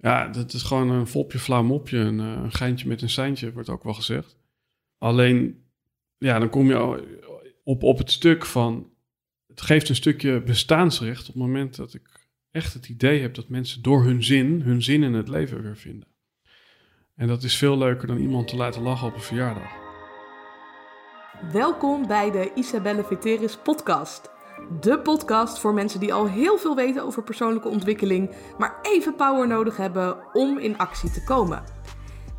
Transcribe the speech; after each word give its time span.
Ja, 0.00 0.28
dat 0.28 0.52
is 0.52 0.62
gewoon 0.62 0.90
een 0.90 1.06
volpje 1.06 1.38
flauw 1.38 1.62
mopje, 1.62 1.98
een, 1.98 2.20
eh, 2.20 2.26
een 2.26 2.52
geintje 2.52 2.88
met 2.88 3.02
een 3.02 3.10
seintje, 3.10 3.52
wordt 3.52 3.68
ook 3.68 3.84
wel 3.84 3.94
gezegd. 3.94 4.38
Alleen, 4.98 5.64
ja, 6.18 6.38
dan 6.38 6.50
kom 6.50 6.66
je 6.66 7.04
op, 7.64 7.82
op 7.82 7.98
het 7.98 8.10
stuk 8.10 8.46
van, 8.46 8.90
het 9.46 9.60
geeft 9.60 9.88
een 9.88 9.94
stukje 9.94 10.42
bestaansrecht 10.42 11.20
op 11.20 11.26
het 11.26 11.42
moment 11.42 11.76
dat 11.76 11.94
ik 11.94 12.28
echt 12.50 12.74
het 12.74 12.88
idee 12.88 13.20
heb 13.20 13.34
dat 13.34 13.48
mensen 13.48 13.82
door 13.82 14.04
hun 14.04 14.24
zin, 14.24 14.60
hun 14.60 14.82
zin 14.82 15.02
in 15.02 15.12
het 15.12 15.28
leven 15.28 15.62
weer 15.62 15.76
vinden. 15.76 16.08
En 17.14 17.26
dat 17.26 17.42
is 17.42 17.56
veel 17.56 17.78
leuker 17.78 18.06
dan 18.06 18.18
iemand 18.18 18.48
te 18.48 18.56
laten 18.56 18.82
lachen 18.82 19.08
op 19.08 19.14
een 19.14 19.20
verjaardag. 19.20 19.72
Welkom 21.52 22.06
bij 22.06 22.30
de 22.30 22.50
Isabelle 22.54 23.04
Veteris 23.04 23.56
podcast. 23.56 24.39
De 24.80 24.98
podcast 24.98 25.58
voor 25.58 25.74
mensen 25.74 26.00
die 26.00 26.14
al 26.14 26.26
heel 26.26 26.58
veel 26.58 26.74
weten 26.74 27.04
over 27.04 27.22
persoonlijke 27.22 27.68
ontwikkeling, 27.68 28.30
maar 28.58 28.78
even 28.82 29.14
power 29.14 29.46
nodig 29.46 29.76
hebben 29.76 30.16
om 30.32 30.58
in 30.58 30.78
actie 30.78 31.10
te 31.10 31.24
komen. 31.24 31.62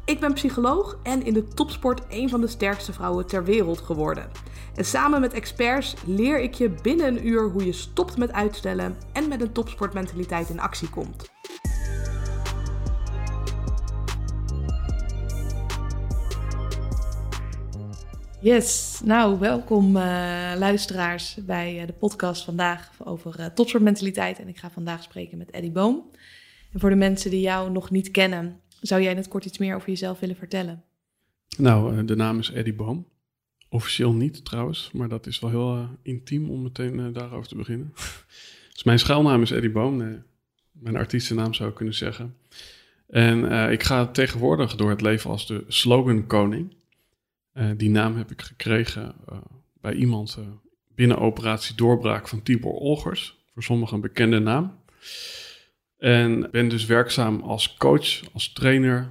Ik 0.06 0.20
ben 0.20 0.34
psycholoog 0.34 0.98
en 1.04 1.24
in 1.24 1.34
de 1.34 1.48
topsport 1.48 2.02
een 2.10 2.30
van 2.30 2.42
de 2.42 2.48
sterkste 2.48 2.94
vrouwen 2.94 3.28
ter 3.28 3.44
wereld 3.44 3.82
geworden. 3.82 4.32
En 4.76 4.86
samen 4.86 5.22
met 5.22 5.34
experts 5.34 5.96
leer 6.06 6.40
ik 6.40 6.54
je 6.54 6.70
binnen 6.82 7.08
een 7.08 7.28
uur 7.28 7.50
hoe 7.50 7.66
je 7.66 7.74
stopt 7.74 8.18
met 8.18 8.32
uitstellen 8.32 8.98
en 9.14 9.28
met 9.28 9.42
een 9.42 9.52
topsportmentaliteit 9.52 10.50
in 10.50 10.60
actie 10.60 10.90
komt. 10.90 11.30
Yes, 18.44 19.02
nou 19.04 19.40
welkom 19.40 19.96
uh, 19.96 20.02
luisteraars 20.58 21.38
bij 21.46 21.82
uh, 21.82 21.88
de 21.88 21.94
podcast 21.94 22.44
vandaag 22.44 22.92
over 23.04 23.40
uh, 23.40 23.46
topsportmentaliteit. 23.46 24.40
En 24.40 24.48
ik 24.48 24.58
ga 24.58 24.70
vandaag 24.70 25.04
spreken 25.04 25.38
met 25.38 25.50
Eddie 25.52 25.72
Boom. 25.72 26.10
En 26.72 26.80
voor 26.80 26.90
de 26.90 26.96
mensen 26.96 27.32
die 27.32 27.42
jou 27.42 27.72
nog 27.72 27.90
niet 27.90 28.12
kennen, 28.12 28.60
zou 28.80 29.02
jij 29.02 29.12
in 29.12 29.18
het 29.18 29.28
kort 29.28 29.46
iets 29.46 29.58
meer 29.58 29.76
over 29.76 29.90
jezelf 29.90 30.20
willen 30.20 30.36
vertellen? 30.36 30.84
Nou, 31.58 32.06
de 32.06 32.16
naam 32.16 32.40
is 32.40 32.52
Eddie 32.52 32.74
Boom. 32.74 33.08
Officieel 33.70 34.14
niet 34.14 34.46
trouwens, 34.46 34.90
maar 34.94 35.10
dat 35.10 35.28
is 35.28 35.40
wel 35.40 35.50
heel 35.50 35.88
intiem 36.02 36.50
om 36.50 36.62
meteen 36.62 37.14
daarover 37.14 37.48
te 37.48 37.56
beginnen. 37.56 37.94
dus 38.74 38.84
mijn 38.84 39.00
schuilnaam 39.00 39.42
is 39.42 39.52
Eddie 39.52 39.72
Boom, 39.72 40.24
mijn 40.72 40.96
artiestennaam 40.96 41.54
zou 41.54 41.70
ik 41.70 41.76
kunnen 41.76 41.96
zeggen. 41.96 42.36
En 43.08 43.72
ik 43.72 43.84
ga 43.84 44.08
tegenwoordig 44.08 44.76
door 44.76 44.90
het 44.90 45.02
leven 45.02 45.30
als 45.30 45.48
de 45.48 45.64
slogan 45.68 46.28
koning. 46.28 46.80
Uh, 47.54 47.70
die 47.78 47.90
naam 47.90 48.18
heb 48.18 48.32
ik 48.32 48.42
gekregen 48.42 49.16
uh, 49.32 49.38
bij 49.82 49.94
iemand 49.94 50.38
uh, 50.40 50.46
binnen 50.96 51.18
operatie 51.18 51.76
Doorbraak 51.76 52.28
van 52.28 52.44
Tibor 52.44 52.74
Olgers. 52.74 53.40
Voor 53.54 53.64
sommigen 53.64 53.96
een 53.96 54.02
bekende 54.02 54.40
naam. 54.40 54.80
En 55.98 56.52
ben 56.52 56.70
dus 56.70 56.86
werkzaam 56.86 57.42
als 57.42 57.78
coach, 57.78 58.34
als 58.34 58.54
trainer. 58.54 59.10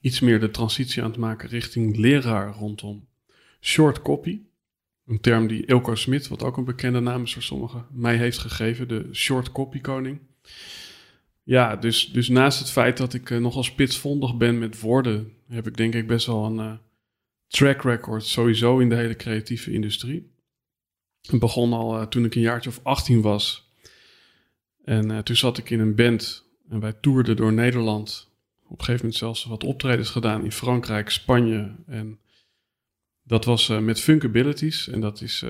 Iets 0.00 0.20
meer 0.20 0.40
de 0.40 0.50
transitie 0.50 1.02
aan 1.02 1.10
het 1.10 1.18
maken 1.18 1.48
richting 1.48 1.96
leraar 1.96 2.54
rondom 2.54 3.08
short 3.60 4.02
copy. 4.02 4.40
Een 5.06 5.20
term 5.20 5.46
die 5.46 5.66
Ilko 5.66 5.94
Smit, 5.94 6.28
wat 6.28 6.42
ook 6.42 6.56
een 6.56 6.64
bekende 6.64 7.00
naam 7.00 7.22
is 7.22 7.32
voor 7.32 7.42
sommigen, 7.42 7.86
mij 7.90 8.16
heeft 8.16 8.38
gegeven. 8.38 8.88
De 8.88 9.08
short 9.12 9.52
copy 9.52 9.80
koning. 9.80 10.18
Ja, 11.42 11.76
dus, 11.76 12.06
dus 12.12 12.28
naast 12.28 12.58
het 12.58 12.70
feit 12.70 12.96
dat 12.96 13.14
ik 13.14 13.30
nogal 13.30 13.62
spitsvondig 13.62 14.36
ben 14.36 14.58
met 14.58 14.80
woorden, 14.80 15.32
heb 15.48 15.66
ik 15.66 15.76
denk 15.76 15.94
ik 15.94 16.06
best 16.06 16.26
wel 16.26 16.44
een 16.44 16.78
track 17.48 17.82
record 17.82 18.24
sowieso 18.24 18.78
in 18.78 18.88
de 18.88 18.94
hele 18.94 19.16
creatieve 19.16 19.72
industrie. 19.72 20.32
Het 21.20 21.40
begon 21.40 21.72
al 21.72 22.00
uh, 22.00 22.06
toen 22.06 22.24
ik 22.24 22.34
een 22.34 22.40
jaartje 22.40 22.70
of 22.70 22.80
18 22.82 23.20
was. 23.20 23.72
En 24.84 25.10
uh, 25.10 25.18
toen 25.18 25.36
zat 25.36 25.58
ik 25.58 25.70
in 25.70 25.80
een 25.80 25.94
band 25.94 26.44
en 26.68 26.80
wij 26.80 26.92
toerden 26.92 27.36
door 27.36 27.52
Nederland. 27.52 28.32
Op 28.64 28.70
een 28.70 28.84
gegeven 28.84 29.00
moment 29.00 29.14
zelfs 29.14 29.44
wat 29.44 29.64
optredens 29.64 30.10
gedaan 30.10 30.44
in 30.44 30.52
Frankrijk, 30.52 31.10
Spanje. 31.10 31.74
En 31.86 32.18
dat 33.22 33.44
was 33.44 33.68
uh, 33.68 33.78
met 33.78 34.00
Funkabilities. 34.00 34.88
En 34.88 35.00
dat 35.00 35.20
is 35.20 35.44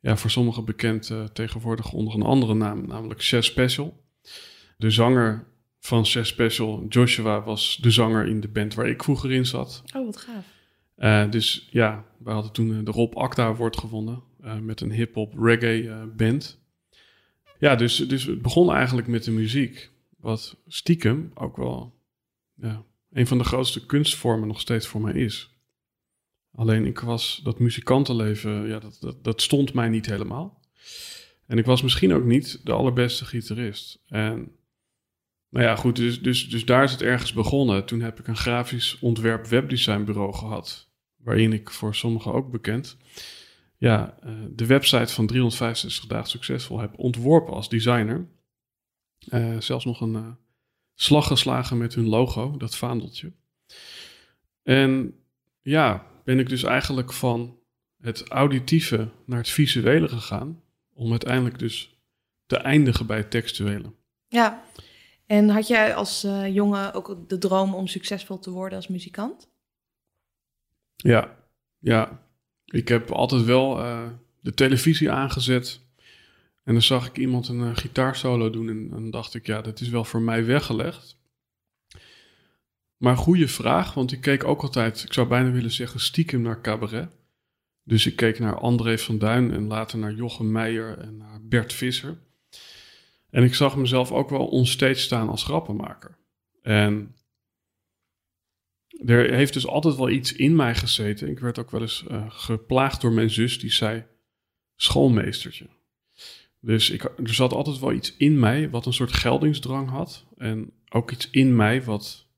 ja, 0.00 0.16
voor 0.16 0.30
sommigen 0.30 0.64
bekend 0.64 1.12
tegenwoordig 1.32 1.92
onder 1.92 2.14
een 2.14 2.22
andere 2.22 2.54
naam, 2.54 2.86
namelijk 2.86 3.22
Chess 3.22 3.48
Special. 3.48 4.04
De 4.76 4.90
zanger 4.90 5.46
van 5.80 6.04
Chess 6.04 6.30
Special, 6.30 6.86
Joshua, 6.88 7.42
was 7.42 7.78
de 7.82 7.90
zanger 7.90 8.26
in 8.26 8.40
de 8.40 8.48
band 8.48 8.74
waar 8.74 8.88
ik 8.88 9.02
vroeger 9.02 9.32
in 9.32 9.46
zat. 9.46 9.82
Oh, 9.96 10.04
wat 10.04 10.16
gaaf. 10.16 10.44
Uh, 11.00 11.30
dus 11.30 11.68
ja, 11.70 12.04
we 12.18 12.30
hadden 12.30 12.52
toen 12.52 12.78
eh, 12.78 12.84
de 12.84 12.90
Rob 12.90 13.16
Acta 13.16 13.54
wordt 13.54 13.78
gewonnen 13.78 14.22
uh, 14.44 14.58
met 14.58 14.80
een 14.80 14.92
hip-hop 14.92 15.34
reggae 15.38 16.06
band. 16.16 16.60
Ja, 17.58 17.74
dus, 17.76 17.96
dus 17.96 18.24
het 18.24 18.42
begon 18.42 18.72
eigenlijk 18.72 19.08
met 19.08 19.24
de 19.24 19.30
muziek, 19.30 19.90
wat 20.16 20.56
stiekem 20.66 21.30
ook 21.34 21.56
wel 21.56 21.98
ja, 22.54 22.82
een 23.12 23.26
van 23.26 23.38
de 23.38 23.44
grootste 23.44 23.86
kunstvormen 23.86 24.48
nog 24.48 24.60
steeds 24.60 24.86
voor 24.86 25.00
mij 25.00 25.12
is. 25.12 25.54
Alleen 26.54 26.86
ik 26.86 26.98
was 26.98 27.40
dat 27.44 27.58
muzikantenleven, 27.58 28.66
ja, 28.66 28.78
dat, 28.78 28.96
dat, 29.00 29.24
dat 29.24 29.42
stond 29.42 29.74
mij 29.74 29.88
niet 29.88 30.06
helemaal. 30.06 30.60
En 31.46 31.58
ik 31.58 31.64
was 31.64 31.82
misschien 31.82 32.12
ook 32.12 32.24
niet 32.24 32.60
de 32.64 32.72
allerbeste 32.72 33.24
gitarist. 33.24 34.02
En 34.06 34.52
nou 35.48 35.64
ja, 35.64 35.76
goed, 35.76 35.96
dus, 35.96 36.22
dus, 36.22 36.48
dus 36.48 36.64
daar 36.64 36.84
is 36.84 36.92
het 36.92 37.02
ergens 37.02 37.32
begonnen. 37.32 37.86
Toen 37.86 38.00
heb 38.00 38.18
ik 38.18 38.26
een 38.26 38.36
grafisch 38.36 38.98
ontwerp 38.98 39.46
webdesignbureau 39.46 40.34
gehad 40.34 40.89
waarin 41.22 41.52
ik 41.52 41.70
voor 41.70 41.94
sommigen 41.94 42.32
ook 42.32 42.50
bekend, 42.50 42.96
ja, 43.80 44.16
uh, 44.24 44.32
de 44.50 44.66
website 44.66 45.12
van 45.12 45.26
365 45.26 46.06
dagen 46.06 46.30
succesvol 46.30 46.78
heb 46.80 46.98
ontworpen 46.98 47.54
als 47.54 47.68
designer. 47.68 48.28
Uh, 49.28 49.60
zelfs 49.60 49.84
nog 49.84 50.00
een 50.00 50.14
uh, 50.14 50.28
slag 50.94 51.26
geslagen 51.26 51.78
met 51.78 51.94
hun 51.94 52.06
logo, 52.06 52.56
dat 52.56 52.76
vaandeltje. 52.76 53.32
En 54.62 55.14
ja, 55.62 56.06
ben 56.24 56.38
ik 56.38 56.48
dus 56.48 56.62
eigenlijk 56.62 57.12
van 57.12 57.58
het 58.00 58.28
auditieve 58.28 59.08
naar 59.26 59.38
het 59.38 59.48
visuele 59.48 60.08
gegaan, 60.08 60.62
om 60.94 61.10
uiteindelijk 61.10 61.58
dus 61.58 62.00
te 62.46 62.56
eindigen 62.56 63.06
bij 63.06 63.16
het 63.16 63.30
textuele. 63.30 63.92
Ja, 64.26 64.62
en 65.26 65.48
had 65.48 65.66
jij 65.66 65.94
als 65.94 66.26
jongen 66.46 66.94
ook 66.94 67.28
de 67.28 67.38
droom 67.38 67.74
om 67.74 67.86
succesvol 67.86 68.38
te 68.38 68.50
worden 68.50 68.76
als 68.76 68.88
muzikant? 68.88 69.50
Ja, 71.02 71.36
ja. 71.78 72.28
Ik 72.64 72.88
heb 72.88 73.10
altijd 73.10 73.44
wel 73.44 73.78
uh, 73.78 74.08
de 74.40 74.54
televisie 74.54 75.10
aangezet. 75.10 75.80
En 76.64 76.72
dan 76.72 76.82
zag 76.82 77.06
ik 77.06 77.18
iemand 77.18 77.48
een 77.48 77.60
uh, 77.60 77.76
gitaarsolo 77.76 78.50
doen. 78.50 78.68
En 78.68 78.90
dan 78.90 79.10
dacht 79.10 79.34
ik, 79.34 79.46
ja, 79.46 79.60
dat 79.60 79.80
is 79.80 79.88
wel 79.88 80.04
voor 80.04 80.22
mij 80.22 80.44
weggelegd. 80.44 81.18
Maar 82.96 83.16
goede 83.16 83.48
vraag, 83.48 83.94
want 83.94 84.12
ik 84.12 84.20
keek 84.20 84.44
ook 84.44 84.62
altijd, 84.62 85.02
ik 85.02 85.12
zou 85.12 85.28
bijna 85.28 85.50
willen 85.50 85.70
zeggen, 85.70 86.00
stiekem 86.00 86.42
naar 86.42 86.60
cabaret. 86.60 87.08
Dus 87.82 88.06
ik 88.06 88.16
keek 88.16 88.38
naar 88.38 88.58
André 88.58 88.98
van 88.98 89.18
Duin 89.18 89.52
en 89.52 89.66
later 89.66 89.98
naar 89.98 90.12
Jochem 90.12 90.52
Meijer 90.52 90.98
en 90.98 91.16
naar 91.16 91.40
Bert 91.42 91.72
Visser. 91.72 92.18
En 93.30 93.42
ik 93.42 93.54
zag 93.54 93.76
mezelf 93.76 94.12
ook 94.12 94.30
wel 94.30 94.46
onstage 94.46 94.94
staan 94.94 95.28
als 95.28 95.44
grappenmaker. 95.44 96.16
En 96.62 97.14
er 99.04 99.34
heeft 99.34 99.52
dus 99.52 99.66
altijd 99.66 99.96
wel 99.96 100.10
iets 100.10 100.32
in 100.32 100.56
mij 100.56 100.74
gezeten. 100.74 101.28
Ik 101.28 101.38
werd 101.38 101.58
ook 101.58 101.70
wel 101.70 101.80
eens 101.80 102.04
uh, 102.10 102.24
geplaagd 102.28 103.00
door 103.00 103.12
mijn 103.12 103.30
zus 103.30 103.58
die 103.58 103.72
zei 103.72 104.06
schoolmeestertje. 104.76 105.68
Dus 106.60 106.90
ik, 106.90 107.04
er 107.04 107.34
zat 107.34 107.52
altijd 107.52 107.78
wel 107.78 107.92
iets 107.92 108.16
in 108.16 108.38
mij 108.38 108.70
wat 108.70 108.86
een 108.86 108.92
soort 108.92 109.12
geldingsdrang 109.12 109.88
had. 109.88 110.26
En 110.36 110.72
ook 110.88 111.10
iets 111.10 111.30
in 111.30 111.56
mij 111.56 111.82
wat 111.82 112.28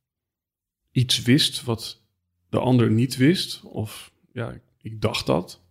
iets 0.91 1.23
wist 1.23 1.65
wat 1.65 2.03
de 2.49 2.59
ander 2.59 2.91
niet 2.91 3.17
wist. 3.17 3.63
Of 3.63 4.13
ja, 4.33 4.61
ik 4.79 5.01
dacht 5.01 5.27
dat. 5.27 5.63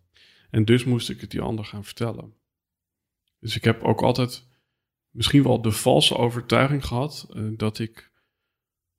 En 0.49 0.65
dus 0.65 0.83
moest 0.83 1.09
ik 1.09 1.21
het 1.21 1.31
die 1.31 1.41
ander 1.41 1.65
gaan 1.65 1.85
vertellen. 1.85 2.33
Dus 3.39 3.55
ik 3.55 3.63
heb 3.63 3.83
ook 3.83 4.01
altijd 4.01 4.47
misschien 5.09 5.43
wel 5.43 5.61
de 5.61 5.71
valse 5.71 6.17
overtuiging 6.17 6.85
gehad 6.85 7.27
uh, 7.33 7.57
dat 7.57 7.79
ik 7.79 8.11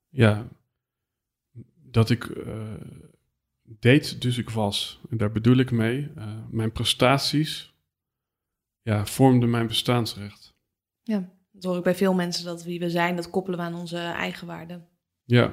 ja, 0.09 0.49
dat 1.93 2.09
ik 2.09 2.25
uh, 2.25 2.73
deed 3.63 4.21
dus 4.21 4.37
ik 4.37 4.49
was. 4.49 4.99
En 5.09 5.17
daar 5.17 5.31
bedoel 5.31 5.57
ik 5.57 5.71
mee, 5.71 6.11
uh, 6.17 6.37
mijn 6.49 6.71
prestaties 6.71 7.73
ja, 8.81 9.05
vormden 9.05 9.49
mijn 9.49 9.67
bestaansrecht. 9.67 10.53
Ja, 11.03 11.29
dat 11.51 11.63
hoor 11.63 11.77
ik 11.77 11.83
bij 11.83 11.95
veel 11.95 12.13
mensen, 12.13 12.45
dat 12.45 12.63
wie 12.63 12.79
we 12.79 12.89
zijn, 12.89 13.15
dat 13.15 13.29
koppelen 13.29 13.59
we 13.59 13.65
aan 13.65 13.75
onze 13.75 13.97
eigen 13.97 14.47
waarden. 14.47 14.87
Ja. 15.23 15.43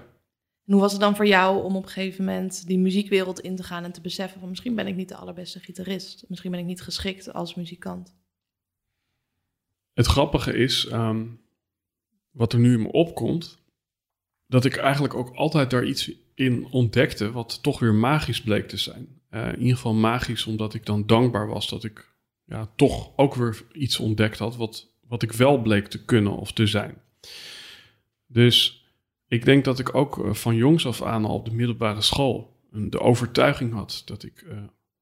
En 0.65 0.73
hoe 0.73 0.81
was 0.81 0.93
het 0.93 1.01
dan 1.01 1.17
voor 1.17 1.27
jou 1.27 1.65
om 1.65 1.77
op 1.77 1.83
een 1.83 1.89
gegeven 1.89 2.25
moment 2.25 2.67
die 2.67 2.79
muziekwereld 2.79 3.41
in 3.41 3.57
te 3.57 3.63
gaan 3.63 3.85
en 3.85 3.93
te 3.93 4.01
beseffen 4.01 4.41
van 4.41 4.49
misschien 4.49 4.75
ben 4.75 4.87
ik 4.87 4.97
niet 4.97 5.09
de 5.09 5.17
allerbeste 5.17 5.61
gitarist, 5.61 6.25
misschien 6.29 6.51
ben 6.51 6.61
ik 6.61 6.67
niet 6.67 6.83
geschikt 6.83 7.33
als 7.33 7.55
muzikant? 7.55 8.15
Het 9.93 10.07
grappige 10.07 10.53
is, 10.53 10.93
um, 10.93 11.41
wat 12.31 12.53
er 12.53 12.59
nu 12.59 12.73
in 12.73 12.83
me 12.83 12.93
opkomt, 12.93 13.59
dat 14.47 14.65
ik 14.65 14.77
eigenlijk 14.77 15.15
ook 15.15 15.35
altijd 15.35 15.71
daar 15.71 15.85
iets 15.85 16.13
in 16.41 16.67
ontdekte, 16.71 17.33
wat 17.33 17.63
toch 17.63 17.79
weer 17.79 17.95
magisch 17.95 18.43
bleek 18.43 18.69
te 18.69 18.77
zijn. 18.77 19.09
Uh, 19.31 19.49
in 19.49 19.61
ieder 19.61 19.77
geval 19.77 19.95
magisch, 19.95 20.47
omdat 20.47 20.75
ik 20.75 20.87
dan 20.87 21.07
dankbaar 21.07 21.49
was 21.49 21.69
dat 21.69 21.85
ik 21.85 22.15
ja, 22.45 22.71
toch 22.77 23.13
ook 23.17 23.35
weer 23.35 23.65
iets 23.73 23.99
ontdekt 23.99 24.39
had, 24.39 24.57
wat, 24.57 24.93
wat 25.07 25.23
ik 25.23 25.33
wel 25.33 25.63
bleek 25.63 25.87
te 25.87 26.05
kunnen 26.05 26.37
of 26.37 26.53
te 26.53 26.67
zijn. 26.67 26.95
Dus 28.27 28.85
ik 29.29 29.45
denk 29.45 29.65
dat 29.65 29.79
ik 29.79 29.95
ook 29.95 30.25
eh, 30.25 30.35
van 30.35 30.55
jongs 30.55 30.87
af 30.87 31.03
aan 31.03 31.25
al 31.25 31.35
op 31.35 31.45
de 31.45 31.55
middelbare 31.55 32.01
school 32.01 32.59
de 32.73 33.01
overtuiging 33.01 33.73
had 33.73 34.03
dat 34.05 34.23
ik, 34.23 34.45
uh, 34.49 34.59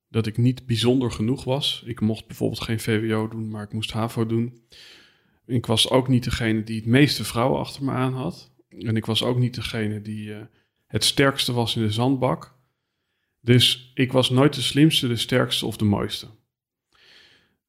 dat 0.08 0.26
ik 0.26 0.36
niet 0.36 0.66
bijzonder 0.66 1.10
genoeg 1.10 1.44
was. 1.44 1.82
Ik 1.86 2.00
mocht 2.00 2.26
bijvoorbeeld 2.26 2.60
geen 2.60 2.80
VWO 2.80 3.28
doen, 3.28 3.50
maar 3.50 3.62
ik 3.62 3.72
moest 3.72 3.92
HAVO 3.92 4.26
doen. 4.26 4.62
Ik 5.46 5.66
was 5.66 5.90
ook 5.90 6.08
niet 6.08 6.24
degene 6.24 6.64
die 6.64 6.76
het 6.76 6.86
meeste 6.86 7.24
vrouwen 7.24 7.60
achter 7.60 7.84
me 7.84 7.90
aan 7.90 8.12
had. 8.12 8.50
En 8.68 8.96
ik 8.96 9.06
was 9.06 9.22
ook 9.22 9.38
niet 9.38 9.54
degene 9.54 10.02
die 10.02 10.32
het 10.88 11.04
sterkste 11.04 11.52
was 11.52 11.76
in 11.76 11.82
de 11.82 11.92
zandbak. 11.92 12.56
Dus 13.40 13.92
ik 13.94 14.12
was 14.12 14.30
nooit 14.30 14.54
de 14.54 14.60
slimste, 14.60 15.08
de 15.08 15.16
sterkste 15.16 15.66
of 15.66 15.76
de 15.76 15.84
mooiste. 15.84 16.26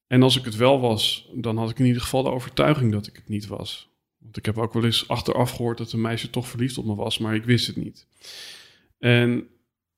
En 0.07 0.24
als 0.24 0.38
ik 0.38 0.45
het 0.45 0.56
wel 0.56 0.80
was, 0.80 1.30
dan 1.33 1.57
had 1.57 1.69
ik 1.69 1.80
in 1.80 1.86
ieder 1.86 2.01
geval 2.01 2.24
de 2.24 2.30
overtuiging 2.30 2.92
dat 2.92 3.07
ik 3.07 3.16
het 3.16 3.27
niet 3.27 3.48
was. 3.48 3.89
Want 4.18 4.38
ik 4.38 4.45
heb 4.45 4.57
ook 4.57 4.74
wel 4.74 4.86
eens 4.86 5.07
achteraf 5.07 5.51
gehoord 5.51 5.77
dat 5.77 5.92
een 5.92 6.01
meisje 6.01 6.30
toch 6.30 6.48
verliefd 6.48 6.77
op 6.77 6.86
me 6.86 6.95
was, 6.95 7.18
maar 7.18 7.36
ik 7.36 7.44
wist 7.44 7.68
het 7.68 7.75
niet. 7.75 8.07
En 8.98 9.48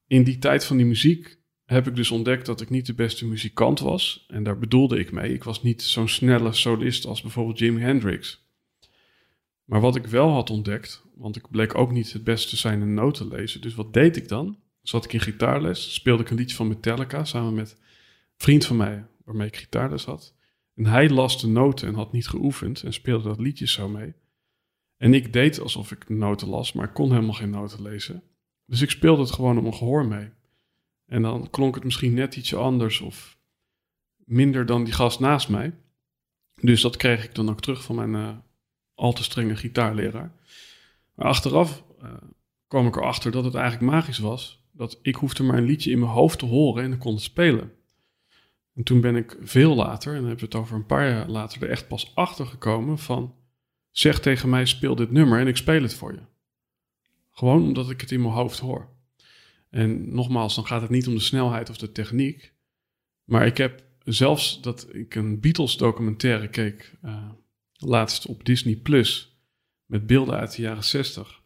in 0.07 0.23
die 0.23 0.37
tijd 0.37 0.65
van 0.65 0.77
die 0.77 0.85
muziek 0.85 1.37
heb 1.65 1.87
ik 1.87 1.95
dus 1.95 2.11
ontdekt 2.11 2.45
dat 2.45 2.61
ik 2.61 2.69
niet 2.69 2.85
de 2.85 2.93
beste 2.93 3.25
muzikant 3.25 3.79
was. 3.79 4.25
En 4.27 4.43
daar 4.43 4.57
bedoelde 4.57 4.99
ik 4.99 5.11
mee. 5.11 5.33
Ik 5.33 5.43
was 5.43 5.63
niet 5.63 5.81
zo'n 5.81 6.07
snelle 6.07 6.53
solist 6.53 7.05
als 7.05 7.21
bijvoorbeeld 7.21 7.59
Jimi 7.59 7.81
Hendrix. 7.81 8.45
Maar 9.63 9.81
wat 9.81 9.95
ik 9.95 10.05
wel 10.05 10.29
had 10.29 10.49
ontdekt, 10.49 11.03
want 11.21 11.35
ik 11.35 11.49
bleek 11.49 11.75
ook 11.75 11.91
niet 11.91 12.13
het 12.13 12.23
beste 12.23 12.57
zijn 12.57 12.81
in 12.81 12.93
noten 12.93 13.27
lezen. 13.27 13.61
Dus 13.61 13.75
wat 13.75 13.93
deed 13.93 14.15
ik 14.17 14.27
dan? 14.27 14.59
Zat 14.81 15.05
ik 15.05 15.13
in 15.13 15.19
gitaarles, 15.19 15.93
speelde 15.93 16.23
ik 16.23 16.29
een 16.29 16.37
liedje 16.37 16.55
van 16.55 16.67
Metallica 16.67 17.23
samen 17.23 17.53
met 17.53 17.71
een 17.71 17.77
vriend 18.37 18.65
van 18.65 18.77
mij, 18.77 19.05
waarmee 19.25 19.47
ik 19.47 19.55
gitaarles 19.55 20.05
had. 20.05 20.35
En 20.75 20.85
hij 20.85 21.09
las 21.09 21.41
de 21.41 21.47
noten 21.47 21.87
en 21.87 21.93
had 21.93 22.11
niet 22.11 22.27
geoefend 22.27 22.83
en 22.83 22.93
speelde 22.93 23.23
dat 23.23 23.39
liedje 23.39 23.67
zo 23.67 23.89
mee. 23.89 24.13
En 24.97 25.13
ik 25.13 25.33
deed 25.33 25.59
alsof 25.59 25.91
ik 25.91 26.09
noten 26.09 26.47
las, 26.47 26.73
maar 26.73 26.87
ik 26.87 26.93
kon 26.93 27.11
helemaal 27.11 27.33
geen 27.33 27.49
noten 27.49 27.81
lezen. 27.81 28.23
Dus 28.65 28.81
ik 28.81 28.89
speelde 28.89 29.21
het 29.21 29.31
gewoon 29.31 29.57
op 29.57 29.63
mijn 29.63 29.75
gehoor 29.75 30.05
mee. 30.05 30.29
En 31.05 31.21
dan 31.21 31.49
klonk 31.49 31.75
het 31.75 31.83
misschien 31.83 32.13
net 32.13 32.35
ietsje 32.35 32.55
anders 32.55 33.01
of 33.01 33.37
minder 34.17 34.65
dan 34.65 34.83
die 34.83 34.93
gast 34.93 35.19
naast 35.19 35.49
mij. 35.49 35.73
Dus 36.61 36.81
dat 36.81 36.97
kreeg 36.97 37.23
ik 37.23 37.35
dan 37.35 37.49
ook 37.49 37.61
terug 37.61 37.83
van 37.83 37.95
mijn 37.95 38.13
uh, 38.13 38.37
al 38.93 39.13
te 39.13 39.23
strenge 39.23 39.55
gitaarleraar. 39.55 40.39
Maar 41.13 41.27
achteraf 41.27 41.83
uh, 42.03 42.13
kwam 42.67 42.87
ik 42.87 42.95
erachter 42.95 43.31
dat 43.31 43.43
het 43.43 43.55
eigenlijk 43.55 43.91
magisch 43.91 44.19
was. 44.19 44.69
Dat 44.71 44.99
ik 45.01 45.15
hoefde 45.15 45.43
maar 45.43 45.57
een 45.57 45.65
liedje 45.65 45.91
in 45.91 45.99
mijn 45.99 46.11
hoofd 46.11 46.39
te 46.39 46.45
horen 46.45 46.83
en 46.83 46.89
dan 46.89 46.99
kon 46.99 47.13
het 47.13 47.23
spelen. 47.23 47.71
En 48.73 48.83
toen 48.83 49.01
ben 49.01 49.15
ik 49.15 49.37
veel 49.41 49.75
later, 49.75 50.13
en 50.13 50.19
dan 50.19 50.27
hebben 50.27 50.49
we 50.49 50.51
het 50.51 50.61
over 50.61 50.75
een 50.75 50.85
paar 50.85 51.09
jaar 51.09 51.29
later, 51.29 51.63
er 51.63 51.69
echt 51.69 51.87
pas 51.87 52.15
achter 52.15 52.45
gekomen 52.45 52.97
van... 52.97 53.35
Zeg 53.89 54.19
tegen 54.19 54.49
mij, 54.49 54.65
speel 54.65 54.95
dit 54.95 55.11
nummer 55.11 55.39
en 55.39 55.47
ik 55.47 55.57
speel 55.57 55.81
het 55.81 55.93
voor 55.93 56.13
je. 56.13 56.21
Gewoon 57.31 57.63
omdat 57.63 57.89
ik 57.89 58.01
het 58.01 58.11
in 58.11 58.21
mijn 58.21 58.33
hoofd 58.33 58.59
hoor. 58.59 58.89
En 59.69 60.13
nogmaals, 60.13 60.55
dan 60.55 60.65
gaat 60.65 60.81
het 60.81 60.89
niet 60.89 61.07
om 61.07 61.13
de 61.13 61.19
snelheid 61.19 61.69
of 61.69 61.77
de 61.77 61.91
techniek. 61.91 62.53
Maar 63.23 63.45
ik 63.45 63.57
heb 63.57 63.83
zelfs 64.03 64.61
dat 64.61 64.87
ik 64.93 65.15
een 65.15 65.39
Beatles 65.39 65.77
documentaire 65.77 66.47
keek 66.47 66.97
uh, 67.05 67.29
laatst 67.73 68.25
op 68.25 68.45
Disney 68.45 68.75
Plus. 68.75 69.30
Met 69.91 70.07
beelden 70.07 70.35
uit 70.35 70.55
de 70.55 70.61
jaren 70.61 70.83
60. 70.83 71.41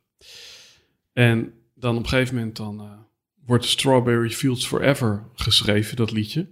En 1.14 1.54
dan 1.74 1.98
op 1.98 2.04
een 2.04 2.10
gegeven 2.10 2.36
moment 2.36 2.56
dan 2.56 2.82
uh, 2.82 2.92
wordt 3.46 3.66
Strawberry 3.66 4.30
Fields 4.30 4.68
Forever 4.68 5.30
geschreven, 5.34 5.96
dat 5.96 6.12
liedje. 6.12 6.48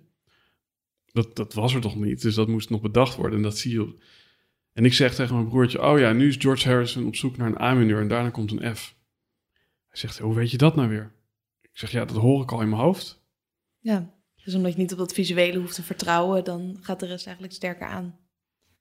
Dat, 1.11 1.35
dat 1.35 1.53
was 1.53 1.73
er 1.73 1.81
toch 1.81 1.95
niet, 1.95 2.21
dus 2.21 2.35
dat 2.35 2.47
moest 2.47 2.69
nog 2.69 2.81
bedacht 2.81 3.15
worden. 3.15 3.37
En 3.37 3.43
dat 3.43 3.57
zie 3.57 3.73
je. 3.73 3.95
En 4.73 4.85
ik 4.85 4.93
zeg 4.93 5.15
tegen 5.15 5.35
mijn 5.35 5.47
broertje: 5.47 5.81
Oh 5.81 5.99
ja, 5.99 6.13
nu 6.13 6.27
is 6.27 6.35
George 6.39 6.69
Harrison 6.69 7.05
op 7.05 7.15
zoek 7.15 7.37
naar 7.37 7.47
een 7.47 7.61
A-mineur 7.61 8.01
en 8.01 8.07
daarna 8.07 8.29
komt 8.29 8.51
een 8.51 8.75
F. 8.75 8.95
Hij 9.87 9.97
zegt: 9.97 10.17
Hoe 10.17 10.35
weet 10.35 10.51
je 10.51 10.57
dat 10.57 10.75
nou 10.75 10.89
weer? 10.89 11.11
Ik 11.61 11.77
zeg: 11.77 11.91
Ja, 11.91 12.05
dat 12.05 12.17
hoor 12.17 12.43
ik 12.43 12.51
al 12.51 12.61
in 12.61 12.69
mijn 12.69 12.81
hoofd. 12.81 13.21
Ja, 13.79 14.13
dus 14.43 14.55
omdat 14.55 14.73
je 14.73 14.79
niet 14.79 14.91
op 14.91 14.97
dat 14.97 15.13
visuele 15.13 15.59
hoeft 15.59 15.75
te 15.75 15.83
vertrouwen, 15.83 16.43
dan 16.43 16.77
gaat 16.81 16.99
de 16.99 17.05
rest 17.05 17.25
eigenlijk 17.25 17.55
sterker 17.55 17.87
aan. 17.87 18.17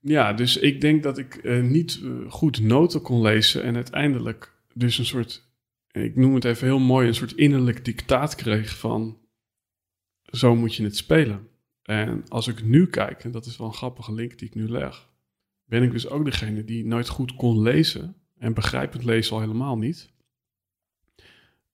Ja, 0.05 0.33
dus 0.33 0.57
ik 0.57 0.81
denk 0.81 1.03
dat 1.03 1.19
ik 1.19 1.41
uh, 1.43 1.63
niet 1.63 2.01
uh, 2.03 2.31
goed 2.31 2.61
noten 2.61 3.03
kon 3.03 3.23
lezen 3.23 3.63
en 3.63 3.75
uiteindelijk 3.75 4.53
dus 4.75 4.99
een 4.99 5.05
soort, 5.05 5.49
ik 5.91 6.17
noem 6.17 6.35
het 6.35 6.45
even 6.45 6.67
heel 6.67 6.79
mooi, 6.79 7.09
een 7.09 7.15
soort 7.15 7.33
innerlijk 7.33 7.85
dictaat 7.85 8.35
kreeg 8.35 8.79
van 8.79 9.19
zo 10.23 10.57
moet 10.57 10.75
je 10.75 10.85
het 10.85 10.97
spelen. 10.97 11.49
En 11.83 12.25
als 12.29 12.49
ik 12.49 12.65
nu 12.65 12.87
kijk, 12.87 13.25
en 13.25 13.31
dat 13.31 13.47
is 13.47 13.57
wel 13.57 13.67
een 13.67 13.75
grappige 13.75 14.15
link 14.15 14.39
die 14.39 14.49
ik 14.49 14.55
nu 14.55 14.69
leg, 14.69 15.09
ben 15.65 15.83
ik 15.83 15.91
dus 15.91 16.09
ook 16.09 16.25
degene 16.25 16.65
die 16.65 16.87
nooit 16.87 17.09
goed 17.09 17.35
kon 17.35 17.63
lezen 17.63 18.17
en 18.39 18.55
begrijpend 18.55 19.05
lezen 19.05 19.35
al 19.35 19.41
helemaal 19.41 19.79
niet. 19.79 20.11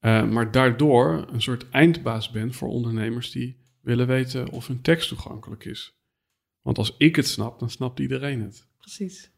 Uh, 0.01 0.31
maar 0.31 0.51
daardoor 0.51 1.27
een 1.31 1.43
soort 1.43 1.69
eindbaas 1.69 2.31
ben 2.31 2.53
voor 2.53 2.69
ondernemers 2.69 3.31
die 3.31 3.57
willen 3.81 4.07
weten 4.07 4.51
of 4.51 4.67
hun 4.67 4.81
tekst 4.81 5.09
toegankelijk 5.09 5.65
is. 5.65 5.98
Want 6.63 6.79
als 6.79 6.95
ik 6.99 7.17
het 7.17 7.29
snap, 7.29 7.59
dan 7.59 7.71
snapt 7.71 8.01
iedereen 8.01 8.41
het. 8.41 8.67
Precies. 8.79 9.31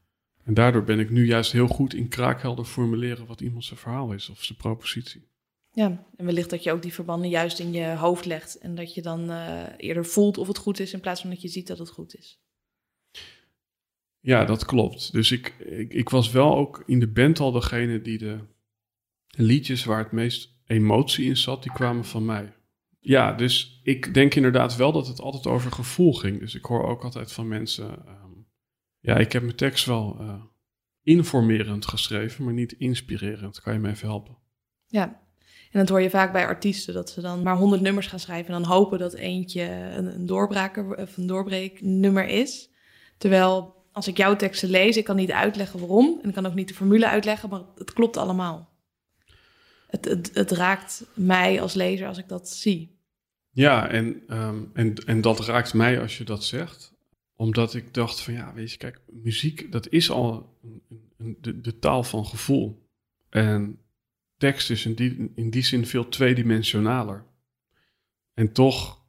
En 0.45 0.55
daardoor 0.55 0.85
ben 0.85 0.99
ik 0.99 1.11
nu 1.11 1.27
juist 1.27 1.53
heel 1.53 1.67
goed 1.67 1.95
in 1.95 2.09
kraakhelder 2.09 2.65
formuleren 2.65 3.27
wat 3.27 3.41
iemand 3.41 3.65
zijn 3.65 3.79
verhaal 3.79 4.13
is 4.13 4.29
of 4.29 4.45
zijn 4.45 4.59
propositie. 4.59 5.29
Ja, 5.73 6.07
en 6.17 6.25
wellicht 6.25 6.51
dat 6.51 6.63
je 6.63 6.73
ook 6.73 6.83
die 6.83 6.93
verbanden 6.93 7.29
juist 7.29 7.59
in 7.59 7.73
je 7.73 7.95
hoofd 7.95 8.25
legt 8.25 8.59
en 8.59 8.75
dat 8.75 8.95
je 8.95 9.03
dan 9.03 9.31
uh, 9.31 9.63
eerder 9.77 10.07
voelt 10.07 10.39
of 10.39 10.49
het 10.49 10.59
goed 10.59 10.81
is 10.81 10.93
in 10.93 11.01
plaats 11.01 11.21
van 11.21 11.31
dat 11.31 11.43
je 11.43 11.49
ziet 11.49 11.67
dat 11.67 11.79
het 11.79 11.91
goed 11.91 12.17
is. 12.17 12.41
Ja, 14.21 14.45
dat 14.45 14.65
klopt. 14.65 15.13
Dus 15.13 15.31
ik, 15.31 15.55
ik, 15.59 15.93
ik 15.93 16.09
was 16.09 16.31
wel 16.31 16.57
ook 16.57 16.83
in 16.87 17.01
de 17.01 17.09
band 17.09 17.41
al 17.41 17.53
degene 17.53 18.03
die 18.03 18.19
de 18.19 18.39
liedjes 19.31 19.85
waar 19.85 19.99
het 19.99 20.13
meest 20.13 20.55
emotie 20.67 21.25
in 21.25 21.37
zat, 21.37 21.63
die 21.63 21.73
kwamen 21.73 22.05
van 22.05 22.25
mij. 22.25 22.53
Ja, 23.03 23.33
dus 23.33 23.81
ik 23.83 24.15
denk 24.15 24.35
inderdaad 24.35 24.77
wel 24.77 24.93
dat 24.93 25.07
het 25.07 25.21
altijd 25.21 25.47
over 25.47 25.73
gevoel 25.73 26.13
ging. 26.13 26.39
Dus 26.39 26.55
ik 26.55 26.65
hoor 26.65 26.89
ook 26.89 27.05
altijd 27.05 27.33
van 27.33 27.49
mensen, 27.49 27.91
um, 27.91 28.47
ja, 28.99 29.17
ik 29.17 29.33
heb 29.33 29.43
mijn 29.43 29.57
tekst 29.57 29.85
wel 29.85 30.17
uh, 30.21 30.43
informerend 31.03 31.87
geschreven, 31.87 32.45
maar 32.45 32.53
niet 32.53 32.73
inspirerend. 32.73 33.61
Kan 33.61 33.73
je 33.73 33.79
me 33.79 33.89
even 33.89 34.09
helpen? 34.09 34.37
Ja, 34.87 35.21
en 35.71 35.79
dat 35.79 35.89
hoor 35.89 36.01
je 36.01 36.11
vaak 36.11 36.33
bij 36.33 36.47
artiesten, 36.47 36.95
dat 36.95 37.11
ze 37.11 37.21
dan 37.21 37.43
maar 37.43 37.57
honderd 37.57 37.83
nummers 37.83 38.07
gaan 38.07 38.19
schrijven 38.19 38.55
en 38.55 38.63
dan 38.63 38.71
hopen 38.71 38.99
dat 38.99 39.15
eentje 39.15 39.63
een, 39.97 40.15
een 40.15 40.27
doorbraker 40.27 40.97
of 40.97 41.17
een 41.17 41.27
doorbreeknummer 41.27 42.27
is. 42.27 42.71
Terwijl 43.19 43.75
als 43.93 44.09
ik 44.09 44.17
jouw 44.17 44.37
teksten 44.37 44.71
lees, 44.71 44.97
ik 44.97 45.05
kan 45.05 45.17
niet 45.17 45.33
uitleggen 45.33 45.79
waarom 45.79 46.19
en 46.23 46.29
ik 46.29 46.35
kan 46.35 46.47
ook 46.47 46.55
niet 46.55 46.69
de 46.69 46.75
formule 46.75 47.09
uitleggen, 47.09 47.49
maar 47.49 47.63
het 47.75 47.93
klopt 47.93 48.17
allemaal. 48.17 48.70
Het, 49.91 50.05
het, 50.05 50.31
het 50.35 50.51
raakt 50.51 51.05
mij 51.15 51.61
als 51.61 51.75
lezer 51.75 52.07
als 52.07 52.19
ik 52.19 52.29
dat 52.29 52.49
zie. 52.49 52.99
Ja, 53.51 53.89
en, 53.89 54.23
um, 54.29 54.71
en, 54.75 54.95
en 54.95 55.21
dat 55.21 55.41
raakt 55.41 55.75
mij 55.75 56.01
als 56.01 56.19
je 56.19 56.25
dat 56.25 56.45
zegt. 56.45 56.95
Omdat 57.35 57.75
ik 57.75 57.95
dacht 57.95 58.21
van 58.21 58.35
ja, 58.35 58.55
weet 58.55 58.71
je, 58.71 58.77
kijk, 58.77 59.01
muziek, 59.07 59.73
dat 59.73 59.89
is 59.89 60.11
al 60.11 60.59
een, 60.63 60.83
een, 61.17 61.37
de, 61.41 61.61
de 61.61 61.79
taal 61.79 62.03
van 62.03 62.27
gevoel. 62.27 62.89
En 63.29 63.79
tekst 64.37 64.71
is 64.71 64.87
in 64.87 64.95
die, 64.95 65.33
in 65.35 65.51
die 65.51 65.63
zin 65.63 65.87
veel 65.87 66.09
tweedimensionaler. 66.09 67.25
En 68.35 68.53
toch 68.53 69.01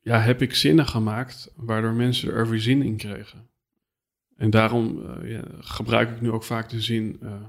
ja, 0.00 0.20
heb 0.20 0.42
ik 0.42 0.54
zinnen 0.54 0.86
gemaakt 0.86 1.52
waardoor 1.56 1.92
mensen 1.92 2.32
er 2.32 2.48
weer 2.48 2.60
zin 2.60 2.82
in 2.82 2.96
kregen. 2.96 3.48
En 4.36 4.50
daarom 4.50 4.98
uh, 4.98 5.30
ja, 5.30 5.44
gebruik 5.58 6.10
ik 6.10 6.20
nu 6.20 6.30
ook 6.30 6.44
vaak 6.44 6.68
de 6.68 6.80
zin 6.80 7.18
uh, 7.22 7.42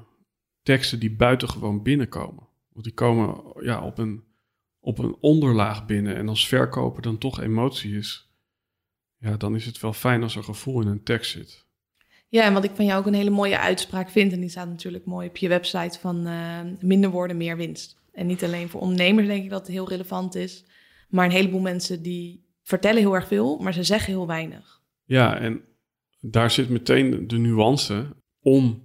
teksten 0.64 1.00
die 1.00 1.16
buitengewoon 1.16 1.84
binnenkomen. 1.84 2.48
Want 2.72 2.86
die 2.86 2.94
komen 2.94 3.44
ja, 3.60 3.86
op, 3.86 3.98
een, 3.98 4.24
op 4.80 4.98
een 4.98 5.16
onderlaag 5.20 5.86
binnen. 5.86 6.16
En 6.16 6.30
als 6.30 6.48
verkoper 6.48 7.02
dan 7.02 7.18
toch 7.18 7.42
emotie 7.42 7.98
is, 7.98 8.30
ja, 9.18 9.38
dan 9.38 9.56
is 9.56 9.66
het 9.66 9.80
wel 9.80 9.94
fijn 9.94 10.24
als 10.24 10.36
er 10.36 10.44
gevoel 10.44 10.82
in 10.82 10.88
een 10.88 11.04
tekst 11.04 11.32
zit. 11.32 11.66
Ja, 12.28 12.44
en 12.44 12.54
wat 12.54 12.64
ik 12.64 12.72
van 12.74 12.86
jou 12.86 13.00
ook 13.00 13.06
een 13.06 13.14
hele 13.14 13.30
mooie 13.30 13.60
uitspraak 13.60 14.10
vind, 14.10 14.34
en 14.34 14.40
die 14.40 14.50
staat 14.50 14.68
natuurlijk 14.68 15.06
mooi 15.06 15.28
op 15.28 15.38
je 15.38 15.48
website 15.48 16.00
van 16.00 16.28
uh, 16.28 16.60
minder 16.80 17.10
woorden, 17.10 17.38
meer 17.38 17.58
winst. 17.58 17.98
En 18.12 18.26
niet 18.26 18.44
alleen 18.44 18.70
voor 18.70 18.82
ondernemers 18.82 19.28
denk 19.28 19.44
ik 19.44 19.50
dat 19.50 19.60
het 19.60 19.70
heel 19.70 19.90
relevant 19.90 20.36
is, 20.36 20.66
maar 21.10 21.26
een 21.26 21.32
heleboel 21.32 21.60
mensen 21.60 22.02
die 22.02 22.46
vertellen 22.62 23.02
heel 23.02 23.16
erg 23.16 23.28
veel, 23.28 23.58
maar 23.58 23.74
ze 23.74 23.84
zeggen 23.84 24.14
heel 24.14 24.28
weinig. 24.28 24.82
Ja, 25.04 25.38
en 25.38 25.62
daar 26.20 26.52
zit 26.52 26.70
meteen 26.70 27.28
de 27.28 27.38
nuance 27.38 28.16
om 28.42 28.84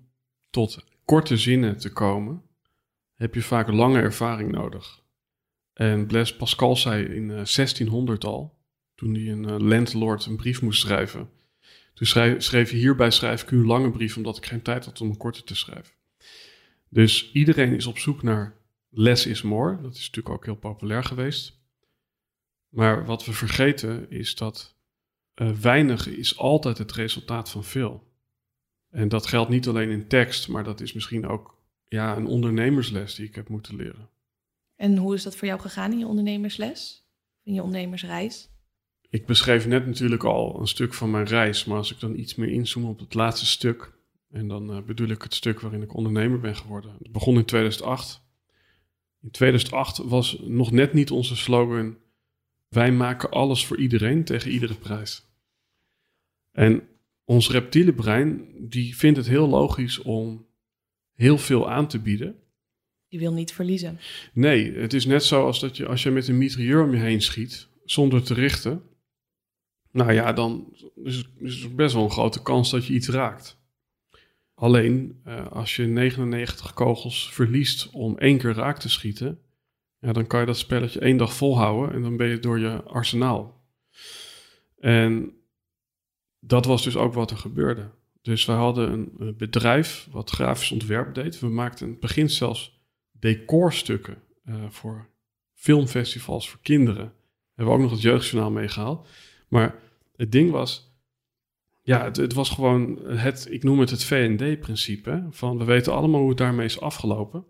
tot 0.51 0.85
korte 1.05 1.37
zinnen 1.37 1.79
te 1.79 1.93
komen, 1.93 2.43
heb 3.17 3.35
je 3.35 3.43
vaak 3.43 3.69
lange 3.69 4.01
ervaring 4.01 4.53
nodig. 4.53 5.03
En 5.73 6.07
Blaise 6.07 6.37
Pascal 6.37 6.77
zei 6.77 7.05
in 7.05 7.23
uh, 7.23 7.29
1600 7.29 8.25
al, 8.25 8.59
toen 8.95 9.15
hij 9.15 9.29
een 9.29 9.49
uh, 9.49 9.59
landlord 9.59 10.27
een 10.27 10.37
brief 10.37 10.63
moest 10.63 10.81
schrijven, 10.81 11.31
toen 11.95 12.07
schreef, 12.07 12.43
schreef 12.43 12.71
je 12.71 12.77
hierbij 12.77 13.11
schrijf 13.11 13.43
ik 13.43 13.51
u 13.51 13.59
een 13.59 13.67
lange 13.67 13.91
brief 13.91 14.17
omdat 14.17 14.37
ik 14.37 14.47
geen 14.47 14.63
tijd 14.63 14.85
had 14.85 15.01
om 15.01 15.11
een 15.11 15.17
korte 15.17 15.45
te 15.45 15.55
schrijven. 15.55 15.95
Dus 16.89 17.33
iedereen 17.33 17.75
is 17.75 17.87
op 17.87 17.99
zoek 17.99 18.23
naar 18.23 18.57
less 18.91 19.27
is 19.27 19.43
more. 19.43 19.81
Dat 19.83 19.95
is 19.95 20.07
natuurlijk 20.07 20.35
ook 20.35 20.45
heel 20.45 20.57
populair 20.57 21.05
geweest. 21.05 21.61
Maar 22.69 23.05
wat 23.05 23.25
we 23.25 23.33
vergeten 23.33 24.11
is 24.11 24.35
dat 24.35 24.77
uh, 25.35 25.51
weinig 25.51 26.09
is 26.09 26.39
altijd 26.39 26.79
het 26.79 26.93
resultaat 26.93 27.51
van 27.51 27.65
veel. 27.65 28.13
En 28.91 29.09
dat 29.09 29.27
geldt 29.27 29.51
niet 29.51 29.69
alleen 29.69 29.91
in 29.91 30.09
tekst, 30.09 30.49
maar 30.49 30.65
dat 30.65 30.81
is 30.81 30.93
misschien 30.93 31.27
ook 31.27 31.56
ja, 31.89 32.17
een 32.17 32.27
ondernemersles 32.27 33.15
die 33.15 33.27
ik 33.27 33.35
heb 33.35 33.49
moeten 33.49 33.77
leren. 33.77 34.09
En 34.77 34.97
hoe 34.97 35.15
is 35.15 35.23
dat 35.23 35.37
voor 35.37 35.49
jou 35.49 35.61
gegaan 35.61 35.93
in 35.93 35.99
je 35.99 36.07
ondernemersles? 36.07 37.09
In 37.43 37.55
je 37.55 37.63
ondernemersreis? 37.63 38.51
Ik 39.09 39.27
beschreef 39.27 39.67
net 39.67 39.87
natuurlijk 39.87 40.25
al 40.25 40.61
een 40.61 40.67
stuk 40.67 40.95
van 40.95 41.11
mijn 41.11 41.27
reis, 41.27 41.65
maar 41.65 41.77
als 41.77 41.93
ik 41.93 42.01
dan 42.01 42.19
iets 42.19 42.35
meer 42.35 42.49
inzoom 42.49 42.85
op 42.85 42.99
het 42.99 43.15
laatste 43.15 43.47
stuk, 43.47 43.93
en 44.31 44.49
dan 44.49 44.71
uh, 44.71 44.83
bedoel 44.83 45.09
ik 45.09 45.23
het 45.23 45.35
stuk 45.35 45.61
waarin 45.61 45.83
ik 45.83 45.95
ondernemer 45.95 46.41
ben 46.41 46.57
geworden. 46.57 46.97
Het 46.99 47.13
begon 47.13 47.37
in 47.37 47.45
2008. 47.45 48.25
In 49.23 49.31
2008 49.31 49.97
was 49.97 50.39
nog 50.41 50.71
net 50.71 50.93
niet 50.93 51.11
onze 51.11 51.37
slogan: 51.37 51.97
wij 52.69 52.93
maken 52.93 53.31
alles 53.31 53.67
voor 53.67 53.77
iedereen 53.77 54.25
tegen 54.25 54.51
iedere 54.51 54.75
prijs. 54.75 55.25
En 56.53 56.89
ons 57.25 57.51
reptiele 57.51 57.93
brein 57.93 58.45
die 58.69 58.97
vindt 58.97 59.17
het 59.17 59.29
heel 59.29 59.49
logisch 59.49 59.99
om 59.99 60.47
heel 61.17 61.39
veel 61.39 61.71
aan 61.71 61.87
te 61.87 61.99
bieden. 61.99 62.37
Die 63.09 63.19
wil 63.19 63.33
niet 63.33 63.53
verliezen. 63.53 63.99
Nee, 64.33 64.73
het 64.73 64.93
is 64.93 65.07
net 65.07 65.25
zoals 65.25 65.61
dat 65.61 65.77
je 65.77 65.87
als 65.87 66.03
je 66.03 66.11
met 66.11 66.29
een 66.29 66.39
mitrailleur 66.39 66.83
om 66.83 66.95
je 66.95 67.01
heen 67.01 67.23
schiet 67.23 67.69
zonder 67.85 68.23
te 68.23 68.35
richten. 68.35 68.83
Nou 69.91 70.13
ja, 70.13 70.33
dan 70.33 70.77
is 71.03 71.17
het 71.63 71.77
best 71.77 71.95
wel 71.95 72.05
een 72.05 72.11
grote 72.11 72.43
kans 72.43 72.71
dat 72.71 72.87
je 72.87 72.95
iets 72.95 73.09
raakt. 73.09 73.59
Alleen 74.55 75.21
uh, 75.27 75.47
als 75.51 75.77
je 75.77 75.85
99 75.85 76.73
kogels 76.75 77.33
verliest 77.33 77.91
om 77.91 78.19
één 78.19 78.39
keer 78.39 78.55
raak 78.55 78.79
te 78.79 78.89
schieten, 78.89 79.39
ja, 79.99 80.13
dan 80.13 80.27
kan 80.27 80.41
je 80.41 80.47
dat 80.47 80.59
spelletje 80.59 81.01
één 81.01 81.17
dag 81.17 81.35
volhouden 81.35 81.95
en 81.95 82.03
dan 82.03 82.17
ben 82.17 82.29
je 82.29 82.39
door 82.39 82.59
je 82.59 82.83
arsenaal. 82.83 83.65
En 84.79 85.33
dat 86.41 86.65
was 86.65 86.85
dus 86.85 86.97
ook 86.97 87.15
wat 87.15 87.31
er 87.31 87.37
gebeurde. 87.37 87.91
Dus 88.27 88.45
we 88.45 88.53
hadden 88.53 89.13
een, 89.19 89.37
bedrijf 89.37 90.09
wat 90.11 90.31
grafisch 90.31 90.71
ontwerp 90.71 91.15
deed. 91.15 91.41
We 91.41 91.47
maakten 91.47 91.87
in 91.87 91.93
het 91.93 92.01
begin 92.01 92.31
zelfs 92.31 92.81
decorstukken 93.11 94.23
uh, 94.45 94.55
voor 94.69 95.09
filmfestivals 95.55 96.51
voor 96.51 96.59
kinderen. 96.63 97.13
Hebben 97.55 97.75
we 97.75 97.81
ook 97.81 97.85
nog 97.85 97.91
het 97.91 98.03
jeugdjournaal 98.03 98.51
meegehaald. 98.51 99.09
Maar 99.49 99.75
het 100.17 100.33
ding 100.33 100.51
was, 100.51 100.97
ja, 101.83 102.05
het, 102.05 102.17
het, 102.17 102.33
was 102.33 102.51
gewoon 102.51 102.99
het, 103.07 103.47
ik 103.51 103.63
noem 103.63 103.79
het 103.81 103.91
het 103.91 104.05
VND-principe. 104.05 105.27
Van 105.31 105.59
we 105.59 105.65
weten 105.65 105.93
allemaal 105.93 106.21
hoe 106.21 106.29
het 106.29 106.39
daarmee 106.39 106.67
is 106.67 106.81
afgelopen. 106.81 107.45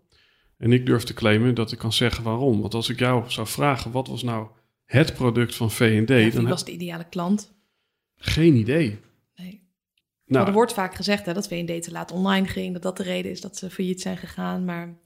En 0.57 0.71
ik 0.71 0.85
durf 0.85 1.03
te 1.03 1.13
claimen 1.13 1.55
dat 1.55 1.71
ik 1.71 1.77
kan 1.77 1.93
zeggen 1.93 2.23
waarom. 2.23 2.61
Want 2.61 2.73
als 2.73 2.89
ik 2.89 2.99
jou 2.99 3.31
zou 3.31 3.47
vragen, 3.47 3.91
wat 3.91 4.07
was 4.07 4.23
nou 4.23 4.47
het 4.85 5.13
product 5.13 5.55
van 5.55 5.71
VND? 5.71 6.09
Ja, 6.09 6.39
wie 6.39 6.47
was 6.47 6.65
de 6.65 6.71
ideale 6.71 7.09
klant? 7.09 7.55
Geen 8.15 8.55
idee. 8.55 8.99
Nou, 10.27 10.47
er 10.47 10.53
wordt 10.53 10.73
vaak 10.73 10.95
gezegd 10.95 11.25
hè, 11.25 11.33
dat 11.33 11.47
VND 11.47 11.83
te 11.83 11.91
laat 11.91 12.11
online 12.11 12.47
ging, 12.47 12.73
dat 12.73 12.81
dat 12.81 12.97
de 12.97 13.03
reden 13.03 13.31
is 13.31 13.41
dat 13.41 13.57
ze 13.57 13.69
failliet 13.69 14.01
zijn 14.01 14.17
gegaan. 14.17 14.65
Maar 14.65 14.97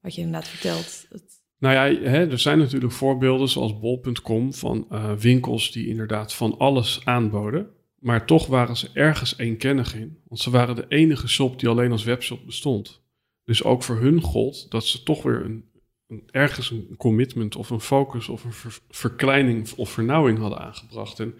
wat 0.00 0.14
je 0.14 0.20
inderdaad 0.20 0.48
vertelt. 0.48 1.06
Het... 1.08 1.22
Nou 1.58 1.74
ja, 1.74 2.08
hè, 2.10 2.30
er 2.30 2.38
zijn 2.38 2.58
natuurlijk 2.58 2.92
voorbeelden 2.92 3.48
zoals 3.48 3.78
bol.com 3.78 4.54
van 4.54 4.86
uh, 4.90 5.12
winkels 5.12 5.72
die 5.72 5.86
inderdaad 5.86 6.34
van 6.34 6.58
alles 6.58 7.00
aanboden. 7.04 7.70
Maar 7.98 8.26
toch 8.26 8.46
waren 8.46 8.76
ze 8.76 8.90
ergens 8.92 9.38
eenkennig 9.38 9.94
in. 9.94 10.18
Want 10.28 10.40
ze 10.40 10.50
waren 10.50 10.76
de 10.76 10.86
enige 10.88 11.28
shop 11.28 11.60
die 11.60 11.68
alleen 11.68 11.92
als 11.92 12.04
webshop 12.04 12.46
bestond. 12.46 13.02
Dus 13.44 13.64
ook 13.64 13.82
voor 13.82 13.96
hun 13.96 14.20
gold 14.20 14.70
dat 14.70 14.86
ze 14.86 15.02
toch 15.02 15.22
weer 15.22 15.44
een, 15.44 15.64
een 16.06 16.22
ergens 16.30 16.70
een 16.70 16.94
commitment 16.96 17.56
of 17.56 17.70
een 17.70 17.80
focus 17.80 18.28
of 18.28 18.44
een 18.44 18.72
verkleining 18.88 19.72
of 19.76 19.90
vernauwing 19.90 20.38
hadden 20.38 20.58
aangebracht. 20.58 21.20
En, 21.20 21.34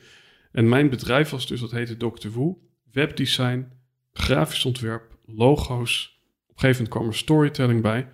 en 0.52 0.68
mijn 0.68 0.90
bedrijf 0.90 1.30
was 1.30 1.46
dus, 1.46 1.60
dat 1.60 1.70
heette 1.70 1.96
Dr. 1.96 2.28
Woe, 2.28 2.56
webdesign, 2.94 3.68
grafisch 4.12 4.64
ontwerp, 4.64 5.16
logo's. 5.26 6.22
Op 6.46 6.54
een 6.54 6.60
gegeven 6.60 6.82
moment 6.82 6.88
kwam 6.88 7.06
er 7.06 7.14
storytelling 7.16 7.82
bij. 7.82 8.08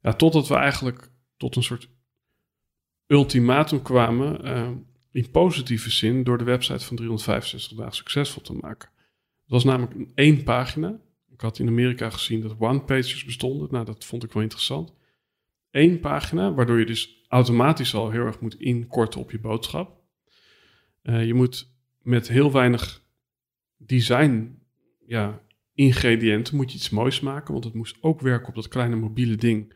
Ja, 0.00 0.12
totdat 0.12 0.48
we 0.48 0.54
eigenlijk 0.54 1.10
tot 1.36 1.56
een 1.56 1.62
soort 1.62 1.88
ultimatum 3.06 3.82
kwamen. 3.82 4.46
Uh, 4.46 4.70
in 5.10 5.30
positieve 5.30 5.90
zin 5.90 6.24
door 6.24 6.38
de 6.38 6.44
website 6.44 6.84
van 6.84 6.96
365 6.96 7.76
dagen 7.76 7.94
succesvol 7.94 8.42
te 8.42 8.52
maken. 8.52 8.88
Het 9.42 9.50
was 9.50 9.64
namelijk 9.64 10.10
één 10.14 10.42
pagina. 10.42 11.00
Ik 11.32 11.40
had 11.40 11.58
in 11.58 11.68
Amerika 11.68 12.10
gezien 12.10 12.40
dat 12.40 12.56
one-pages 12.58 13.24
bestonden. 13.24 13.68
Nou, 13.70 13.84
dat 13.84 14.04
vond 14.04 14.24
ik 14.24 14.32
wel 14.32 14.42
interessant. 14.42 14.94
Eén 15.70 16.00
pagina, 16.00 16.54
waardoor 16.54 16.78
je 16.78 16.86
dus 16.86 17.24
automatisch 17.28 17.94
al 17.94 18.10
heel 18.10 18.24
erg 18.24 18.40
moet 18.40 18.60
inkorten 18.60 19.20
op 19.20 19.30
je 19.30 19.38
boodschap. 19.38 20.00
Uh, 21.02 21.26
je 21.26 21.34
moet 21.34 21.70
met 22.02 22.28
heel 22.28 22.52
weinig 22.52 23.02
design 23.76 24.58
ja, 25.06 25.40
ingrediënten 25.74 26.56
moet 26.56 26.70
je 26.70 26.76
iets 26.76 26.90
moois 26.90 27.20
maken, 27.20 27.52
want 27.52 27.64
het 27.64 27.74
moest 27.74 27.96
ook 28.00 28.20
werken 28.20 28.48
op 28.48 28.54
dat 28.54 28.68
kleine 28.68 28.96
mobiele 28.96 29.36
ding 29.36 29.74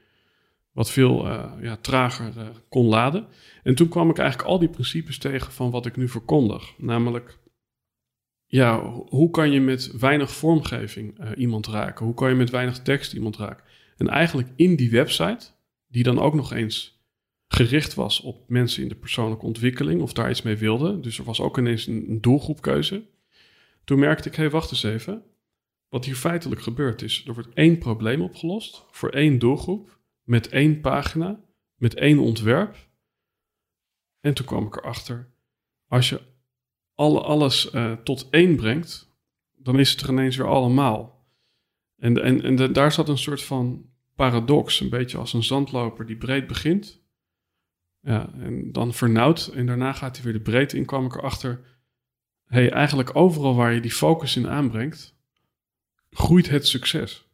wat 0.72 0.90
veel 0.90 1.26
uh, 1.26 1.52
ja, 1.60 1.76
trager 1.76 2.32
uh, 2.36 2.48
kon 2.68 2.86
laden. 2.86 3.26
En 3.62 3.74
toen 3.74 3.88
kwam 3.88 4.10
ik 4.10 4.18
eigenlijk 4.18 4.48
al 4.48 4.58
die 4.58 4.68
principes 4.68 5.18
tegen 5.18 5.52
van 5.52 5.70
wat 5.70 5.86
ik 5.86 5.96
nu 5.96 6.08
verkondig. 6.08 6.74
Namelijk, 6.78 7.38
ja, 8.46 8.82
hoe 9.08 9.30
kan 9.30 9.50
je 9.50 9.60
met 9.60 9.92
weinig 9.98 10.30
vormgeving 10.30 11.20
uh, 11.20 11.30
iemand 11.36 11.66
raken? 11.66 12.04
Hoe 12.04 12.14
kan 12.14 12.28
je 12.28 12.34
met 12.34 12.50
weinig 12.50 12.82
tekst 12.82 13.12
iemand 13.12 13.36
raken? 13.36 13.64
En 13.96 14.08
eigenlijk 14.08 14.48
in 14.56 14.76
die 14.76 14.90
website, 14.90 15.46
die 15.86 16.02
dan 16.02 16.18
ook 16.18 16.34
nog 16.34 16.52
eens 16.52 17.00
gericht 17.48 17.94
was 17.94 18.20
op 18.20 18.48
mensen 18.48 18.82
in 18.82 18.88
de 18.88 18.94
persoonlijke 18.94 19.46
ontwikkeling 19.46 20.02
of 20.02 20.12
daar 20.12 20.30
iets 20.30 20.42
mee 20.42 20.56
wilden. 20.56 21.02
Dus 21.02 21.18
er 21.18 21.24
was 21.24 21.40
ook 21.40 21.58
ineens 21.58 21.86
een, 21.86 22.04
een 22.08 22.20
doelgroepkeuze. 22.20 23.02
Toen 23.90 23.98
merkte 23.98 24.28
ik, 24.28 24.34
hé, 24.34 24.42
hey, 24.42 24.50
wacht 24.50 24.70
eens 24.70 24.82
even. 24.82 25.24
Wat 25.88 26.04
hier 26.04 26.14
feitelijk 26.14 26.60
gebeurt 26.60 27.02
is, 27.02 27.26
er 27.26 27.34
wordt 27.34 27.54
één 27.54 27.78
probleem 27.78 28.22
opgelost 28.22 28.86
voor 28.90 29.08
één 29.08 29.38
doelgroep 29.38 30.00
met 30.22 30.48
één 30.48 30.80
pagina, 30.80 31.40
met 31.74 31.94
één 31.94 32.18
ontwerp. 32.18 32.76
En 34.20 34.34
toen 34.34 34.46
kwam 34.46 34.66
ik 34.66 34.76
erachter, 34.76 35.32
als 35.86 36.08
je 36.08 36.20
alle, 36.94 37.20
alles 37.20 37.72
uh, 37.72 37.92
tot 37.92 38.28
één 38.30 38.56
brengt, 38.56 39.16
dan 39.56 39.78
is 39.78 39.90
het 39.90 40.00
er 40.00 40.08
ineens 40.08 40.36
weer 40.36 40.48
allemaal. 40.48 41.26
En, 41.96 42.22
en, 42.22 42.42
en 42.42 42.72
daar 42.72 42.92
zat 42.92 43.08
een 43.08 43.18
soort 43.18 43.42
van 43.42 43.90
paradox, 44.14 44.80
een 44.80 44.90
beetje 44.90 45.18
als 45.18 45.32
een 45.32 45.44
zandloper 45.44 46.06
die 46.06 46.16
breed 46.16 46.46
begint. 46.46 47.02
Ja, 48.00 48.32
en 48.32 48.72
dan 48.72 48.94
vernauwt 48.94 49.46
en 49.46 49.66
daarna 49.66 49.92
gaat 49.92 50.16
hij 50.16 50.24
weer 50.24 50.32
de 50.32 50.50
breedte 50.50 50.76
in, 50.76 50.84
kwam 50.84 51.04
ik 51.04 51.14
erachter. 51.14 51.78
Hey, 52.50 52.70
eigenlijk 52.70 53.16
overal 53.16 53.54
waar 53.54 53.72
je 53.72 53.80
die 53.80 53.90
focus 53.90 54.36
in 54.36 54.48
aanbrengt, 54.48 55.16
groeit 56.10 56.48
het 56.48 56.66
succes. 56.66 57.28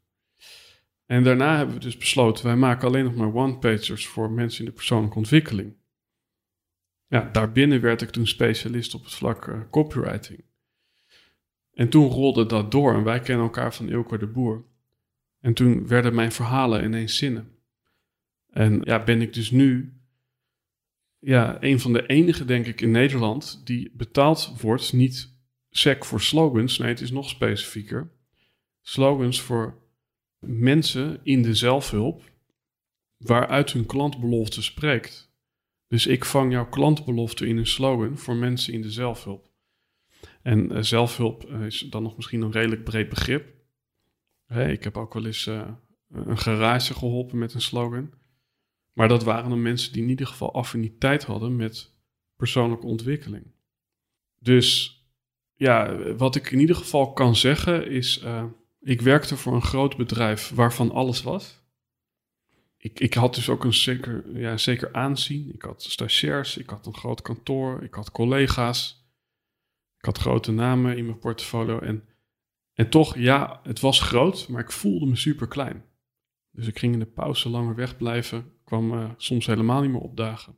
En 1.07 1.25
daarna 1.25 1.57
hebben 1.57 1.75
we 1.75 1.81
dus 1.81 1.97
besloten, 1.97 2.45
wij 2.45 2.57
maken 2.57 2.89
alleen 2.89 3.05
nog 3.05 3.15
maar 3.15 3.35
one-pagers 3.35 4.07
voor 4.07 4.31
mensen 4.31 4.59
in 4.59 4.71
de 4.71 4.77
persoonlijke 4.77 5.17
ontwikkeling. 5.17 5.77
Ja, 7.07 7.29
daarbinnen 7.33 7.81
werd 7.81 8.03
ik 8.03 8.11
toen 8.11 8.27
specialist 8.27 8.95
op 8.95 9.05
het 9.05 9.15
vlak 9.15 9.47
uh, 9.47 9.61
copywriting. 9.71 10.45
En 11.73 11.89
toen 11.89 12.09
rolde 12.09 12.47
dat 12.47 12.71
door 12.71 12.95
en 12.95 13.05
wij 13.05 13.21
kennen 13.21 13.45
elkaar 13.45 13.75
van 13.75 13.89
Ilko 13.89 14.17
de 14.17 14.27
Boer. 14.27 14.65
En 15.41 15.55
toen 15.55 15.87
werden 15.87 16.15
mijn 16.15 16.33
verhalen 16.33 16.85
ineens 16.85 17.17
zinnen. 17.17 17.51
En 18.51 18.81
ja, 18.85 19.05
ben 19.05 19.23
ik 19.23 19.33
dus 19.33 19.51
nu 19.51 19.96
ja, 21.19 21.57
een 21.61 21.81
van 21.81 21.93
de 21.93 22.07
enige, 22.07 22.45
denk 22.45 22.67
ik, 22.67 22.81
in 22.81 22.91
Nederland 22.91 23.61
die 23.65 23.93
betaald 23.95 24.61
wordt, 24.61 24.93
niet 24.93 25.35
sec 25.71 26.05
voor 26.05 26.21
slogans, 26.21 26.79
nee, 26.79 26.89
het 26.89 27.01
is 27.01 27.11
nog 27.11 27.29
specifieker. 27.29 28.11
Slogans 28.83 29.41
voor 29.41 29.79
mensen 30.39 31.21
in 31.23 31.43
de 31.43 31.55
zelfhulp 31.55 32.23
waaruit 33.17 33.73
hun 33.73 33.87
klantbelofte 33.87 34.63
spreekt. 34.63 35.35
Dus 35.89 36.07
ik 36.07 36.25
vang 36.25 36.53
jouw 36.53 36.69
klantbelofte 36.69 37.47
in 37.47 37.57
een 37.57 37.67
slogan 37.67 38.19
voor 38.19 38.37
mensen 38.37 38.73
in 38.73 38.83
de 38.83 38.91
zelfhulp. 38.91 39.51
En 40.43 40.73
uh, 40.73 40.83
zelfhulp 40.83 41.51
uh, 41.51 41.67
is 41.67 41.79
dan 41.79 42.03
nog 42.03 42.17
misschien 42.17 42.43
een 42.43 42.53
redelijk 42.53 42.85
breed 42.85 43.09
begrip. 43.09 43.55
Ik 44.49 44.85
heb 44.85 44.97
ook 44.97 45.15
wel 45.15 45.27
eens 45.27 45.47
uh, 45.47 45.69
een 46.11 46.39
garage 46.39 46.95
geholpen 46.95 47.39
met 47.39 47.55
een 47.55 47.61
slogan. 47.61 48.11
Maar 48.97 49.09
dat 49.09 49.25
waren 49.25 49.51
dan 49.51 49.63
mensen 49.63 49.93
die 49.93 50.03
in 50.03 50.09
ieder 50.09 50.27
geval 50.27 50.55
affiniteit 50.55 51.25
hadden 51.25 51.57
met 51.57 51.91
persoonlijke 52.37 52.87
ontwikkeling. 52.87 53.47
Dus 54.39 55.01
ja, 55.55 55.97
wat 56.15 56.37
ik 56.37 56.51
in 56.51 56.59
ieder 56.59 56.77
geval 56.77 57.13
kan 57.13 57.37
zeggen 57.37 57.91
is 57.91 58.25
ik 58.81 59.01
werkte 59.01 59.37
voor 59.37 59.55
een 59.55 59.63
groot 59.63 59.97
bedrijf 59.97 60.51
waarvan 60.51 60.91
alles 60.91 61.23
was. 61.23 61.65
Ik, 62.77 63.01
ik 63.01 63.15
had 63.15 63.35
dus 63.35 63.49
ook 63.49 63.65
een 63.65 63.75
zeker, 63.75 64.39
ja, 64.39 64.57
zeker 64.57 64.93
aanzien. 64.93 65.55
Ik 65.55 65.63
had 65.63 65.83
stagiairs, 65.83 66.57
ik 66.57 66.71
had 66.71 66.87
een 66.87 66.95
groot 66.95 67.23
kantoor, 67.23 67.83
ik 67.83 67.95
had 67.95 68.11
collega's. 68.11 69.11
Ik 69.99 70.05
had 70.05 70.19
grote 70.19 70.53
namen 70.53 70.97
in 70.97 71.07
mijn 71.07 71.19
portfolio. 71.19 71.79
En, 71.79 72.09
en 72.73 72.89
toch, 72.89 73.17
ja, 73.17 73.61
het 73.63 73.81
was 73.81 74.01
groot, 74.01 74.49
maar 74.49 74.61
ik 74.61 74.73
voelde 74.73 75.07
me 75.07 75.17
super 75.17 75.49
klein. 75.49 75.85
Dus 76.51 76.67
ik 76.67 76.79
ging 76.79 76.93
in 76.93 76.99
de 76.99 77.07
pauze 77.07 77.49
langer 77.49 77.75
wegblijven, 77.75 78.56
kwam 78.67 78.93
uh, 78.93 79.11
soms 79.17 79.47
helemaal 79.47 79.83
niet 79.83 79.91
meer 79.91 80.01
opdagen. 80.01 80.57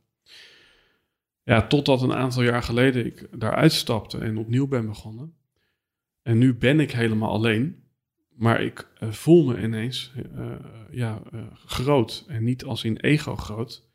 Ja, 1.43 1.67
totdat 1.67 2.01
een 2.01 2.13
aantal 2.13 2.43
jaar 2.43 2.63
geleden 2.63 3.05
ik 3.05 3.27
daar 3.39 3.55
uitstapte 3.55 4.17
en 4.17 4.37
opnieuw 4.37 4.67
ben 4.67 4.85
begonnen. 4.85 5.33
En 6.21 6.37
nu 6.37 6.55
ben 6.55 6.79
ik 6.79 6.91
helemaal 6.91 7.31
alleen. 7.31 7.83
Maar 8.39 8.61
ik 8.61 8.87
eh, 8.99 9.11
voel 9.11 9.45
me 9.45 9.61
ineens 9.61 10.11
eh, 10.35 10.51
ja, 10.91 11.21
eh, 11.31 11.41
groot. 11.65 12.25
En 12.27 12.43
niet 12.43 12.63
als 12.63 12.83
in 12.83 12.97
ego 12.97 13.35
groot. 13.35 13.87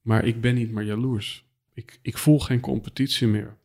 Maar 0.00 0.24
ik 0.24 0.40
ben 0.40 0.54
niet 0.54 0.70
meer 0.70 0.84
jaloers. 0.84 1.44
Ik, 1.72 1.98
ik 2.02 2.18
voel 2.18 2.40
geen 2.40 2.60
competitie 2.60 3.26
meer. 3.26 3.56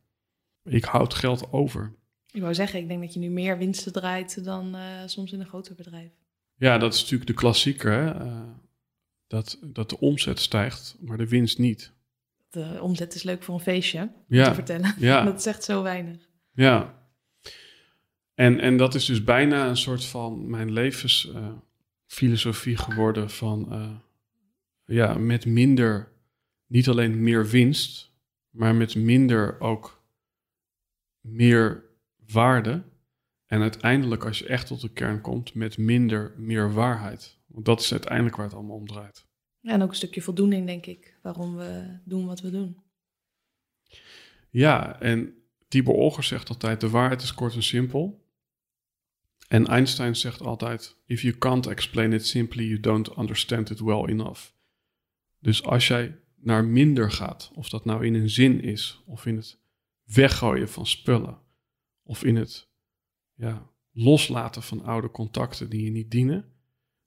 Ik 0.64 0.84
houd 0.84 1.14
geld 1.14 1.52
over. 1.52 1.92
Ik 2.30 2.40
wou 2.40 2.54
zeggen, 2.54 2.78
ik 2.78 2.88
denk 2.88 3.00
dat 3.00 3.14
je 3.14 3.20
nu 3.20 3.28
meer 3.28 3.58
winsten 3.58 3.92
draait 3.92 4.44
dan 4.44 4.76
soms 5.06 5.32
in 5.32 5.40
een 5.40 5.46
groter 5.46 5.74
bedrijf. 5.74 6.10
Ja, 6.56 6.78
dat 6.78 6.94
is 6.94 7.00
natuurlijk 7.00 7.30
de 7.30 7.36
klassieker. 7.36 7.92
Hè? 7.92 8.12
Dat, 9.32 9.58
dat 9.62 9.90
de 9.90 10.00
omzet 10.00 10.40
stijgt, 10.40 10.96
maar 11.00 11.16
de 11.16 11.28
winst 11.28 11.58
niet. 11.58 11.92
De 12.50 12.78
omzet 12.80 13.14
is 13.14 13.22
leuk 13.22 13.42
voor 13.42 13.54
een 13.54 13.60
feestje, 13.60 14.10
ja. 14.26 14.44
te 14.44 14.54
vertellen. 14.54 14.94
Ja. 15.08 15.24
dat 15.24 15.42
zegt 15.42 15.64
zo 15.64 15.82
weinig. 15.82 16.28
Ja, 16.54 16.94
en, 18.34 18.60
en 18.60 18.76
dat 18.76 18.94
is 18.94 19.04
dus 19.04 19.24
bijna 19.24 19.68
een 19.68 19.76
soort 19.76 20.04
van 20.04 20.50
mijn 20.50 20.72
levensfilosofie 20.72 22.76
geworden 22.76 23.30
van 23.30 23.68
uh, 23.70 23.90
ja, 24.84 25.14
met 25.14 25.46
minder, 25.46 26.12
niet 26.66 26.88
alleen 26.88 27.22
meer 27.22 27.46
winst, 27.46 28.12
maar 28.50 28.74
met 28.74 28.94
minder 28.94 29.60
ook 29.60 30.02
meer 31.20 31.84
waarde. 32.26 32.82
En 33.46 33.60
uiteindelijk, 33.60 34.24
als 34.24 34.38
je 34.38 34.46
echt 34.46 34.66
tot 34.66 34.80
de 34.80 34.90
kern 34.90 35.20
komt, 35.20 35.54
met 35.54 35.78
minder 35.78 36.34
meer 36.36 36.72
waarheid. 36.72 37.40
Want 37.52 37.64
dat 37.64 37.80
is 37.80 37.92
uiteindelijk 37.92 38.36
waar 38.36 38.46
het 38.46 38.54
allemaal 38.54 38.76
om 38.76 38.86
draait. 38.86 39.26
Ja, 39.60 39.72
en 39.72 39.82
ook 39.82 39.88
een 39.88 39.94
stukje 39.94 40.22
voldoening, 40.22 40.66
denk 40.66 40.86
ik, 40.86 41.18
waarom 41.22 41.56
we 41.56 41.98
doen 42.04 42.26
wat 42.26 42.40
we 42.40 42.50
doen. 42.50 42.76
Ja, 44.50 45.00
en 45.00 45.34
Tibor 45.68 45.94
Olger 45.94 46.24
zegt 46.24 46.48
altijd, 46.48 46.80
de 46.80 46.90
waarheid 46.90 47.22
is 47.22 47.34
kort 47.34 47.54
en 47.54 47.62
simpel. 47.62 48.26
En 49.48 49.66
Einstein 49.66 50.16
zegt 50.16 50.40
altijd: 50.40 50.96
If 51.06 51.22
you 51.22 51.38
can't 51.38 51.66
explain 51.66 52.12
it 52.12 52.26
simply, 52.26 52.64
you 52.64 52.80
don't 52.80 53.16
understand 53.18 53.70
it 53.70 53.80
well 53.80 54.04
enough. 54.04 54.40
Dus 55.38 55.62
als 55.62 55.88
jij 55.88 56.20
naar 56.36 56.64
minder 56.64 57.10
gaat, 57.10 57.50
of 57.54 57.68
dat 57.68 57.84
nou 57.84 58.06
in 58.06 58.14
een 58.14 58.30
zin 58.30 58.60
is, 58.60 59.02
of 59.06 59.26
in 59.26 59.36
het 59.36 59.60
weggooien 60.04 60.68
van 60.68 60.86
spullen, 60.86 61.40
of 62.02 62.24
in 62.24 62.36
het 62.36 62.68
ja, 63.34 63.70
loslaten 63.90 64.62
van 64.62 64.82
oude 64.82 65.10
contacten 65.10 65.70
die 65.70 65.84
je 65.84 65.90
niet 65.90 66.10
dienen, 66.10 66.51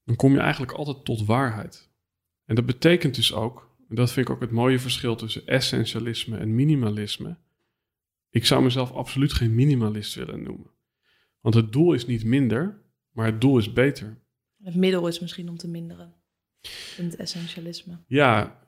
dan 0.06 0.16
kom 0.16 0.34
je 0.34 0.40
eigenlijk 0.40 0.72
altijd 0.72 1.06
tot 1.06 1.26
waarheid. 1.26 1.90
En 2.46 2.56
dat 2.56 2.66
betekent 2.66 3.16
dus 3.16 3.34
ook, 3.34 3.76
en 3.90 3.96
dat 3.96 4.12
vind 4.12 4.28
ik 4.28 4.34
ook 4.34 4.42
het 4.42 4.52
mooie 4.52 4.80
verschil 4.80 5.16
tussen 5.16 5.48
essentialisme 5.48 6.38
en 6.38 6.56
minimalisme. 6.56 7.38
Ik 8.30 8.46
zou 8.46 8.64
mezelf 8.64 8.92
absoluut 8.92 9.34
geen 9.34 9.56
minimalist 9.56 10.14
willen 10.14 10.44
noemen. 10.44 10.72
Want 11.40 11.56
het 11.56 11.72
doel 11.72 11.94
is 11.94 12.06
niet 12.06 12.24
minder, 12.24 12.82
maar 13.12 13.26
het 13.26 13.42
doel 13.42 13.58
is 13.58 13.74
beter. 13.74 14.24
Het 14.64 14.76
middel 14.76 15.08
is 15.08 15.20
misschien 15.20 15.50
om 15.50 15.58
te 15.58 15.68
minderen. 15.68 16.14
In 16.98 17.06
het 17.06 17.16
essentialisme. 17.16 18.00
Ja, 18.08 18.60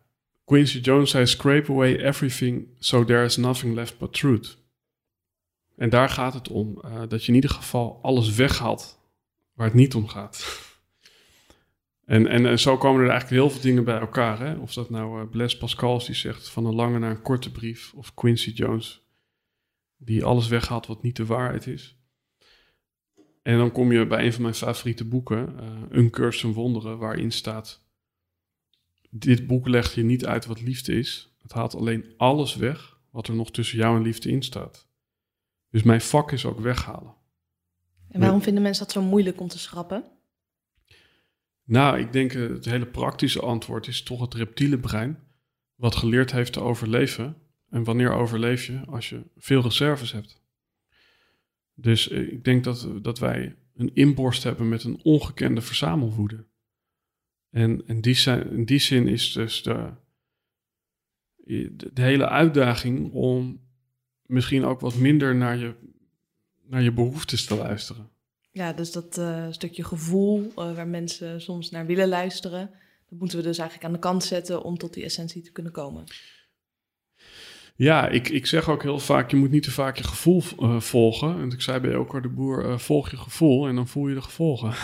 Quincy 0.45 0.79
Jones 0.79 1.09
zei: 1.09 1.25
Scrape 1.25 1.71
away 1.71 1.95
everything 1.95 2.67
so 2.79 3.03
there 3.03 3.23
is 3.23 3.37
nothing 3.37 3.75
left 3.75 3.97
but 3.97 4.13
truth. 4.13 4.57
En 5.75 5.89
daar 5.89 6.09
gaat 6.09 6.33
het 6.33 6.49
om. 6.49 6.81
Uh, 6.85 7.01
dat 7.07 7.21
je 7.21 7.27
in 7.27 7.35
ieder 7.35 7.49
geval 7.49 7.99
alles 8.01 8.35
weghaalt 8.35 8.99
waar 9.53 9.65
het 9.67 9.75
niet 9.75 9.95
om 9.95 10.07
gaat. 10.07 10.65
en, 12.07 12.27
en, 12.27 12.45
en, 12.45 12.59
zo 12.59 12.77
komen 12.77 13.03
er 13.03 13.09
eigenlijk 13.09 13.41
heel 13.41 13.49
veel 13.49 13.61
dingen 13.61 13.83
bij 13.83 13.99
elkaar. 13.99 14.39
Hè? 14.39 14.55
Of 14.55 14.73
dat 14.73 14.89
nou 14.89 15.21
uh, 15.21 15.29
Blaise 15.29 15.57
Pascal 15.57 15.99
die 16.05 16.15
zegt 16.15 16.49
van 16.49 16.65
een 16.65 16.75
lange 16.75 16.99
naar 16.99 17.11
een 17.11 17.21
korte 17.21 17.51
brief. 17.51 17.93
Of 17.93 18.13
Quincy 18.13 18.49
Jones 18.49 19.05
die 19.97 20.23
alles 20.23 20.47
weghaalt 20.47 20.87
wat 20.87 21.03
niet 21.03 21.15
de 21.15 21.25
waarheid 21.25 21.67
is. 21.67 21.97
En 23.41 23.57
dan 23.57 23.71
kom 23.71 23.91
je 23.91 24.07
bij 24.07 24.25
een 24.25 24.33
van 24.33 24.41
mijn 24.41 24.53
favoriete 24.53 25.05
boeken, 25.05 25.55
uh, 25.59 25.81
Een 25.89 26.09
Cursus 26.09 26.41
van 26.41 26.53
Wonderen, 26.53 26.97
waarin 26.97 27.31
staat: 27.31 27.85
Dit 29.09 29.47
boek 29.47 29.67
legt 29.67 29.93
je 29.93 30.03
niet 30.03 30.25
uit 30.25 30.45
wat 30.45 30.61
liefde 30.61 30.93
is. 30.93 31.35
Het 31.41 31.51
haalt 31.51 31.75
alleen 31.75 32.13
alles 32.17 32.55
weg 32.55 32.99
wat 33.09 33.27
er 33.27 33.35
nog 33.35 33.51
tussen 33.51 33.77
jou 33.77 33.97
en 33.97 34.01
liefde 34.01 34.29
in 34.29 34.43
staat. 34.43 34.87
Dus 35.69 35.83
mijn 35.83 36.01
vak 36.01 36.31
is 36.31 36.45
ook 36.45 36.59
weghalen. 36.59 37.15
En 38.09 38.19
waarom 38.19 38.41
vinden 38.41 38.63
mensen 38.63 38.83
dat 38.83 38.93
zo 38.93 39.01
moeilijk 39.01 39.39
om 39.39 39.47
te 39.47 39.59
schrappen? 39.59 40.16
Nou, 41.67 41.99
ik 41.99 42.13
denk 42.13 42.31
het 42.31 42.65
hele 42.65 42.85
praktische 42.85 43.41
antwoord 43.41 43.87
is 43.87 44.03
toch 44.03 44.21
het 44.21 44.33
reptiele 44.33 44.79
brein, 44.79 45.19
wat 45.75 45.95
geleerd 45.95 46.31
heeft 46.31 46.53
te 46.53 46.59
overleven. 46.59 47.37
En 47.69 47.83
wanneer 47.83 48.11
overleef 48.11 48.65
je? 48.65 48.85
Als 48.85 49.09
je 49.09 49.21
veel 49.37 49.61
reserves 49.61 50.11
hebt. 50.11 50.41
Dus 51.73 52.09
eh, 52.09 52.31
ik 52.31 52.43
denk 52.43 52.63
dat, 52.63 52.89
dat 53.01 53.19
wij 53.19 53.55
een 53.75 53.91
inborst 53.93 54.43
hebben 54.43 54.69
met 54.69 54.83
een 54.83 54.99
ongekende 55.03 55.61
verzamelwoede. 55.61 56.45
En 57.49 57.87
in 57.87 58.01
die, 58.01 58.31
in 58.31 58.65
die 58.65 58.79
zin 58.79 59.07
is 59.07 59.31
dus 59.31 59.63
de, 59.63 59.91
de, 61.93 62.01
hele 62.01 62.27
uitdaging 62.29 63.11
om 63.11 63.61
misschien 64.25 64.65
ook 64.65 64.79
wat 64.79 64.95
minder 64.95 65.35
naar 65.35 65.57
je, 65.57 65.73
naar 66.63 66.81
je 66.81 66.91
behoeftes 66.91 67.45
te 67.45 67.55
luisteren. 67.55 68.09
Ja, 68.57 68.73
dus 68.73 68.91
dat 68.91 69.17
uh, 69.17 69.45
stukje 69.49 69.83
gevoel 69.83 70.39
uh, 70.39 70.75
waar 70.75 70.87
mensen 70.87 71.41
soms 71.41 71.71
naar 71.71 71.85
willen 71.85 72.07
luisteren, 72.07 72.69
dat 73.09 73.19
moeten 73.19 73.37
we 73.37 73.43
dus 73.43 73.57
eigenlijk 73.57 73.87
aan 73.87 73.93
de 73.93 73.99
kant 73.99 74.23
zetten 74.23 74.63
om 74.63 74.77
tot 74.77 74.93
die 74.93 75.03
essentie 75.03 75.41
te 75.41 75.51
kunnen 75.51 75.71
komen. 75.71 76.03
Ja, 77.75 78.07
ik, 78.07 78.29
ik 78.29 78.45
zeg 78.45 78.69
ook 78.69 78.83
heel 78.83 78.99
vaak, 78.99 79.31
je 79.31 79.37
moet 79.37 79.51
niet 79.51 79.63
te 79.63 79.71
vaak 79.71 79.97
je 79.97 80.03
gevoel 80.03 80.43
uh, 80.59 80.79
volgen. 80.79 81.39
En 81.39 81.51
ik 81.51 81.61
zei 81.61 81.79
bij 81.79 81.91
Elkar 81.91 82.21
de 82.21 82.27
Boer, 82.27 82.79
volg 82.79 83.11
je 83.11 83.17
gevoel 83.17 83.67
en 83.67 83.75
dan 83.75 83.87
voel 83.87 84.07
je 84.07 84.15
de 84.15 84.21
gevolgen. 84.21 84.73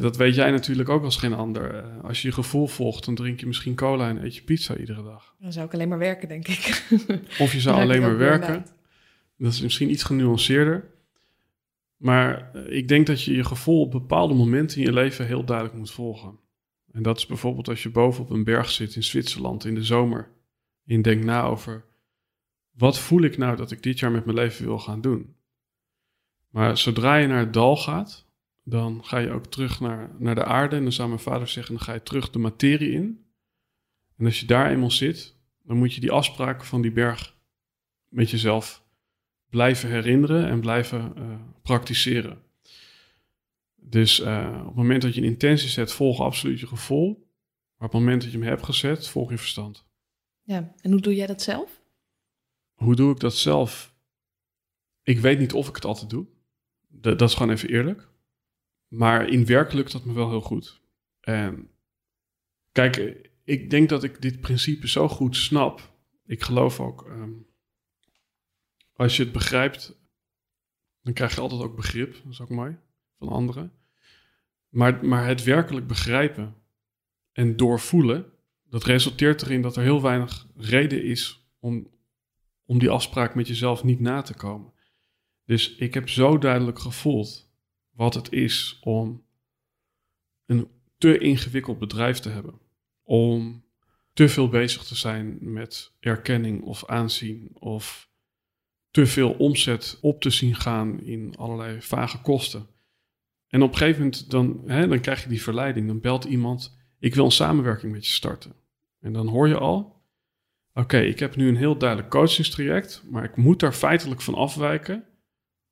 dat 0.00 0.16
weet 0.16 0.34
jij 0.34 0.50
natuurlijk 0.50 0.88
ook 0.88 1.04
als 1.04 1.16
geen 1.16 1.34
ander. 1.34 1.84
als 2.02 2.22
je 2.22 2.28
je 2.28 2.34
gevoel 2.34 2.66
volgt, 2.66 3.04
dan 3.04 3.14
drink 3.14 3.40
je 3.40 3.46
misschien 3.46 3.74
cola 3.74 4.08
en 4.08 4.24
eet 4.24 4.34
je 4.34 4.42
pizza 4.42 4.76
iedere 4.76 5.02
dag. 5.02 5.34
Dan 5.40 5.52
zou 5.52 5.66
ik 5.66 5.74
alleen 5.74 5.88
maar 5.88 5.98
werken, 5.98 6.28
denk 6.28 6.48
ik. 6.48 6.82
of 7.38 7.52
je 7.52 7.60
zou 7.60 7.80
alleen 7.80 8.00
maar 8.00 8.18
werken. 8.18 8.66
Dat 9.38 9.52
is 9.52 9.60
misschien 9.60 9.90
iets 9.90 10.02
genuanceerder. 10.02 10.94
Maar 11.96 12.56
ik 12.68 12.88
denk 12.88 13.06
dat 13.06 13.22
je 13.22 13.34
je 13.34 13.44
gevoel 13.44 13.80
op 13.80 13.90
bepaalde 13.90 14.34
momenten 14.34 14.78
in 14.78 14.84
je 14.84 14.92
leven 14.92 15.26
heel 15.26 15.44
duidelijk 15.44 15.76
moet 15.76 15.90
volgen. 15.90 16.38
En 16.92 17.02
dat 17.02 17.16
is 17.16 17.26
bijvoorbeeld 17.26 17.68
als 17.68 17.82
je 17.82 17.90
boven 17.90 18.22
op 18.22 18.30
een 18.30 18.44
berg 18.44 18.70
zit 18.70 18.94
in 18.94 19.04
Zwitserland 19.04 19.64
in 19.64 19.74
de 19.74 19.84
zomer 19.84 20.34
in 20.84 21.02
denk 21.02 21.24
na 21.24 21.42
over 21.42 21.84
wat 22.70 22.98
voel 22.98 23.22
ik 23.22 23.38
nou 23.38 23.56
dat 23.56 23.70
ik 23.70 23.82
dit 23.82 23.98
jaar 23.98 24.10
met 24.10 24.24
mijn 24.24 24.36
leven 24.36 24.64
wil 24.64 24.78
gaan 24.78 25.00
doen. 25.00 25.34
Maar 26.48 26.78
zodra 26.78 27.16
je 27.16 27.26
naar 27.26 27.38
het 27.38 27.52
dal 27.52 27.76
gaat, 27.76 28.26
dan 28.62 29.04
ga 29.04 29.18
je 29.18 29.30
ook 29.30 29.46
terug 29.46 29.80
naar, 29.80 30.10
naar 30.18 30.34
de 30.34 30.44
aarde. 30.44 30.76
En 30.76 30.82
dan 30.82 30.92
zou 30.92 31.08
mijn 31.08 31.20
vader 31.20 31.48
zeggen, 31.48 31.74
dan 31.74 31.84
ga 31.84 31.92
je 31.92 32.02
terug 32.02 32.30
de 32.30 32.38
materie 32.38 32.90
in. 32.90 33.26
En 34.16 34.24
als 34.24 34.40
je 34.40 34.46
daar 34.46 34.70
eenmaal 34.70 34.90
zit, 34.90 35.36
dan 35.62 35.76
moet 35.76 35.94
je 35.94 36.00
die 36.00 36.12
afspraken 36.12 36.66
van 36.66 36.82
die 36.82 36.92
berg 36.92 37.36
met 38.08 38.30
jezelf 38.30 38.85
blijven 39.50 39.88
herinneren 39.90 40.48
en 40.48 40.60
blijven 40.60 41.12
uh, 41.18 41.40
praktiseren. 41.62 42.42
Dus 43.74 44.20
uh, 44.20 44.56
op 44.60 44.66
het 44.66 44.74
moment 44.74 45.02
dat 45.02 45.14
je 45.14 45.20
een 45.20 45.26
intentie 45.26 45.68
zet, 45.68 45.92
volg 45.92 46.20
absoluut 46.20 46.60
je 46.60 46.66
gevoel. 46.66 47.08
Maar 47.76 47.88
op 47.88 47.94
het 47.94 48.02
moment 48.02 48.22
dat 48.22 48.32
je 48.32 48.38
hem 48.38 48.46
hebt 48.46 48.64
gezet, 48.64 49.08
volg 49.08 49.30
je 49.30 49.38
verstand. 49.38 49.86
Ja, 50.42 50.74
en 50.80 50.90
hoe 50.90 51.00
doe 51.00 51.14
jij 51.14 51.26
dat 51.26 51.42
zelf? 51.42 51.80
Hoe 52.74 52.94
doe 52.94 53.12
ik 53.12 53.20
dat 53.20 53.34
zelf? 53.34 53.94
Ik 55.02 55.18
weet 55.18 55.38
niet 55.38 55.52
of 55.52 55.68
ik 55.68 55.74
het 55.74 55.84
altijd 55.84 56.10
doe. 56.10 56.26
Dat, 56.88 57.18
dat 57.18 57.28
is 57.28 57.34
gewoon 57.34 57.52
even 57.52 57.68
eerlijk. 57.68 58.08
Maar 58.88 59.28
in 59.28 59.46
werk 59.46 59.72
lukt 59.72 59.92
dat 59.92 60.04
me 60.04 60.12
wel 60.12 60.28
heel 60.28 60.40
goed. 60.40 60.80
En 61.20 61.70
kijk, 62.72 63.16
ik 63.44 63.70
denk 63.70 63.88
dat 63.88 64.04
ik 64.04 64.22
dit 64.22 64.40
principe 64.40 64.88
zo 64.88 65.08
goed 65.08 65.36
snap. 65.36 65.94
Ik 66.26 66.42
geloof 66.42 66.80
ook, 66.80 67.06
ehm, 67.08 67.32
als 68.96 69.16
je 69.16 69.22
het 69.22 69.32
begrijpt, 69.32 69.98
dan 71.02 71.12
krijg 71.12 71.34
je 71.34 71.40
altijd 71.40 71.60
ook 71.62 71.76
begrip. 71.76 72.14
Dat 72.14 72.32
is 72.32 72.40
ook 72.40 72.48
mooi, 72.48 72.76
van 73.18 73.28
anderen. 73.28 73.72
Maar, 74.68 75.06
maar 75.06 75.26
het 75.26 75.44
werkelijk 75.44 75.86
begrijpen 75.86 76.54
en 77.32 77.56
doorvoelen, 77.56 78.32
dat 78.68 78.84
resulteert 78.84 79.42
erin 79.42 79.62
dat 79.62 79.76
er 79.76 79.82
heel 79.82 80.02
weinig 80.02 80.46
reden 80.56 81.04
is 81.04 81.48
om, 81.58 81.90
om 82.64 82.78
die 82.78 82.90
afspraak 82.90 83.34
met 83.34 83.48
jezelf 83.48 83.84
niet 83.84 84.00
na 84.00 84.22
te 84.22 84.34
komen. 84.34 84.72
Dus 85.44 85.74
ik 85.74 85.94
heb 85.94 86.08
zo 86.08 86.38
duidelijk 86.38 86.78
gevoeld 86.78 87.50
wat 87.90 88.14
het 88.14 88.32
is 88.32 88.78
om 88.80 89.24
een 90.46 90.68
te 90.98 91.18
ingewikkeld 91.18 91.78
bedrijf 91.78 92.18
te 92.18 92.28
hebben. 92.28 92.60
Om 93.02 93.64
te 94.12 94.28
veel 94.28 94.48
bezig 94.48 94.82
te 94.82 94.94
zijn 94.94 95.38
met 95.40 95.92
erkenning 96.00 96.62
of 96.62 96.84
aanzien 96.86 97.50
of 97.52 98.10
te 98.96 99.06
veel 99.06 99.32
omzet 99.32 99.98
op 100.00 100.20
te 100.20 100.30
zien 100.30 100.54
gaan 100.54 101.00
in 101.00 101.34
allerlei 101.36 101.82
vage 101.82 102.20
kosten. 102.20 102.66
En 103.48 103.62
op 103.62 103.70
een 103.70 103.76
gegeven 103.76 104.02
moment 104.02 104.30
dan, 104.30 104.62
hè, 104.66 104.88
dan 104.88 105.00
krijg 105.00 105.22
je 105.22 105.28
die 105.28 105.42
verleiding. 105.42 105.86
Dan 105.86 106.00
belt 106.00 106.24
iemand, 106.24 106.78
ik 106.98 107.14
wil 107.14 107.24
een 107.24 107.30
samenwerking 107.30 107.92
met 107.92 108.06
je 108.06 108.12
starten. 108.12 108.52
En 109.00 109.12
dan 109.12 109.28
hoor 109.28 109.48
je 109.48 109.58
al, 109.58 110.02
oké, 110.74 110.98
ik 110.98 111.18
heb 111.18 111.36
nu 111.36 111.48
een 111.48 111.56
heel 111.56 111.78
duidelijk 111.78 112.10
coachingstraject, 112.10 113.02
maar 113.10 113.24
ik 113.24 113.36
moet 113.36 113.60
daar 113.60 113.72
feitelijk 113.72 114.20
van 114.20 114.34
afwijken, 114.34 115.04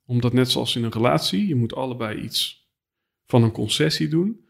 Omdat 0.06 0.32
net 0.32 0.50
zoals 0.50 0.76
in 0.76 0.84
een 0.84 0.92
relatie, 0.92 1.46
je 1.46 1.54
moet 1.54 1.74
allebei 1.74 2.20
iets 2.20 2.68
van 3.26 3.42
een 3.42 3.52
concessie 3.52 4.08
doen. 4.08 4.40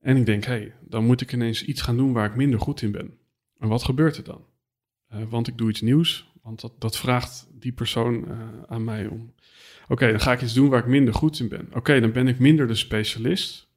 En 0.00 0.16
ik 0.16 0.26
denk, 0.26 0.44
hé, 0.44 0.52
hey, 0.52 0.74
dan 0.80 1.04
moet 1.04 1.20
ik 1.20 1.32
ineens 1.32 1.64
iets 1.64 1.80
gaan 1.80 1.96
doen 1.96 2.12
waar 2.12 2.30
ik 2.30 2.36
minder 2.36 2.60
goed 2.60 2.82
in 2.82 2.92
ben. 2.92 3.18
En 3.58 3.68
wat 3.68 3.84
gebeurt 3.84 4.16
er 4.16 4.24
dan? 4.24 4.46
Uh, 5.14 5.22
want 5.28 5.48
ik 5.48 5.58
doe 5.58 5.70
iets 5.70 5.80
nieuws, 5.80 6.27
want 6.48 6.60
dat, 6.60 6.80
dat 6.80 6.96
vraagt 6.96 7.48
die 7.52 7.72
persoon 7.72 8.24
uh, 8.28 8.48
aan 8.66 8.84
mij 8.84 9.06
om. 9.06 9.34
Oké, 9.88 10.10
dan 10.10 10.20
ga 10.20 10.32
ik 10.32 10.42
iets 10.42 10.54
doen 10.54 10.68
waar 10.68 10.80
ik 10.80 10.86
minder 10.86 11.14
goed 11.14 11.40
in 11.40 11.48
ben. 11.48 11.68
Oké, 11.72 12.00
dan 12.00 12.12
ben 12.12 12.28
ik 12.28 12.38
minder 12.38 12.66
de 12.66 12.74
specialist. 12.74 13.68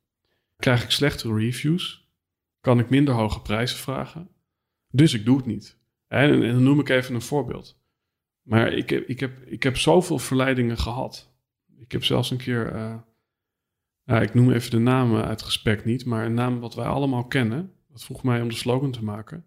Krijg 0.58 0.84
ik 0.84 0.92
slechtere 0.92 1.36
reviews. 1.36 2.10
Kan 2.62 2.80
ik 2.80 2.90
minder 2.90 3.14
hoge 3.14 3.42
prijzen 3.42 3.78
vragen. 3.78 4.30
Dus 4.90 5.14
ik 5.14 5.26
doe 5.26 5.38
het 5.38 5.46
niet. 5.46 5.78
En, 6.08 6.44
en 6.44 6.54
dan 6.54 6.64
noem 6.64 6.80
ik 6.80 6.90
even 6.90 7.16
een 7.16 7.22
voorbeeld. 7.22 7.80
Maar 8.42 8.74
ik 8.74 8.90
heb, 8.90 9.08
ik, 9.08 9.20
heb, 9.20 9.46
ik 9.46 9.64
heb 9.64 9.78
zoveel 9.78 10.20
verleidingen 10.20 10.78
gehad. 10.78 11.34
Ik 11.78 11.92
heb 11.92 12.04
zelfs 12.04 12.32
een 12.32 12.38
keer, 12.38 12.76
uh, 14.06 14.22
ik 14.22 14.34
noem 14.34 14.52
even 14.52 14.72
de 14.72 14.80
namen 14.80 15.26
uit 15.26 15.42
respect 15.42 15.86
niet, 15.86 16.06
maar 16.06 16.26
een 16.26 16.34
naam 16.34 16.60
wat 16.60 16.76
wij 16.76 16.86
allemaal 16.86 17.26
kennen. 17.26 17.74
Dat 17.92 18.04
vroeg 18.04 18.24
mij 18.24 18.42
om 18.42 18.50
de 18.50 18.56
slogan 18.56 18.92
te 18.92 19.04
maken. 19.04 19.46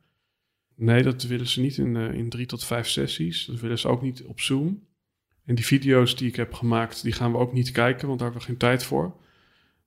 Nee, 0.74 1.02
dat 1.02 1.22
willen 1.22 1.46
ze 1.46 1.60
niet 1.60 1.76
in, 1.76 1.94
uh, 1.94 2.12
in 2.12 2.28
drie 2.28 2.46
tot 2.46 2.64
vijf 2.64 2.88
sessies. 2.88 3.44
Dat 3.44 3.60
willen 3.60 3.78
ze 3.78 3.88
ook 3.88 4.02
niet 4.02 4.24
op 4.24 4.40
Zoom. 4.40 4.86
En 5.44 5.54
die 5.54 5.66
video's 5.66 6.16
die 6.16 6.28
ik 6.28 6.36
heb 6.36 6.52
gemaakt, 6.52 7.02
die 7.02 7.12
gaan 7.12 7.32
we 7.32 7.38
ook 7.38 7.52
niet 7.52 7.70
kijken, 7.70 8.06
want 8.06 8.18
daar 8.18 8.28
hebben 8.28 8.46
we 8.46 8.52
geen 8.52 8.68
tijd 8.68 8.84
voor. 8.84 9.16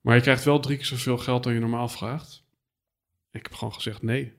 Maar 0.01 0.15
je 0.15 0.21
krijgt 0.21 0.43
wel 0.43 0.59
drie 0.59 0.77
keer 0.77 0.85
zoveel 0.85 1.17
geld 1.17 1.43
dan 1.43 1.53
je 1.53 1.59
normaal 1.59 1.89
vraagt. 1.89 2.43
Ik 3.31 3.43
heb 3.43 3.53
gewoon 3.53 3.73
gezegd 3.73 4.01
nee. 4.01 4.33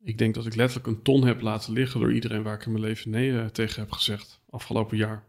Ik 0.00 0.18
denk 0.18 0.34
dat 0.34 0.46
ik 0.46 0.54
letterlijk 0.54 0.86
een 0.86 1.02
ton 1.02 1.24
heb 1.24 1.40
laten 1.40 1.72
liggen 1.72 2.00
door 2.00 2.12
iedereen 2.12 2.42
waar 2.42 2.54
ik 2.54 2.66
in 2.66 2.72
mijn 2.72 2.84
leven 2.84 3.10
nee 3.10 3.30
uh, 3.30 3.46
tegen 3.46 3.82
heb 3.82 3.92
gezegd 3.92 4.40
afgelopen 4.50 4.96
jaar. 4.96 5.24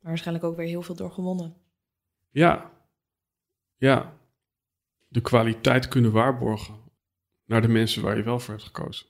Maar 0.00 0.10
waarschijnlijk 0.10 0.46
ook 0.46 0.56
weer 0.56 0.66
heel 0.66 0.82
veel 0.82 0.94
door 0.94 1.12
gewonnen. 1.12 1.56
Ja, 2.30 2.70
ja. 3.76 4.18
De 5.08 5.20
kwaliteit 5.20 5.88
kunnen 5.88 6.12
waarborgen 6.12 6.74
naar 7.44 7.62
de 7.62 7.68
mensen 7.68 8.02
waar 8.02 8.16
je 8.16 8.22
wel 8.22 8.40
voor 8.40 8.54
hebt 8.54 8.66
gekozen. 8.66 9.06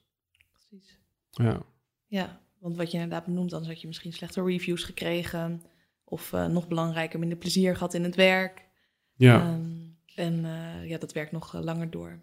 Ja. 1.30 1.62
Ja, 2.06 2.40
want 2.58 2.76
wat 2.76 2.90
je 2.90 2.98
inderdaad 2.98 3.24
benoemt, 3.24 3.50
dan 3.50 3.64
had 3.64 3.80
je 3.80 3.86
misschien 3.86 4.12
slechte 4.12 4.42
reviews 4.42 4.84
gekregen. 4.84 5.62
Of 6.04 6.32
uh, 6.32 6.46
nog 6.46 6.68
belangrijker, 6.68 7.18
minder 7.18 7.38
plezier 7.38 7.74
gehad 7.74 7.94
in 7.94 8.04
het 8.04 8.14
werk. 8.14 8.68
Ja. 9.14 9.52
Um, 9.52 9.98
en 10.14 10.44
uh, 10.44 10.88
ja, 10.88 10.98
dat 10.98 11.12
werkt 11.12 11.32
nog 11.32 11.54
uh, 11.54 11.60
langer 11.60 11.90
door. 11.90 12.20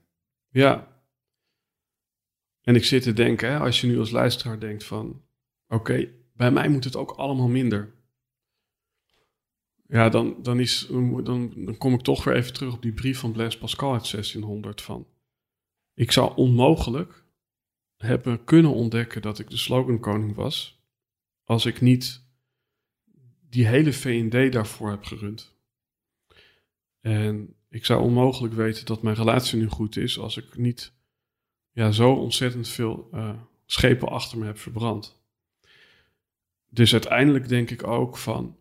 Ja. 0.50 1.02
En 2.62 2.76
ik 2.76 2.86
zit 2.86 3.04
te 3.04 3.13
denken, 3.13 3.52
hè, 3.52 3.60
als 3.60 3.82
je 3.82 3.88
nu 3.88 4.00
als 4.00 4.12
luisteraar 4.12 4.60
denkt 4.60 4.84
van... 4.84 5.26
Oké, 5.67 5.76
okay, 5.76 6.13
bij 6.34 6.52
mij 6.52 6.70
moet 6.70 6.84
het 6.84 6.96
ook 6.96 7.12
allemaal 7.12 7.48
minder. 7.48 7.96
Ja, 9.88 10.10
dan, 10.10 10.36
dan, 10.41 10.60
is, 10.60 10.88
dan, 10.89 11.54
dan 11.56 11.78
kom 11.78 11.93
ik 11.93 12.02
toch 12.02 12.24
weer 12.24 12.36
even 12.36 12.54
terug 12.54 12.74
op 12.74 12.82
die 12.82 12.93
brief 12.93 13.20
van 13.20 13.32
Blaise 13.32 13.58
Pascal 13.58 13.93
uit 13.93 14.12
1600 14.12 14.82
van... 14.82 15.08
Ik 15.93 16.12
zou 16.12 16.36
onmogelijk 16.36 17.26
hebben 17.97 18.43
kunnen 18.43 18.73
ontdekken 18.73 19.21
dat 19.21 19.39
ik 19.39 19.49
de 19.49 19.57
slogankoning 19.57 20.36
was... 20.36 20.81
als 21.43 21.65
ik 21.65 21.81
niet 21.81 22.25
die 23.49 23.67
hele 23.67 23.93
V&D 23.93 24.51
daarvoor 24.51 24.89
heb 24.89 25.03
gerund. 25.03 25.55
En 27.01 27.55
ik 27.69 27.86
zou 27.86 28.01
onmogelijk 28.01 28.53
weten 28.53 28.86
dat 28.86 29.01
mijn 29.01 29.15
relatie 29.15 29.60
nu 29.60 29.67
goed 29.67 29.97
is 29.97 30.19
als 30.19 30.38
ik 30.38 30.57
niet 30.57 30.93
ja, 31.71 31.91
zo 31.91 32.13
ontzettend 32.13 32.67
veel 32.67 33.10
uh, 33.13 33.29
schepen 33.65 34.10
achter 34.10 34.38
me 34.38 34.45
heb 34.45 34.60
verbrand. 34.60 35.21
Dus 36.69 36.91
uiteindelijk 36.91 37.47
denk 37.47 37.69
ik 37.69 37.88
ook 37.88 38.17
van, 38.17 38.57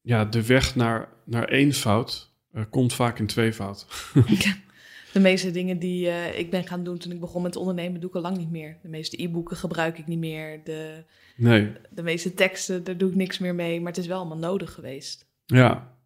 ja, 0.00 0.24
de 0.24 0.46
weg 0.46 0.74
naar, 0.74 1.08
naar 1.24 1.48
eenvoud 1.48 2.32
uh, 2.52 2.64
komt 2.70 2.92
vaak 2.92 3.18
in 3.18 3.26
tweevoud. 3.26 3.86
de 5.14 5.20
meeste 5.20 5.50
dingen 5.50 5.78
die 5.78 6.06
uh, 6.06 6.38
ik 6.38 6.50
ben 6.50 6.66
gaan 6.66 6.84
doen 6.84 6.98
toen 6.98 7.12
ik 7.12 7.20
begon 7.20 7.42
met 7.42 7.56
ondernemen, 7.56 8.00
doe 8.00 8.08
ik 8.08 8.16
al 8.16 8.22
lang 8.22 8.36
niet 8.36 8.50
meer. 8.50 8.78
De 8.82 8.88
meeste 8.88 9.22
e-boeken 9.22 9.56
gebruik 9.56 9.98
ik 9.98 10.06
niet 10.06 10.18
meer. 10.18 10.64
De, 10.64 11.04
nee. 11.36 11.72
de 11.90 12.02
meeste 12.02 12.34
teksten, 12.34 12.84
daar 12.84 12.96
doe 12.96 13.08
ik 13.10 13.14
niks 13.14 13.38
meer 13.38 13.54
mee. 13.54 13.80
Maar 13.80 13.92
het 13.92 14.00
is 14.00 14.06
wel 14.06 14.18
allemaal 14.18 14.38
nodig 14.38 14.72
geweest. 14.72 15.26
Ja. 15.44 15.98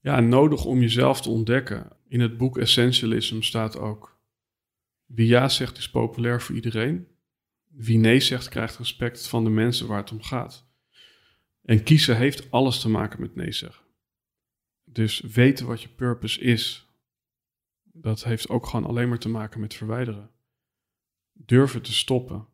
Ja, 0.00 0.20
nodig 0.20 0.64
om 0.64 0.80
jezelf 0.80 1.20
te 1.20 1.30
ontdekken. 1.30 1.90
In 2.08 2.20
het 2.20 2.36
boek 2.36 2.58
Essentialism 2.58 3.40
staat 3.40 3.78
ook: 3.78 4.18
wie 5.06 5.26
ja 5.26 5.48
zegt 5.48 5.78
is 5.78 5.90
populair 5.90 6.42
voor 6.42 6.54
iedereen. 6.54 7.06
Wie 7.68 7.98
nee 7.98 8.20
zegt 8.20 8.48
krijgt 8.48 8.78
respect 8.78 9.26
van 9.28 9.44
de 9.44 9.50
mensen 9.50 9.86
waar 9.86 10.00
het 10.00 10.12
om 10.12 10.22
gaat. 10.22 10.66
En 11.62 11.82
kiezen 11.82 12.16
heeft 12.16 12.50
alles 12.50 12.80
te 12.80 12.88
maken 12.88 13.20
met 13.20 13.34
nee 13.34 13.52
zeggen. 13.52 13.84
Dus 14.84 15.20
weten 15.20 15.66
wat 15.66 15.82
je 15.82 15.88
purpose 15.88 16.40
is, 16.40 16.83
dat 17.96 18.24
heeft 18.24 18.48
ook 18.48 18.66
gewoon 18.66 18.86
alleen 18.86 19.08
maar 19.08 19.18
te 19.18 19.28
maken 19.28 19.60
met 19.60 19.74
verwijderen. 19.74 20.30
Durven 21.32 21.82
te 21.82 21.92
stoppen 21.92 22.46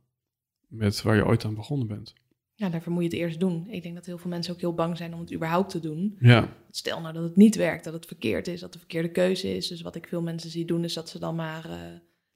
met 0.67 1.03
waar 1.03 1.17
je 1.17 1.27
ooit 1.27 1.45
aan 1.45 1.55
begonnen 1.55 1.87
bent. 1.87 2.15
Ja, 2.55 2.69
daarvoor 2.69 2.93
moet 2.93 3.03
je 3.03 3.09
het 3.09 3.19
eerst 3.19 3.41
doen. 3.41 3.67
Ik 3.69 3.83
denk 3.83 3.95
dat 3.95 4.07
heel 4.07 4.19
veel 4.19 4.31
mensen 4.31 4.55
ook 4.55 4.61
heel 4.61 4.75
bang 4.75 4.97
zijn 4.97 5.15
om 5.15 5.21
het 5.21 5.33
überhaupt 5.33 5.71
te 5.71 5.81
doen. 5.81 6.17
Ja. 6.19 6.57
Stel 6.71 7.01
nou 7.01 7.15
dat 7.15 7.23
het 7.23 7.37
niet 7.37 7.57
werkt, 7.57 7.85
dat 7.85 7.93
het 7.93 8.07
verkeerd 8.07 8.49
is, 8.49 8.61
dat 8.61 8.73
de 8.73 8.79
verkeerde 8.79 9.11
keuze 9.11 9.57
is. 9.57 9.69
Dus 9.69 9.81
wat 9.81 9.95
ik 9.95 10.07
veel 10.07 10.23
mensen 10.23 10.51
zie 10.51 10.65
doen, 10.65 10.85
is 10.85 10.95
dat 10.95 11.09
ze 11.09 11.19
dan 11.19 11.35
maar 11.35 11.71
uh, 11.71 11.77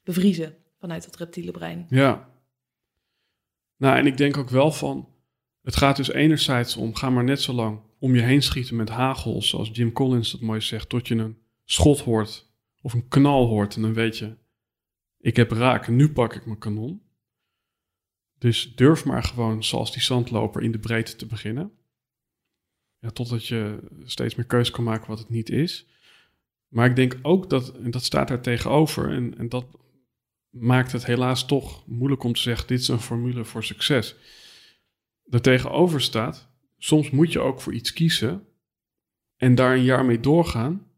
bevriezen 0.03 0.57
vanuit 0.79 1.05
het 1.05 1.17
reptiele 1.17 1.51
brein. 1.51 1.87
Ja. 1.89 2.29
Nou, 3.77 3.97
en 3.97 4.07
ik 4.07 4.17
denk 4.17 4.37
ook 4.37 4.51
wel 4.51 4.73
van, 4.73 5.09
het 5.63 5.77
gaat 5.77 5.97
dus 5.97 6.13
enerzijds 6.13 6.77
om, 6.77 6.95
ga 6.95 7.11
maar 7.11 7.25
net 7.25 7.41
zo 7.41 7.53
lang 7.53 7.81
om 7.99 8.15
je 8.15 8.23
heen 8.23 8.43
schieten 8.43 8.77
met 8.77 8.89
hagel, 8.89 9.43
zoals 9.43 9.71
Jim 9.73 9.93
Collins 9.93 10.33
dat 10.33 10.41
mooi 10.41 10.61
zegt, 10.61 10.89
tot 10.89 11.09
je 11.09 11.15
een 11.15 11.39
schot 11.65 12.01
hoort 12.01 12.53
of 12.85 12.93
een 12.93 13.09
knal 13.09 13.47
hoort 13.47 13.77
en 13.77 13.83
dan 13.83 13.95
weet 13.95 14.19
je, 14.19 14.37
ik 15.19 15.37
heb 15.37 15.51
raak 15.51 15.89
nu 15.89 16.13
pak 16.13 16.35
ik 16.35 16.47
mijn 16.47 16.59
kanon. 16.59 17.03
Dus 18.39 18.75
durf 18.75 19.05
maar 19.05 19.23
gewoon, 19.23 19.65
zoals 19.65 19.93
die 19.93 20.03
zandloper, 20.03 20.63
in 20.63 20.73
de 20.73 20.79
breedte 20.79 21.17
te 21.17 21.27
beginnen. 21.27 21.73
Ja, 22.99 23.11
totdat 23.11 23.47
je 23.47 23.79
steeds 24.05 24.35
meer 24.35 24.47
keus 24.47 24.71
kan 24.71 24.85
maken 24.85 25.09
wat 25.09 25.19
het 25.19 25.29
niet 25.29 25.51
is. 25.51 25.87
Maar 26.69 26.89
ik 26.91 26.97
denk 26.97 27.19
ook 27.23 27.51
dat, 27.51 27.77
en 27.77 27.91
dat 27.91 28.05
staat 28.05 28.29
daar 28.29 28.43
tegenover, 28.43 29.11
en, 29.11 29.39
en 29.39 29.49
dat 29.49 29.67
maakt 30.51 30.93
het 30.93 31.05
helaas 31.05 31.47
toch 31.47 31.87
moeilijk 31.87 32.23
om 32.23 32.33
te 32.33 32.41
zeggen: 32.41 32.67
dit 32.67 32.81
is 32.81 32.89
een 32.89 33.01
formule 33.01 33.45
voor 33.45 33.65
succes. 33.65 34.17
Er 35.31 35.43
tegenover 35.43 36.01
staat, 36.01 36.49
soms 36.79 37.11
moet 37.11 37.33
je 37.33 37.41
ook 37.41 37.61
voor 37.61 37.75
iets 37.75 37.93
kiezen 37.93 38.47
en 39.37 39.55
daar 39.55 39.75
een 39.75 39.85
jaar 39.85 40.05
mee 40.05 40.21
doorgaan. 40.21 40.93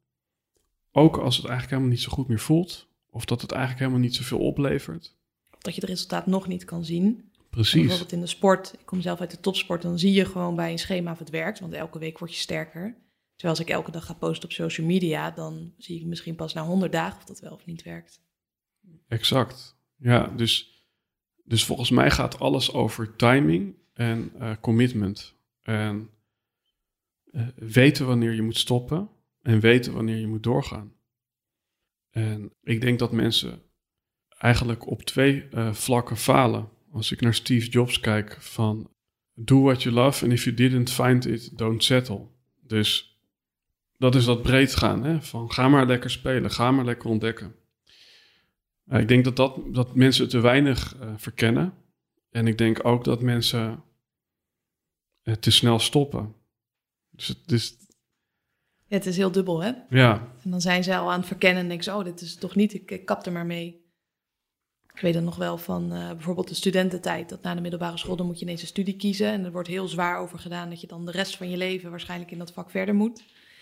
Ook 0.99 1.17
als 1.17 1.37
het 1.37 1.45
eigenlijk 1.45 1.71
helemaal 1.71 1.97
niet 1.97 2.03
zo 2.03 2.13
goed 2.13 2.29
meer 2.29 2.41
voelt, 2.41 2.89
of 3.11 3.25
dat 3.25 3.41
het 3.41 3.53
eigenlijk 3.53 3.81
helemaal 3.81 4.05
niet 4.05 4.15
zoveel 4.15 4.39
oplevert. 4.39 5.17
Of 5.55 5.59
dat 5.59 5.75
je 5.75 5.81
het 5.81 5.91
resultaat 5.91 6.27
nog 6.27 6.47
niet 6.47 6.65
kan 6.65 6.85
zien. 6.85 7.31
Precies. 7.51 7.81
Bijvoorbeeld 7.81 8.13
in 8.13 8.21
de 8.21 8.27
sport, 8.27 8.73
ik 8.73 8.87
kom 8.87 9.01
zelf 9.01 9.21
uit 9.21 9.31
de 9.31 9.41
topsport, 9.41 9.83
dan 9.83 9.99
zie 9.99 10.13
je 10.13 10.25
gewoon 10.25 10.55
bij 10.55 10.71
een 10.71 10.79
schema 10.79 11.13
of 11.13 11.19
het 11.19 11.31
werkt, 11.31 11.61
want 11.61 11.73
elke 11.73 11.99
week 11.99 12.19
word 12.19 12.35
je 12.35 12.41
sterker. 12.41 12.97
Terwijl 13.35 13.59
als 13.59 13.67
ik 13.67 13.71
elke 13.71 13.91
dag 13.91 14.07
ga 14.07 14.13
posten 14.13 14.45
op 14.45 14.55
social 14.55 14.87
media, 14.87 15.31
dan 15.31 15.73
zie 15.79 16.01
ik 16.01 16.07
misschien 16.07 16.35
pas 16.35 16.53
na 16.53 16.65
100 16.65 16.93
dagen 16.93 17.19
of 17.19 17.25
dat 17.25 17.41
wel 17.41 17.53
of 17.53 17.67
niet 17.67 17.83
werkt. 17.83 18.21
Exact. 19.09 19.77
Ja, 19.97 20.27
dus, 20.27 20.85
dus 21.45 21.65
volgens 21.65 21.91
mij 21.91 22.11
gaat 22.11 22.39
alles 22.39 22.73
over 22.73 23.17
timing 23.17 23.75
en 23.93 24.33
uh, 24.39 24.53
commitment. 24.61 25.35
En 25.63 26.11
uh, 27.33 27.47
weten 27.57 28.07
wanneer 28.07 28.35
je 28.35 28.43
moet 28.43 28.59
stoppen 28.59 29.11
en 29.47 29.61
weten 29.61 29.93
wanneer 29.93 30.17
je 30.17 30.27
moet 30.27 30.43
doorgaan. 30.43 30.93
En 32.11 32.53
ik 32.63 32.81
denk 32.81 32.99
dat 32.99 33.13
mensen 33.13 33.63
eigenlijk 34.39 34.87
op 34.87 35.03
twee 35.03 35.49
uh, 35.51 35.73
vlakken 35.73 36.17
falen. 36.17 36.69
Als 36.91 37.13
ik 37.13 37.21
naar 37.21 37.35
Steve 37.35 37.69
Jobs 37.69 38.01
kijk 38.01 38.41
van 38.41 38.91
do 39.35 39.63
what 39.63 39.83
you 39.83 39.95
love 39.95 40.25
and 40.25 40.33
if 40.33 40.45
you 40.45 40.57
didn't 40.57 40.91
find 40.91 41.27
it, 41.27 41.59
don't 41.59 41.85
settle. 41.85 42.27
Dus 42.61 43.19
dat 43.97 44.15
is 44.15 44.25
dat 44.25 44.43
breed 44.43 44.75
gaan, 44.75 45.05
hè? 45.05 45.23
van 45.23 45.53
ga 45.53 45.69
maar 45.69 45.87
lekker 45.87 46.11
spelen, 46.11 46.51
ga 46.51 46.71
maar 46.71 46.85
lekker 46.85 47.11
ontdekken. 47.11 47.55
Uh, 48.87 49.01
ik 49.01 49.09
denk 49.09 49.25
dat, 49.25 49.37
dat, 49.37 49.75
dat 49.75 49.95
mensen 49.95 50.29
te 50.29 50.41
weinig 50.41 50.97
uh, 51.01 51.13
verkennen. 51.17 51.75
En 52.31 52.47
ik 52.47 52.59
denk 52.59 52.87
ook 52.87 53.05
dat 53.05 53.23
mensen 53.23 53.83
te 55.41 55.51
snel 55.51 55.79
stoppen. 55.79 56.35
Dus 57.11 57.27
het 57.27 57.53
is... 57.53 57.77
Ja, 58.89 58.97
het 58.97 59.07
is 59.07 59.17
heel 59.17 59.33
dubbel, 59.33 59.63
hè? 59.63 59.73
Ja. 59.89 60.33
En 60.45 60.51
dan 60.51 60.61
zijn 60.61 60.85
ze 60.85 60.97
al 60.97 61.13
aan 61.13 61.19
het 61.19 61.27
verkennen 61.27 61.63
en 61.63 61.69
denken 61.69 61.85
ze, 61.85 61.95
oh, 61.95 62.05
dit 62.05 62.21
is 62.21 62.37
toch 62.37 62.55
niet, 62.55 62.75
ik, 62.75 62.91
ik 62.91 63.05
kap 63.05 63.27
er 63.27 63.33
maar 63.33 63.47
mee. 63.47 63.85
Ik 64.95 65.01
weet 65.01 65.15
dan 65.15 65.25
nog 65.25 65.37
wel 65.37 65.59
van 65.59 65.89
bijvoorbeeld 65.89 66.49
de 66.49 66.55
studententijd, 66.55 67.29
dat 67.29 67.43
na 67.43 67.55
de 67.55 67.61
middelbare 67.61 67.97
school, 67.97 68.17
dan 68.17 68.27
moet 68.27 68.39
je 68.39 68.45
ineens 68.45 68.61
een 68.61 68.67
studie 68.67 68.97
kiezen. 68.97 69.27
En 69.27 69.45
er 69.45 69.53
wordt 69.53 69.69
heel 69.69 69.89
zwaar 69.89 70.19
over 70.19 70.39
gedaan 70.39 70.69
dat 70.69 70.81
je 70.81 70.87
dan 70.87 71.05
de 71.05 71.11
rest 71.11 71.37
van 71.37 71.51
je 71.51 71.57
leven 71.57 71.91
waarschijnlijk 71.91 72.31
in 72.31 72.39
dat 72.39 72.53
vak 72.53 72.71
verder 72.71 72.95
moet. 72.95 73.19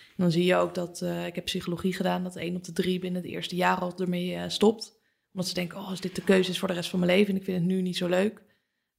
En 0.07 0.23
dan 0.23 0.31
zie 0.31 0.45
je 0.45 0.55
ook 0.55 0.75
dat, 0.75 1.01
ik 1.01 1.35
heb 1.35 1.45
psychologie 1.45 1.93
gedaan, 1.93 2.23
dat 2.23 2.35
één 2.35 2.55
op 2.55 2.63
de 2.63 2.71
drie 2.71 2.99
binnen 2.99 3.21
het 3.21 3.31
eerste 3.31 3.55
jaar 3.55 3.77
al 3.77 3.93
ermee 3.97 4.49
stopt 4.49 5.03
omdat 5.31 5.49
ze 5.49 5.55
denken, 5.55 5.79
oh, 5.79 5.89
als 5.89 6.01
dit 6.01 6.15
de 6.15 6.23
keuze 6.23 6.49
is 6.49 6.59
voor 6.59 6.67
de 6.67 6.73
rest 6.73 6.89
van 6.89 6.99
mijn 6.99 7.11
leven 7.11 7.33
en 7.33 7.39
ik 7.39 7.45
vind 7.45 7.57
het 7.57 7.67
nu 7.67 7.81
niet 7.81 7.97
zo 7.97 8.07
leuk, 8.07 8.43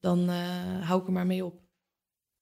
dan 0.00 0.28
hou 0.80 1.00
ik 1.00 1.06
er 1.06 1.12
maar 1.12 1.26
mee 1.26 1.44
op. 1.44 1.60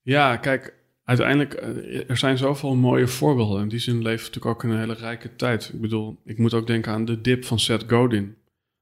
Ja, 0.01 0.37
kijk, 0.37 0.84
uiteindelijk, 1.04 1.62
uh, 1.62 2.10
er 2.10 2.16
zijn 2.16 2.38
zoveel 2.38 2.74
mooie 2.74 3.08
voorbeelden. 3.08 3.62
In 3.62 3.68
die 3.68 3.78
zin 3.78 4.02
leeft 4.02 4.26
natuurlijk 4.26 4.54
ook 4.54 4.62
een 4.62 4.78
hele 4.78 4.94
rijke 4.94 5.36
tijd. 5.36 5.70
Ik 5.74 5.80
bedoel, 5.80 6.20
ik 6.24 6.38
moet 6.38 6.54
ook 6.54 6.66
denken 6.66 6.92
aan 6.92 7.04
de 7.04 7.20
dip 7.20 7.44
van 7.44 7.58
Seth 7.58 7.84
Godin. 7.86 8.36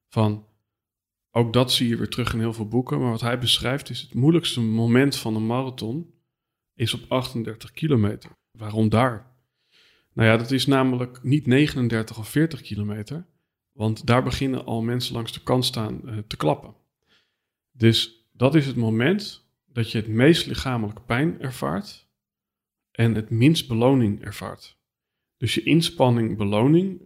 Van, 0.08 0.46
ook 1.30 1.52
dat 1.52 1.72
zie 1.72 1.88
je 1.88 1.96
weer 1.96 2.08
terug 2.08 2.32
in 2.32 2.38
heel 2.38 2.52
veel 2.52 2.68
boeken. 2.68 3.00
Maar 3.00 3.11
wat 3.11 3.20
hij 3.20 3.38
beschrijft 3.38 3.90
is 3.90 4.00
het 4.00 4.14
moeilijkste 4.14 4.61
moment 4.61 5.16
van 5.16 5.37
een 5.37 5.46
marathon 5.46 6.14
is 6.74 6.94
op 6.94 7.00
38 7.08 7.72
kilometer. 7.72 8.30
Waarom 8.58 8.88
daar? 8.88 9.30
Nou 10.12 10.28
ja, 10.28 10.37
dat 10.37 10.50
is 10.50 10.66
namelijk 10.66 11.22
niet 11.22 11.46
39 11.46 12.18
of 12.18 12.28
40 12.28 12.61
kilometer. 12.61 13.26
Want 13.72 14.06
daar 14.06 14.22
beginnen 14.22 14.64
al 14.64 14.82
mensen 14.82 15.14
langs 15.14 15.32
de 15.32 15.42
kant 15.42 15.64
staan 15.64 16.00
uh, 16.04 16.18
te 16.26 16.37
klappen. 16.37 16.74
Dus 17.72 18.26
dat 18.32 18.54
is 18.54 18.66
het 18.66 18.76
moment 18.76 19.46
dat 19.66 19.90
je 19.90 19.98
het 19.98 20.08
meest 20.08 20.46
lichamelijke 20.46 21.02
pijn 21.02 21.40
ervaart 21.40 22.08
en 22.92 23.14
het 23.14 23.31
minst 23.31 23.68
beloning 23.68 24.24
ervaart. 24.24 24.76
Dus 25.37 25.55
je 25.55 25.62
inspanning, 25.62 26.37
beloning, 26.37 27.00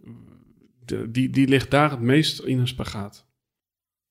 die, 1.09 1.29
die 1.29 1.47
ligt 1.47 1.71
daar 1.71 1.91
het 1.91 2.01
meest 2.01 2.39
in 2.39 2.59
een 2.59 2.67
spagaat. 2.67 3.27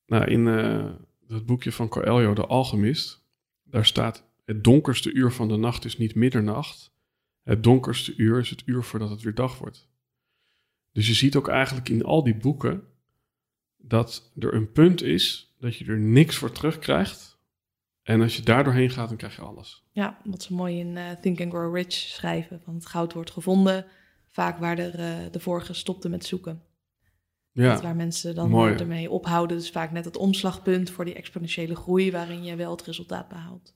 Nou, 0.06 0.24
in 0.24 0.46
uh, 0.46 0.90
het 1.28 1.46
boekje 1.46 1.72
van 1.72 1.88
Coelho, 1.88 2.34
De 2.34 2.46
Alchemist, 2.46 3.24
daar 3.64 3.86
staat: 3.86 4.24
Het 4.44 4.64
donkerste 4.64 5.12
uur 5.12 5.32
van 5.32 5.48
de 5.48 5.56
nacht 5.56 5.84
is 5.84 5.98
niet 5.98 6.14
middernacht. 6.14 6.94
Het 7.42 7.62
donkerste 7.62 8.16
uur 8.16 8.38
is 8.38 8.50
het 8.50 8.62
uur 8.66 8.82
voordat 8.82 9.10
het 9.10 9.22
weer 9.22 9.34
dag 9.34 9.58
wordt. 9.58 9.88
Dus 10.92 11.06
je 11.06 11.14
ziet 11.14 11.36
ook 11.36 11.48
eigenlijk 11.48 11.88
in 11.88 12.04
al 12.04 12.24
die 12.24 12.36
boeken 12.36 12.82
dat 13.76 14.32
er 14.38 14.54
een 14.54 14.72
punt 14.72 15.02
is 15.02 15.54
dat 15.58 15.76
je 15.76 15.84
er 15.84 15.98
niks 15.98 16.36
voor 16.36 16.52
terugkrijgt. 16.52 17.35
En 18.06 18.20
als 18.20 18.36
je 18.36 18.42
daar 18.42 18.64
doorheen 18.64 18.90
gaat, 18.90 19.08
dan 19.08 19.16
krijg 19.16 19.36
je 19.36 19.42
alles. 19.42 19.84
Ja, 19.92 20.18
wat 20.24 20.42
ze 20.42 20.54
mooi 20.54 20.78
in 20.78 20.96
uh, 20.96 21.10
Think 21.20 21.40
and 21.40 21.52
Grow 21.52 21.74
Rich 21.76 21.92
schrijven. 21.92 22.60
Van 22.64 22.74
het 22.74 22.86
goud 22.86 23.12
wordt 23.12 23.30
gevonden, 23.30 23.86
vaak 24.28 24.58
waar 24.58 24.78
er, 24.78 24.98
uh, 24.98 25.32
de 25.32 25.40
vorige 25.40 25.72
stopte 25.72 26.08
met 26.08 26.24
zoeken. 26.24 26.62
Ja, 27.52 27.72
dat 27.72 27.82
waar 27.82 27.96
mensen 27.96 28.34
dan 28.34 28.50
mooi. 28.50 28.74
ermee 28.74 29.10
ophouden. 29.10 29.56
Dus 29.56 29.70
vaak 29.70 29.90
net 29.90 30.04
het 30.04 30.16
omslagpunt 30.16 30.90
voor 30.90 31.04
die 31.04 31.14
exponentiële 31.14 31.74
groei 31.74 32.10
waarin 32.10 32.44
je 32.44 32.56
wel 32.56 32.70
het 32.70 32.82
resultaat 32.82 33.28
behaalt. 33.28 33.74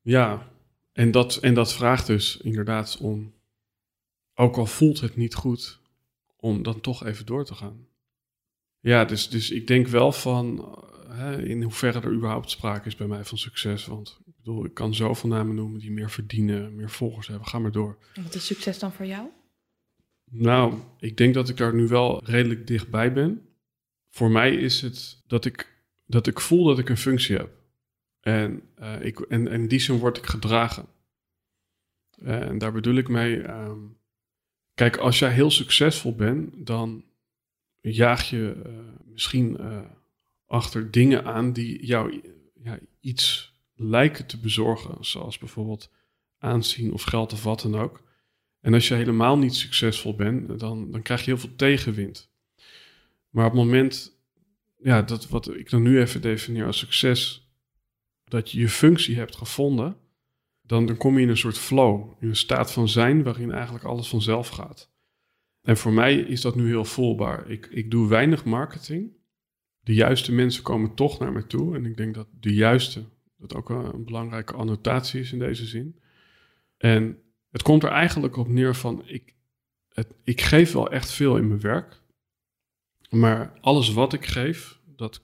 Ja, 0.00 0.48
en 0.92 1.10
dat, 1.10 1.36
en 1.36 1.54
dat 1.54 1.72
vraagt 1.72 2.06
dus 2.06 2.36
inderdaad 2.36 2.98
om, 3.00 3.32
ook 4.34 4.56
al 4.56 4.66
voelt 4.66 5.00
het 5.00 5.16
niet 5.16 5.34
goed, 5.34 5.80
om 6.36 6.62
dan 6.62 6.80
toch 6.80 7.04
even 7.04 7.26
door 7.26 7.44
te 7.44 7.54
gaan. 7.54 7.86
Ja, 8.80 9.04
dus, 9.04 9.28
dus 9.28 9.50
ik 9.50 9.66
denk 9.66 9.86
wel 9.86 10.12
van 10.12 10.74
hè, 11.14 11.42
in 11.42 11.62
hoeverre 11.62 12.00
er 12.00 12.12
überhaupt 12.12 12.50
sprake 12.50 12.86
is 12.86 12.96
bij 12.96 13.06
mij 13.06 13.24
van 13.24 13.38
succes. 13.38 13.86
Want 13.86 14.20
ik 14.24 14.32
bedoel, 14.36 14.64
ik 14.64 14.74
kan 14.74 14.94
zoveel 14.94 15.28
namen 15.28 15.54
noemen 15.54 15.78
die 15.80 15.90
meer 15.90 16.10
verdienen, 16.10 16.74
meer 16.74 16.90
volgers 16.90 17.26
hebben. 17.26 17.46
Ga 17.46 17.58
maar 17.58 17.72
door. 17.72 17.98
En 18.14 18.22
wat 18.22 18.34
is 18.34 18.46
succes 18.46 18.78
dan 18.78 18.92
voor 18.92 19.06
jou? 19.06 19.28
Nou, 20.30 20.78
ik 20.98 21.16
denk 21.16 21.34
dat 21.34 21.48
ik 21.48 21.56
daar 21.56 21.74
nu 21.74 21.88
wel 21.88 22.24
redelijk 22.24 22.66
dichtbij 22.66 23.12
ben. 23.12 23.46
Voor 24.10 24.30
mij 24.30 24.54
is 24.54 24.80
het 24.80 25.22
dat 25.26 25.44
ik, 25.44 25.84
dat 26.06 26.26
ik 26.26 26.40
voel 26.40 26.64
dat 26.64 26.78
ik 26.78 26.88
een 26.88 26.96
functie 26.96 27.36
heb. 27.36 27.50
En, 28.20 28.62
uh, 28.80 29.04
ik, 29.04 29.20
en, 29.20 29.48
en 29.48 29.60
in 29.60 29.68
die 29.68 29.80
zin 29.80 29.98
word 29.98 30.16
ik 30.16 30.26
gedragen. 30.26 30.86
En 32.22 32.58
daar 32.58 32.72
bedoel 32.72 32.94
ik 32.94 33.08
mee. 33.08 33.50
Um, 33.50 33.98
kijk, 34.74 34.96
als 34.96 35.18
jij 35.18 35.32
heel 35.32 35.50
succesvol 35.50 36.14
bent, 36.14 36.66
dan 36.66 37.04
jaag 37.80 38.30
je 38.30 38.62
uh, 38.66 38.72
misschien 39.04 39.56
uh, 39.60 39.80
achter 40.52 40.90
dingen 40.90 41.24
aan 41.24 41.52
die 41.52 41.86
jou 41.86 42.20
ja, 42.62 42.78
iets 43.00 43.54
lijken 43.74 44.26
te 44.26 44.38
bezorgen. 44.38 45.04
Zoals 45.04 45.38
bijvoorbeeld 45.38 45.90
aanzien 46.38 46.92
of 46.92 47.02
geld 47.02 47.32
of 47.32 47.42
wat 47.42 47.60
dan 47.60 47.74
ook. 47.74 48.02
En 48.60 48.74
als 48.74 48.88
je 48.88 48.94
helemaal 48.94 49.38
niet 49.38 49.54
succesvol 49.54 50.14
bent, 50.14 50.58
dan, 50.58 50.90
dan 50.90 51.02
krijg 51.02 51.20
je 51.20 51.30
heel 51.30 51.38
veel 51.38 51.56
tegenwind. 51.56 52.30
Maar 53.28 53.46
op 53.46 53.52
het 53.52 53.60
moment, 53.60 54.18
ja, 54.78 55.02
dat 55.02 55.28
wat 55.28 55.54
ik 55.54 55.70
dan 55.70 55.82
nu 55.82 56.00
even 56.00 56.20
definieer 56.20 56.66
als 56.66 56.78
succes, 56.78 57.50
dat 58.24 58.50
je 58.50 58.60
je 58.60 58.68
functie 58.68 59.16
hebt 59.16 59.36
gevonden, 59.36 59.96
dan, 60.62 60.86
dan 60.86 60.96
kom 60.96 61.16
je 61.16 61.22
in 61.22 61.28
een 61.28 61.36
soort 61.36 61.58
flow, 61.58 62.12
in 62.20 62.28
een 62.28 62.36
staat 62.36 62.72
van 62.72 62.88
zijn 62.88 63.22
waarin 63.22 63.52
eigenlijk 63.52 63.84
alles 63.84 64.08
vanzelf 64.08 64.48
gaat. 64.48 64.90
En 65.62 65.76
voor 65.76 65.92
mij 65.92 66.16
is 66.16 66.40
dat 66.40 66.56
nu 66.56 66.66
heel 66.66 66.84
voelbaar. 66.84 67.50
Ik, 67.50 67.66
ik 67.66 67.90
doe 67.90 68.08
weinig 68.08 68.44
marketing. 68.44 69.20
De 69.82 69.94
juiste 69.94 70.32
mensen 70.32 70.62
komen 70.62 70.94
toch 70.94 71.18
naar 71.18 71.32
me 71.32 71.46
toe. 71.46 71.74
En 71.74 71.86
ik 71.86 71.96
denk 71.96 72.14
dat 72.14 72.28
de 72.40 72.54
juiste, 72.54 73.04
dat 73.38 73.54
ook 73.54 73.68
een 73.68 74.04
belangrijke 74.04 74.54
annotatie 74.54 75.20
is 75.20 75.32
in 75.32 75.38
deze 75.38 75.66
zin. 75.66 76.00
En 76.76 77.18
het 77.50 77.62
komt 77.62 77.82
er 77.82 77.90
eigenlijk 77.90 78.36
op 78.36 78.48
neer 78.48 78.74
van, 78.74 79.02
ik, 79.06 79.34
het, 79.88 80.14
ik 80.24 80.40
geef 80.40 80.72
wel 80.72 80.90
echt 80.90 81.10
veel 81.10 81.36
in 81.36 81.48
mijn 81.48 81.60
werk. 81.60 82.00
Maar 83.10 83.58
alles 83.60 83.92
wat 83.92 84.12
ik 84.12 84.26
geef, 84.26 84.80
dat 84.96 85.22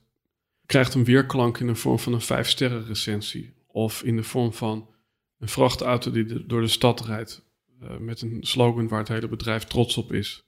krijgt 0.65 0.93
een 0.93 1.03
weerklank 1.03 1.57
in 1.59 1.67
de 1.67 1.75
vorm 1.75 1.99
van 1.99 2.13
een 2.13 2.21
vijf 2.21 2.49
sterren 2.49 2.85
recensie. 2.85 3.53
Of 3.67 4.03
in 4.03 4.15
de 4.15 4.23
vorm 4.23 4.53
van 4.53 4.89
een 5.37 5.47
vrachtauto 5.47 6.11
die 6.11 6.45
door 6.45 6.61
de 6.61 6.67
stad 6.67 7.05
rijdt. 7.05 7.47
Uh, 7.81 7.97
met 7.97 8.21
een 8.21 8.37
slogan 8.41 8.87
waar 8.87 8.99
het 8.99 9.07
hele 9.07 9.27
bedrijf 9.27 9.63
trots 9.63 9.97
op 9.97 10.11
is. 10.13 10.43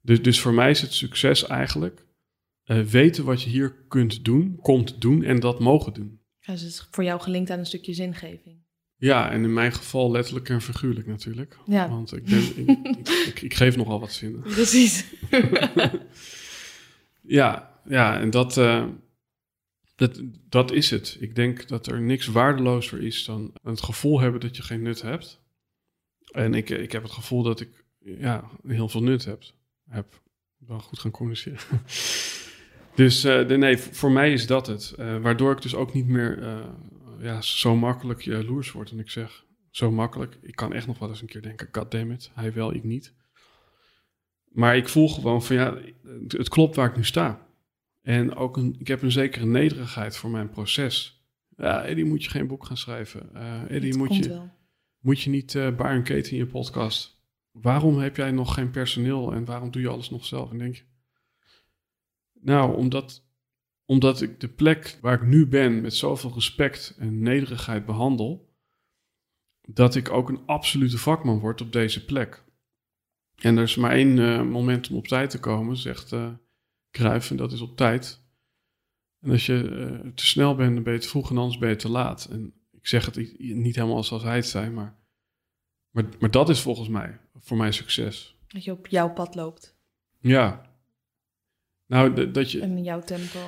Dus, 0.00 0.22
dus 0.22 0.40
voor 0.40 0.54
mij 0.54 0.70
is 0.70 0.80
het 0.80 0.92
succes 0.92 1.46
eigenlijk 1.46 2.06
uh, 2.70 2.80
weten 2.80 3.24
wat 3.24 3.42
je 3.42 3.50
hier 3.50 3.74
kunt 3.88 4.24
doen, 4.24 4.58
komt 4.62 5.00
doen 5.00 5.22
en 5.22 5.40
dat 5.40 5.60
mogen 5.60 5.92
doen. 5.92 6.20
Ja, 6.40 6.52
dus 6.52 6.62
het 6.62 6.70
is 6.70 6.88
voor 6.90 7.04
jou 7.04 7.20
gelinkt 7.20 7.50
aan 7.50 7.58
een 7.58 7.66
stukje 7.66 7.94
zingeving. 7.94 8.58
Ja, 8.96 9.30
en 9.30 9.44
in 9.44 9.52
mijn 9.52 9.72
geval 9.72 10.10
letterlijk 10.10 10.48
en 10.48 10.60
figuurlijk 10.60 11.06
natuurlijk. 11.06 11.58
Ja. 11.66 11.88
Want 11.88 12.16
ik, 12.16 12.24
ben, 12.24 12.68
ik, 12.68 12.98
ik, 13.26 13.42
ik, 13.42 13.54
geef 13.54 13.76
nogal 13.76 14.00
wat 14.00 14.12
zinnen. 14.12 14.40
Precies. 14.40 15.04
ja, 17.40 17.80
ja, 17.88 18.20
en 18.20 18.30
dat, 18.30 18.56
uh, 18.56 18.86
dat, 19.96 20.22
dat 20.48 20.72
is 20.72 20.90
het. 20.90 21.16
Ik 21.20 21.34
denk 21.34 21.68
dat 21.68 21.86
er 21.86 22.00
niks 22.00 22.26
waardelozer 22.26 23.02
is 23.02 23.24
dan 23.24 23.52
het 23.62 23.82
gevoel 23.82 24.20
hebben 24.20 24.40
dat 24.40 24.56
je 24.56 24.62
geen 24.62 24.82
nut 24.82 25.02
hebt. 25.02 25.40
En 26.32 26.54
ik, 26.54 26.70
ik 26.70 26.92
heb 26.92 27.02
het 27.02 27.12
gevoel 27.12 27.42
dat 27.42 27.60
ik 27.60 27.84
ja, 27.98 28.50
heel 28.66 28.88
veel 28.88 29.02
nut 29.02 29.24
heb. 29.24 29.42
heb. 29.88 30.20
Wel 30.56 30.78
goed 30.78 30.98
gaan 30.98 31.10
communiceren. 31.10 31.60
dus 33.00 33.24
uh, 33.24 33.46
nee, 33.46 33.78
voor 33.78 34.12
mij 34.12 34.32
is 34.32 34.46
dat 34.46 34.66
het. 34.66 34.94
Uh, 34.98 35.22
waardoor 35.22 35.52
ik 35.52 35.62
dus 35.62 35.74
ook 35.74 35.92
niet 35.92 36.06
meer 36.06 36.38
ja, 37.20 37.40
zo 37.40 37.76
makkelijk 37.76 38.22
jaloers 38.22 38.72
wordt. 38.72 38.90
En 38.90 38.98
ik 38.98 39.10
zeg, 39.10 39.44
zo 39.70 39.90
makkelijk. 39.90 40.38
Ik 40.42 40.56
kan 40.56 40.72
echt 40.72 40.86
nog 40.86 40.98
wel 40.98 41.08
eens 41.08 41.20
een 41.20 41.26
keer 41.26 41.42
denken, 41.42 41.68
goddammit, 41.72 42.30
hij 42.34 42.52
wel, 42.52 42.74
ik 42.74 42.84
niet. 42.84 43.14
Maar 44.44 44.76
ik 44.76 44.88
voel 44.88 45.08
gewoon 45.08 45.42
van 45.42 45.56
ja, 45.56 45.78
het 46.28 46.48
klopt 46.48 46.76
waar 46.76 46.88
ik 46.88 46.96
nu 46.96 47.04
sta. 47.04 47.46
En 48.02 48.34
ook 48.34 48.56
een, 48.56 48.76
ik 48.78 48.88
heb 48.88 49.02
een 49.02 49.12
zekere 49.12 49.46
nederigheid 49.46 50.16
voor 50.16 50.30
mijn 50.30 50.50
proces. 50.50 51.24
Ja, 51.56 51.84
Eddie, 51.84 52.04
moet 52.04 52.24
je 52.24 52.30
geen 52.30 52.46
boek 52.46 52.66
gaan 52.66 52.76
schrijven. 52.76 53.34
Eddie, 53.68 53.96
moet 53.96 54.16
je, 54.16 54.40
moet 55.00 55.20
je 55.20 55.30
niet 55.30 55.54
uh, 55.54 55.76
Kate 55.78 56.30
in 56.30 56.36
je 56.36 56.46
podcast. 56.46 57.22
Waarom 57.50 57.98
heb 57.98 58.16
jij 58.16 58.30
nog 58.30 58.54
geen 58.54 58.70
personeel 58.70 59.32
en 59.32 59.44
waarom 59.44 59.70
doe 59.70 59.82
je 59.82 59.88
alles 59.88 60.10
nog 60.10 60.24
zelf? 60.24 60.50
En 60.50 60.58
denk 60.58 60.74
je, 60.74 60.82
nou, 62.40 62.76
omdat 62.76 63.28
omdat 63.90 64.20
ik 64.20 64.40
de 64.40 64.48
plek 64.48 64.98
waar 65.00 65.14
ik 65.14 65.28
nu 65.28 65.46
ben 65.46 65.80
met 65.80 65.94
zoveel 65.94 66.32
respect 66.34 66.94
en 66.98 67.22
nederigheid 67.22 67.86
behandel, 67.86 68.54
dat 69.60 69.94
ik 69.94 70.10
ook 70.10 70.28
een 70.28 70.46
absolute 70.46 70.98
vakman 70.98 71.38
word 71.38 71.60
op 71.60 71.72
deze 71.72 72.04
plek. 72.04 72.44
En 73.34 73.56
er 73.56 73.62
is 73.62 73.76
maar 73.76 73.90
één 73.90 74.16
uh, 74.16 74.42
moment 74.42 74.90
om 74.90 74.96
op 74.96 75.06
tijd 75.06 75.30
te 75.30 75.40
komen, 75.40 75.76
zegt 75.76 76.12
uh, 76.12 76.32
Cruijff, 76.90 77.30
en 77.30 77.36
dat 77.36 77.52
is 77.52 77.60
op 77.60 77.76
tijd. 77.76 78.24
En 79.20 79.30
als 79.30 79.46
je 79.46 79.62
uh, 79.62 80.10
te 80.14 80.26
snel 80.26 80.54
bent, 80.54 80.74
dan 80.74 80.82
ben 80.82 80.92
je 80.92 80.98
te 80.98 81.08
vroeg 81.08 81.30
en 81.30 81.38
anders 81.38 81.58
ben 81.58 81.68
je 81.68 81.76
te 81.76 81.90
laat. 81.90 82.24
En 82.24 82.54
ik 82.70 82.86
zeg 82.86 83.04
het 83.04 83.16
niet 83.38 83.76
helemaal 83.76 84.04
zoals 84.04 84.22
hij 84.22 84.36
het 84.36 84.46
zei, 84.46 84.70
maar, 84.70 84.98
maar, 85.90 86.04
maar 86.18 86.30
dat 86.30 86.48
is 86.48 86.60
volgens 86.60 86.88
mij 86.88 87.20
voor 87.34 87.56
mij 87.56 87.72
succes. 87.72 88.36
Dat 88.46 88.64
je 88.64 88.72
op 88.72 88.86
jouw 88.86 89.12
pad 89.12 89.34
loopt. 89.34 89.78
Ja, 90.18 90.69
nou, 91.90 92.30
dat 92.30 92.50
je... 92.50 92.60
In 92.60 92.82
jouw 92.82 93.00
tempo. 93.00 93.38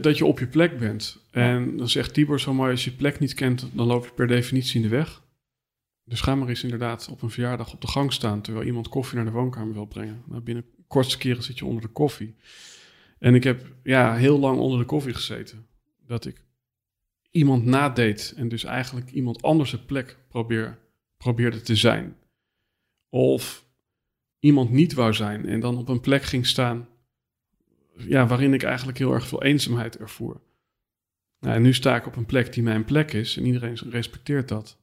Dat, 0.00 0.18
je 0.18 0.24
op 0.24 0.38
je 0.38 0.46
plek 0.46 0.78
bent. 0.78 1.18
En 1.30 1.76
dan 1.76 1.88
zegt 1.88 2.14
Tibor 2.14 2.40
zo 2.40 2.54
mooi, 2.54 2.70
als 2.70 2.84
je 2.84 2.92
plek 2.92 3.18
niet 3.18 3.34
kent, 3.34 3.68
dan 3.72 3.86
loop 3.86 4.04
je 4.04 4.12
per 4.12 4.26
definitie 4.26 4.82
in 4.82 4.88
de 4.88 4.96
weg. 4.96 5.22
Dus 6.04 6.20
ga 6.20 6.34
maar 6.34 6.48
eens 6.48 6.62
inderdaad 6.62 7.08
op 7.10 7.22
een 7.22 7.30
verjaardag 7.30 7.72
op 7.72 7.80
de 7.80 7.86
gang 7.86 8.12
staan, 8.12 8.40
terwijl 8.40 8.66
iemand 8.66 8.88
koffie 8.88 9.16
naar 9.16 9.24
de 9.24 9.30
woonkamer 9.30 9.74
wil 9.74 9.86
brengen. 9.86 10.22
Nou, 10.26 10.40
binnen 10.42 10.64
kortste 10.86 11.18
keren 11.18 11.42
zit 11.42 11.58
je 11.58 11.64
onder 11.64 11.82
de 11.82 11.88
koffie. 11.88 12.34
En 13.18 13.34
ik 13.34 13.44
heb 13.44 13.72
ja, 13.82 14.16
heel 14.16 14.38
lang 14.38 14.58
onder 14.58 14.78
de 14.78 14.84
koffie 14.84 15.14
gezeten. 15.14 15.66
Dat 16.06 16.26
ik 16.26 16.44
iemand 17.30 17.64
nadeed 17.64 18.34
en 18.36 18.48
dus 18.48 18.64
eigenlijk 18.64 19.10
iemand 19.10 19.42
anders 19.42 19.72
een 19.72 19.84
plek 19.84 20.18
probeer, 20.28 20.78
probeerde 21.16 21.60
te 21.60 21.76
zijn. 21.76 22.16
Of 23.08 23.64
iemand 24.38 24.70
niet 24.70 24.92
wou 24.92 25.12
zijn 25.12 25.46
en 25.46 25.60
dan 25.60 25.78
op 25.78 25.88
een 25.88 26.00
plek 26.00 26.22
ging 26.22 26.46
staan 26.46 26.88
ja, 28.08 28.26
waarin 28.26 28.54
ik 28.54 28.62
eigenlijk 28.62 28.98
heel 28.98 29.12
erg 29.12 29.26
veel 29.26 29.42
eenzaamheid 29.42 29.98
ervoer. 29.98 30.40
Nou, 31.40 31.54
en 31.54 31.62
nu 31.62 31.72
sta 31.72 31.96
ik 31.96 32.06
op 32.06 32.16
een 32.16 32.26
plek 32.26 32.52
die 32.52 32.62
mijn 32.62 32.84
plek 32.84 33.12
is 33.12 33.36
en 33.36 33.46
iedereen 33.46 33.78
respecteert 33.90 34.48
dat. 34.48 34.78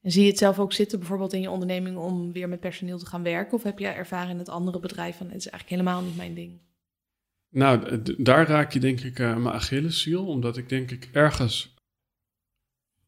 En 0.00 0.10
zie 0.10 0.22
je 0.22 0.28
het 0.28 0.38
zelf 0.38 0.58
ook 0.58 0.72
zitten, 0.72 0.98
bijvoorbeeld 0.98 1.32
in 1.32 1.40
je 1.40 1.50
onderneming, 1.50 1.96
om 1.96 2.32
weer 2.32 2.48
met 2.48 2.60
personeel 2.60 2.98
te 2.98 3.06
gaan 3.06 3.22
werken? 3.22 3.54
Of 3.54 3.62
heb 3.62 3.78
je 3.78 3.86
ervaren 3.86 4.30
in 4.30 4.38
het 4.38 4.48
andere 4.48 4.80
bedrijf 4.80 5.16
van 5.16 5.26
het 5.26 5.36
is 5.36 5.48
eigenlijk 5.48 5.80
helemaal 5.80 6.02
niet 6.02 6.16
mijn 6.16 6.34
ding? 6.34 6.60
Nou, 7.50 8.02
daar 8.16 8.48
raak 8.48 8.72
je 8.72 8.80
denk 8.80 9.00
ik 9.00 9.18
uh, 9.18 9.36
mijn 9.36 9.54
Achilleshiel, 9.54 10.26
omdat 10.26 10.56
ik 10.56 10.68
denk 10.68 10.90
ik 10.90 11.08
ergens 11.12 11.74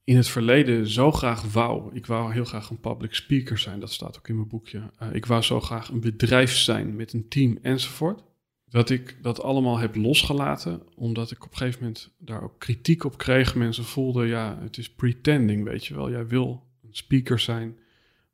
in 0.05 0.17
het 0.17 0.29
verleden 0.29 0.87
zo 0.87 1.13
graag 1.13 1.53
wou. 1.53 1.95
Ik 1.95 2.07
wou 2.07 2.33
heel 2.33 2.45
graag 2.45 2.71
een 2.71 2.81
public 2.81 3.15
speaker 3.15 3.59
zijn, 3.59 3.81
dat 3.81 3.93
staat 3.93 4.19
ook 4.19 4.29
in 4.29 4.37
mijn 4.37 4.49
boekje. 4.49 4.91
Uh, 5.03 5.15
ik 5.15 5.27
wou 5.27 5.43
zo 5.43 5.61
graag 5.61 5.89
een 5.89 6.01
bedrijf 6.01 6.57
zijn 6.57 6.97
met 6.97 7.13
een 7.13 7.29
team 7.29 7.59
enzovoort. 7.63 8.23
Dat 8.71 8.91
ik 8.91 9.17
dat 9.23 9.43
allemaal 9.43 9.79
heb 9.79 9.95
losgelaten, 9.95 10.83
omdat 10.95 11.31
ik 11.31 11.45
op 11.45 11.51
een 11.51 11.57
gegeven 11.57 11.81
moment 11.81 12.11
daar 12.19 12.43
ook 12.43 12.59
kritiek 12.59 13.05
op 13.05 13.19
kreeg. 13.19 13.55
Mensen 13.55 13.85
voelden, 13.85 14.27
ja, 14.27 14.59
het 14.61 14.79
is 14.79 14.91
pretending, 14.91 15.65
weet 15.65 15.87
je 15.87 15.95
wel. 15.95 16.11
Jij 16.11 16.27
wil 16.27 16.67
een 16.83 16.95
speaker 16.95 17.39
zijn 17.39 17.79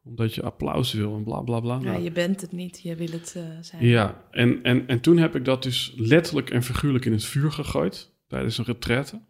omdat 0.07 0.35
je 0.35 0.43
applaus 0.43 0.93
wil 0.93 1.17
en 1.17 1.25
bla 1.25 1.41
bla 1.41 1.61
bla. 1.61 1.75
Ja, 1.75 1.83
nou, 1.83 2.03
je 2.03 2.13
bent 2.13 2.41
het 2.41 2.53
niet, 2.53 2.81
je 2.83 2.97
wil 2.97 3.11
het 3.11 3.35
uh, 3.37 3.43
zijn. 3.61 3.85
Ja, 3.87 4.25
en, 4.31 4.63
en, 4.63 4.87
en 4.87 5.01
toen 5.01 5.19
heb 5.19 5.37
ik 5.37 5.45
dat 5.45 5.63
dus 5.63 5.93
letterlijk 5.97 6.51
en 6.51 6.63
figuurlijk 6.63 7.05
in 7.05 7.13
het 7.13 7.25
vuur 7.25 7.53
gegooid 7.53 8.13
tijdens 8.27 8.59
een 8.59 8.65
retraite. 8.65 9.21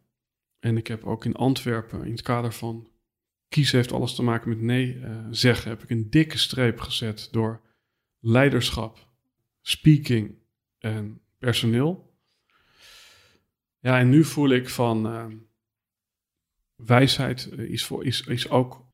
En 0.59 0.77
ik 0.77 0.87
heb 0.87 1.05
ook 1.05 1.25
in 1.25 1.35
Antwerpen, 1.35 2.05
in 2.05 2.11
het 2.11 2.23
kader 2.23 2.53
van 2.53 2.89
kiezen 3.49 3.77
heeft 3.77 3.93
alles 3.93 4.15
te 4.15 4.23
maken 4.23 4.49
met 4.49 4.61
nee 4.61 4.95
uh, 4.95 5.27
zeggen, 5.31 5.71
heb 5.71 5.83
ik 5.83 5.91
een 5.91 6.11
dikke 6.11 6.39
streep 6.39 6.81
gezet 6.81 7.29
door 7.31 7.61
leiderschap, 8.21 9.09
speaking 9.61 10.35
en 10.95 11.21
personeel. 11.39 12.15
Ja, 13.79 13.99
en 13.99 14.09
nu 14.09 14.25
voel 14.25 14.51
ik 14.51 14.69
van 14.69 15.07
uh, 15.07 15.27
wijsheid 16.75 17.47
is, 17.53 17.85
voor, 17.85 18.05
is, 18.05 18.23
is 18.27 18.49
ook 18.49 18.87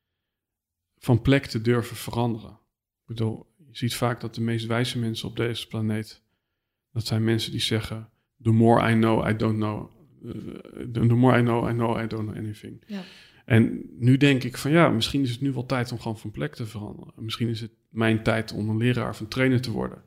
van 0.97 1.21
plek 1.21 1.45
te 1.45 1.61
durven 1.61 1.95
veranderen. 1.95 2.51
Ik 2.51 3.05
bedoel, 3.05 3.53
je 3.57 3.77
ziet 3.77 3.95
vaak 3.95 4.21
dat 4.21 4.35
de 4.35 4.41
meest 4.41 4.65
wijze 4.65 4.99
mensen 4.99 5.27
op 5.27 5.35
deze 5.35 5.67
planeet, 5.67 6.23
dat 6.91 7.05
zijn 7.05 7.23
mensen 7.23 7.51
die 7.51 7.61
zeggen, 7.61 8.09
the 8.41 8.51
more 8.51 8.91
I 8.91 8.93
know, 8.93 9.29
I 9.29 9.35
don't 9.35 9.55
know. 9.55 9.91
Uh, 10.23 10.33
the 10.91 11.03
more 11.03 11.39
I 11.39 11.41
know, 11.41 11.69
I 11.69 11.73
know, 11.73 11.97
I 11.97 12.07
don't 12.07 12.27
know 12.27 12.37
anything. 12.37 12.83
Ja. 12.87 13.03
En 13.45 13.89
nu 13.99 14.17
denk 14.17 14.43
ik 14.43 14.57
van 14.57 14.71
ja, 14.71 14.89
misschien 14.89 15.21
is 15.21 15.31
het 15.31 15.41
nu 15.41 15.51
wel 15.51 15.65
tijd 15.65 15.91
om 15.91 15.99
gewoon 15.99 16.17
van 16.17 16.31
plek 16.31 16.55
te 16.55 16.65
veranderen. 16.65 17.13
Misschien 17.15 17.47
is 17.47 17.61
het 17.61 17.71
mijn 17.89 18.23
tijd 18.23 18.51
om 18.51 18.69
een 18.69 18.77
leraar 18.77 19.09
of 19.09 19.19
een 19.19 19.27
trainer 19.27 19.61
te 19.61 19.71
worden. 19.71 20.03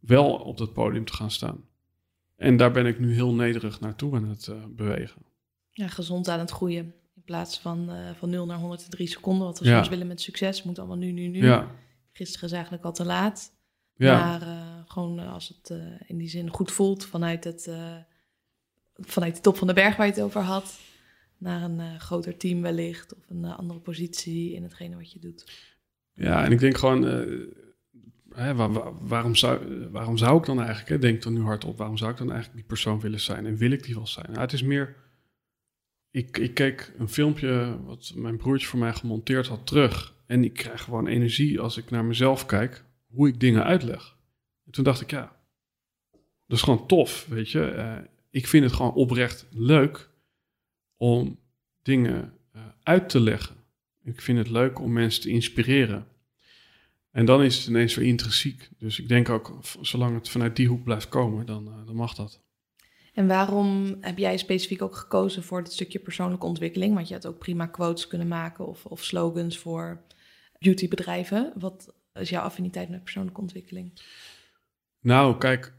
Wel 0.00 0.32
op 0.34 0.58
dat 0.58 0.72
podium 0.72 1.04
te 1.04 1.12
gaan 1.12 1.30
staan. 1.30 1.64
En 2.36 2.56
daar 2.56 2.72
ben 2.72 2.86
ik 2.86 2.98
nu 2.98 3.14
heel 3.14 3.34
nederig 3.34 3.80
naartoe 3.80 4.14
aan 4.14 4.28
het 4.28 4.46
uh, 4.46 4.64
bewegen. 4.68 5.22
Ja, 5.70 5.88
gezond 5.88 6.28
aan 6.28 6.38
het 6.38 6.50
groeien. 6.50 6.94
In 7.14 7.22
plaats 7.24 7.58
van, 7.58 7.90
uh, 7.90 8.10
van 8.14 8.30
0 8.30 8.46
naar 8.46 8.58
103 8.58 9.06
seconden, 9.06 9.46
wat 9.46 9.58
we 9.58 9.64
ja. 9.64 9.74
soms 9.74 9.88
willen 9.88 10.06
met 10.06 10.20
succes. 10.20 10.62
Moet 10.62 10.78
allemaal 10.78 10.96
nu, 10.96 11.10
nu, 11.10 11.26
nu. 11.26 11.44
Ja. 11.44 11.70
Gisteren 12.12 12.46
is 12.48 12.54
eigenlijk 12.54 12.84
al 12.84 12.92
te 12.92 13.04
laat. 13.04 13.52
Ja. 13.94 14.24
Maar 14.24 14.42
uh, 14.42 14.56
gewoon 14.86 15.18
als 15.18 15.48
het 15.48 15.78
in 16.06 16.18
die 16.18 16.28
zin 16.28 16.50
goed 16.50 16.72
voelt 16.72 17.04
vanuit, 17.04 17.44
het, 17.44 17.70
vanuit 18.94 19.34
de 19.34 19.40
top 19.40 19.56
van 19.56 19.66
de 19.66 19.72
berg 19.72 19.96
waar 19.96 20.06
je 20.06 20.12
het 20.12 20.22
over 20.22 20.40
had. 20.40 20.78
Naar 21.38 21.62
een 21.62 22.00
groter 22.00 22.36
team 22.36 22.62
wellicht. 22.62 23.14
Of 23.14 23.30
een 23.30 23.44
andere 23.44 23.80
positie 23.80 24.54
in 24.54 24.62
hetgene 24.62 24.96
wat 24.96 25.12
je 25.12 25.18
doet. 25.18 25.44
Ja, 26.14 26.44
en 26.44 26.52
ik 26.52 26.58
denk 26.58 26.76
gewoon 26.76 27.04
Waarom, 29.00 29.34
zou, 29.34 29.88
waarom 29.90 30.16
zou 30.16 30.38
ik 30.38 30.44
dan 30.44 30.58
eigenlijk, 30.58 30.88
hè, 30.88 30.98
denk 30.98 31.22
dan 31.22 31.32
nu 31.32 31.40
hardop, 31.40 31.78
waarom 31.78 31.96
zou 31.96 32.10
ik 32.10 32.16
dan 32.16 32.30
eigenlijk 32.30 32.60
die 32.60 32.68
persoon 32.68 33.00
willen 33.00 33.20
zijn 33.20 33.46
en 33.46 33.56
wil 33.56 33.70
ik 33.70 33.82
die 33.82 33.94
wel 33.94 34.06
zijn? 34.06 34.26
Nou, 34.28 34.40
het 34.40 34.52
is 34.52 34.62
meer, 34.62 34.96
ik, 36.10 36.38
ik 36.38 36.54
keek 36.54 36.92
een 36.98 37.08
filmpje 37.08 37.78
wat 37.84 38.12
mijn 38.16 38.36
broertje 38.36 38.66
voor 38.66 38.78
mij 38.78 38.92
gemonteerd 38.92 39.46
had 39.46 39.66
terug 39.66 40.14
en 40.26 40.44
ik 40.44 40.52
krijg 40.52 40.82
gewoon 40.82 41.06
energie 41.06 41.60
als 41.60 41.76
ik 41.76 41.90
naar 41.90 42.04
mezelf 42.04 42.46
kijk, 42.46 42.84
hoe 43.06 43.28
ik 43.28 43.40
dingen 43.40 43.64
uitleg. 43.64 44.16
En 44.64 44.72
toen 44.72 44.84
dacht 44.84 45.00
ik, 45.00 45.10
ja, 45.10 45.36
dat 46.46 46.56
is 46.56 46.62
gewoon 46.62 46.86
tof, 46.86 47.26
weet 47.28 47.50
je. 47.50 47.74
Uh, 47.76 47.96
ik 48.30 48.46
vind 48.46 48.64
het 48.64 48.72
gewoon 48.72 48.92
oprecht 48.92 49.46
leuk 49.50 50.10
om 50.96 51.38
dingen 51.82 52.32
uh, 52.56 52.62
uit 52.82 53.08
te 53.08 53.20
leggen. 53.20 53.56
Ik 54.02 54.20
vind 54.20 54.38
het 54.38 54.50
leuk 54.50 54.80
om 54.80 54.92
mensen 54.92 55.22
te 55.22 55.28
inspireren. 55.28 56.06
En 57.10 57.24
dan 57.24 57.42
is 57.42 57.56
het 57.56 57.66
ineens 57.66 57.94
weer 57.94 58.06
intrinsiek. 58.06 58.68
Dus 58.78 59.00
ik 59.00 59.08
denk 59.08 59.28
ook, 59.28 59.58
zolang 59.80 60.14
het 60.14 60.28
vanuit 60.28 60.56
die 60.56 60.68
hoek 60.68 60.84
blijft 60.84 61.08
komen, 61.08 61.46
dan, 61.46 61.68
uh, 61.68 61.86
dan 61.86 61.96
mag 61.96 62.14
dat. 62.14 62.40
En 63.12 63.26
waarom 63.26 63.96
heb 64.00 64.18
jij 64.18 64.36
specifiek 64.36 64.82
ook 64.82 64.96
gekozen 64.96 65.42
voor 65.42 65.62
dit 65.62 65.72
stukje 65.72 65.98
persoonlijke 65.98 66.46
ontwikkeling? 66.46 66.94
Want 66.94 67.08
je 67.08 67.14
had 67.14 67.26
ook 67.26 67.38
prima 67.38 67.66
quotes 67.66 68.06
kunnen 68.06 68.28
maken 68.28 68.66
of, 68.66 68.84
of 68.84 69.04
slogans 69.04 69.58
voor 69.58 70.02
beautybedrijven. 70.58 71.52
Wat 71.58 71.94
is 72.12 72.28
jouw 72.28 72.42
affiniteit 72.42 72.88
met 72.88 73.02
persoonlijke 73.02 73.40
ontwikkeling? 73.40 74.00
Nou, 75.00 75.38
kijk, 75.38 75.74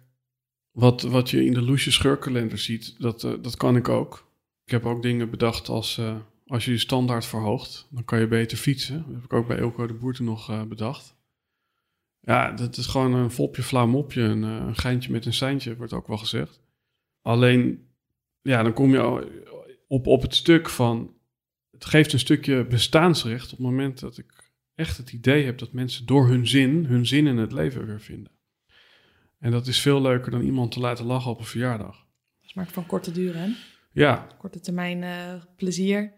wat, 0.72 1.02
wat 1.02 1.30
je 1.30 1.46
in 1.46 1.54
de 1.54 1.62
Loesje 1.62 1.92
scheurkalender 1.92 2.58
ziet, 2.58 2.96
dat, 3.00 3.24
uh, 3.24 3.34
dat 3.42 3.58
kan 3.58 3.76
ik 3.76 3.90
ook. 3.90 4.32
Ik 4.66 4.72
heb 4.72 4.86
ook 4.86 5.02
dingen 5.02 5.30
bedacht 5.30 5.70
als, 5.70 5.98
uh, 5.98 6.18
als 6.48 6.66
je 6.66 6.72
je 6.72 6.78
standaard 6.78 7.26
verhoogt, 7.26 7.88
dan 7.90 8.06
kan 8.06 8.20
je 8.20 8.28
beter 8.28 8.58
fietsen. 8.58 9.04
Dat 9.06 9.16
heb 9.16 9.24
ik 9.24 9.34
ook 9.34 9.48
bij 9.48 9.58
Elko 9.58 9.88
de 9.88 9.94
Boerte 9.94 10.24
nog 10.24 10.50
uh, 10.50 10.64
bedacht. 10.64 11.18
Ja, 12.22 12.52
dat 12.52 12.78
is 12.78 12.88
gewoon 12.88 13.14
een 13.14 13.32
volpje, 13.32 13.64
flauw 13.64 13.88
mopje, 13.88 14.22
een, 14.22 14.42
een 14.42 14.76
geintje 14.76 15.12
met 15.12 15.26
een 15.26 15.34
seintje, 15.34 15.76
wordt 15.76 15.94
ook 15.94 16.08
wel 16.08 16.18
gezegd. 16.18 16.62
Alleen, 17.22 17.88
ja, 18.42 18.64
dan 18.64 18.74
kom 18.74 18.92
je 18.92 19.28
op, 19.88 20.08
op 20.08 20.22
het 20.22 20.36
stuk 20.36 20.70
van, 20.70 21.14
het 21.72 21.86
geeft 21.86 22.14
een 22.14 22.20
stukje 22.20 22.66
bestaansrecht 22.66 23.44
op 23.44 23.58
het 23.58 23.68
moment 23.68 24.00
dat 24.00 24.18
ik 24.18 24.52
echt 24.76 24.98
het 24.98 25.12
idee 25.12 25.46
heb 25.46 25.58
dat 25.58 25.72
mensen 25.72 26.06
door 26.06 26.28
hun 26.28 26.48
zin, 26.48 26.86
hun 26.86 27.08
zin 27.08 27.28
in 27.28 27.38
het 27.38 27.52
leven 27.52 27.86
weer 27.86 28.02
vinden. 28.02 28.32
En 29.40 29.52
dat 29.52 29.68
is 29.68 29.80
veel 29.80 30.02
leuker 30.02 30.32
dan 30.32 30.42
iemand 30.42 30.72
te 30.72 30.80
laten 30.80 31.06
lachen 31.06 31.32
op 31.32 31.40
een 31.40 31.46
verjaardag. 31.46 31.96
Dat 31.96 32.50
is 32.50 32.54
maar 32.54 32.68
van 32.68 32.86
korte 32.86 33.12
duur, 33.12 33.36
hè? 33.36 33.48
Ja. 33.92 34.28
Korte 34.38 34.60
termijn 34.60 35.02
uh, 35.02 35.44
plezier. 35.56 36.14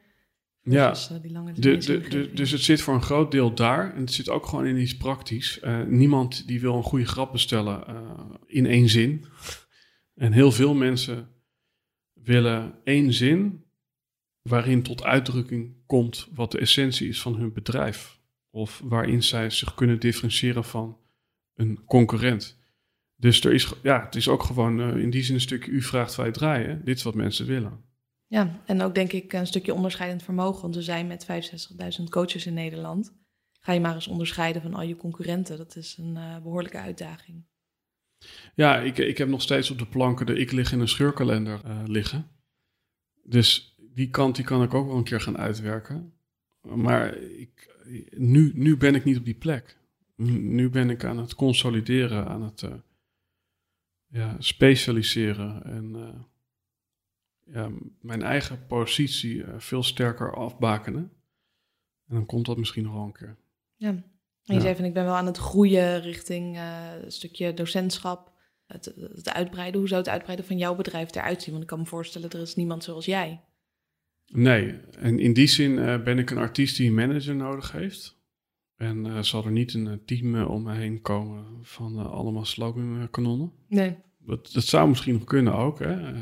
Ja, 0.64 0.90
dus, 0.90 1.12
uh, 1.12 1.22
die 1.22 1.32
lange 1.32 1.54
de, 1.54 1.78
de, 1.78 2.00
de, 2.00 2.34
dus 2.34 2.52
het 2.52 2.62
zit 2.62 2.82
voor 2.82 2.94
een 2.94 3.02
groot 3.02 3.32
deel 3.32 3.54
daar. 3.54 3.94
En 3.94 4.00
het 4.02 4.14
zit 4.14 4.30
ook 4.30 4.46
gewoon 4.46 4.66
in 4.66 4.78
iets 4.78 4.98
praktisch. 4.98 5.60
Uh, 5.64 5.84
niemand 5.84 6.48
die 6.48 6.62
wil 6.62 6.76
een 6.76 6.84
goede 6.84 7.06
grap 7.06 7.32
bestellen 7.32 7.84
uh, 7.90 8.20
in 8.46 8.66
één 8.66 8.90
zin. 8.90 9.26
En 10.16 10.32
heel 10.32 10.52
veel 10.52 10.74
mensen 10.74 11.30
willen 12.14 12.80
één 12.84 13.14
zin 13.14 13.66
waarin 14.42 14.84
tot 14.84 15.04
uitdrukking 15.04 15.76
komt 15.86 16.28
wat 16.34 16.52
de 16.52 16.60
essentie 16.60 17.08
is 17.08 17.22
van 17.22 17.36
hun 17.36 17.54
bedrijf. 17.54 18.20
Of 18.50 18.82
waarin 18.84 19.24
zij 19.24 19.50
zich 19.50 19.74
kunnen 19.74 20.00
differentiëren 20.00 20.64
van 20.64 20.98
een 21.54 21.86
concurrent. 21.86 22.60
Dus 23.16 23.44
er 23.44 23.54
is, 23.54 23.74
ja, 23.84 24.04
het 24.06 24.16
is 24.16 24.28
ook 24.28 24.44
gewoon 24.44 24.98
in 24.98 25.10
die 25.10 25.24
zin 25.24 25.36
een 25.36 25.42
stukje 25.42 25.72
u 25.72 25.82
vraagt 25.82 26.16
wij 26.16 26.32
draaien. 26.32 26.86
Dit 26.86 26.98
is 26.98 27.04
wat 27.04 27.16
mensen 27.16 27.46
willen. 27.46 27.90
Ja, 28.32 28.62
en 28.66 28.82
ook 28.82 28.96
denk 28.96 29.12
ik 29.12 29.34
een 29.34 29.48
stukje 29.48 29.74
onderscheidend 29.74 30.24
vermogen. 30.24 30.62
Want 30.62 30.76
we 30.76 30.82
zijn 30.82 31.08
met 31.08 31.26
65.000 32.00 32.04
coaches 32.10 32.46
in 32.46 32.54
Nederland. 32.54 33.14
Ga 33.60 33.72
je 33.72 33.80
maar 33.80 33.94
eens 33.94 34.08
onderscheiden 34.08 34.62
van 34.62 34.74
al 34.74 34.82
je 34.82 34.96
concurrenten. 34.96 35.58
Dat 35.58 35.76
is 35.76 35.98
een 35.98 36.16
uh, 36.16 36.38
behoorlijke 36.38 36.78
uitdaging. 36.78 37.44
Ja, 38.56 38.80
ik, 38.80 38.98
ik 38.98 39.18
heb 39.18 39.28
nog 39.28 39.42
steeds 39.42 39.72
op 39.72 39.80
de 39.80 39.86
planken 39.86 40.26
de 40.26 40.40
ik 40.40 40.52
lig 40.52 40.72
in 40.72 40.80
een 40.80 40.88
scheurkalender 40.88 41.62
uh, 41.66 41.82
liggen. 41.86 42.28
Dus 43.24 43.76
die 43.78 44.10
kant 44.10 44.36
die 44.36 44.46
kan 44.46 44.64
ik 44.64 44.74
ook 44.74 44.88
wel 44.88 44.98
een 44.98 45.04
keer 45.04 45.22
gaan 45.22 45.38
uitwerken. 45.38 46.14
Maar 46.62 47.18
ik, 47.18 47.76
nu, 48.18 48.52
nu 48.56 48.78
ben 48.78 48.96
ik 48.96 49.04
niet 49.04 49.18
op 49.18 49.26
die 49.26 49.38
plek. 49.38 49.78
Nu 50.16 50.70
ben 50.70 50.90
ik 50.90 51.04
aan 51.04 51.18
het 51.18 51.36
consolideren, 51.36 52.28
aan 52.28 52.42
het 52.42 52.62
uh, 52.62 52.74
ja, 54.08 54.36
specialiseren 54.40 55.64
en 55.64 55.96
ja, 57.54 57.72
mijn 58.02 58.22
eigen 58.22 58.66
positie 58.68 59.36
uh, 59.36 59.54
veel 59.58 59.84
sterker 59.84 60.36
afbakenen. 60.36 61.12
En 62.08 62.16
dan 62.16 62.26
komt 62.26 62.46
dat 62.46 62.58
misschien 62.58 62.84
nog 62.84 62.94
wel 62.94 63.04
een 63.04 63.12
keer. 63.12 63.38
Ja, 63.76 63.90
en 63.90 64.04
je 64.44 64.54
ja. 64.54 64.60
zei 64.60 64.76
van 64.76 64.86
ik 64.86 64.94
ben 64.94 65.04
wel 65.04 65.16
aan 65.16 65.26
het 65.26 65.38
groeien 65.38 66.02
richting 66.02 66.56
uh, 66.56 66.88
een 67.02 67.12
stukje 67.12 67.54
docentschap. 67.54 68.30
Het, 68.66 68.86
het, 69.16 69.30
uitbreiden. 69.30 69.80
Hoe 69.80 69.90
zou 69.90 70.02
het 70.02 70.10
uitbreiden 70.10 70.46
van 70.46 70.58
jouw 70.58 70.76
bedrijf 70.76 71.16
eruit 71.16 71.42
zien? 71.42 71.52
Want 71.52 71.64
ik 71.64 71.70
kan 71.70 71.80
me 71.80 71.86
voorstellen, 71.86 72.30
er 72.30 72.42
is 72.42 72.56
niemand 72.56 72.84
zoals 72.84 73.06
jij. 73.06 73.42
Nee, 74.26 74.80
en 74.98 75.20
in 75.20 75.34
die 75.34 75.48
zin 75.48 75.72
uh, 75.72 76.04
ben 76.04 76.20
ik 76.20 76.30
een 76.30 76.38
artiest 76.38 76.78
die 76.78 76.88
een 76.88 76.96
manager 76.96 77.36
nodig 77.36 77.72
heeft. 77.72 78.20
En 78.76 79.06
uh, 79.06 79.22
zal 79.22 79.46
er 79.46 79.52
niet 79.52 79.74
een 79.74 80.06
team 80.06 80.44
om 80.44 80.64
me 80.64 80.74
heen 80.74 81.02
komen 81.02 81.46
van 81.62 82.12
allemaal 82.12 82.46
slogankanonnen. 82.46 83.52
Nee. 83.68 83.98
Dat, 84.18 84.50
dat 84.54 84.64
zou 84.64 84.90
misschien 84.90 85.14
nog 85.14 85.24
kunnen 85.24 85.54
ook, 85.56 85.80
hè 85.80 86.14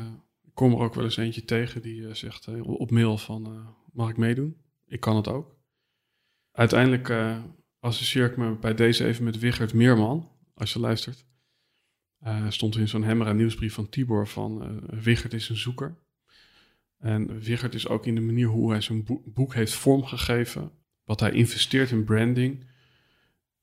ik 0.50 0.56
kom 0.56 0.72
er 0.72 0.78
ook 0.78 0.94
wel 0.94 1.04
eens 1.04 1.16
eentje 1.16 1.44
tegen 1.44 1.82
die 1.82 2.00
uh, 2.00 2.14
zegt 2.14 2.46
uh, 2.46 2.68
op 2.68 2.90
mail 2.90 3.18
van, 3.18 3.52
uh, 3.52 3.68
mag 3.92 4.10
ik 4.10 4.16
meedoen? 4.16 4.56
Ik 4.86 5.00
kan 5.00 5.16
het 5.16 5.28
ook. 5.28 5.58
Uiteindelijk 6.52 7.12
associeer 7.80 8.30
ik 8.30 8.36
me 8.36 8.58
bij 8.58 8.74
deze 8.74 9.06
even 9.06 9.24
met 9.24 9.38
Wichert 9.38 9.74
Meerman, 9.74 10.30
als 10.54 10.72
je 10.72 10.78
luistert. 10.78 11.26
stond 12.48 12.76
in 12.76 12.88
zo'n 12.88 13.02
Hemmera 13.02 13.32
nieuwsbrief 13.32 13.74
van 13.74 13.88
Tibor 13.88 14.28
van 14.28 14.80
Wichert 15.02 15.32
is 15.32 15.48
een 15.48 15.56
zoeker. 15.56 15.98
En 16.98 17.40
Wigert 17.40 17.74
is 17.74 17.88
ook 17.88 18.06
in 18.06 18.14
de 18.14 18.20
manier 18.20 18.46
hoe 18.46 18.70
hij 18.70 18.80
zijn 18.80 19.06
boek 19.24 19.54
heeft 19.54 19.74
vormgegeven, 19.74 20.70
wat 21.04 21.20
hij 21.20 21.30
investeert 21.30 21.90
in 21.90 22.04
branding. 22.04 22.64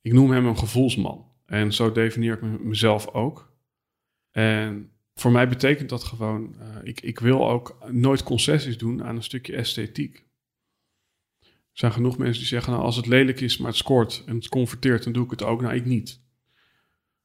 Ik 0.01 0.13
noem 0.13 0.31
hem 0.31 0.45
een 0.45 0.57
gevoelsman. 0.57 1.31
En 1.45 1.73
zo 1.73 1.91
definieer 1.91 2.33
ik 2.33 2.59
mezelf 2.59 3.07
ook. 3.07 3.53
En 4.31 4.96
voor 5.19 5.31
mij 5.31 5.47
betekent 5.47 5.89
dat 5.89 6.03
gewoon, 6.03 6.55
uh, 6.59 6.75
ik, 6.83 7.01
ik 7.01 7.19
wil 7.19 7.49
ook 7.49 7.77
nooit 7.91 8.23
concessies 8.23 8.77
doen 8.77 9.03
aan 9.03 9.15
een 9.15 9.23
stukje 9.23 9.55
esthetiek. 9.55 10.25
Er 11.39 11.83
zijn 11.83 11.91
genoeg 11.91 12.17
mensen 12.17 12.39
die 12.39 12.47
zeggen, 12.47 12.71
nou 12.71 12.83
als 12.83 12.95
het 12.95 13.05
lelijk 13.05 13.41
is, 13.41 13.57
maar 13.57 13.67
het 13.67 13.77
scoort 13.77 14.23
en 14.25 14.35
het 14.35 14.49
converteert, 14.49 15.03
dan 15.03 15.13
doe 15.13 15.23
ik 15.23 15.29
het 15.29 15.43
ook. 15.43 15.61
Nou, 15.61 15.75
ik 15.75 15.85
niet. 15.85 16.21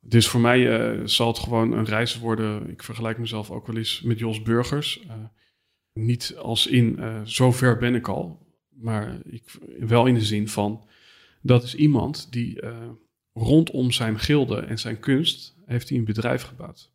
Dus 0.01 0.29
voor 0.29 0.41
mij 0.41 0.93
uh, 0.97 1.07
zal 1.07 1.29
het 1.29 1.39
gewoon 1.39 1.73
een 1.73 1.85
reis 1.85 2.19
worden. 2.19 2.71
Ik 2.71 2.83
vergelijk 2.83 3.19
mezelf 3.19 3.51
ook 3.51 3.67
wel 3.67 3.77
eens 3.77 4.01
met 4.01 4.19
Jos 4.19 4.43
Burgers. 4.43 5.03
Uh, 5.07 5.13
niet 5.93 6.37
als 6.37 6.67
in, 6.67 6.99
zo 7.27 7.53
ver 7.53 7.79
ben 7.79 7.95
ik 7.95 8.09
al. 8.09 8.47
Maar 8.69 9.21
ik, 9.25 9.59
wel 9.79 10.07
in 10.07 10.15
de 10.15 10.25
zin 10.25 10.49
van, 10.49 10.89
dat 11.43 11.63
is 11.63 11.75
iemand 11.75 12.33
die 12.33 12.61
rondom 13.33 13.91
zijn 13.91 14.19
gilde 14.19 14.61
en 14.61 14.79
zijn 14.79 15.01
kunst, 15.01 15.57
heeft 15.67 15.89
hij 15.89 15.99
een 15.99 16.05
bedrijf 16.05 16.43
gebouwd. 16.43 16.93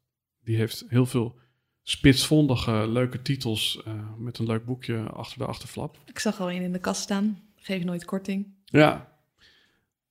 Die 0.47 0.57
heeft 0.57 0.85
heel 0.87 1.05
veel 1.05 1.35
spitsvondige, 1.83 2.87
leuke 2.87 3.21
titels 3.21 3.81
met 4.17 4.37
een 4.37 4.45
leuk 4.45 4.65
boekje 4.65 4.99
achter 5.03 5.37
de 5.37 5.45
achterflap. 5.45 5.97
Ik 6.05 6.19
zag 6.19 6.39
al 6.39 6.51
een 6.51 6.61
in 6.61 6.71
de 6.71 6.79
kast 6.79 7.01
staan. 7.01 7.41
Geef 7.55 7.83
nooit 7.83 8.05
korting. 8.05 8.47
Ja. 8.65 9.11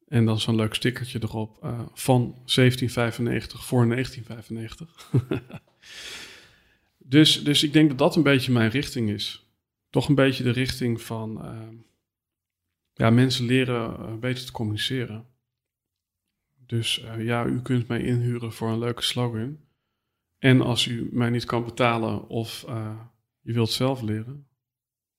En 0.08 0.24
dan 0.24 0.40
zo'n 0.40 0.56
leuk 0.56 0.74
stickertje 0.74 1.18
erop 1.22 1.64
uh, 1.64 1.80
van 1.94 2.20
1795 2.22 3.64
voor 3.64 3.88
1995. 3.88 5.12
dus, 7.14 7.44
dus 7.44 7.62
ik 7.62 7.72
denk 7.72 7.88
dat 7.88 7.98
dat 7.98 8.16
een 8.16 8.22
beetje 8.22 8.52
mijn 8.52 8.70
richting 8.70 9.10
is. 9.10 9.46
Toch 9.90 10.08
een 10.08 10.14
beetje 10.14 10.42
de 10.42 10.50
richting 10.50 11.02
van 11.02 11.44
uh, 11.44 11.68
ja, 12.94 13.10
mensen 13.10 13.44
leren 13.46 14.20
beter 14.20 14.44
te 14.44 14.52
communiceren. 14.52 15.26
Dus 16.66 17.04
ja, 17.18 17.44
u 17.44 17.62
kunt 17.62 17.88
mij 17.88 18.02
inhuren 18.02 18.52
voor 18.52 18.70
een 18.70 18.78
leuke 18.78 19.02
slogan. 19.02 19.64
En 20.46 20.60
als 20.60 20.86
u 20.86 21.08
mij 21.12 21.30
niet 21.30 21.44
kan 21.44 21.64
betalen 21.64 22.28
of 22.28 22.64
je 23.40 23.52
wilt 23.52 23.70
zelf 23.70 24.02
leren, 24.02 24.46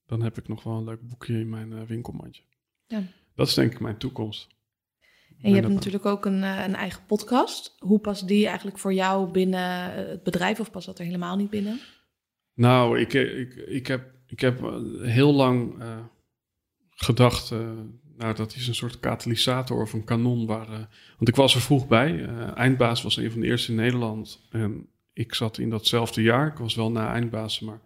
dan 0.05 0.21
heb 0.21 0.37
ik 0.37 0.47
nog 0.47 0.63
wel 0.63 0.77
een 0.77 0.83
leuk 0.83 1.07
boekje 1.07 1.39
in 1.39 1.49
mijn 1.49 1.85
winkelmandje. 1.85 2.43
Ja. 2.87 3.03
Dat 3.35 3.47
is 3.47 3.53
denk 3.53 3.71
ik 3.71 3.79
mijn 3.79 3.97
toekomst. 3.97 4.47
En 5.41 5.49
je 5.49 5.55
hebt 5.55 5.73
natuurlijk 5.73 6.05
ook 6.05 6.25
een, 6.25 6.43
eh, 6.43 6.63
een 6.63 6.75
eigen 6.75 7.05
podcast. 7.05 7.75
Hoe 7.79 7.99
past 7.99 8.27
die 8.27 8.47
eigenlijk 8.47 8.77
voor 8.77 8.93
jou 8.93 9.31
binnen 9.31 9.93
eh, 9.93 10.09
het 10.09 10.23
bedrijf 10.23 10.59
of 10.59 10.71
past 10.71 10.85
dat 10.85 10.99
er 10.99 11.05
helemaal 11.05 11.35
niet 11.35 11.49
binnen? 11.49 11.79
Nou, 12.53 12.99
ik, 12.99 13.13
ik, 13.13 13.55
ik, 13.55 13.87
heb, 13.87 14.11
ik 14.27 14.39
heb 14.39 14.63
eh, 14.63 14.79
heel 15.01 15.33
lang 15.33 15.83
gedacht, 16.89 17.51
uh, 17.51 17.71
nou 18.17 18.35
dat 18.35 18.55
is 18.55 18.67
een 18.67 18.75
soort 18.75 18.99
katalysator 18.99 19.81
of 19.81 19.93
een 19.93 20.03
kanon. 20.03 20.45
Waar, 20.45 20.67
want 21.17 21.27
ik 21.27 21.35
was 21.35 21.55
er 21.55 21.61
vroeg 21.61 21.87
bij. 21.87 22.25
eindbaas 22.55 23.01
was 23.01 23.17
een 23.17 23.31
van 23.31 23.41
de 23.41 23.47
eerste 23.47 23.71
in 23.71 23.77
Nederland. 23.77 24.47
En 24.51 24.89
ik 25.17 25.33
zat 25.33 25.57
in 25.57 25.69
datzelfde 25.69 26.21
jaar. 26.21 26.47
Ik 26.47 26.57
was 26.57 26.75
wel 26.75 26.91
na 26.91 27.13
eindbaas, 27.13 27.59
maar 27.59 27.79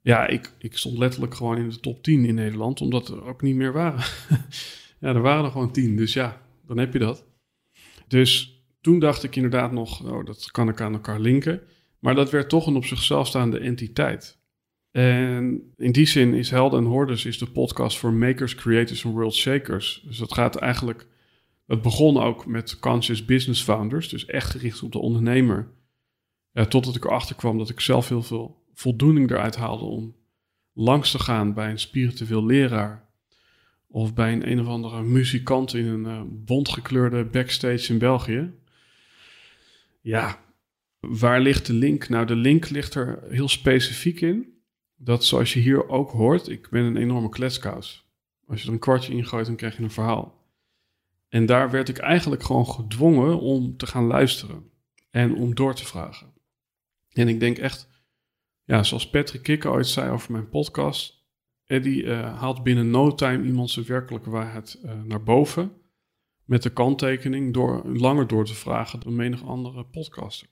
ja, 0.00 0.26
ik, 0.26 0.52
ik 0.58 0.76
stond 0.76 0.98
letterlijk 0.98 1.34
gewoon 1.34 1.58
in 1.58 1.68
de 1.68 1.80
top 1.80 2.02
10 2.02 2.24
in 2.24 2.34
Nederland, 2.34 2.80
omdat 2.80 3.08
er 3.08 3.24
ook 3.24 3.42
niet 3.42 3.54
meer 3.54 3.72
waren. 3.72 4.04
ja, 5.00 5.08
er 5.08 5.20
waren 5.20 5.44
er 5.44 5.50
gewoon 5.50 5.72
10, 5.72 5.96
dus 5.96 6.12
ja, 6.12 6.42
dan 6.66 6.78
heb 6.78 6.92
je 6.92 6.98
dat. 6.98 7.24
Dus 8.08 8.62
toen 8.80 8.98
dacht 8.98 9.22
ik 9.22 9.36
inderdaad 9.36 9.72
nog, 9.72 10.04
oh, 10.04 10.24
dat 10.24 10.50
kan 10.50 10.68
ik 10.68 10.80
aan 10.80 10.92
elkaar 10.92 11.20
linken. 11.20 11.60
Maar 11.98 12.14
dat 12.14 12.30
werd 12.30 12.48
toch 12.48 12.66
een 12.66 12.76
op 12.76 12.84
zichzelf 12.84 13.26
staande 13.26 13.58
entiteit. 13.58 14.40
En 14.90 15.72
in 15.76 15.92
die 15.92 16.06
zin 16.06 16.34
is 16.34 16.50
Helden 16.50 16.78
en 16.80 16.86
Hordes 16.86 17.24
is 17.24 17.38
de 17.38 17.50
podcast 17.50 17.98
voor 17.98 18.12
makers, 18.12 18.54
creators 18.54 19.04
en 19.04 19.10
world 19.10 19.34
shakers. 19.34 20.02
Dus 20.06 20.16
dat 20.18 20.32
gaat 20.32 20.56
eigenlijk, 20.56 21.06
het 21.66 21.82
begon 21.82 22.18
ook 22.18 22.46
met 22.46 22.78
conscious 22.78 23.24
business 23.24 23.62
founders, 23.62 24.08
dus 24.08 24.26
echt 24.26 24.50
gericht 24.50 24.82
op 24.82 24.92
de 24.92 24.98
ondernemer. 24.98 25.70
Ja, 26.52 26.66
totdat 26.66 26.96
ik 26.96 27.04
erachter 27.04 27.36
kwam 27.36 27.58
dat 27.58 27.68
ik 27.68 27.80
zelf 27.80 28.08
heel 28.08 28.22
veel 28.22 28.64
voldoening 28.74 29.30
eruit 29.30 29.56
haalde 29.56 29.84
om 29.84 30.16
langs 30.72 31.10
te 31.10 31.18
gaan 31.18 31.54
bij 31.54 31.70
een 31.70 31.78
spiritueel 31.78 32.46
leraar. 32.46 33.10
Of 33.88 34.14
bij 34.14 34.32
een 34.32 34.50
een 34.50 34.60
of 34.60 34.66
andere 34.66 35.02
muzikant 35.02 35.74
in 35.74 35.86
een 35.86 36.04
uh, 36.04 36.22
bontgekleurde 36.26 37.24
backstage 37.24 37.92
in 37.92 37.98
België. 37.98 38.52
Ja, 40.00 40.40
waar 41.00 41.40
ligt 41.40 41.66
de 41.66 41.72
link? 41.72 42.08
Nou, 42.08 42.26
de 42.26 42.36
link 42.36 42.68
ligt 42.68 42.94
er 42.94 43.22
heel 43.28 43.48
specifiek 43.48 44.20
in. 44.20 44.60
Dat 44.96 45.24
zoals 45.24 45.52
je 45.52 45.60
hier 45.60 45.88
ook 45.88 46.10
hoort, 46.10 46.48
ik 46.48 46.68
ben 46.70 46.84
een 46.84 46.96
enorme 46.96 47.28
kletskous. 47.28 48.06
Als 48.46 48.60
je 48.60 48.66
er 48.66 48.72
een 48.72 48.78
kwartje 48.78 49.12
in 49.12 49.26
gooit, 49.26 49.46
dan 49.46 49.56
krijg 49.56 49.76
je 49.76 49.82
een 49.82 49.90
verhaal. 49.90 50.46
En 51.28 51.46
daar 51.46 51.70
werd 51.70 51.88
ik 51.88 51.98
eigenlijk 51.98 52.42
gewoon 52.42 52.66
gedwongen 52.66 53.40
om 53.40 53.76
te 53.76 53.86
gaan 53.86 54.06
luisteren. 54.06 54.70
En 55.10 55.34
om 55.34 55.54
door 55.54 55.74
te 55.74 55.84
vragen. 55.84 56.32
En 57.12 57.28
ik 57.28 57.40
denk 57.40 57.58
echt, 57.58 57.88
ja, 58.64 58.82
zoals 58.82 59.10
Patrick 59.10 59.42
Kikker 59.42 59.70
ooit 59.70 59.86
zei 59.86 60.10
over 60.10 60.32
mijn 60.32 60.48
podcast. 60.48 61.20
Eddie 61.64 62.02
uh, 62.02 62.38
haalt 62.38 62.62
binnen 62.62 62.90
no 62.90 63.14
time 63.14 63.44
iemand 63.44 63.70
zijn 63.70 63.86
werkelijke 63.86 64.30
waarheid 64.30 64.80
uh, 64.84 65.02
naar 65.02 65.22
boven. 65.22 65.72
Met 66.44 66.62
de 66.62 66.70
kanttekening 66.70 67.52
door 67.52 67.86
langer 67.86 68.26
door 68.26 68.44
te 68.44 68.54
vragen 68.54 69.00
dan 69.00 69.16
menig 69.16 69.44
andere 69.44 69.84
podcaster. 69.84 70.48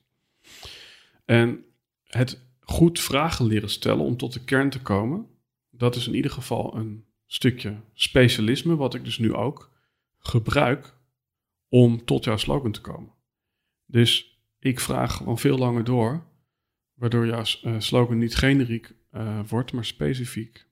En 1.24 1.64
het 2.04 2.48
goed 2.60 3.00
vragen 3.00 3.46
leren 3.46 3.70
stellen 3.70 4.04
om 4.04 4.16
tot 4.16 4.32
de 4.32 4.44
kern 4.44 4.70
te 4.70 4.82
komen, 4.82 5.26
dat 5.70 5.96
is 5.96 6.06
in 6.06 6.14
ieder 6.14 6.30
geval 6.30 6.76
een 6.76 7.04
stukje 7.26 7.80
specialisme, 7.92 8.76
wat 8.76 8.94
ik 8.94 9.04
dus 9.04 9.18
nu 9.18 9.34
ook 9.34 9.72
gebruik 10.18 10.96
om 11.68 12.04
tot 12.04 12.24
jouw 12.24 12.36
slogan 12.36 12.72
te 12.72 12.80
komen. 12.80 13.12
Dus 13.86 14.40
ik 14.58 14.80
vraag 14.80 15.16
gewoon 15.16 15.38
veel 15.38 15.58
langer 15.58 15.84
door 15.84 16.26
waardoor 17.00 17.26
jouw 17.26 17.44
uh, 17.64 17.74
slogan 17.78 18.18
niet 18.18 18.36
generiek 18.36 18.92
uh, 19.12 19.40
wordt, 19.48 19.72
maar 19.72 19.84
specifiek. 19.84 20.66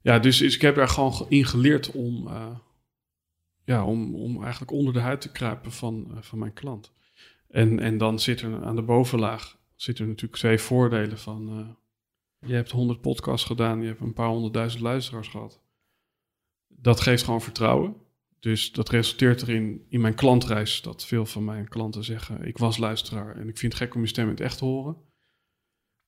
Ja, 0.00 0.18
dus, 0.18 0.40
ik 0.40 0.60
heb 0.60 0.76
er 0.76 0.88
gewoon 0.88 1.26
in 1.28 1.44
geleerd 1.44 1.90
om, 1.90 2.26
uh, 2.26 2.56
ja, 3.64 3.84
om, 3.84 4.14
om 4.14 4.42
eigenlijk 4.42 4.72
onder 4.72 4.92
de 4.92 5.00
huid 5.00 5.20
te 5.20 5.32
kruipen 5.32 5.72
van, 5.72 6.16
van 6.20 6.38
mijn 6.38 6.52
klant. 6.52 6.92
En, 7.48 7.80
en 7.80 7.98
dan 7.98 8.20
zit 8.20 8.40
er 8.40 8.64
aan 8.64 8.76
de 8.76 8.82
bovenlaag 8.82 9.58
zit 9.74 9.98
er 9.98 10.06
natuurlijk 10.06 10.40
twee 10.40 10.58
voordelen 10.58 11.18
van. 11.18 11.76
je 12.38 12.54
hebt 12.54 12.70
honderd 12.70 13.00
podcasts 13.00 13.46
gedaan, 13.46 13.80
je 13.80 13.86
hebt 13.86 14.00
een 14.00 14.12
paar 14.12 14.28
honderdduizend 14.28 14.82
luisteraars 14.82 15.28
gehad. 15.28 15.60
Dat 16.68 17.00
geeft 17.00 17.24
gewoon 17.24 17.42
vertrouwen. 17.42 17.96
Dus 18.40 18.72
dat 18.72 18.88
resulteert 18.88 19.42
erin 19.42 19.86
in 19.88 20.00
mijn 20.00 20.14
klantreis 20.14 20.82
dat 20.82 21.06
veel 21.06 21.26
van 21.26 21.44
mijn 21.44 21.68
klanten 21.68 22.04
zeggen: 22.04 22.46
Ik 22.46 22.58
was 22.58 22.76
luisteraar 22.76 23.36
en 23.36 23.48
ik 23.48 23.58
vind 23.58 23.72
het 23.72 23.82
gek 23.82 23.94
om 23.94 24.00
je 24.00 24.06
stem 24.06 24.24
in 24.24 24.30
het 24.30 24.40
echt 24.40 24.58
te 24.58 24.64
horen. 24.64 24.96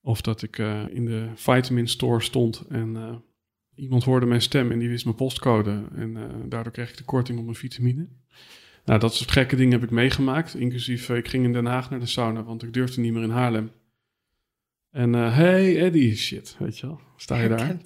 Of 0.08 0.20
dat 0.20 0.42
ik 0.42 0.58
uh, 0.58 0.82
in 0.90 1.04
de 1.04 1.28
vitamin 1.34 1.88
store 1.88 2.22
stond 2.22 2.64
en 2.68 2.94
uh, 2.94 3.14
iemand 3.74 4.04
hoorde 4.04 4.26
mijn 4.26 4.42
stem 4.42 4.70
en 4.70 4.78
die 4.78 4.88
wist 4.88 5.04
mijn 5.04 5.16
postcode. 5.16 5.84
En 5.94 6.16
uh, 6.16 6.24
daardoor 6.46 6.72
kreeg 6.72 6.90
ik 6.90 6.96
de 6.96 7.04
korting 7.04 7.38
op 7.38 7.44
mijn 7.44 7.56
vitamine. 7.56 8.08
Nou, 8.84 9.00
dat 9.00 9.14
soort 9.14 9.30
gekke 9.30 9.56
dingen 9.56 9.72
heb 9.72 9.82
ik 9.82 9.90
meegemaakt. 9.90 10.54
Inclusief, 10.54 11.08
ik 11.08 11.28
ging 11.28 11.44
in 11.44 11.52
Den 11.52 11.66
Haag 11.66 11.90
naar 11.90 12.00
de 12.00 12.06
sauna, 12.06 12.42
want 12.42 12.62
ik 12.62 12.72
durfde 12.72 13.00
niet 13.00 13.12
meer 13.12 13.22
in 13.22 13.30
Haarlem. 13.30 13.70
En 14.90 15.12
hey 15.12 15.80
Eddie, 15.80 16.16
shit, 16.16 16.56
weet 16.58 16.78
je 16.78 16.86
wel, 16.86 17.00
sta 17.16 17.40
je 17.40 17.48
daar? 17.48 17.76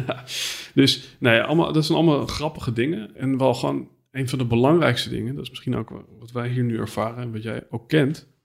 dus 0.74 1.16
nee, 1.18 1.40
allemaal, 1.40 1.72
dat 1.72 1.84
zijn 1.84 1.98
allemaal 1.98 2.26
grappige 2.26 2.72
dingen. 2.72 3.16
En 3.16 3.38
wel 3.38 3.54
gewoon 3.54 3.88
een 4.10 4.28
van 4.28 4.38
de 4.38 4.46
belangrijkste 4.46 5.08
dingen, 5.08 5.34
dat 5.34 5.44
is 5.44 5.50
misschien 5.50 5.76
ook 5.76 6.04
wat 6.18 6.32
wij 6.32 6.48
hier 6.48 6.64
nu 6.64 6.78
ervaren 6.78 7.22
en 7.22 7.32
wat 7.32 7.42
jij 7.42 7.66
ook 7.70 7.88
kent. 7.88 8.36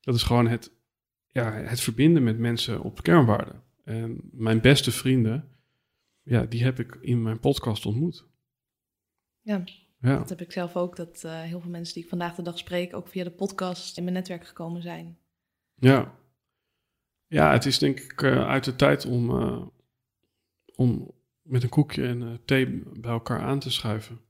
Dat 0.00 0.14
is 0.14 0.22
gewoon 0.22 0.46
het 0.46 0.76
ja, 1.38 1.52
het 1.52 1.80
verbinden 1.80 2.22
met 2.22 2.38
mensen 2.38 2.82
op 2.82 3.02
kernwaarden. 3.02 3.62
En 3.84 4.20
mijn 4.32 4.60
beste 4.60 4.92
vrienden, 4.92 5.48
ja, 6.22 6.44
die 6.44 6.62
heb 6.62 6.78
ik 6.78 6.98
in 7.00 7.22
mijn 7.22 7.40
podcast 7.40 7.86
ontmoet. 7.86 8.26
Ja, 9.40 9.64
ja. 10.00 10.16
dat 10.16 10.28
heb 10.28 10.40
ik 10.40 10.52
zelf 10.52 10.76
ook. 10.76 10.96
Dat 10.96 11.22
uh, 11.26 11.40
heel 11.40 11.60
veel 11.60 11.70
mensen 11.70 11.94
die 11.94 12.02
ik 12.02 12.08
vandaag 12.08 12.34
de 12.34 12.42
dag 12.42 12.58
spreek, 12.58 12.96
ook 12.96 13.08
via 13.08 13.24
de 13.24 13.30
podcast 13.30 13.96
in 13.96 14.02
mijn 14.02 14.14
netwerk 14.14 14.46
gekomen 14.46 14.82
zijn. 14.82 15.18
Ja, 15.74 16.14
ja 17.26 17.52
het 17.52 17.64
is 17.64 17.78
denk 17.78 18.00
ik 18.00 18.22
uh, 18.22 18.46
uit 18.46 18.64
de 18.64 18.76
tijd 18.76 19.06
om, 19.06 19.30
uh, 19.30 19.66
om 20.74 21.10
met 21.42 21.62
een 21.62 21.68
koekje 21.68 22.06
en 22.06 22.40
thee 22.44 22.82
bij 23.00 23.10
elkaar 23.10 23.40
aan 23.40 23.58
te 23.58 23.70
schuiven. 23.70 24.20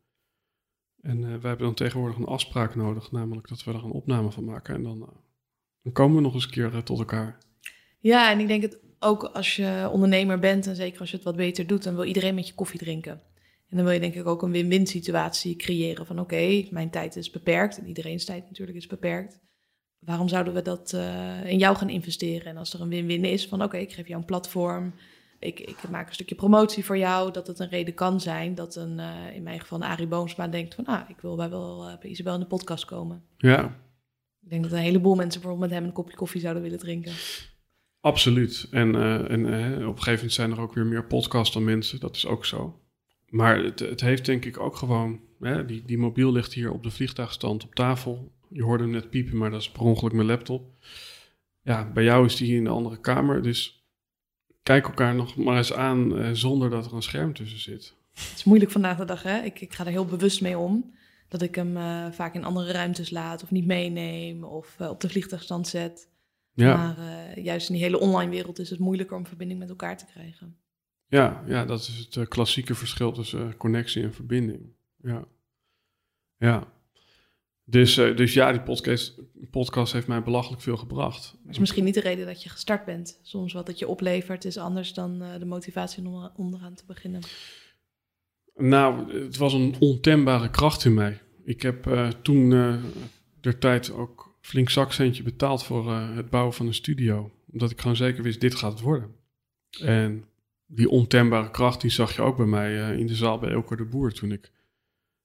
En 1.01 1.21
wij 1.21 1.31
hebben 1.31 1.59
dan 1.59 1.75
tegenwoordig 1.75 2.19
een 2.19 2.25
afspraak 2.25 2.75
nodig, 2.75 3.13
namelijk 3.13 3.49
dat 3.49 3.65
we 3.65 3.73
er 3.73 3.85
een 3.85 3.91
opname 3.91 4.31
van 4.31 4.45
maken. 4.45 4.75
En 4.75 4.83
dan 4.83 5.23
dan 5.89 5.97
komen 5.97 6.17
we 6.17 6.23
nog 6.23 6.35
eens 6.35 6.45
een 6.45 6.51
keer 6.51 6.75
eh, 6.75 6.79
tot 6.79 6.99
elkaar. 6.99 7.39
Ja, 7.99 8.31
en 8.31 8.41
ik 8.41 8.49
denk 8.49 8.63
het 8.63 8.79
ook 8.99 9.23
als 9.23 9.57
je 9.57 9.89
ondernemer 9.93 10.39
bent 10.39 10.67
en 10.67 10.77
zeker 10.77 11.01
als 11.01 11.11
je 11.11 11.17
het 11.17 11.25
wat 11.25 11.37
beter 11.37 11.67
doet, 11.67 11.83
dan 11.83 11.95
wil 11.95 12.05
iedereen 12.05 12.35
met 12.35 12.49
je 12.49 12.55
koffie 12.55 12.79
drinken. 12.79 13.21
En 13.69 13.77
dan 13.77 13.85
wil 13.85 13.95
je 13.95 14.01
denk 14.01 14.15
ik 14.15 14.27
ook 14.27 14.43
een 14.43 14.51
win-win 14.51 14.87
situatie 14.87 15.57
creëren 15.57 16.07
van 16.07 16.21
oké, 16.21 16.67
mijn 16.71 16.91
tijd 16.91 17.17
is 17.17 17.31
beperkt 17.31 17.79
en 17.79 17.87
iedereen's 17.87 18.25
tijd 18.25 18.45
natuurlijk 18.49 18.79
is 18.79 18.87
beperkt. 18.87 19.41
waarom 19.99 20.29
zouden 20.29 20.55
we 20.55 20.63
dat 20.63 20.93
eh, 20.93 21.45
in 21.45 21.59
jou 21.59 21.77
gaan 21.77 21.89
investeren? 21.89 22.47
En 22.47 22.57
als 22.57 22.75
er 22.75 22.81
een 22.81 22.89
win-win 22.89 23.25
is 23.25 23.47
van 23.47 23.63
oké, 23.63 23.77
ik 23.77 23.93
geef 23.93 24.07
jou 24.07 24.21
een 24.21 24.27
platform, 24.27 24.95
ik, 25.39 25.61
ik 25.61 25.89
maak 25.91 26.09
een 26.09 26.15
stukje 26.15 26.35
promotie 26.35 26.85
voor 26.85 26.99
jou, 26.99 27.33
dat 27.33 27.47
het 27.47 27.59
een 27.59 27.69
reden 27.69 27.95
kan 27.95 28.21
zijn 28.21 28.55
dat 28.55 28.77
een, 28.77 28.99
eh, 28.99 29.35
in 29.35 29.43
mijn 29.43 29.61
geval 29.61 29.79
een 29.79 29.89
Arie 29.89 30.07
Boomsma 30.07 30.49
denkt 30.49 30.75
van 30.75 30.85
ah, 30.85 31.09
ik 31.09 31.21
wil 31.21 31.37
bij 31.37 31.51
wel 31.51 31.89
uh, 31.89 31.99
bij 31.99 32.11
Isabel 32.11 32.35
in 32.35 32.41
de 32.41 32.47
podcast 32.47 32.85
komen. 32.85 33.23
Ja. 33.37 33.77
Ik 34.49 34.55
denk 34.55 34.63
dat 34.63 34.79
een 34.79 34.85
heleboel 34.85 35.15
mensen 35.15 35.41
bijvoorbeeld 35.41 35.71
met 35.71 35.79
hem 35.79 35.89
een 35.89 35.95
kopje 35.95 36.17
koffie 36.17 36.41
zouden 36.41 36.63
willen 36.63 36.79
drinken. 36.79 37.13
Absoluut. 38.01 38.67
En, 38.71 38.95
en 39.29 39.45
op 39.45 39.97
een 39.97 40.03
gegeven 40.03 40.15
moment 40.15 40.33
zijn 40.33 40.51
er 40.51 40.61
ook 40.61 40.75
weer 40.75 40.87
meer 40.87 41.05
podcasts 41.05 41.55
dan 41.55 41.65
mensen, 41.65 42.01
dat 42.01 42.17
is 42.17 42.27
ook 42.27 42.45
zo. 42.45 42.81
Maar 43.27 43.63
het, 43.65 43.79
het 43.79 44.01
heeft 44.01 44.25
denk 44.25 44.45
ik 44.45 44.61
ook 44.61 44.77
gewoon, 44.77 45.21
hè, 45.41 45.65
die, 45.65 45.83
die 45.87 45.99
mobiel 45.99 46.33
ligt 46.33 46.53
hier 46.53 46.73
op 46.73 46.83
de 46.83 46.91
vliegtuigstand 46.91 47.65
op 47.65 47.75
tafel. 47.75 48.33
Je 48.49 48.63
hoorde 48.63 48.83
hem 48.83 48.93
net 48.93 49.11
piepen, 49.11 49.37
maar 49.37 49.51
dat 49.51 49.61
is 49.61 49.71
per 49.71 49.83
ongeluk 49.83 50.13
mijn 50.13 50.27
laptop. 50.27 50.63
Ja, 51.63 51.93
bij 51.93 52.05
jou 52.05 52.25
is 52.25 52.37
die 52.37 52.57
in 52.57 52.65
de 52.65 52.71
andere 52.71 53.01
kamer, 53.01 53.43
dus 53.43 53.87
kijk 54.63 54.87
elkaar 54.87 55.15
nog 55.15 55.37
maar 55.37 55.57
eens 55.57 55.73
aan 55.73 56.19
eh, 56.19 56.31
zonder 56.33 56.71
dat 56.71 56.87
er 56.87 56.95
een 56.95 57.03
scherm 57.03 57.35
tussen 57.35 57.61
zit. 57.61 57.95
Het 58.11 58.33
is 58.37 58.45
moeilijk 58.45 58.71
vandaag 58.71 58.97
de 58.97 59.05
dag, 59.05 59.23
hè? 59.23 59.43
Ik, 59.43 59.61
ik 59.61 59.75
ga 59.75 59.85
er 59.85 59.91
heel 59.91 60.05
bewust 60.05 60.41
mee 60.41 60.59
om. 60.59 60.97
Dat 61.29 61.43
ik 61.43 61.55
hem 61.55 61.77
uh, 61.77 62.11
vaak 62.11 62.35
in 62.35 62.45
andere 62.45 62.73
ruimtes 62.73 63.11
laat 63.11 63.43
of 63.43 63.51
niet 63.51 63.67
meeneem 63.67 64.45
of 64.45 64.77
uh, 64.81 64.89
op 64.89 65.01
de 65.01 65.09
vliegtuigstand 65.09 65.69
zet. 65.69 66.09
Ja. 66.53 66.77
Maar 66.77 66.99
uh, 66.99 67.45
juist 67.45 67.69
in 67.69 67.75
die 67.75 67.85
hele 67.85 67.99
online 67.99 68.31
wereld 68.31 68.59
is 68.59 68.71
het 68.71 68.79
moeilijker 68.79 69.17
om 69.17 69.27
verbinding 69.27 69.61
met 69.61 69.69
elkaar 69.69 69.99
te 69.99 70.07
krijgen. 70.07 70.57
Ja, 71.07 71.43
ja 71.47 71.65
dat 71.65 71.81
is 71.81 72.09
het 72.11 72.29
klassieke 72.29 72.75
verschil 72.75 73.13
tussen 73.13 73.57
connectie 73.57 74.03
en 74.03 74.15
verbinding. 74.15 74.73
Ja. 75.03 75.25
Ja. 76.37 76.73
Dus, 77.65 77.95
dus 77.95 78.35
ja, 78.35 78.53
die 78.53 78.61
podcast, 78.61 79.21
podcast 79.51 79.93
heeft 79.93 80.07
mij 80.07 80.23
belachelijk 80.23 80.63
veel 80.63 80.77
gebracht. 80.77 81.37
Dat 81.43 81.53
is 81.53 81.59
misschien 81.59 81.85
niet 81.85 81.95
de 81.95 82.01
reden 82.01 82.27
dat 82.27 82.43
je 82.43 82.49
gestart 82.49 82.85
bent. 82.85 83.21
Soms 83.23 83.53
wat 83.53 83.67
het 83.67 83.79
je 83.79 83.89
oplevert 83.89 84.45
is 84.45 84.57
anders 84.57 84.95
dan 84.95 85.19
de 85.39 85.47
motivatie 85.47 86.07
om 86.07 86.31
onderaan 86.37 86.75
te 86.75 86.85
beginnen. 86.87 87.21
Nou, 88.59 89.19
het 89.23 89.37
was 89.37 89.53
een 89.53 89.75
ontembare 89.79 90.51
kracht 90.51 90.85
in 90.85 90.95
mij. 90.95 91.21
Ik 91.45 91.63
heb 91.63 91.87
uh, 91.87 92.09
toen 92.23 92.51
der 93.41 93.59
tijd 93.59 93.93
ook 93.93 94.37
flink 94.41 94.71
zakcentje 94.71 95.23
betaald 95.23 95.65
voor 95.65 95.93
het 95.93 96.31
bouwen 96.31 96.55
van 96.55 96.67
een 96.67 96.75
studio. 96.75 97.31
Omdat 97.53 97.71
ik 97.71 97.81
gewoon 97.81 97.97
zeker 97.97 98.23
wist, 98.23 98.41
dit 98.41 98.55
gaat 98.55 98.73
het 98.73 98.81
worden. 98.81 99.15
En 99.81 100.25
die 100.67 100.91
ontembare 100.91 101.51
kracht, 101.51 101.81
die 101.81 101.91
zag 101.91 102.17
je 102.17 102.23
ook 102.23 102.37
bij 102.37 102.47
mij 102.47 102.97
in 102.97 103.07
de 103.07 103.15
zaal 103.15 103.39
bij 103.39 103.51
Elke 103.51 103.77
de 103.77 103.85
Boer 103.85 104.13
toen 104.13 104.33
ik 104.33 104.51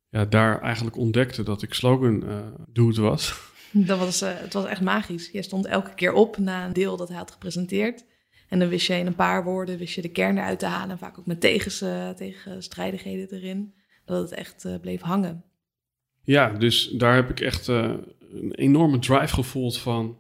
ja, 0.10 0.26
daar 0.26 0.62
eigenlijk 0.62 0.98
ontdekte 0.98 1.44
dat 1.44 1.62
ik 1.62 1.74
slogan 1.74 2.24
dude 2.70 3.02
was. 3.02 3.52
Dat 3.72 4.00
was, 4.00 4.20
het 4.20 4.54
was 4.54 4.66
echt 4.66 4.82
magisch. 4.82 5.30
Je 5.32 5.42
stond 5.42 5.66
elke 5.66 5.94
keer 5.94 6.14
op 6.14 6.38
na 6.38 6.66
een 6.66 6.74
deel 6.74 6.98
dat 6.98 7.08
hij 7.08 7.18
had 7.18 7.32
gepresenteerd. 7.32 8.06
En 8.54 8.60
dan 8.60 8.70
wist 8.70 8.88
je 8.88 8.94
in 8.94 9.08
een 9.08 9.16
paar 9.16 9.44
woorden 9.44 9.78
wist 9.78 9.96
je 9.96 10.02
de 10.02 10.12
kern 10.12 10.38
eruit 10.38 10.60
te 10.60 10.66
halen. 10.66 10.98
Vaak 10.98 11.20
ook 11.20 11.26
met 11.26 11.42
tegens, 11.42 11.82
uh, 11.82 12.10
tegenstrijdigheden 12.10 13.30
erin. 13.32 13.74
Dat 14.06 14.22
het 14.22 14.40
echt 14.40 14.66
uh, 14.66 14.80
bleef 14.80 15.02
hangen. 15.02 15.44
Ja, 16.24 16.50
dus 16.50 16.88
daar 16.90 17.16
heb 17.16 17.30
ik 17.30 17.40
echt 17.40 17.68
een 17.68 18.52
enorme 18.52 19.00
drive 19.00 19.34
gevoeld 19.34 19.78
van... 19.78 20.18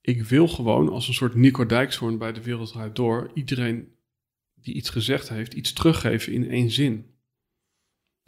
Ik 0.00 0.22
wil 0.22 0.48
gewoon 0.48 0.88
als 0.88 1.08
een 1.08 1.14
soort 1.14 1.34
Nico 1.34 1.66
Dijkshoorn 1.66 2.18
bij 2.18 2.32
de 2.32 2.42
Wereld 2.42 2.96
Door... 2.96 3.30
iedereen 3.34 3.94
die 4.54 4.74
iets 4.74 4.90
gezegd 4.90 5.28
heeft, 5.28 5.54
iets 5.54 5.72
teruggeven 5.72 6.32
in 6.32 6.50
één 6.50 6.70
zin. 6.70 7.14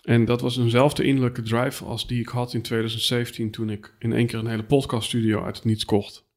En 0.02 0.24
dat 0.24 0.40
was 0.40 0.56
eenzelfde 0.56 1.04
innerlijke 1.04 1.42
drive 1.42 1.84
als 1.84 2.06
die 2.06 2.20
ik 2.20 2.28
had 2.28 2.54
in 2.54 2.62
2017 2.62 3.50
toen 3.50 3.70
ik 3.70 3.94
in 3.98 4.12
één 4.12 4.26
keer 4.26 4.38
een 4.38 4.46
hele 4.46 4.64
podcaststudio 4.64 5.42
uit 5.42 5.56
het 5.56 5.64
niets 5.64 5.84
kocht. 5.84 6.30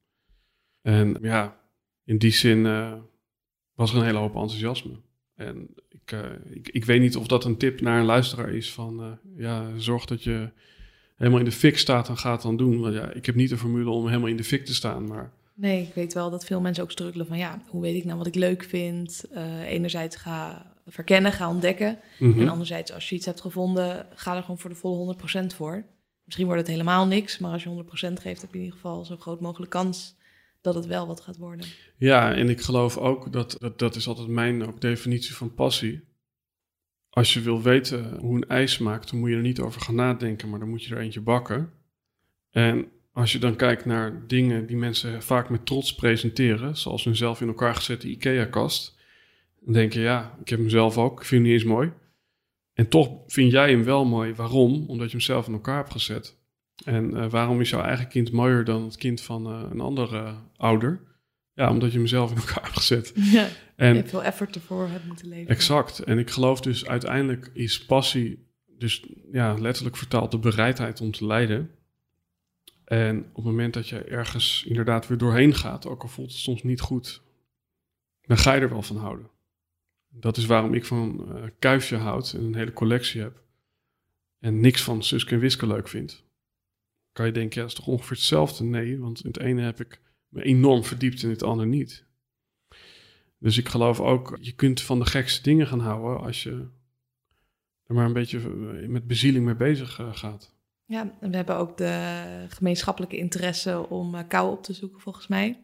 En 0.82 1.18
ja, 1.22 1.64
in 2.06 2.18
die 2.18 2.32
zin 2.32 2.58
uh, 2.58 2.93
was 3.74 3.91
er 3.91 3.97
een 3.97 4.06
hele 4.06 4.18
hoop 4.18 4.36
enthousiasme. 4.36 4.99
En 5.36 5.70
ik, 5.89 6.12
uh, 6.12 6.20
ik, 6.49 6.70
ik, 6.70 6.86
weet 6.86 7.01
niet 7.01 7.16
of 7.16 7.28
dat 7.28 7.45
een 7.45 7.58
tip 7.58 7.82
naar 7.82 7.99
een 7.99 8.06
luisteraar 8.06 8.49
is 8.49 8.74
van 8.74 8.99
uh, 8.99 9.12
ja, 9.38 9.70
zorg 9.78 10.06
dat 10.06 10.24
je 10.24 10.49
helemaal 11.16 11.39
in 11.39 11.45
de 11.45 11.51
fik 11.51 11.78
staat 11.78 12.10
en 12.10 12.18
gaat 12.18 12.41
dan 12.41 12.58
doen. 12.58 12.80
Want 12.80 12.93
ja, 12.93 13.12
ik 13.12 13.26
heb 13.26 13.36
niet 13.36 13.49
de 13.49 13.58
formule 13.58 13.89
om 13.89 14.08
helemaal 14.08 14.30
in 14.30 14.38
de 14.38 14.43
fik 14.43 14.66
te 14.66 14.74
staan, 14.74 15.08
maar... 15.08 15.32
Nee, 15.53 15.82
ik 15.82 15.93
weet 15.93 16.14
wel 16.14 16.30
dat 16.30 16.45
veel 16.45 16.62
mensen 16.62 16.84
ook 16.84 16.91
struggelen 16.91 17.28
van 17.28 17.38
ja, 17.38 17.62
hoe 17.68 17.82
weet 17.82 17.95
ik 17.95 18.06
nou 18.06 18.18
wat 18.18 18.28
ik 18.28 18.36
leuk 18.36 18.64
vind? 18.64 19.24
enerzijds 19.66 20.16
ga 20.16 20.72
verkennen, 20.88 21.32
ga 21.32 21.49
ontdekken. 21.49 21.99
Mhm. 22.20 22.41
En 22.41 22.49
anderzijds, 22.49 22.93
als 22.93 23.10
je 23.10 23.16
iets 23.16 23.26
hebt 23.26 23.41
gevonden, 23.41 24.08
ga 24.16 24.36
er 24.36 24.41
gewoon 24.41 24.58
voor 24.58 24.70
de 24.70 24.76
volle 24.76 25.16
100% 25.43 25.56
voor. 25.56 25.86
Misschien 26.24 26.45
wordt 26.45 26.62
het 26.62 26.72
helemaal 26.72 27.08
niks, 27.08 27.38
maar 27.38 27.51
als 27.51 27.64
je 27.64 27.70
100% 27.70 28.20
geeft, 28.20 28.41
heb 28.41 28.51
je 28.51 28.58
in 28.58 28.64
ieder 28.64 28.80
geval 28.80 29.06
zo 29.06 29.18
groot 29.18 29.41
mogelijk 29.41 29.72
kans 29.72 30.16
dat 30.66 30.76
het 30.76 30.86
wel 30.86 31.07
wat 31.07 31.22
gaat 31.22 31.38
worden. 31.38 31.66
Ja, 31.97 32.34
en 32.34 32.49
ik 32.49 32.61
geloof 32.61 32.97
ook 32.97 33.32
dat 33.32 33.55
dat, 33.59 33.80
dat 33.80 33.95
is 33.95 34.07
altijd 34.07 34.28
mijn 34.28 34.68
ook 34.68 34.82
definitie 34.82 35.34
van 35.36 35.53
passie. 35.53 36.03
Als 37.09 37.34
je 37.34 37.41
wil 37.41 37.61
weten 37.61 38.18
hoe 38.20 38.36
een 38.36 38.47
ijs 38.47 38.74
smaakt, 38.74 39.09
dan 39.09 39.20
moet 39.20 39.30
je 39.30 39.36
er 39.36 39.41
niet 39.41 39.59
over 39.59 39.82
gaan 39.82 39.95
nadenken, 39.95 40.49
maar 40.49 40.59
dan 40.59 40.70
moet 40.70 40.84
je 40.84 40.95
er 40.95 41.01
eentje 41.01 41.22
bakken. 41.22 41.72
En 42.49 42.88
als 43.11 43.32
je 43.32 43.39
dan 43.39 43.55
kijkt 43.55 43.86
naar 43.86 44.28
dingen 44.28 44.66
die 44.66 44.78
mensen 44.78 45.24
vaak 45.24 45.49
met 45.49 45.66
trots 45.66 45.95
presenteren, 45.95 46.78
zoals 46.78 47.03
hun 47.03 47.16
zelf 47.16 47.41
in 47.41 47.47
elkaar 47.47 47.76
gezette 47.76 48.07
IKEA-kast, 48.07 48.97
dan 49.59 49.74
denk 49.74 49.93
je, 49.93 49.99
ja, 49.99 50.38
ik 50.41 50.49
heb 50.49 50.59
hem 50.59 50.70
zelf 50.70 50.97
ook, 50.97 51.20
ik 51.20 51.26
vind 51.26 51.41
hem 51.41 51.51
niet 51.51 51.61
eens 51.61 51.72
mooi. 51.72 51.91
En 52.74 52.88
toch 52.88 53.24
vind 53.28 53.51
jij 53.51 53.70
hem 53.70 53.84
wel 53.84 54.05
mooi. 54.05 54.34
Waarom? 54.34 54.86
Omdat 54.88 55.05
je 55.05 55.18
hem 55.18 55.26
zelf 55.26 55.47
in 55.47 55.53
elkaar 55.53 55.78
hebt 55.78 55.91
gezet. 55.91 56.38
En 56.84 57.11
uh, 57.11 57.30
waarom 57.30 57.61
is 57.61 57.69
jouw 57.69 57.82
eigen 57.82 58.07
kind 58.07 58.32
mooier 58.32 58.63
dan 58.63 58.84
het 58.84 58.97
kind 58.97 59.21
van 59.21 59.51
uh, 59.51 59.69
een 59.71 59.80
andere 59.80 60.21
uh, 60.21 60.38
ouder? 60.57 61.01
Ja, 61.53 61.69
omdat 61.69 61.91
je 61.91 61.97
hem 61.97 62.07
zelf 62.07 62.32
in 62.32 62.38
elkaar 62.38 62.63
hebt 62.63 62.78
gezet. 62.78 63.13
Ja, 63.15 63.47
en, 63.76 63.89
je 63.89 63.95
hebt 63.95 64.09
veel 64.09 64.23
effort 64.23 64.55
ervoor 64.55 64.88
hebt 64.88 65.05
moeten 65.05 65.28
leveren. 65.28 65.55
Exact. 65.55 65.99
En 65.99 66.17
ik 66.17 66.30
geloof 66.30 66.61
dus 66.61 66.86
uiteindelijk 66.86 67.51
is 67.53 67.86
passie, 67.86 68.47
dus 68.78 69.05
ja, 69.32 69.53
letterlijk 69.53 69.97
vertaald 69.97 70.32
de 70.32 70.39
bereidheid 70.39 71.01
om 71.01 71.11
te 71.11 71.26
leiden. 71.26 71.71
En 72.86 73.17
op 73.17 73.36
het 73.36 73.45
moment 73.45 73.73
dat 73.73 73.89
je 73.89 74.03
ergens 74.03 74.63
inderdaad 74.67 75.07
weer 75.07 75.17
doorheen 75.17 75.53
gaat, 75.53 75.88
ook 75.88 76.01
al 76.01 76.07
voelt 76.07 76.32
het 76.32 76.39
soms 76.39 76.63
niet 76.63 76.82
goed, 76.82 77.21
dan 78.21 78.38
ga 78.38 78.53
je 78.53 78.61
er 78.61 78.69
wel 78.69 78.82
van 78.82 78.97
houden. 78.97 79.30
Dat 80.09 80.38
is 80.38 80.45
waarom 80.45 80.73
ik 80.73 80.86
van 80.86 81.26
uh, 81.30 81.43
Kuifje 81.59 81.95
houd 81.95 82.34
en 82.34 82.43
een 82.43 82.55
hele 82.55 82.73
collectie 82.73 83.21
heb. 83.21 83.43
En 84.39 84.59
niks 84.59 84.84
van 84.84 85.03
Suske 85.03 85.34
en 85.34 85.39
Wiske 85.39 85.67
leuk 85.67 85.88
vind. 85.88 86.24
Kan 87.16 87.26
je 87.26 87.32
denken, 87.32 87.55
ja, 87.55 87.61
dat 87.61 87.78
is 87.78 87.84
toch 87.84 87.93
ongeveer 87.93 88.18
hetzelfde? 88.18 88.63
Nee, 88.63 88.99
want 88.99 89.20
in 89.20 89.28
het 89.28 89.39
ene 89.39 89.61
heb 89.61 89.80
ik 89.80 90.01
me 90.28 90.43
enorm 90.43 90.84
verdiept 90.84 91.18
en 91.18 91.24
in 91.24 91.34
het 91.34 91.43
andere 91.43 91.68
niet. 91.68 92.05
Dus 93.39 93.57
ik 93.57 93.70
geloof 93.70 93.99
ook, 93.99 94.38
je 94.41 94.51
kunt 94.51 94.82
van 94.82 94.99
de 94.99 95.05
gekste 95.05 95.41
dingen 95.41 95.68
gaan 95.68 95.80
houden 95.80 96.26
als 96.26 96.43
je 96.43 96.68
er 97.86 97.95
maar 97.95 98.05
een 98.05 98.13
beetje 98.13 98.38
eh, 98.38 98.88
met 98.88 99.07
bezieling 99.07 99.45
mee 99.45 99.55
bezig 99.55 99.99
uh, 99.99 100.16
gaat. 100.16 100.53
Ja, 100.86 101.16
en 101.20 101.30
we 101.30 101.36
hebben 101.36 101.57
ook 101.57 101.78
de 101.78 102.45
gemeenschappelijke 102.49 103.18
interesse 103.18 103.89
om 103.89 104.16
uh, 104.16 104.22
kou 104.28 104.51
op 104.51 104.63
te 104.63 104.74
zoeken, 104.74 104.99
volgens 104.99 105.28
mij. 105.28 105.63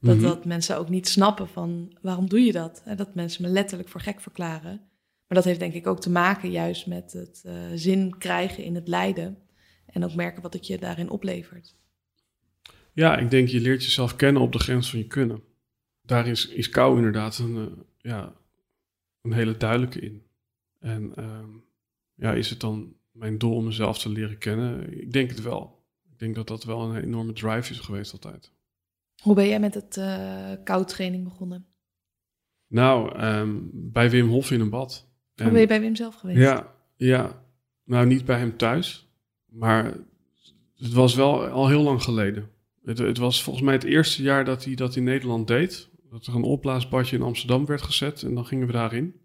Dat, 0.00 0.16
mhm. 0.16 0.24
dat 0.24 0.44
mensen 0.44 0.78
ook 0.78 0.88
niet 0.88 1.08
snappen 1.08 1.48
van 1.48 1.98
waarom 2.02 2.28
doe 2.28 2.44
je 2.44 2.52
dat? 2.52 2.82
En 2.84 2.96
dat 2.96 3.14
mensen 3.14 3.42
me 3.42 3.48
letterlijk 3.48 3.88
voor 3.88 4.00
gek 4.00 4.20
verklaren. 4.20 4.80
Maar 5.26 5.36
dat 5.40 5.44
heeft 5.44 5.60
denk 5.60 5.74
ik 5.74 5.86
ook 5.86 6.00
te 6.00 6.10
maken 6.10 6.50
juist 6.50 6.86
met 6.86 7.12
het 7.12 7.42
uh, 7.46 7.52
zin 7.74 8.18
krijgen 8.18 8.64
in 8.64 8.74
het 8.74 8.88
lijden. 8.88 9.38
En 9.92 10.04
ook 10.04 10.14
merken 10.14 10.42
wat 10.42 10.52
het 10.52 10.66
je 10.66 10.78
daarin 10.78 11.10
oplevert. 11.10 11.74
Ja, 12.92 13.16
ik 13.16 13.30
denk 13.30 13.48
je 13.48 13.60
leert 13.60 13.84
jezelf 13.84 14.16
kennen 14.16 14.42
op 14.42 14.52
de 14.52 14.58
grens 14.58 14.90
van 14.90 14.98
je 14.98 15.06
kunnen. 15.06 15.42
Daar 16.02 16.26
is, 16.26 16.48
is 16.48 16.68
kou 16.68 16.96
inderdaad 16.96 17.38
een, 17.38 17.56
uh, 17.56 17.66
ja, 17.98 18.32
een 19.20 19.32
hele 19.32 19.56
duidelijke 19.56 20.00
in. 20.00 20.22
En 20.78 21.12
uh, 21.18 21.38
ja, 22.14 22.32
is 22.32 22.50
het 22.50 22.60
dan 22.60 22.94
mijn 23.10 23.38
doel 23.38 23.54
om 23.54 23.64
mezelf 23.64 23.98
te 23.98 24.08
leren 24.08 24.38
kennen? 24.38 25.00
Ik 25.00 25.12
denk 25.12 25.30
het 25.30 25.42
wel. 25.42 25.84
Ik 26.12 26.18
denk 26.18 26.34
dat 26.34 26.46
dat 26.46 26.64
wel 26.64 26.82
een 26.82 27.02
enorme 27.02 27.32
drive 27.32 27.72
is 27.72 27.78
geweest 27.78 28.12
altijd. 28.12 28.52
Hoe 29.22 29.34
ben 29.34 29.48
jij 29.48 29.60
met 29.60 29.74
het 29.74 29.96
uh, 29.96 30.52
koudtraining 30.64 31.24
begonnen? 31.24 31.66
Nou, 32.66 33.18
ehm, 33.18 33.58
bij 33.72 34.10
Wim 34.10 34.28
Hof 34.28 34.50
in 34.50 34.60
een 34.60 34.70
bad. 34.70 35.08
Hoe 35.34 35.50
ben 35.50 35.60
je 35.60 35.66
bij 35.66 35.80
Wim 35.80 35.96
zelf 35.96 36.14
geweest? 36.14 36.38
Ja, 36.38 36.74
ja. 36.96 37.44
Nou, 37.84 38.06
niet 38.06 38.24
bij 38.24 38.38
hem 38.38 38.56
thuis. 38.56 39.11
Maar 39.52 39.96
het 40.76 40.92
was 40.92 41.14
wel 41.14 41.46
al 41.46 41.68
heel 41.68 41.82
lang 41.82 42.02
geleden. 42.02 42.50
Het, 42.84 42.98
het, 42.98 43.18
was 43.18 43.42
volgens 43.42 43.64
mij 43.64 43.74
het 43.74 43.84
eerste 43.84 44.22
jaar 44.22 44.44
dat 44.44 44.64
hij 44.64 44.74
dat 44.74 44.96
in 44.96 45.04
Nederland 45.04 45.46
deed. 45.46 45.90
Dat 46.10 46.26
er 46.26 46.34
een 46.34 46.42
opblaasbadje 46.42 47.16
in 47.16 47.22
Amsterdam 47.22 47.66
werd 47.66 47.82
gezet 47.82 48.22
en 48.22 48.34
dan 48.34 48.46
gingen 48.46 48.66
we 48.66 48.72
daarin. 48.72 49.20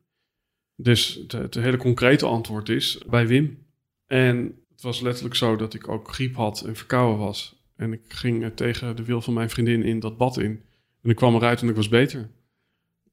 Dus 0.75 1.23
het, 1.27 1.53
hele 1.53 1.77
concrete 1.77 2.25
antwoord 2.25 2.69
is 2.69 3.03
bij 3.09 3.27
Wim. 3.27 3.65
En 4.05 4.55
het 4.71 4.81
was 4.81 5.01
letterlijk 5.01 5.35
zo 5.35 5.55
dat 5.55 5.73
ik 5.73 5.87
ook 5.87 6.11
griep 6.13 6.35
had 6.35 6.61
en 6.61 6.75
verkouden 6.75 7.17
was. 7.17 7.65
En 7.75 7.93
ik 7.93 8.01
ging 8.07 8.51
tegen 8.55 8.95
de 8.95 9.03
wil 9.03 9.21
van 9.21 9.33
mijn 9.33 9.49
vriendin 9.49 9.83
in 9.83 9.99
dat 9.99 10.17
bad 10.17 10.37
in. 10.37 10.61
En 11.01 11.09
ik 11.09 11.15
kwam 11.15 11.35
eruit 11.35 11.61
en 11.61 11.69
ik 11.69 11.75
was 11.75 11.89
beter. 11.89 12.19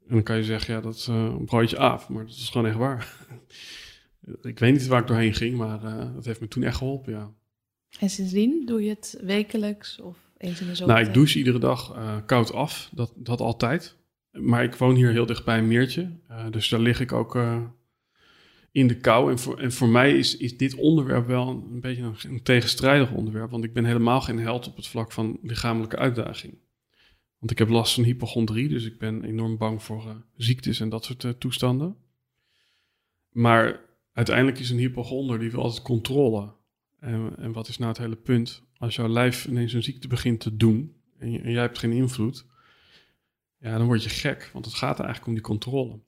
En 0.07 0.15
dan 0.15 0.23
kan 0.23 0.37
je 0.37 0.45
zeggen, 0.45 0.75
ja, 0.75 0.81
dat 0.81 0.95
is 0.95 1.09
uh, 1.09 1.15
een 1.15 1.45
broodje 1.45 1.79
af. 1.79 2.09
Maar 2.09 2.27
dat 2.27 2.35
is 2.35 2.49
gewoon 2.49 2.67
echt 2.67 2.77
waar. 2.77 3.17
Ik 4.43 4.59
weet 4.59 4.72
niet 4.72 4.87
waar 4.87 5.01
ik 5.01 5.07
doorheen 5.07 5.35
ging, 5.35 5.57
maar 5.57 5.85
uh, 5.85 6.14
dat 6.14 6.25
heeft 6.25 6.41
me 6.41 6.49
toen 6.49 6.62
echt 6.62 6.77
geholpen, 6.77 7.12
ja. 7.12 7.33
En 7.99 8.11
sindsdien 8.11 8.66
doe 8.66 8.83
je 8.83 8.89
het 8.89 9.18
wekelijks 9.22 10.01
of 10.01 10.16
eens 10.37 10.61
in 10.61 10.66
de 10.66 10.75
zoveel 10.75 10.95
Nou, 10.95 11.07
ik 11.07 11.14
douche 11.14 11.39
iedere 11.39 11.59
dag 11.59 11.97
uh, 11.97 12.16
koud 12.27 12.53
af, 12.53 12.91
dat, 12.93 13.12
dat 13.16 13.41
altijd. 13.41 13.97
Maar 14.31 14.64
ik 14.64 14.75
woon 14.75 14.95
hier 14.95 15.11
heel 15.11 15.27
dicht 15.27 15.45
bij 15.45 15.59
een 15.59 15.68
meertje, 15.68 16.11
uh, 16.31 16.51
dus 16.51 16.68
daar 16.68 16.81
lig 16.81 17.01
ik 17.01 17.12
ook 17.12 17.39
in 18.75 18.87
de 18.87 18.97
kou. 18.97 19.31
En 19.31 19.39
voor, 19.39 19.59
en 19.59 19.72
voor 19.72 19.89
mij 19.89 20.18
is, 20.18 20.37
is 20.37 20.57
dit 20.57 20.75
onderwerp 20.75 21.27
wel 21.27 21.49
een, 21.49 21.64
een 21.72 21.81
beetje 21.81 22.03
een, 22.03 22.16
een, 22.22 22.43
tegenstrijdig 22.43 23.12
onderwerp, 23.12 23.51
want 23.51 23.64
ik 23.64 23.72
ben 23.72 23.85
helemaal 23.85 24.20
geen 24.20 24.39
held 24.39 24.66
op 24.66 24.77
het 24.77 24.87
vlak 24.87 25.12
van 25.12 25.39
lichamelijke 25.43 25.97
uitdaging. 25.97 26.55
Want 27.39 27.51
ik 27.51 27.59
heb 27.59 27.68
last 27.68 27.95
van 27.95 28.05
hypochondrie, 28.05 28.68
dus 28.68 28.85
ik 28.85 28.99
ben 28.99 29.25
enorm 29.25 29.57
bang 29.57 29.83
voor 29.83 30.25
ziektes 30.37 30.81
en 30.81 30.89
dat 30.89 31.05
soort 31.05 31.41
toestanden. 31.41 31.97
Maar 33.31 33.81
uiteindelijk 34.15 34.59
is 34.59 34.71
een 34.71 34.79
hypochonder 34.79 35.39
die 35.39 35.51
wil 35.51 35.62
altijd 35.62 35.83
controle. 35.83 36.53
En, 37.01 37.37
en, 37.39 37.53
wat 37.53 37.69
is 37.69 37.79
nou 37.79 37.91
het 37.91 38.01
hele 38.01 38.17
punt? 38.17 38.62
Als 38.77 38.95
jouw 38.95 39.09
lijf 39.09 39.47
ineens 39.47 39.73
een 39.73 39.83
ziekte 39.83 40.09
begint 40.09 40.41
te 40.41 40.57
doen 40.57 40.97
en, 41.19 41.31
je, 41.31 41.41
en, 41.41 41.51
jij 41.51 41.61
hebt 41.61 41.79
geen 41.79 41.93
invloed, 41.93 42.47
ja, 43.59 43.79
dan 43.79 43.87
word 43.87 44.03
je 44.03 44.09
gek, 44.09 44.51
want 44.53 44.65
het 44.65 44.75
gaat 44.75 44.99
eigenlijk 44.99 45.27
om 45.27 45.35
die 45.35 45.43
controle. 45.43 46.01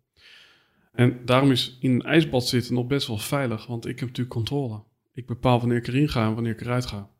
En 0.92 1.24
daarom 1.24 1.50
is 1.50 1.76
in 1.80 1.90
een 1.90 2.02
ijsbad 2.02 2.48
zitten 2.48 2.74
nog 2.74 2.86
best 2.86 3.06
wel 3.06 3.18
veilig, 3.18 3.66
want 3.66 3.86
ik 3.86 3.98
heb 3.98 4.08
natuurlijk 4.08 4.34
controle. 4.34 4.82
Ik 5.12 5.26
bepaal 5.26 5.58
wanneer 5.58 5.76
ik 5.76 5.86
erin 5.86 6.08
ga 6.08 6.26
en 6.26 6.34
wanneer 6.34 6.52
ik 6.52 6.60
eruit 6.60 6.86
ga. 6.86 7.10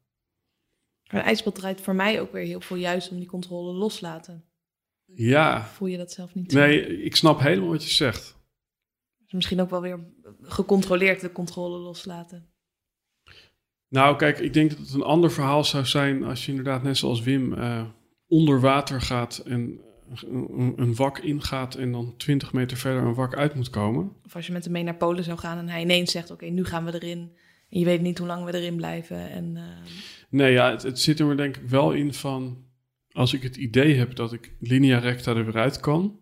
Een 1.06 1.20
ijsbad 1.20 1.54
draait 1.54 1.80
voor 1.80 1.94
mij 1.94 2.20
ook 2.20 2.32
weer 2.32 2.44
heel 2.44 2.60
veel 2.60 2.76
juist 2.76 3.10
om 3.10 3.18
die 3.18 3.26
controle 3.26 3.72
loslaten. 3.72 4.44
Ja. 5.14 5.64
Voel 5.64 5.88
je 5.88 5.96
dat 5.96 6.12
zelf 6.12 6.34
niet? 6.34 6.52
Nee, 6.52 7.02
ik 7.02 7.16
snap 7.16 7.40
helemaal 7.40 7.68
wat 7.68 7.84
je 7.84 7.90
zegt. 7.90 8.35
Misschien 9.36 9.60
ook 9.60 9.70
wel 9.70 9.80
weer 9.80 9.98
gecontroleerd 10.42 11.20
de 11.20 11.32
controle 11.32 11.78
loslaten. 11.78 12.48
Nou, 13.88 14.16
kijk, 14.16 14.38
ik 14.38 14.52
denk 14.52 14.70
dat 14.70 14.78
het 14.78 14.92
een 14.92 15.02
ander 15.02 15.32
verhaal 15.32 15.64
zou 15.64 15.86
zijn 15.86 16.24
als 16.24 16.44
je 16.44 16.50
inderdaad 16.50 16.82
net 16.82 16.96
zoals 16.96 17.22
Wim 17.22 17.52
uh, 17.52 17.84
onder 18.26 18.60
water 18.60 19.00
gaat 19.00 19.38
en 19.38 19.80
een, 20.30 20.72
een, 20.76 20.94
wak 20.94 21.18
ingaat 21.18 21.74
en 21.74 21.92
dan 21.92 22.14
20 22.16 22.52
meter 22.52 22.76
verder 22.76 23.02
een 23.02 23.14
wak 23.14 23.36
uit 23.36 23.54
moet 23.54 23.70
komen. 23.70 24.12
Of 24.24 24.34
als 24.34 24.46
je 24.46 24.52
met 24.52 24.64
hem 24.64 24.72
mee 24.72 24.82
naar 24.82 24.96
Polen 24.96 25.24
zou 25.24 25.38
gaan 25.38 25.58
en 25.58 25.68
hij 25.68 25.80
ineens 25.80 26.10
zegt: 26.10 26.30
Oké, 26.30 26.46
nu 26.46 26.64
gaan 26.64 26.84
we 26.84 26.94
erin. 26.94 27.32
En 27.68 27.78
je 27.78 27.84
weet 27.84 28.00
niet 28.00 28.18
hoe 28.18 28.26
lang 28.26 28.44
we 28.44 28.54
erin 28.54 28.76
blijven. 28.76 29.30
En, 29.30 29.56
uh... 29.56 29.62
Nee, 30.30 30.52
ja, 30.52 30.70
het, 30.70 30.82
het, 30.82 31.00
zit 31.00 31.20
er 31.20 31.36
denk 31.36 31.56
ik 31.56 31.68
wel 31.68 31.92
in 31.92 32.14
van. 32.14 32.64
Als 33.12 33.32
ik 33.32 33.42
het 33.42 33.56
idee 33.56 33.94
heb 33.94 34.14
dat 34.14 34.32
ik 34.32 34.54
linea 34.60 34.98
recta 34.98 35.34
er 35.34 35.44
weer 35.44 35.56
uit 35.56 35.80
kan, 35.80 36.20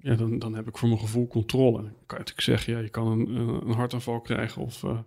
ja, 0.00 0.14
dan, 0.14 0.38
dan 0.38 0.54
heb 0.54 0.68
ik 0.68 0.78
voor 0.78 0.88
mijn 0.88 1.00
gevoel 1.00 1.26
controle. 1.26 1.82
Dan 1.82 1.92
kan 2.06 2.18
je 2.18 2.24
natuurlijk 2.24 2.40
zeggen: 2.40 2.72
ja, 2.72 2.78
je 2.78 2.88
kan 2.88 3.06
een, 3.06 3.28
een 3.36 3.74
hartaanval 3.74 4.20
krijgen 4.20 4.62
of. 4.62 4.82
Uh, 4.82 4.98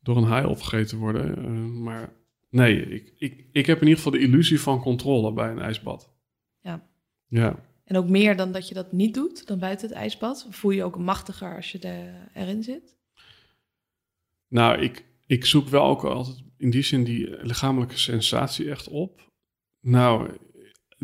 door 0.00 0.16
een 0.16 0.24
haai 0.24 0.46
opgegeten 0.46 0.98
worden. 0.98 1.38
Uh, 1.38 1.82
maar 1.82 2.12
nee, 2.50 2.82
ik, 2.82 3.12
ik, 3.18 3.46
ik 3.52 3.66
heb 3.66 3.76
in 3.76 3.86
ieder 3.86 4.02
geval 4.02 4.12
de 4.12 4.26
illusie 4.26 4.60
van 4.60 4.80
controle 4.80 5.32
bij 5.32 5.50
een 5.50 5.58
ijsbad. 5.58 6.12
Ja. 6.60 6.88
Ja. 7.26 7.68
En 7.84 7.96
ook 7.96 8.08
meer 8.08 8.36
dan 8.36 8.52
dat 8.52 8.68
je 8.68 8.74
dat 8.74 8.92
niet 8.92 9.14
doet, 9.14 9.46
dan 9.46 9.58
buiten 9.58 9.88
het 9.88 9.96
ijsbad? 9.96 10.46
Voel 10.50 10.70
je 10.70 10.76
je 10.76 10.84
ook 10.84 10.98
machtiger 10.98 11.56
als 11.56 11.72
je 11.72 11.78
er, 11.78 12.30
erin 12.34 12.62
zit? 12.62 12.96
Nou, 14.48 14.80
ik, 14.80 15.04
ik 15.26 15.44
zoek 15.44 15.68
wel 15.68 15.84
ook 15.84 16.04
altijd 16.04 16.42
in 16.56 16.70
die 16.70 16.82
zin 16.82 17.04
die 17.04 17.46
lichamelijke 17.46 17.98
sensatie 17.98 18.70
echt 18.70 18.88
op. 18.88 19.30
Nou, 19.80 20.36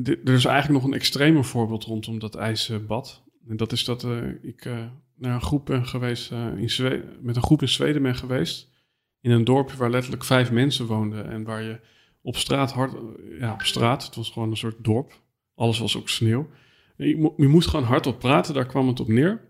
er 0.04 0.32
is 0.32 0.44
eigenlijk 0.44 0.82
nog 0.82 0.84
een 0.84 0.98
extremer 0.98 1.44
voorbeeld 1.44 1.84
rondom 1.84 2.18
dat 2.18 2.34
ijsbad. 2.34 3.24
En 3.48 3.56
dat 3.56 3.72
is 3.72 3.84
dat 3.84 4.04
uh, 4.04 4.22
ik 4.42 4.64
uh, 4.64 4.84
naar 5.14 5.34
een 5.34 5.42
groep 5.42 5.66
ben 5.66 5.86
geweest 5.86 6.32
uh, 6.32 6.46
in 6.56 6.70
Zweden, 6.70 7.16
met 7.20 7.36
een 7.36 7.42
groep 7.42 7.60
in 7.60 7.68
Zweden 7.68 8.02
ben 8.02 8.14
geweest 8.14 8.74
in 9.20 9.30
een 9.30 9.44
dorpje 9.44 9.76
waar 9.76 9.90
letterlijk 9.90 10.24
vijf 10.24 10.50
mensen 10.50 10.86
woonden 10.86 11.30
en 11.30 11.44
waar 11.44 11.62
je 11.62 11.80
op 12.22 12.36
straat 12.36 12.72
hard, 12.72 12.92
ja, 13.38 13.52
op 13.52 13.62
straat, 13.62 14.04
het 14.04 14.14
was 14.14 14.30
gewoon 14.30 14.50
een 14.50 14.56
soort 14.56 14.84
dorp, 14.84 15.20
alles 15.54 15.78
was 15.78 15.96
ook 15.96 16.08
sneeuw. 16.08 16.48
Je, 16.96 17.32
je 17.36 17.48
moest 17.48 17.68
gewoon 17.68 17.84
hardop 17.84 18.18
praten, 18.18 18.54
daar 18.54 18.66
kwam 18.66 18.88
het 18.88 19.00
op 19.00 19.08
neer. 19.08 19.40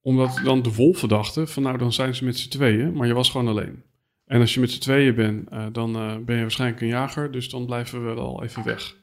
Omdat 0.00 0.40
dan 0.44 0.62
de 0.62 0.74
wolven 0.74 1.08
dachten 1.08 1.48
van 1.48 1.62
nou 1.62 1.78
dan 1.78 1.92
zijn 1.92 2.14
ze 2.14 2.24
met 2.24 2.38
z'n 2.38 2.48
tweeën, 2.48 2.92
maar 2.92 3.06
je 3.06 3.14
was 3.14 3.30
gewoon 3.30 3.48
alleen. 3.48 3.82
En 4.24 4.40
als 4.40 4.54
je 4.54 4.60
met 4.60 4.70
z'n 4.70 4.80
tweeën 4.80 5.14
bent, 5.14 5.48
dan 5.74 5.92
ben 6.24 6.36
je 6.36 6.40
waarschijnlijk 6.40 6.80
een 6.80 6.88
jager, 6.88 7.32
dus 7.32 7.50
dan 7.50 7.66
blijven 7.66 8.06
we 8.06 8.14
wel 8.14 8.42
even 8.42 8.64
weg. 8.64 8.96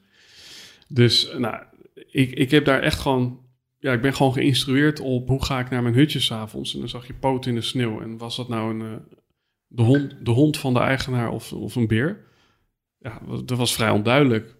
Dus 0.88 1.32
nou, 1.38 1.62
ik, 1.94 2.30
ik 2.30 2.50
heb 2.50 2.64
daar 2.64 2.82
echt 2.82 2.98
gewoon, 2.98 3.40
ja, 3.78 3.92
ik 3.92 4.00
ben 4.00 4.14
gewoon 4.14 4.32
geïnstrueerd 4.32 5.00
op 5.00 5.28
hoe 5.28 5.44
ga 5.44 5.60
ik 5.60 5.70
naar 5.70 5.82
mijn 5.82 5.94
hutje 5.94 6.20
s'avonds. 6.20 6.74
En 6.74 6.80
dan 6.80 6.88
zag 6.88 7.06
je 7.06 7.14
poten 7.14 7.50
in 7.50 7.56
de 7.56 7.62
sneeuw. 7.62 8.00
En 8.00 8.18
was 8.18 8.36
dat 8.36 8.48
nou 8.48 8.80
een, 8.80 9.00
de 9.66 9.82
hond, 9.82 10.24
de 10.24 10.30
hond 10.30 10.58
van 10.58 10.74
de 10.74 10.80
eigenaar 10.80 11.30
of, 11.30 11.52
of 11.52 11.76
een 11.76 11.86
beer. 11.86 12.26
Ja, 12.98 13.20
dat 13.44 13.58
was 13.58 13.74
vrij 13.74 13.90
onduidelijk. 13.90 14.56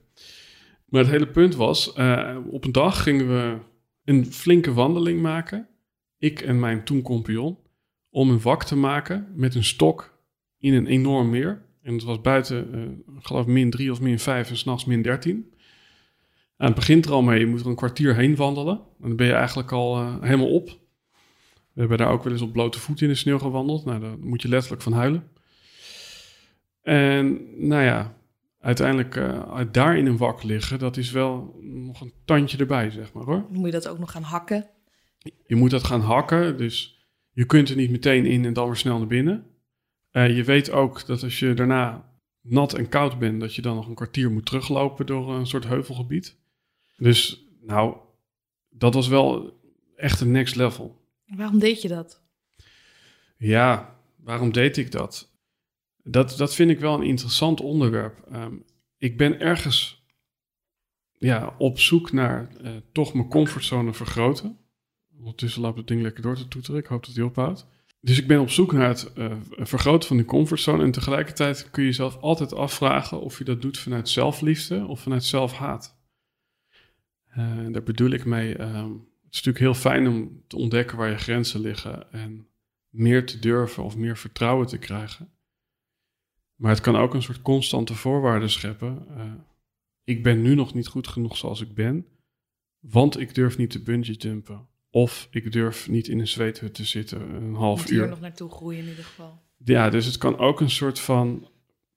Maar 0.89 1.01
het 1.01 1.11
hele 1.11 1.29
punt 1.29 1.55
was, 1.55 1.97
uh, 1.97 2.37
op 2.51 2.65
een 2.65 2.73
dag 2.73 3.03
gingen 3.03 3.29
we 3.29 3.59
een 4.05 4.33
flinke 4.33 4.73
wandeling 4.73 5.21
maken. 5.21 5.69
Ik 6.19 6.41
en 6.41 6.61
mijn 6.61 6.85
toen 6.85 7.03
compagnon. 7.03 7.59
Om 8.11 8.31
een 8.31 8.41
wak 8.41 8.65
te 8.65 8.77
maken 8.77 9.33
met 9.35 9.55
een 9.55 9.65
stok 9.65 10.19
in 10.59 10.75
een 10.75 10.87
enorm 10.87 11.31
meer. 11.31 11.67
En 11.83 11.93
het 11.93 12.03
was 12.03 12.21
buiten, 12.21 12.75
uh, 12.75 13.21
geloof 13.23 13.47
min 13.47 13.71
3 13.71 13.91
of 13.91 14.01
min 14.01 14.19
5 14.19 14.51
en 14.51 14.57
s'nachts 14.57 14.85
min 14.85 15.03
13. 15.03 15.53
En 16.59 16.67
het 16.67 16.75
begint 16.75 17.05
er 17.05 17.13
al 17.13 17.23
mee, 17.23 17.39
je 17.39 17.47
moet 17.47 17.61
er 17.61 17.67
een 17.67 17.75
kwartier 17.75 18.15
heen 18.15 18.37
wandelen. 18.37 18.75
En 18.77 19.09
dan 19.09 19.17
ben 19.17 19.27
je 19.27 19.33
eigenlijk 19.33 19.73
al 19.73 20.01
uh, 20.01 20.15
helemaal 20.21 20.53
op. 20.53 20.69
We 21.73 21.81
hebben 21.81 21.99
daar 21.99 22.11
ook 22.11 22.25
wel 22.25 22.33
eens 22.33 22.43
op 22.43 22.53
blote 22.53 22.79
voeten 22.79 23.07
in 23.07 23.13
de 23.13 23.19
sneeuw 23.19 23.39
gewandeld. 23.39 23.85
Nou, 23.85 24.01
daar 24.01 24.19
moet 24.19 24.43
je 24.43 24.49
letterlijk 24.49 24.83
van 24.83 24.93
huilen. 24.93 25.29
En 26.83 27.39
nou 27.69 27.83
ja, 27.83 28.15
uiteindelijk 28.61 29.17
uh, 29.17 29.61
daar 29.73 29.97
in 29.97 30.07
een 30.07 30.17
wak 30.17 30.43
liggen, 30.43 30.79
dat 30.79 30.97
is 30.97 31.11
wel 31.11 31.59
nog 31.61 32.01
een 32.01 32.13
tandje 32.25 32.59
erbij, 32.59 32.91
zeg 32.91 33.13
maar 33.13 33.25
hoor. 33.25 33.45
Moet 33.51 33.67
je 33.67 33.73
dat 33.73 33.89
ook 33.89 33.99
nog 33.99 34.11
gaan 34.11 34.23
hakken? 34.23 34.67
Je 35.47 35.57
moet 35.57 35.71
dat 35.71 35.85
gaan 35.85 36.01
hakken, 36.01 36.57
dus 36.57 37.07
je 37.33 37.45
kunt 37.45 37.69
er 37.69 37.77
niet 37.77 37.91
meteen 37.91 38.27
in 38.27 38.45
en 38.45 38.53
dan 38.53 38.67
weer 38.67 38.77
snel 38.77 38.99
naar 38.99 39.07
binnen. 39.07 39.47
Uh, 40.13 40.37
je 40.37 40.45
weet 40.45 40.71
ook 40.71 41.07
dat 41.07 41.23
als 41.23 41.39
je 41.39 41.55
daarna 41.55 42.11
nat 42.41 42.75
en 42.75 42.89
koud 42.89 43.19
bent, 43.19 43.41
dat 43.41 43.55
je 43.55 43.63
dan 43.63 43.75
nog 43.75 43.89
een 43.89 43.95
kwartier 43.95 44.31
moet 44.31 44.47
teruglopen 44.47 45.07
door 45.07 45.35
een 45.35 45.47
soort 45.47 45.67
heuvelgebied. 45.67 46.38
Dus 46.99 47.47
nou, 47.61 47.97
dat 48.69 48.95
was 48.95 49.09
wel 49.09 49.59
echt 49.97 50.21
een 50.21 50.31
next 50.31 50.57
level. 50.57 51.01
Waarom 51.27 51.59
deed 51.59 51.83
je 51.83 51.89
dat? 51.89 52.23
Ja, 53.37 53.97
waarom 54.17 54.53
deed 54.53 54.77
ik 54.77 54.93
dat? 54.93 55.31
Dat, 56.03 56.35
dat 56.37 56.55
vind 56.55 56.71
ik 56.71 56.81
wel 56.81 56.95
een 56.95 57.07
interessant 57.07 57.61
onderwerp. 57.61 58.29
Um, 58.33 58.65
ik 58.97 59.17
ben 59.17 59.41
ergens 59.41 60.07
ja, 61.13 61.55
op 61.59 61.79
zoek 61.79 62.13
naar 62.13 62.49
uh, 62.63 62.71
toch 62.93 63.15
mijn 63.15 63.29
comfortzone 63.29 63.93
vergroten. 63.93 64.59
Ondertussen 65.19 65.63
loopt 65.63 65.79
het 65.79 65.87
ding 65.87 66.03
lekker 66.03 66.23
door 66.23 66.37
te 66.37 66.49
toeteren. 66.49 66.81
Ik 66.81 66.87
hoop 66.87 67.07
dat 67.07 67.15
hij 67.15 67.25
ophoudt. 67.25 67.67
Dus 68.01 68.19
ik 68.19 68.27
ben 68.27 68.41
op 68.41 68.51
zoek 68.51 68.73
naar 68.73 68.89
het 68.89 69.13
uh, 69.17 69.33
vergroten 69.49 70.09
van 70.09 70.17
die 70.17 70.27
comfortzone. 70.27 70.83
En 70.83 70.91
tegelijkertijd 70.91 71.71
kun 71.71 71.83
je 71.83 71.89
jezelf 71.89 72.17
altijd 72.17 72.55
afvragen 72.55 73.21
of 73.21 73.39
je 73.39 73.45
dat 73.45 73.63
doet 73.63 73.79
vanuit 73.79 74.09
zelfliefde 74.09 74.87
of 74.87 75.01
vanuit 75.01 75.25
zelfhaat. 75.25 75.98
Uh, 77.39 77.73
daar 77.73 77.83
bedoel 77.83 78.11
ik 78.11 78.25
mee. 78.25 78.61
Um, 78.61 78.93
het 79.25 79.37
is 79.37 79.45
natuurlijk 79.45 79.59
heel 79.59 79.75
fijn 79.75 80.09
om 80.09 80.43
te 80.47 80.57
ontdekken 80.57 80.97
waar 80.97 81.11
je 81.11 81.17
grenzen 81.17 81.61
liggen 81.61 82.13
en 82.13 82.47
meer 82.89 83.27
te 83.27 83.39
durven 83.39 83.83
of 83.83 83.97
meer 83.97 84.17
vertrouwen 84.17 84.67
te 84.67 84.79
krijgen. 84.79 85.31
Maar 86.55 86.71
het 86.71 86.81
kan 86.81 86.97
ook 86.97 87.15
een 87.15 87.23
soort 87.23 87.43
constante 87.43 87.95
voorwaarden 87.95 88.51
scheppen. 88.51 89.07
Uh, 89.17 89.33
ik 90.05 90.23
ben 90.23 90.43
nu 90.43 90.55
nog 90.55 90.75
niet 90.75 90.87
goed 90.87 91.09
genoeg 91.09 91.37
zoals 91.37 91.61
ik 91.61 91.75
ben, 91.75 92.07
want 92.79 93.21
ik 93.21 93.35
durf 93.35 93.59
niet 93.59 93.71
te 93.71 93.83
bungee 93.83 94.17
jumpen. 94.17 94.67
Of 94.91 95.29
ik 95.31 95.53
durf 95.53 95.89
niet 95.89 96.09
in 96.09 96.19
een 96.19 96.29
zweethut 96.29 96.75
te 96.75 96.85
zitten 96.85 97.35
een 97.35 97.55
half 97.55 97.81
Moet 97.81 97.91
uur. 97.91 98.01
hier 98.01 98.09
nog 98.09 98.21
naartoe 98.21 98.51
groeien 98.51 98.83
in 98.83 98.89
ieder 98.89 99.05
geval. 99.05 99.43
Ja, 99.65 99.91
dus 99.91 100.07
het 100.07 100.19
kan 100.19 100.39
ook 100.39 100.61
een 100.61 100.71
soort 100.71 101.01
van 101.01 101.49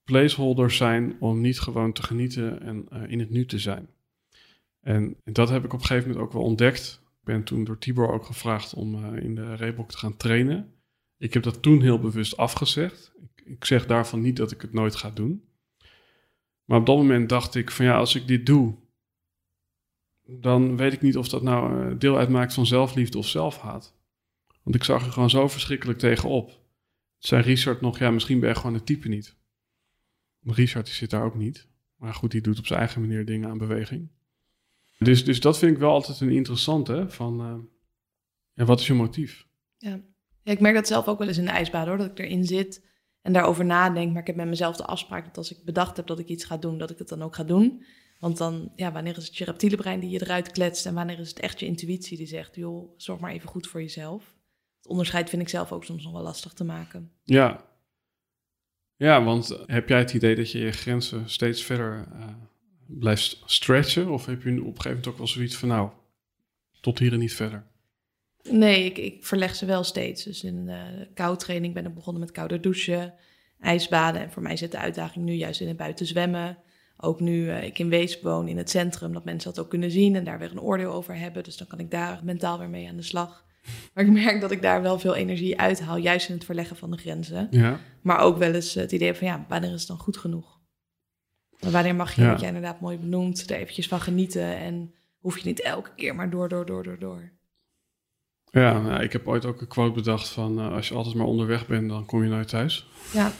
placeholder 0.03 0.71
zijn 0.71 1.15
om 1.19 1.41
niet 1.41 1.59
gewoon 1.59 1.93
te 1.93 2.03
genieten 2.03 2.61
en 2.61 2.85
uh, 2.93 3.11
in 3.11 3.19
het 3.19 3.29
nu 3.29 3.45
te 3.45 3.59
zijn. 3.59 3.87
En, 4.81 5.17
dat 5.23 5.49
heb 5.49 5.63
ik 5.63 5.73
op 5.73 5.79
een 5.79 5.85
gegeven 5.85 6.09
moment 6.09 6.25
ook 6.27 6.33
wel 6.33 6.43
ontdekt 6.43 7.01
ik 7.21 7.27
ben 7.27 7.43
toen 7.43 7.63
door 7.63 7.77
Tibor 7.77 8.11
ook 8.11 8.25
gevraagd 8.25 8.73
om 8.73 8.95
uh, 8.95 9.23
in 9.23 9.35
de 9.35 9.55
Reebok 9.55 9.91
te 9.91 9.97
gaan 9.97 10.17
trainen. 10.17 10.73
Ik 11.17 11.33
heb 11.33 11.43
dat 11.43 11.61
toen 11.61 11.81
heel 11.81 11.99
bewust 11.99 12.37
afgezegd. 12.37 13.13
Ik, 13.21 13.45
ik, 13.45 13.65
zeg 13.65 13.85
daarvan 13.85 14.21
niet 14.21 14.35
dat 14.35 14.51
ik 14.51 14.61
het 14.61 14.73
nooit 14.73 14.95
ga 14.95 15.09
doen. 15.09 15.43
Maar 16.65 16.79
op 16.79 16.85
dat 16.85 16.97
moment 16.97 17.29
dacht 17.29 17.55
ik 17.55 17.71
van 17.71 17.85
ja, 17.85 17.97
als 17.97 18.15
ik 18.15 18.27
dit 18.27 18.45
doe, 18.45 18.75
dan 20.21 20.77
weet 20.77 20.93
ik 20.93 21.01
niet 21.01 21.17
of 21.17 21.29
dat 21.29 21.41
nou 21.41 21.85
uh, 21.85 21.99
deel 21.99 22.17
uitmaakt 22.17 22.53
van 22.53 22.65
zelfliefde 22.65 23.17
of 23.17 23.27
zelfhaat. 23.27 23.95
Want 24.63 24.75
ik 24.75 24.83
zag 24.83 25.05
er 25.05 25.11
gewoon 25.11 25.29
zo 25.29 25.47
verschrikkelijk 25.47 25.99
tegenop. 25.99 26.59
Zei 27.17 27.41
Richard 27.41 27.81
nog, 27.81 27.99
ja, 27.99 28.11
misschien 28.11 28.39
ben 28.39 28.49
je 28.49 28.55
gewoon 28.55 28.73
het 28.73 28.85
type 28.85 29.07
niet. 29.07 29.37
Maar 30.39 30.55
Richard 30.55 30.87
zit 30.87 31.09
daar 31.09 31.23
ook 31.23 31.35
niet. 31.35 31.67
Maar 31.95 32.13
goed, 32.13 32.31
die 32.31 32.41
doet 32.41 32.59
op 32.59 32.65
zijn 32.65 32.79
eigen 32.79 33.01
manier 33.01 33.25
dingen 33.25 33.49
aan 33.49 33.57
beweging. 33.57 34.09
Dus, 35.03 35.25
dus 35.25 35.39
dat 35.39 35.57
vind 35.57 35.71
ik 35.71 35.77
wel 35.77 35.91
altijd 35.91 36.19
een 36.19 36.31
interessante, 36.31 37.05
van 37.07 37.41
uh, 37.41 37.55
ja, 38.53 38.65
wat 38.65 38.79
is 38.79 38.87
je 38.87 38.93
motief? 38.93 39.47
Ja. 39.77 39.99
ja, 40.43 40.51
ik 40.51 40.59
merk 40.59 40.75
dat 40.75 40.87
zelf 40.87 41.07
ook 41.07 41.19
wel 41.19 41.27
eens 41.27 41.37
in 41.37 41.45
de 41.45 41.51
ijsbaan 41.51 41.87
hoor, 41.87 41.97
dat 41.97 42.11
ik 42.11 42.19
erin 42.19 42.45
zit 42.45 42.85
en 43.21 43.33
daarover 43.33 43.65
nadenk. 43.65 44.11
Maar 44.11 44.21
ik 44.21 44.27
heb 44.27 44.35
met 44.35 44.47
mezelf 44.47 44.75
de 44.75 44.85
afspraak 44.85 45.25
dat 45.25 45.37
als 45.37 45.51
ik 45.51 45.65
bedacht 45.65 45.97
heb 45.97 46.07
dat 46.07 46.19
ik 46.19 46.27
iets 46.27 46.45
ga 46.45 46.57
doen, 46.57 46.77
dat 46.77 46.89
ik 46.89 46.97
het 46.97 47.07
dan 47.07 47.21
ook 47.21 47.35
ga 47.35 47.43
doen. 47.43 47.83
Want 48.19 48.37
dan, 48.37 48.71
ja, 48.75 48.91
wanneer 48.91 49.17
is 49.17 49.25
het 49.25 49.37
je 49.37 49.45
reptiele 49.45 49.75
brein 49.75 49.99
die 49.99 50.09
je 50.09 50.21
eruit 50.21 50.51
kletst 50.51 50.85
en 50.85 50.93
wanneer 50.93 51.19
is 51.19 51.29
het 51.29 51.39
echt 51.39 51.59
je 51.59 51.65
intuïtie 51.65 52.17
die 52.17 52.27
zegt, 52.27 52.55
joh, 52.55 52.93
zorg 52.97 53.19
maar 53.19 53.31
even 53.31 53.49
goed 53.49 53.67
voor 53.67 53.81
jezelf. 53.81 54.35
Het 54.77 54.87
onderscheid 54.87 55.29
vind 55.29 55.41
ik 55.41 55.49
zelf 55.49 55.71
ook 55.71 55.85
soms 55.85 56.03
nog 56.03 56.13
wel 56.13 56.21
lastig 56.21 56.53
te 56.53 56.63
maken. 56.63 57.11
Ja. 57.23 57.69
Ja, 58.95 59.23
want 59.23 59.63
heb 59.65 59.89
jij 59.89 59.99
het 59.99 60.13
idee 60.13 60.35
dat 60.35 60.51
je 60.51 60.59
je 60.59 60.71
grenzen 60.71 61.29
steeds 61.29 61.63
verder 61.63 62.07
uh, 62.13 62.27
blijft 62.99 63.41
stretchen? 63.45 64.09
Of 64.09 64.25
heb 64.25 64.43
je 64.43 64.49
op 64.49 64.55
een 64.55 64.63
gegeven 64.63 64.89
moment 64.89 65.07
ook 65.07 65.17
wel 65.17 65.27
zoiets 65.27 65.55
van, 65.55 65.67
nou, 65.67 65.89
tot 66.81 66.99
hier 66.99 67.13
en 67.13 67.19
niet 67.19 67.33
verder? 67.33 67.63
Nee, 68.49 68.85
ik, 68.85 68.97
ik 68.97 69.25
verleg 69.25 69.55
ze 69.55 69.65
wel 69.65 69.83
steeds. 69.83 70.23
Dus 70.23 70.43
in 70.43 70.65
de 70.65 71.07
koudtraining 71.13 71.73
ben 71.73 71.85
ik 71.85 71.93
begonnen 71.93 72.21
met 72.21 72.31
kouder 72.31 72.61
douchen, 72.61 73.13
ijsbaden. 73.59 74.21
En 74.21 74.31
voor 74.31 74.41
mij 74.41 74.57
zit 74.57 74.71
de 74.71 74.77
uitdaging 74.77 75.25
nu 75.25 75.33
juist 75.33 75.61
in 75.61 75.67
het 75.67 75.77
buiten 75.77 76.05
zwemmen. 76.05 76.57
Ook 76.97 77.19
nu 77.19 77.45
uh, 77.45 77.63
ik 77.63 77.79
in 77.79 77.89
Weesp 77.89 78.23
woon, 78.23 78.47
in 78.47 78.57
het 78.57 78.69
centrum, 78.69 79.13
dat 79.13 79.25
mensen 79.25 79.53
dat 79.53 79.63
ook 79.63 79.69
kunnen 79.69 79.91
zien 79.91 80.15
en 80.15 80.23
daar 80.23 80.39
weer 80.39 80.51
een 80.51 80.61
oordeel 80.61 80.91
over 80.91 81.15
hebben. 81.15 81.43
Dus 81.43 81.57
dan 81.57 81.67
kan 81.67 81.79
ik 81.79 81.91
daar 81.91 82.19
mentaal 82.23 82.59
weer 82.59 82.69
mee 82.69 82.87
aan 82.89 82.95
de 82.95 83.01
slag. 83.01 83.45
Maar 83.93 84.03
ik 84.03 84.11
merk 84.11 84.41
dat 84.41 84.51
ik 84.51 84.61
daar 84.61 84.81
wel 84.81 84.99
veel 84.99 85.15
energie 85.15 85.59
uithaal, 85.59 85.97
juist 85.97 86.29
in 86.29 86.35
het 86.35 86.45
verleggen 86.45 86.75
van 86.75 86.91
de 86.91 86.97
grenzen. 86.97 87.47
Ja. 87.51 87.79
Maar 88.01 88.19
ook 88.19 88.37
wel 88.37 88.53
eens 88.53 88.73
het 88.73 88.91
idee 88.91 89.13
van, 89.13 89.27
ja, 89.27 89.45
wanneer 89.47 89.73
is 89.73 89.79
het 89.79 89.87
dan 89.87 89.97
goed 89.97 90.17
genoeg? 90.17 90.59
Maar 91.61 91.71
wanneer 91.71 91.95
mag 91.95 92.13
je, 92.15 92.21
Ja. 92.21 92.29
wat 92.29 92.39
jij 92.39 92.47
inderdaad 92.47 92.79
mooi 92.81 92.97
benoemt, 92.97 93.49
er 93.49 93.55
eventjes 93.57 93.87
van 93.87 94.01
genieten 94.01 94.57
en 94.57 94.93
hoef 95.19 95.37
je 95.37 95.47
niet 95.47 95.61
elke 95.61 95.89
keer 95.95 96.15
maar 96.15 96.29
door, 96.29 96.49
door, 96.49 96.65
door, 96.65 96.83
door, 96.83 96.99
door. 96.99 97.31
Ja, 98.51 98.81
nou, 98.81 99.03
ik 99.03 99.11
heb 99.11 99.27
ooit 99.27 99.45
ook 99.45 99.61
een 99.61 99.67
quote 99.67 99.93
bedacht 99.93 100.27
van, 100.29 100.59
eh, 100.59 100.71
als 100.71 100.87
je 100.87 100.93
altijd 100.95 101.15
maar 101.15 101.25
onderweg 101.25 101.67
bent, 101.67 101.89
dan 101.89 102.05
kom 102.05 102.23
je 102.23 102.29
nooit 102.29 102.47
thuis. 102.47 102.87
Ja, 103.13 103.31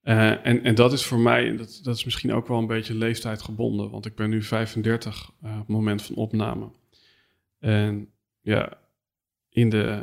Eh, 0.00 0.46
en, 0.46 0.62
en 0.64 0.74
dat 0.74 0.92
is 0.92 1.04
voor 1.04 1.18
mij, 1.18 1.48
en 1.48 1.56
dat, 1.56 1.80
dat 1.82 1.96
is 1.96 2.04
misschien 2.04 2.32
ook 2.32 2.48
wel 2.48 2.58
een 2.58 2.66
beetje 2.66 2.94
leeftijd 2.94 3.42
gebonden, 3.42 3.90
want 3.90 4.06
ik 4.06 4.14
ben 4.14 4.30
nu 4.30 4.42
35 4.42 5.30
eh, 5.42 5.50
op 5.52 5.58
het 5.58 5.68
moment 5.68 6.02
van 6.02 6.14
opname. 6.14 6.68
En 7.58 8.10
ja, 8.40 8.78
in 9.48 9.68
de 9.70 10.02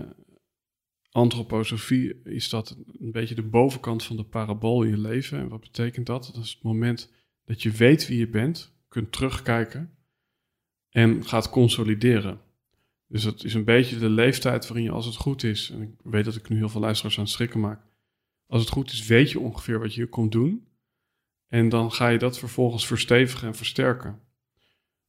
antroposofie 1.11 2.21
is 2.23 2.49
dat 2.49 2.77
een 2.99 3.11
beetje 3.11 3.35
de 3.35 3.43
bovenkant 3.43 4.03
van 4.03 4.15
de 4.15 4.23
parabool 4.23 4.83
in 4.83 4.89
je 4.89 4.97
leven. 4.97 5.39
En 5.39 5.47
wat 5.47 5.61
betekent 5.61 6.05
dat? 6.05 6.31
Dat 6.33 6.43
is 6.43 6.51
het 6.51 6.63
moment 6.63 7.11
dat 7.45 7.61
je 7.61 7.71
weet 7.71 8.07
wie 8.07 8.17
je 8.19 8.27
bent, 8.27 8.73
kunt 8.87 9.11
terugkijken 9.11 9.95
en 10.89 11.25
gaat 11.25 11.49
consolideren. 11.49 12.41
Dus 13.07 13.23
dat 13.23 13.43
is 13.43 13.53
een 13.53 13.63
beetje 13.63 13.97
de 13.97 14.09
leeftijd 14.09 14.67
waarin 14.67 14.85
je, 14.85 14.91
als 14.91 15.05
het 15.05 15.15
goed 15.15 15.43
is, 15.43 15.69
en 15.69 15.81
ik 15.81 15.89
weet 16.03 16.25
dat 16.25 16.35
ik 16.35 16.49
nu 16.49 16.57
heel 16.57 16.69
veel 16.69 16.81
luisteraars 16.81 17.17
aan 17.17 17.23
het 17.23 17.33
schrikken 17.33 17.59
maak, 17.59 17.81
als 18.47 18.61
het 18.61 18.69
goed 18.69 18.91
is, 18.91 19.05
weet 19.05 19.31
je 19.31 19.39
ongeveer 19.39 19.79
wat 19.79 19.93
je 19.93 20.07
komt 20.07 20.31
doen. 20.31 20.67
En 21.47 21.69
dan 21.69 21.91
ga 21.91 22.07
je 22.07 22.17
dat 22.17 22.39
vervolgens 22.39 22.87
verstevigen 22.87 23.47
en 23.47 23.55
versterken. 23.55 24.19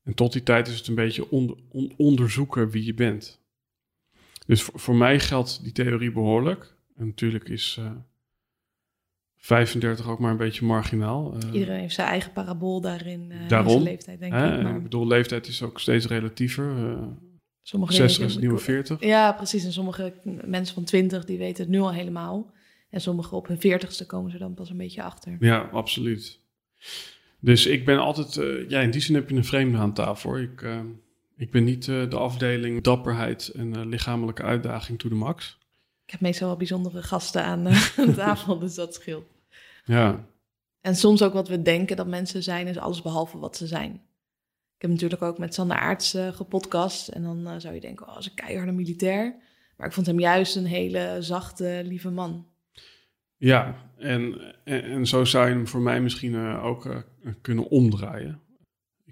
En 0.03 0.14
tot 0.14 0.32
die 0.32 0.42
tijd 0.42 0.68
is 0.68 0.78
het 0.78 0.86
een 0.86 0.94
beetje 0.94 1.30
onder- 1.30 1.57
on- 1.68 1.94
onderzoeken 1.96 2.70
wie 2.70 2.84
je 2.84 2.94
bent. 2.94 3.41
Dus 4.53 4.62
voor, 4.62 4.80
voor 4.80 4.96
mij 4.96 5.20
geldt 5.20 5.62
die 5.62 5.72
theorie 5.72 6.12
behoorlijk. 6.12 6.74
En 6.96 7.07
natuurlijk 7.07 7.48
is 7.48 7.76
eh 7.78 7.90
35 9.36 10.09
ook 10.09 10.18
maar 10.18 10.30
een 10.30 10.36
beetje 10.36 10.64
marginaal. 10.64 11.34
Eh, 11.34 11.53
iedereen 11.53 11.80
heeft 11.80 11.94
zijn 11.94 12.09
eigen 12.09 12.32
parabool 12.32 12.80
daarin, 12.80 13.30
in 13.32 13.48
Daarom, 13.48 13.70
zijn 13.70 13.82
leeftijd, 13.82 14.18
denk 14.20 14.32
hè, 14.32 14.57
ik. 14.57 14.62
Maar 14.62 14.76
ik 14.76 14.82
bedoel, 14.82 15.07
leeftijd 15.07 15.46
is 15.46 15.62
ook 15.62 15.80
steeds 15.80 16.07
relativiever. 16.07 16.76
eh 16.76 17.07
sommige 17.62 17.92
60 17.92 18.18
dingen- 18.18 18.34
is 18.34 18.40
nieuwe 18.40 18.59
40. 18.59 19.00
Ja, 19.00 19.32
precies. 19.32 19.64
En 19.64 19.72
sommige 19.72 20.12
mensen 20.44 20.74
van 20.74 20.84
20 20.84 21.24
die 21.24 21.38
weten 21.38 21.62
het 21.62 21.72
nu 21.72 21.80
al 21.80 21.92
helemaal. 21.92 22.53
En 22.90 23.00
sommigen 23.00 23.36
op 23.36 23.46
hun 23.46 23.59
40ste 23.59 24.07
komen 24.07 24.30
ze 24.30 24.38
dan 24.38 24.55
pas 24.55 24.70
een 24.70 24.76
beetje 24.76 25.03
achter. 25.03 25.36
Ja, 25.40 25.59
absoluut. 25.72 26.40
Dus 27.40 27.66
ik 27.66 27.84
ben 27.84 27.98
altijd, 27.98 28.36
eh, 28.36 28.68
ja, 28.70 28.80
in 28.80 28.90
die 28.90 29.00
zin 29.00 29.14
heb 29.14 29.30
je 29.30 29.36
een 29.36 29.44
vreemde 29.44 29.78
aan 29.78 29.94
tafel. 29.94 30.38
Ik, 30.38 30.62
ik 31.43 31.51
ben 31.51 31.64
niet 31.64 31.88
eh, 31.88 32.11
de 32.11 32.18
afdeling 32.18 32.82
dapperheid 32.82 33.49
en 33.49 33.76
eh, 33.76 33.84
lichamelijke 33.84 34.43
uitdaging 34.43 34.99
to 34.99 35.09
the 35.09 35.14
max. 35.14 35.59
Ik 36.05 36.11
heb 36.11 36.20
meestal 36.20 36.49
wel 36.49 36.57
bijzondere 36.57 37.03
gasten 37.03 37.45
aan 37.45 37.66
eh, 37.66 37.88
aan 37.99 38.14
tafel, 38.14 38.59
dus 38.59 38.74
dat 38.74 38.95
scheelt. 38.95 39.24
Ja, 39.84 40.26
En 40.80 40.97
soms 40.97 41.22
ook 41.22 41.32
wat 41.32 41.49
we 41.49 41.62
denken 41.62 41.97
dat 41.97 42.07
mensen 42.07 42.43
zijn, 42.43 42.66
is 42.66 42.78
alles 42.78 43.03
behalve 43.03 43.38
wat 43.38 43.57
ze 43.57 43.66
zijn. 43.66 43.93
Ik 44.76 44.88
heb 44.88 44.90
natuurlijk 44.90 45.22
ook 45.22 45.38
met 45.38 45.55
Sander 45.55 45.76
Aarts 45.76 46.16
gepodcast. 46.30 47.09
En 47.09 47.22
dan 47.22 47.61
zou 47.61 47.74
je 47.74 47.80
denken, 47.80 48.07
oh, 48.07 48.12
dat 48.12 48.22
is 48.22 48.28
een 48.28 48.34
keiharde 48.34 48.72
militair. 48.72 49.36
Maar 49.76 49.86
ik 49.86 49.93
vond 49.93 50.07
hem 50.07 50.20
juist 50.20 50.57
een 50.57 50.66
hele 50.66 51.16
zachte, 51.20 51.82
lieve 51.84 52.11
man. 52.11 52.47
ja. 53.36 53.90
En, 53.99 54.55
en, 54.64 54.82
en 54.82 55.07
zo 55.07 55.24
zou 55.24 55.49
je 55.49 55.55
hem 55.55 55.68
voor 55.68 55.80
mij 55.80 56.01
misschien 56.01 56.36
ook 56.59 57.05
kunnen 57.40 57.68
omdraaien. 57.68 58.40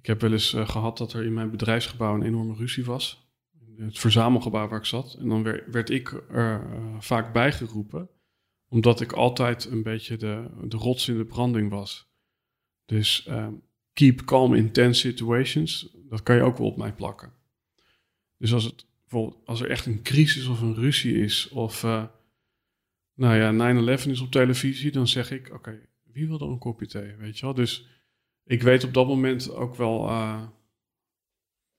Ik 0.00 0.06
heb 0.06 0.20
wel 0.20 0.32
eens 0.32 0.54
eh, 0.54 0.68
gehad 0.68 0.98
dat 0.98 1.12
er 1.12 1.24
in 1.24 1.34
mijn 1.34 1.50
bedrijfsgebouw 1.50 2.14
een 2.14 2.22
enorme 2.22 2.54
ruzie 2.54 2.84
was. 2.84 3.28
Het 3.76 3.98
verzamelgebouw 3.98 4.68
waar 4.68 4.78
ik 4.78 4.84
zat. 4.84 5.16
En 5.18 5.28
dan 5.28 5.42
werd, 5.42 5.90
ik 5.90 6.22
er 6.30 6.70
eh, 6.72 6.96
vaak 6.98 7.32
bijgeroepen. 7.32 8.08
Omdat 8.68 9.00
ik 9.00 9.12
altijd 9.12 9.64
een 9.64 9.82
beetje 9.82 10.16
de, 10.16 10.50
de 10.64 10.76
rots 10.76 11.08
in 11.08 11.16
de 11.16 11.24
branding 11.24 11.70
was. 11.70 12.08
Dus 12.84 13.26
ehm, 13.26 13.52
keep 13.92 14.24
calm 14.24 14.54
in 14.54 14.72
tense 14.72 15.00
situations. 15.00 15.96
Dat 16.08 16.22
kan 16.22 16.36
je 16.36 16.42
ook 16.42 16.58
wel 16.58 16.66
op 16.66 16.76
mij 16.76 16.92
plakken. 16.92 17.32
Dus 18.36 18.52
als, 18.52 18.64
het, 18.64 18.86
bijvoorbeeld, 19.00 19.46
als 19.46 19.60
er 19.60 19.70
echt 19.70 19.86
een 19.86 20.02
crisis 20.02 20.46
of 20.46 20.60
een 20.60 20.74
ruzie 20.74 21.22
is. 21.22 21.48
Of 21.48 21.84
eh, 21.84 22.04
nou 23.14 23.36
ja, 23.36 23.98
9-11 23.98 24.08
is 24.08 24.20
op 24.20 24.30
televisie. 24.30 24.90
Dan 24.90 25.08
zeg 25.08 25.30
ik, 25.30 25.52
oké, 25.52 25.80
wie 26.12 26.26
wil 26.26 26.40
er 26.40 26.48
een 26.48 26.58
kopje 26.58 26.86
thee? 26.86 27.14
Weet 27.16 27.38
je 27.38 27.44
wel? 27.44 27.54
Dus 27.54 27.99
ik 28.50 28.62
weet 28.62 28.84
op 28.84 28.94
dat 28.94 29.06
moment 29.06 29.54
ook 29.54 29.74
wel 29.74 30.08
eh, 30.08 30.42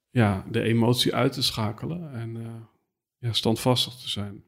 ja, 0.10 0.46
de 0.50 0.62
emotie 0.62 1.16
uit 1.16 1.34
te 1.34 1.44
schakelen. 1.44 2.14
En 2.14 2.38
eh, 2.38 2.62
ja, 3.18 3.34
standvastig 3.34 3.94
te 3.94 4.10
zijn. 4.10 4.44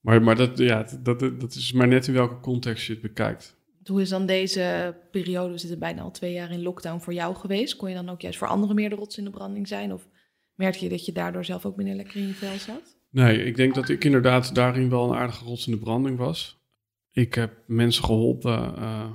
Maar, 0.00 0.22
maar 0.22 0.36
dat, 0.36 0.58
ja, 0.58 0.86
dat, 1.02 1.18
dat, 1.18 1.40
dat 1.40 1.54
is 1.54 1.72
maar 1.72 1.88
net 1.88 2.06
in 2.06 2.14
welke 2.14 2.40
context 2.40 2.86
je 2.86 2.92
het 2.92 3.02
bekijkt. 3.02 3.56
Hoe 3.84 4.00
is 4.00 4.08
dan 4.08 4.26
deze 4.26 4.96
periode, 5.10 5.52
we 5.52 5.58
zitten 5.58 5.78
bijna 5.78 6.02
al 6.02 6.10
twee 6.10 6.32
jaar 6.32 6.50
in 6.50 6.62
lockdown, 6.62 7.00
voor 7.00 7.14
jou 7.14 7.34
geweest? 7.34 7.76
Kon 7.76 7.88
je 7.88 7.94
dan 7.94 8.08
ook 8.08 8.20
juist 8.20 8.38
voor 8.38 8.48
anderen 8.48 8.74
meer 8.74 8.90
de 8.90 8.96
rots 8.96 9.18
in 9.18 9.24
de 9.24 9.30
branding 9.30 9.68
zijn? 9.68 9.92
Of 9.92 10.08
merkte 10.54 10.84
je 10.84 10.90
dat 10.90 11.04
je 11.04 11.12
daardoor 11.12 11.44
zelf 11.44 11.66
ook 11.66 11.76
minder 11.76 11.94
lekker 11.94 12.16
in 12.16 12.26
je 12.26 12.34
vel 12.34 12.58
zat? 12.58 12.98
Nee, 13.10 13.44
ik 13.44 13.56
denk 13.56 13.74
dat 13.74 13.88
ik 13.88 14.04
inderdaad 14.04 14.54
daarin 14.54 14.90
wel 14.90 15.08
een 15.08 15.18
aardige 15.18 15.44
rots 15.44 15.66
in 15.66 15.72
de 15.72 15.78
branding 15.78 16.18
was. 16.18 16.64
Ik 17.12 17.34
heb 17.34 17.62
mensen 17.66 18.04
geholpen 18.04 18.76
eh, 18.76 19.10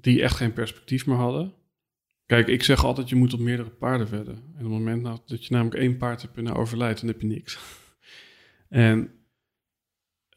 die 0.00 0.22
echt 0.22 0.36
geen 0.36 0.52
perspectief 0.52 1.06
meer 1.06 1.16
hadden. 1.16 1.54
Kijk, 2.26 2.48
ik 2.48 2.62
zeg 2.62 2.84
altijd, 2.84 3.08
je 3.08 3.14
moet 3.14 3.32
op 3.32 3.40
meerdere 3.40 3.70
paarden 3.70 4.10
wedden. 4.10 4.34
En 4.34 4.42
op 4.52 4.58
het 4.58 4.68
moment 4.68 5.02
nou, 5.02 5.18
dat 5.26 5.46
je 5.46 5.52
namelijk 5.54 5.80
één 5.80 5.96
paard 5.96 6.22
hebt 6.22 6.36
en 6.36 6.44
nou 6.44 6.56
overlijdt, 6.56 7.00
dan 7.00 7.08
heb 7.08 7.20
je 7.20 7.26
niks. 7.26 7.58
en 8.68 9.10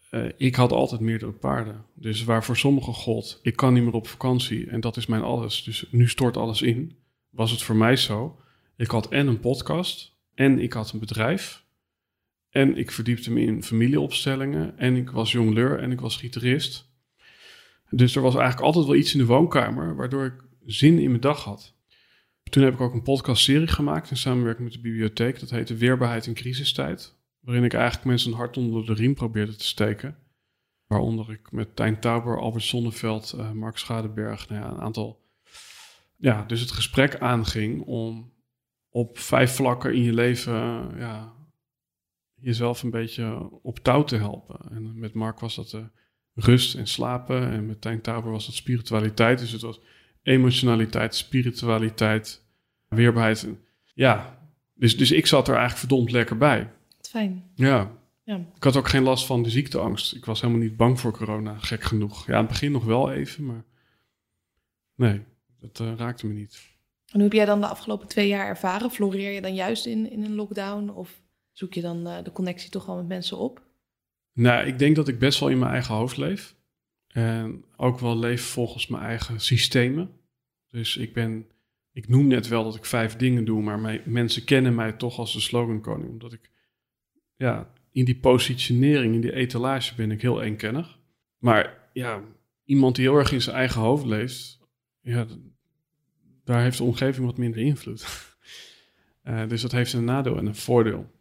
eh, 0.10 0.26
ik 0.38 0.56
had 0.56 0.72
altijd 0.72 1.02
meerdere 1.02 1.32
paarden. 1.32 1.86
Dus 1.94 2.24
waar 2.24 2.44
voor 2.44 2.58
sommigen 2.58 2.94
god, 2.94 3.40
ik 3.42 3.56
kan 3.56 3.74
niet 3.74 3.84
meer 3.84 3.94
op 3.94 4.08
vakantie 4.08 4.70
en 4.70 4.80
dat 4.80 4.98
is 4.98 5.06
mijn 5.06 5.22
alles. 5.22 5.64
Dus 5.64 5.88
nu 5.92 6.08
stort 6.08 6.38
alles 6.38 6.62
in. 6.62 6.98
Was 7.30 7.52
het 7.52 7.62
voor 7.62 7.76
mij 7.76 7.96
zo. 7.96 8.40
Ik 8.76 8.92
had 8.92 9.10
en 9.10 9.28
een 9.28 9.40
podcast 9.40 10.18
en 10.34 10.60
ik 10.60 10.74
had 10.74 10.92
een 10.92 11.00
bedrijf. 11.00 11.66
En 12.50 12.78
ik 12.78 12.92
verdiepte 12.92 13.32
me 13.32 13.42
in 13.42 13.64
familieopstellingen. 13.64 14.78
En 14.78 14.96
ik 14.96 15.10
was 15.10 15.32
jongleur 15.32 15.80
en 15.80 15.92
ik 15.92 16.00
was 16.00 16.18
gitarist. 16.18 16.87
Dus 17.90 18.16
er 18.16 18.22
was 18.22 18.36
eigenlijk 18.36 18.66
altijd 18.66 18.86
wel 18.86 18.96
iets 18.96 19.14
in 19.14 19.20
de 19.20 19.26
woonkamer 19.26 19.96
waardoor 19.96 20.26
ik 20.26 20.44
zin 20.66 21.00
in 21.00 21.10
mijn 21.10 21.22
dag 21.22 21.44
had. 21.44 21.76
Toen 22.50 22.64
heb 22.64 22.74
ik 22.74 22.82
ook 22.82 22.94
een 22.94 23.02
podcastserie 23.02 23.68
gemaakt 23.68 24.10
in 24.10 24.18
samenwerking 24.18 24.64
met 24.64 24.74
de 24.74 24.82
bibliotheek. 24.82 25.40
Dat 25.40 25.50
heette 25.50 25.76
Weerbaarheid 25.76 26.26
in 26.26 26.34
crisistijd. 26.34 27.16
Waarin 27.40 27.64
ik 27.64 27.74
eigenlijk 27.74 28.06
mensen 28.06 28.32
een 28.32 28.38
hart 28.38 28.58
onder 28.58 28.86
de 28.86 28.94
riem 28.94 29.14
probeerde 29.14 29.56
te 29.56 29.66
steken. 29.66 30.18
Waaronder 30.88 31.32
ik 31.32 31.52
met 31.52 31.76
Tijn 31.76 32.00
Tauber, 32.00 32.40
Albert 32.40 32.64
Sonneveld, 32.64 33.32
eh, 33.38 33.52
Mark 33.52 33.78
Schadeberg, 33.78 34.50
nou 34.50 34.62
ja, 34.62 34.70
een 34.70 34.82
aantal... 34.82 35.26
Ja, 36.16 36.44
dus 36.44 36.60
het 36.60 36.72
gesprek 36.72 37.20
aanging 37.20 37.82
om 37.82 38.34
op 38.90 39.18
vijf 39.18 39.56
vlakken 39.56 39.94
in 39.94 40.04
je 40.04 40.14
leven 40.14 40.54
ja, 40.98 41.34
jezelf 42.34 42.84
een 42.84 42.90
beetje 42.90 43.50
op 43.62 43.80
touw 43.80 44.04
te 44.04 44.16
helpen. 44.16 44.72
En 44.72 45.00
met 45.00 45.14
Mark 45.14 45.40
was 45.40 45.56
dat 45.56 45.74
eh, 45.74 45.84
rust 46.38 46.76
en 46.76 46.88
slapen. 46.88 47.52
En 47.52 47.66
met 47.66 47.82
Tijn 47.82 48.02
Tauber 48.02 48.32
was 48.32 48.46
dat 48.46 48.56
spiritualiteit. 48.56 49.40
Dus 49.40 49.52
het 49.52 49.62
was 49.62 49.80
emotionaliteit, 50.24 51.16
spiritualiteit, 51.16 52.44
weerbaarheid. 52.88 53.48
Ja, 53.94 54.40
dus, 54.74 54.98
dus 54.98 55.12
ik 55.12 55.26
zat 55.26 55.48
er 55.48 55.56
eigenlijk 55.56 55.80
verdomd 55.80 56.12
lekker 56.12 56.38
bij. 56.38 56.70
Fijn. 57.02 57.44
Ja. 57.56 57.92
Ja. 58.24 58.36
Ik 58.56 58.64
had 58.64 58.76
ook 58.76 58.88
geen 58.88 59.04
last 59.04 59.26
van 59.26 59.44
de 59.44 59.50
ziekteangst. 59.50 60.16
Ik 60.16 60.26
was 60.26 60.42
helemaal 60.42 60.62
niet 60.62 60.78
bang 60.78 61.00
voor 61.00 61.12
corona, 61.12 61.58
gek 61.58 61.84
genoeg. 61.84 62.28
Ja, 62.28 62.34
aan 62.34 62.40
het 62.40 62.48
begin 62.48 62.72
nog 62.72 62.84
wel 62.84 63.12
even, 63.12 63.46
maar 63.46 63.64
nee, 64.96 65.24
dat 65.60 65.80
eh, 65.80 65.94
raakte 65.96 66.28
me 66.28 66.34
niet. 66.34 66.76
En 67.06 67.14
hoe 67.14 67.24
heb 67.24 67.34
jij 67.34 67.46
dan 67.46 67.62
de 67.62 67.68
afgelopen 67.68 68.08
twee 68.08 68.28
jaar 68.28 68.48
ervaren? 68.48 68.92
Floreer 68.92 69.32
je 69.32 69.42
dan 69.42 69.56
juist 69.56 69.86
in, 69.86 70.12
in 70.12 70.24
een 70.24 70.36
lockdown? 70.36 70.90
Of 70.90 71.22
zoek 71.52 71.74
je 71.74 71.82
dan 71.82 72.08
eh, 72.08 72.24
de 72.24 72.32
connectie 72.32 72.70
toch 72.70 72.86
wel 72.86 72.96
met 72.96 73.08
mensen 73.08 73.38
op? 73.38 73.62
Nou, 74.38 74.68
ik 74.68 74.80
denk 74.80 74.96
dat 74.96 75.08
ik 75.08 75.20
best 75.20 75.40
wel 75.40 75.50
in 75.50 75.60
mijn 75.60 75.72
eigen 75.72 75.96
hoofd 75.96 76.18
leef. 76.18 76.56
En 77.08 77.66
ook 77.76 78.00
wel 78.00 78.18
leef 78.18 78.42
volgens 78.42 78.88
mijn 78.88 79.04
eigen 79.04 79.40
systemen. 79.40 80.10
Dus 80.70 80.98
ik 80.98 81.14
ben, 81.14 81.46
ik 81.92 82.08
noem 82.08 82.28
net 82.28 82.48
wel 82.48 82.64
dat 82.64 82.76
ik 82.76 82.86
vijf 82.86 83.16
dingen 83.16 83.46
doe, 83.46 83.62
maar 83.62 84.02
mensen 84.06 84.44
kennen 84.44 84.76
mij 84.76 84.92
toch 84.92 85.18
als 85.20 85.34
de 85.34 85.40
slogankoning. 85.40 86.10
Omdat 86.10 86.34
ik, 86.34 86.52
ja, 87.36 87.74
in 87.92 88.06
die 88.06 88.20
positionering, 88.20 89.14
in 89.14 89.22
die 89.22 89.34
etalage 89.34 89.96
ben 89.96 90.12
ik 90.12 90.22
heel 90.22 90.42
eenkennig. 90.42 91.00
Maar 91.38 91.90
ja, 91.94 92.22
iemand 92.64 92.96
die 92.96 93.06
heel 93.06 93.18
erg 93.18 93.32
in 93.32 93.42
zijn 93.42 93.56
eigen 93.56 93.82
hoofd 93.82 94.06
leeft, 94.06 94.60
ja, 95.02 95.26
daar 96.44 96.62
heeft 96.62 96.78
de 96.78 96.84
omgeving 96.84 97.26
wat 97.26 97.38
minder 97.38 97.62
invloed. 97.62 98.28
Uh, 99.24 99.48
dus 99.50 99.62
dat 99.62 99.72
heeft 99.72 99.94
een 99.94 100.04
nadeel 100.04 100.38
en 100.38 100.46
een 100.46 100.56
voordeel. 100.56 101.12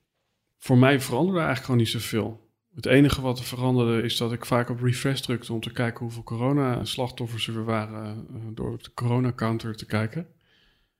Voor 0.58 0.78
mij 0.78 1.00
veranderde 1.00 1.38
eigenlijk 1.40 1.64
gewoon 1.66 1.80
niet 1.80 2.02
zoveel. 2.02 2.45
Het 2.76 2.86
enige 2.86 3.20
wat 3.20 3.38
er 3.38 3.44
veranderde 3.44 4.02
is 4.02 4.16
dat 4.16 4.32
ik 4.32 4.44
vaak 4.44 4.70
op 4.70 4.80
refresh 4.80 5.20
drukte 5.20 5.52
om 5.52 5.60
te 5.60 5.72
kijken 5.72 6.00
hoeveel 6.00 6.22
corona-slachtoffers 6.22 7.48
er 7.48 7.64
waren 7.64 8.26
uh, 8.30 8.36
door 8.54 8.72
op 8.72 8.82
de 8.82 8.94
corona-counter 8.94 9.76
te 9.76 9.86
kijken. 9.86 10.26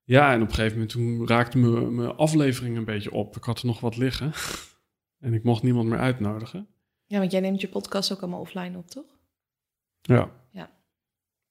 Ja, 0.05 0.33
en 0.33 0.43
op 0.43 0.49
een 0.49 0.55
gegeven 0.55 0.73
moment 0.73 0.91
toen 0.91 1.27
raakte 1.27 1.59
mijn 1.59 2.17
aflevering 2.17 2.77
een 2.77 2.85
beetje 2.85 3.13
op. 3.13 3.37
Ik 3.37 3.45
had 3.45 3.59
er 3.59 3.67
nog 3.67 3.81
wat 3.81 3.97
liggen 3.97 4.33
en 5.25 5.35
ik 5.35 5.45
mocht 5.45 5.63
niemand 5.63 5.89
meer 5.89 5.99
uitnodigen. 5.99 6.67
Ja, 7.07 7.19
want 7.19 7.31
jij 7.31 7.41
neemt 7.41 7.61
je 7.61 7.69
podcast 7.69 8.13
ook 8.13 8.21
allemaal 8.21 8.41
offline 8.41 8.79
op, 8.79 8.91
toch? 8.91 9.19
Ja. 10.01 10.31
ja. 10.51 10.71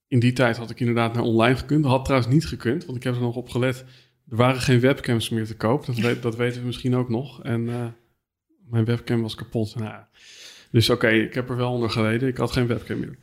In 0.08 0.20
die 0.20 0.34
tijd 0.34 0.58
had 0.58 0.70
ik 0.70 0.80
inderdaad 0.80 1.14
naar 1.14 1.24
online 1.24 1.56
gekund. 1.56 1.86
Had 1.86 2.06
trouwens 2.06 2.34
niet 2.34 2.46
gekund, 2.46 2.86
want 2.86 2.98
ik 2.98 3.04
heb 3.04 3.16
er 3.16 3.22
nog 3.22 3.36
op 3.36 3.50
gelet. 3.50 3.86
Er 4.30 4.36
waren 4.36 4.62
geen 4.62 4.80
webcams 4.80 5.30
meer 5.30 5.46
te 5.46 5.56
koop. 5.56 5.86
Dat, 5.86 6.22
dat 6.22 6.36
weten 6.36 6.60
we 6.60 6.66
misschien 6.66 6.96
ook 6.96 7.10
nog. 7.10 7.44
En 7.44 7.62
uh, 7.62 7.88
mijn 8.70 8.86
webcam 8.86 9.22
was 9.22 9.36
kapot. 9.36 9.76
Nou, 9.76 10.04
dus 10.72 10.90
oké, 10.90 11.10
ik 11.10 11.34
heb 11.34 11.50
er 11.50 11.56
wel 11.56 11.72
onder 11.72 11.90
geleden. 11.90 12.30
Ik 12.30 12.38
had 12.38 12.52
geen 12.52 12.68
webcam 12.68 13.00
meer. 13.00 13.18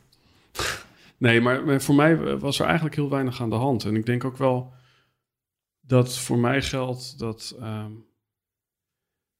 nee, 1.17 1.41
maar, 1.41 1.81
voor 1.81 1.95
mij 1.95 2.37
was 2.37 2.59
er 2.59 2.65
eigenlijk 2.65 2.95
heel 2.95 3.09
weinig 3.09 3.41
aan 3.41 3.49
de 3.49 3.55
hand. 3.55 3.85
En 3.85 3.95
ik 3.95 4.05
denk 4.05 4.23
ook 4.23 4.37
wel 4.37 4.73
dat 5.81 6.17
voor 6.17 6.39
mij 6.39 6.61
geldt 6.61 7.19
dat. 7.19 7.57
Um, 7.61 8.05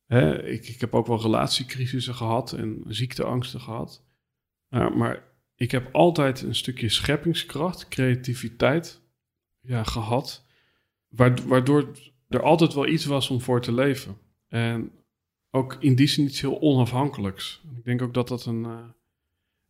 hè, 0.05 0.43
ik, 0.43 0.67
ik 0.67 0.79
heb 0.79 0.93
ook 0.93 1.07
wel 1.07 1.21
relatiecrisissen 1.21 2.15
gehad 2.15 2.51
en 2.53 2.83
ziekteangsten 2.87 3.61
gehad. 3.61 4.03
Uh, 4.69 4.95
maar 4.95 5.23
ik 5.55 5.71
heb 5.71 5.89
altijd 5.95 6.41
een 6.41 6.55
stukje 6.55 6.89
scheppingskracht, 6.89 7.87
creativiteit 7.87 9.01
ja, 9.59 9.83
gehad. 9.83 10.45
Waardoor 11.45 11.97
er 12.29 12.41
altijd 12.41 12.73
wel 12.73 12.87
iets 12.87 13.05
was 13.05 13.29
om 13.29 13.41
voor 13.41 13.61
te 13.61 13.73
leven. 13.73 14.17
En 14.47 14.91
ook 15.55 15.77
in 15.79 15.95
die 15.95 16.07
zin 16.07 16.25
iets 16.25 16.41
heel 16.41 16.61
onafhankelijks. 16.61 17.61
Ik 17.77 17.85
denk 17.85 18.01
ook 18.01 18.13
dat 18.13 18.27
dat 18.27 18.45
een, 18.45 18.63
uh, 18.63 18.79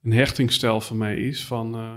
een 0.01 0.11
hechtingstijl 0.11 0.81
van 0.81 0.97
mij 0.97 1.17
is. 1.17 1.45
Van 1.45 1.75
uh, 1.75 1.95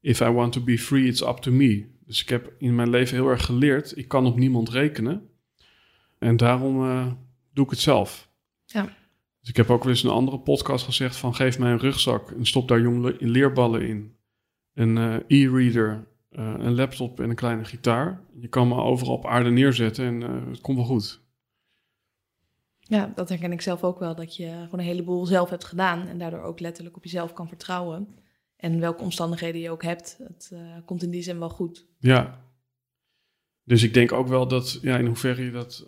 if 0.00 0.20
I 0.20 0.28
want 0.30 0.52
to 0.52 0.60
be 0.60 0.78
free, 0.78 1.06
it's 1.06 1.20
up 1.20 1.36
to 1.36 1.52
me. 1.52 1.86
Dus 2.04 2.22
ik 2.22 2.28
heb 2.28 2.52
in 2.58 2.74
mijn 2.74 2.90
leven 2.90 3.16
heel 3.16 3.28
erg 3.28 3.44
geleerd, 3.44 3.96
ik 3.96 4.08
kan 4.08 4.26
op 4.26 4.36
niemand 4.36 4.68
rekenen. 4.68 5.28
En 6.18 6.36
daarom 6.36 6.82
uh, 6.82 7.12
doe 7.52 7.64
ik 7.64 7.70
het 7.70 7.80
zelf. 7.80 8.30
Ja. 8.64 8.84
Dus 9.40 9.48
ik 9.48 9.56
heb 9.56 9.70
ook 9.70 9.82
wel 9.82 9.92
eens 9.92 10.02
een 10.02 10.10
andere 10.10 10.38
podcast 10.38 10.84
gezegd 10.84 11.16
van 11.16 11.34
geef 11.34 11.58
mij 11.58 11.72
een 11.72 11.78
rugzak 11.78 12.30
en 12.30 12.46
stop 12.46 12.68
daar 12.68 12.80
jonge 12.80 13.16
leerballen 13.18 13.88
in. 13.88 14.14
Een 14.74 14.96
e-reader, 15.26 16.06
een 16.30 16.74
laptop 16.74 17.20
en 17.20 17.30
een 17.30 17.36
kleine 17.36 17.64
gitaar. 17.64 18.24
Je 18.40 18.48
kan 18.48 18.68
me 18.68 18.74
overal 18.74 19.14
op 19.14 19.26
aarde 19.26 19.50
neerzetten 19.50 20.04
en 20.04 20.20
het 20.48 20.60
komt 20.60 20.76
wel 20.76 20.86
goed. 20.86 21.25
Ja, 22.88 23.12
dat 23.14 23.28
herken 23.28 23.52
ik 23.52 23.60
zelf 23.60 23.84
ook 23.84 23.98
wel. 23.98 24.14
Dat 24.14 24.36
je 24.36 24.46
gewoon 24.46 24.78
een 24.78 24.86
heleboel 24.86 25.26
zelf 25.26 25.50
hebt 25.50 25.64
gedaan 25.64 26.06
en 26.08 26.18
daardoor 26.18 26.42
ook 26.42 26.60
letterlijk 26.60 26.96
op 26.96 27.04
jezelf 27.04 27.32
kan 27.32 27.48
vertrouwen. 27.48 28.08
En 28.56 28.80
welke 28.80 29.02
omstandigheden 29.02 29.60
je 29.60 29.70
ook 29.70 29.82
hebt, 29.82 30.18
het 30.22 30.50
uh, 30.52 30.76
komt 30.84 31.02
in 31.02 31.10
die 31.10 31.22
zin 31.22 31.38
wel 31.38 31.48
goed. 31.48 31.86
Ja. 31.98 32.44
Dus 33.62 33.82
ik 33.82 33.94
denk 33.94 34.12
ook 34.12 34.28
wel 34.28 34.48
dat, 34.48 34.78
ja, 34.82 34.98
in 34.98 35.06
hoeverre 35.06 35.44
je 35.44 35.50
dat 35.50 35.86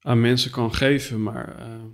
aan 0.00 0.20
mensen 0.20 0.50
kan 0.50 0.74
geven, 0.74 1.22
maar. 1.22 1.68
Uh... 1.68 1.84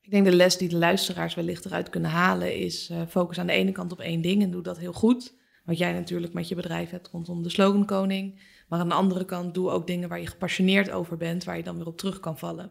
Ik 0.00 0.10
denk 0.10 0.24
de 0.24 0.36
les 0.36 0.56
die 0.56 0.68
de 0.68 0.76
luisteraars 0.76 1.34
wellicht 1.34 1.64
eruit 1.64 1.90
kunnen 1.90 2.10
halen 2.10 2.56
is: 2.56 2.90
uh, 2.90 3.02
focus 3.08 3.38
aan 3.38 3.46
de 3.46 3.52
ene 3.52 3.72
kant 3.72 3.92
op 3.92 4.00
één 4.00 4.20
ding 4.20 4.42
en 4.42 4.50
doe 4.50 4.62
dat 4.62 4.78
heel 4.78 4.92
goed. 4.92 5.34
Wat 5.64 5.78
jij 5.78 5.92
natuurlijk 5.92 6.32
met 6.32 6.48
je 6.48 6.54
bedrijf 6.54 6.90
hebt 6.90 7.08
rondom 7.08 7.42
de 7.42 7.50
slogan 7.50 7.86
koning. 7.86 8.40
Maar 8.72 8.80
aan 8.80 8.88
de 8.88 8.94
andere 8.94 9.24
kant 9.24 9.54
doe 9.54 9.70
ook 9.70 9.86
dingen 9.86 10.08
waar 10.08 10.20
je 10.20 10.26
gepassioneerd 10.26 10.90
over 10.90 11.16
bent, 11.16 11.44
waar 11.44 11.56
je 11.56 11.62
dan 11.62 11.76
weer 11.76 11.86
op 11.86 11.98
terug 11.98 12.20
kan 12.20 12.38
vallen. 12.38 12.70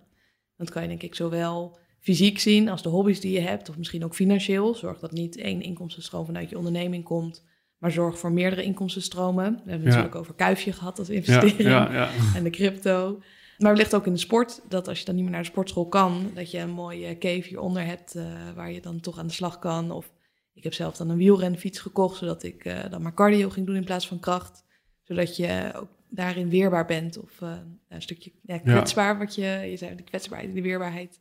Dat 0.58 0.70
kan 0.70 0.82
je 0.82 0.88
denk 0.88 1.02
ik 1.02 1.16
zowel 1.16 1.78
fysiek 2.00 2.40
zien 2.40 2.70
als 2.70 2.82
de 2.82 2.90
hobby's 2.90 3.20
die 3.20 3.32
je 3.32 3.40
hebt, 3.40 3.70
of 3.70 3.78
misschien 3.78 4.04
ook 4.04 4.16
financieel. 4.16 4.76
Zorg 4.76 5.00
dat 5.00 5.12
niet 5.12 5.38
één 5.38 5.62
inkomstenstroom 5.62 6.26
vanuit 6.26 6.50
je 6.50 6.58
onderneming 6.58 7.04
komt, 7.04 7.44
maar 7.78 7.92
zorg 7.92 8.20
voor 8.20 8.32
meerdere 8.32 8.64
inkomstenstromen. 8.64 9.52
We 9.52 9.58
hebben 9.58 9.74
het 9.74 9.84
natuurlijk 9.84 10.16
over 10.16 10.34
kuifje 10.34 10.74
gehad 10.74 11.00
als 11.00 11.10
investering 11.10 11.62
ja, 11.62 11.94
ja, 11.94 12.10
en 12.36 12.44
de 12.44 12.50
crypto. 12.50 13.20
Maar 13.58 13.76
ligt 13.76 13.96
ook 13.96 14.06
in 14.06 14.14
de 14.14 14.20
sport 14.20 14.62
dat 14.70 14.88
als 14.88 15.00
je 15.00 15.06
dan 15.06 15.16
niet 15.16 15.24
meer 15.24 15.34
naar 15.34 15.44
de 15.44 15.48
sportschool 15.48 15.88
kan, 15.88 16.32
dat 16.34 16.52
je 16.52 16.60
een 16.60 16.70
mooie 16.70 17.18
cave 17.18 17.48
hieronder 17.48 17.86
hebt 17.86 18.16
uh, 18.16 18.24
waar 18.56 18.72
je 18.72 18.82
dan 18.82 19.00
toch 19.00 19.20
aan 19.20 19.28
de 19.28 19.34
slag 19.34 19.60
kan. 19.60 19.92
Of 19.92 20.12
ik 20.54 20.64
heb 20.64 20.74
zelf 20.74 20.98
dan 20.98 21.10
een 21.10 21.18
wielrenfiets 21.18 21.80
gekocht, 21.80 22.18
zodat 22.18 22.44
ik 22.44 22.66
uh, 22.66 22.80
dan 22.90 23.02
maar 23.02 23.14
cardio 23.14 23.50
ging 23.50 23.66
doen 23.66 23.76
in 23.76 23.86
plaats 23.86 24.08
van 24.08 24.20
kracht 24.20 24.70
zodat 25.12 25.36
je 25.36 25.72
ook 25.76 25.90
daarin 26.10 26.50
weerbaar 26.50 26.86
bent. 26.86 27.18
Of 27.18 27.42
uh, 27.42 27.58
een 27.88 28.02
stukje 28.02 28.32
ja, 28.42 28.58
kwetsbaar, 28.58 29.18
wat 29.18 29.36
je, 29.36 29.46
je 29.46 29.78
zei, 29.78 29.96
de 29.96 30.04
kwetsbaarheid 30.04 30.50
en 30.50 30.56
de 30.56 30.62
weerbaarheid 30.62 31.20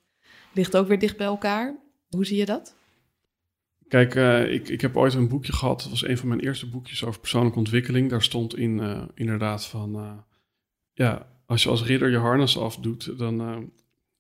ligt 0.53 0.76
ook 0.76 0.88
weer 0.88 0.99
dicht 0.99 1.16
bij 1.16 1.26
elkaar. 1.26 1.76
Hoe 2.09 2.26
zie 2.26 2.36
je 2.36 2.47
dat? 2.47 2.76
Kijk, 3.88 4.14
uh, 4.14 4.53
ik, 4.53 4.68
ik 4.68 4.80
heb 4.80 4.97
ooit 4.97 5.14
een 5.14 5.28
boekje 5.28 5.53
gehad. 5.53 5.80
Dat 5.80 5.91
was 5.91 6.07
een 6.07 6.18
van 6.18 6.28
mijn 6.28 6.41
eerste 6.41 6.68
boekjes 6.68 7.05
over 7.05 7.20
persoonlijke 7.20 7.59
ontwikkeling. 7.59 8.11
Daar 8.11 8.22
stond 8.22 8.57
in 8.57 8.78
uh, 8.78 9.03
inderdaad 9.14 9.66
van... 9.66 10.24
ja, 10.93 11.26
als 11.47 11.62
je 11.62 11.68
als 11.68 11.84
ridder 11.84 12.11
je 12.11 12.16
harnas 12.16 12.59
afdoet, 12.59 13.18
dan, 13.18 13.36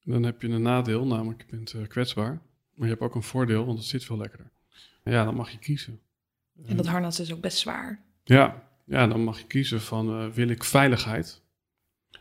dan 0.04 0.22
heb 0.22 0.42
je 0.42 0.48
een 0.48 0.62
nadeel. 0.62 1.06
Namelijk, 1.06 1.44
je 1.46 1.56
bent 1.56 1.88
kwetsbaar. 1.88 2.42
Maar 2.74 2.86
je 2.88 2.94
hebt 2.94 3.04
ook 3.04 3.14
een 3.14 3.22
voordeel, 3.22 3.64
want 3.64 3.78
het 3.78 3.86
zit 3.86 4.04
veel 4.04 4.16
lekkerder. 4.16 4.50
Ja, 5.04 5.24
dan 5.24 5.34
mag 5.34 5.50
je 5.50 5.58
kiezen. 5.58 6.00
En 6.66 6.76
dat 6.76 6.86
harnas 6.86 7.20
is 7.20 7.32
ook 7.32 7.40
best 7.40 7.58
zwaar. 7.58 8.04
Ja, 8.24 8.69
ja, 8.90 9.06
dan 9.06 9.24
mag 9.24 9.38
je 9.38 9.46
kiezen 9.46 9.80
van 9.80 10.22
uh, 10.22 10.28
wil 10.28 10.48
ik 10.48 10.64
veiligheid 10.64 11.42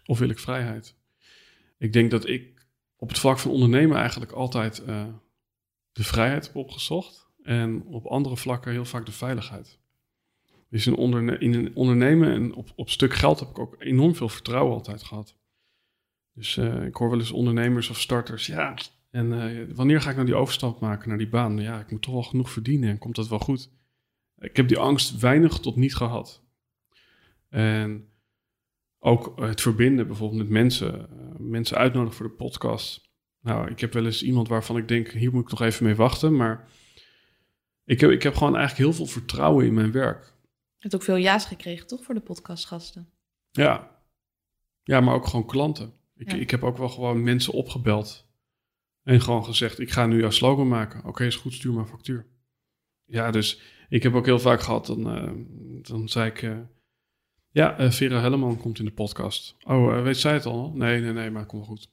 of 0.06 0.20
wil 0.20 0.30
ik 0.30 0.40
vrijheid. 0.40 0.96
Ik 1.78 1.94
denk 1.94 2.12
dat 2.12 2.28
ik 2.28 2.68
op 2.96 3.10
het 3.10 3.20
vlak 3.20 3.40
van 3.40 3.52
ondernemen 3.52 3.98
eigenlijk 3.98 4.32
altijd 4.32 4.84
uh, 4.88 5.06
de 5.92 6.04
vrijheid 6.04 6.46
heb 6.46 6.56
opgezocht 6.56 7.28
en 7.44 7.84
op 7.84 8.06
andere 8.06 8.38
vlakken 8.38 8.72
heel 8.72 8.86
vaak 8.86 9.06
de 9.06 9.12
veiligheid. 9.12 9.80
Dus 10.70 10.88
in, 10.88 10.96
onderne 10.96 11.38
in 11.38 11.54
een 11.54 11.76
ondernemen 11.76 12.32
en 12.32 12.54
op, 12.54 12.72
op 12.76 12.90
stuk 12.90 13.14
geld 13.14 13.40
heb 13.40 13.50
ik 13.50 13.60
ook 13.60 13.76
enorm 13.80 14.16
veel 14.16 14.30
vertrouwen 14.30 14.74
altijd 14.74 15.04
gehad. 15.04 15.36
Dus 16.34 16.56
uh, 16.58 16.86
ik 16.86 16.96
hoor 16.96 17.10
wel 17.10 17.20
eens 17.20 17.32
ondernemers 17.32 17.90
of 17.90 18.00
starters, 18.00 18.46
ja, 18.46 18.78
en 19.12 19.76
wanneer 19.76 20.02
ga 20.02 20.10
ik 20.10 20.16
nou 20.16 20.28
die 20.28 20.36
overstap 20.36 20.80
maken 20.80 21.10
naar 21.10 21.18
die 21.18 21.30
baan? 21.30 21.58
Ja, 21.58 21.80
ik 21.80 21.92
moet 21.92 22.02
toch 22.02 22.14
wel 22.14 22.24
genoeg 22.24 22.50
verdienen 22.50 22.90
en 22.90 22.98
komt 22.98 23.16
dat 23.16 23.28
wel 23.28 23.40
goed? 23.40 23.70
Ik 24.38 24.56
heb 24.56 24.68
die 24.68 24.78
angst 24.78 25.20
weinig 25.20 25.60
tot 25.60 25.76
niet 25.76 25.96
gehad. 25.96 26.48
En 27.50 28.10
ook 29.00 29.40
het 29.40 29.62
verbinden 29.62 30.08
bijvoorbeeld 30.08 30.42
met 30.42 30.50
mensen, 30.50 31.10
uh, 31.14 31.40
mensen 31.40 31.78
uitnodigen 31.78 32.16
voor 32.16 32.28
de 32.28 32.36
podcast. 32.36 33.10
Nou, 33.42 33.70
ik 33.70 33.80
heb 33.80 33.94
wel 33.94 34.06
eens 34.06 34.24
iemand 34.24 34.48
waarvan 34.48 34.78
ik 34.78 34.88
denk, 34.88 35.12
hier 35.12 35.32
moet 35.32 35.44
ik 35.44 35.50
nog 35.50 35.62
even 35.62 35.86
mee 35.86 35.96
wachten. 35.96 36.36
Maar 36.36 36.70
ik 37.84 38.00
heb, 38.00 38.10
ik 38.10 38.24
heb 38.24 38.36
gewoon 38.36 38.56
eigenlijk 38.56 38.90
heel 38.90 38.98
veel 38.98 39.14
vertrouwen 39.14 39.66
in 39.66 39.74
mijn 39.74 39.92
werk. 39.92 40.24
Je 40.54 40.86
hebt 40.88 40.96
ook 40.96 41.04
veel 41.04 41.18
ja's 41.18 41.46
gekregen, 41.46 41.88
toch, 41.88 42.04
voor 42.04 42.14
de 42.14 42.22
podcastgasten? 42.22 43.10
Ja. 43.52 44.02
Ja, 44.84 45.02
maar 45.02 45.14
ook 45.14 45.28
gewoon 45.28 45.46
klanten. 45.46 45.94
Ik, 46.16 46.34
ik 46.34 46.52
heb 46.52 46.64
ook 46.64 46.78
wel 46.78 46.90
gewoon 46.90 47.24
mensen 47.24 47.54
opgebeld. 47.54 48.28
En 49.04 49.22
gewoon 49.22 49.46
gezegd, 49.46 49.80
ik 49.80 49.92
ga 49.92 50.06
nu 50.06 50.20
jouw 50.20 50.30
slogan 50.30 50.68
maken. 50.68 51.06
Oké, 51.06 51.26
is 51.26 51.36
goed, 51.36 51.54
stuur 51.54 51.74
maar 51.74 51.86
factuur. 51.86 52.28
Ja, 53.06 53.32
dus 53.32 53.62
ik 53.90 54.04
heb 54.04 54.14
ook 54.14 54.26
heel 54.26 54.40
vaak 54.40 54.62
gehad, 54.62 54.86
dan, 54.86 55.16
uh, 55.16 55.32
dan 55.82 56.10
zei 56.10 56.30
ik... 56.30 56.42
Uh, 56.42 56.60
ja, 57.60 57.80
uh, 57.80 57.92
Vera 57.92 58.22
Helleman 58.22 58.58
komt 58.58 58.80
in 58.80 58.86
de 58.86 58.92
podcast. 58.92 59.56
Oh, 59.64 59.96
uh, 59.96 60.02
weet 60.02 60.18
zij 60.18 60.34
het 60.34 60.46
al? 60.46 60.72
Nee, 60.76 61.02
nee, 61.02 61.14
nee, 61.14 61.30
maar 61.30 61.46
komt 61.46 61.66
goed. 61.66 61.90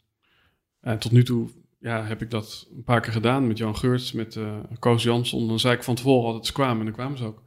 En 0.81 0.99
tot 0.99 1.13
nu 1.13 1.25
toe 1.25 1.49
ja, 1.79 2.05
heb 2.05 2.23
ik 2.23 2.31
dat 2.31 2.69
een 2.77 2.85
paar 2.85 3.01
keer 3.01 3.13
gedaan 3.13 3.47
met 3.47 3.59
Jan 3.59 3.77
Geurts, 3.77 4.13
met 4.13 4.35
uh, 4.35 4.57
Koos 4.79 5.03
Jansson. 5.03 5.49
Dan 5.49 5.61
zei 5.61 5.75
ik 5.75 5.83
van 5.83 5.95
tevoren 5.95 6.27
altijd 6.27 6.47
ze 6.47 6.53
kwamen 6.53 6.79
en 6.79 6.85
dan 6.85 6.95
kwamen 6.95 7.19
ze 7.19 7.25
ook. 7.25 7.43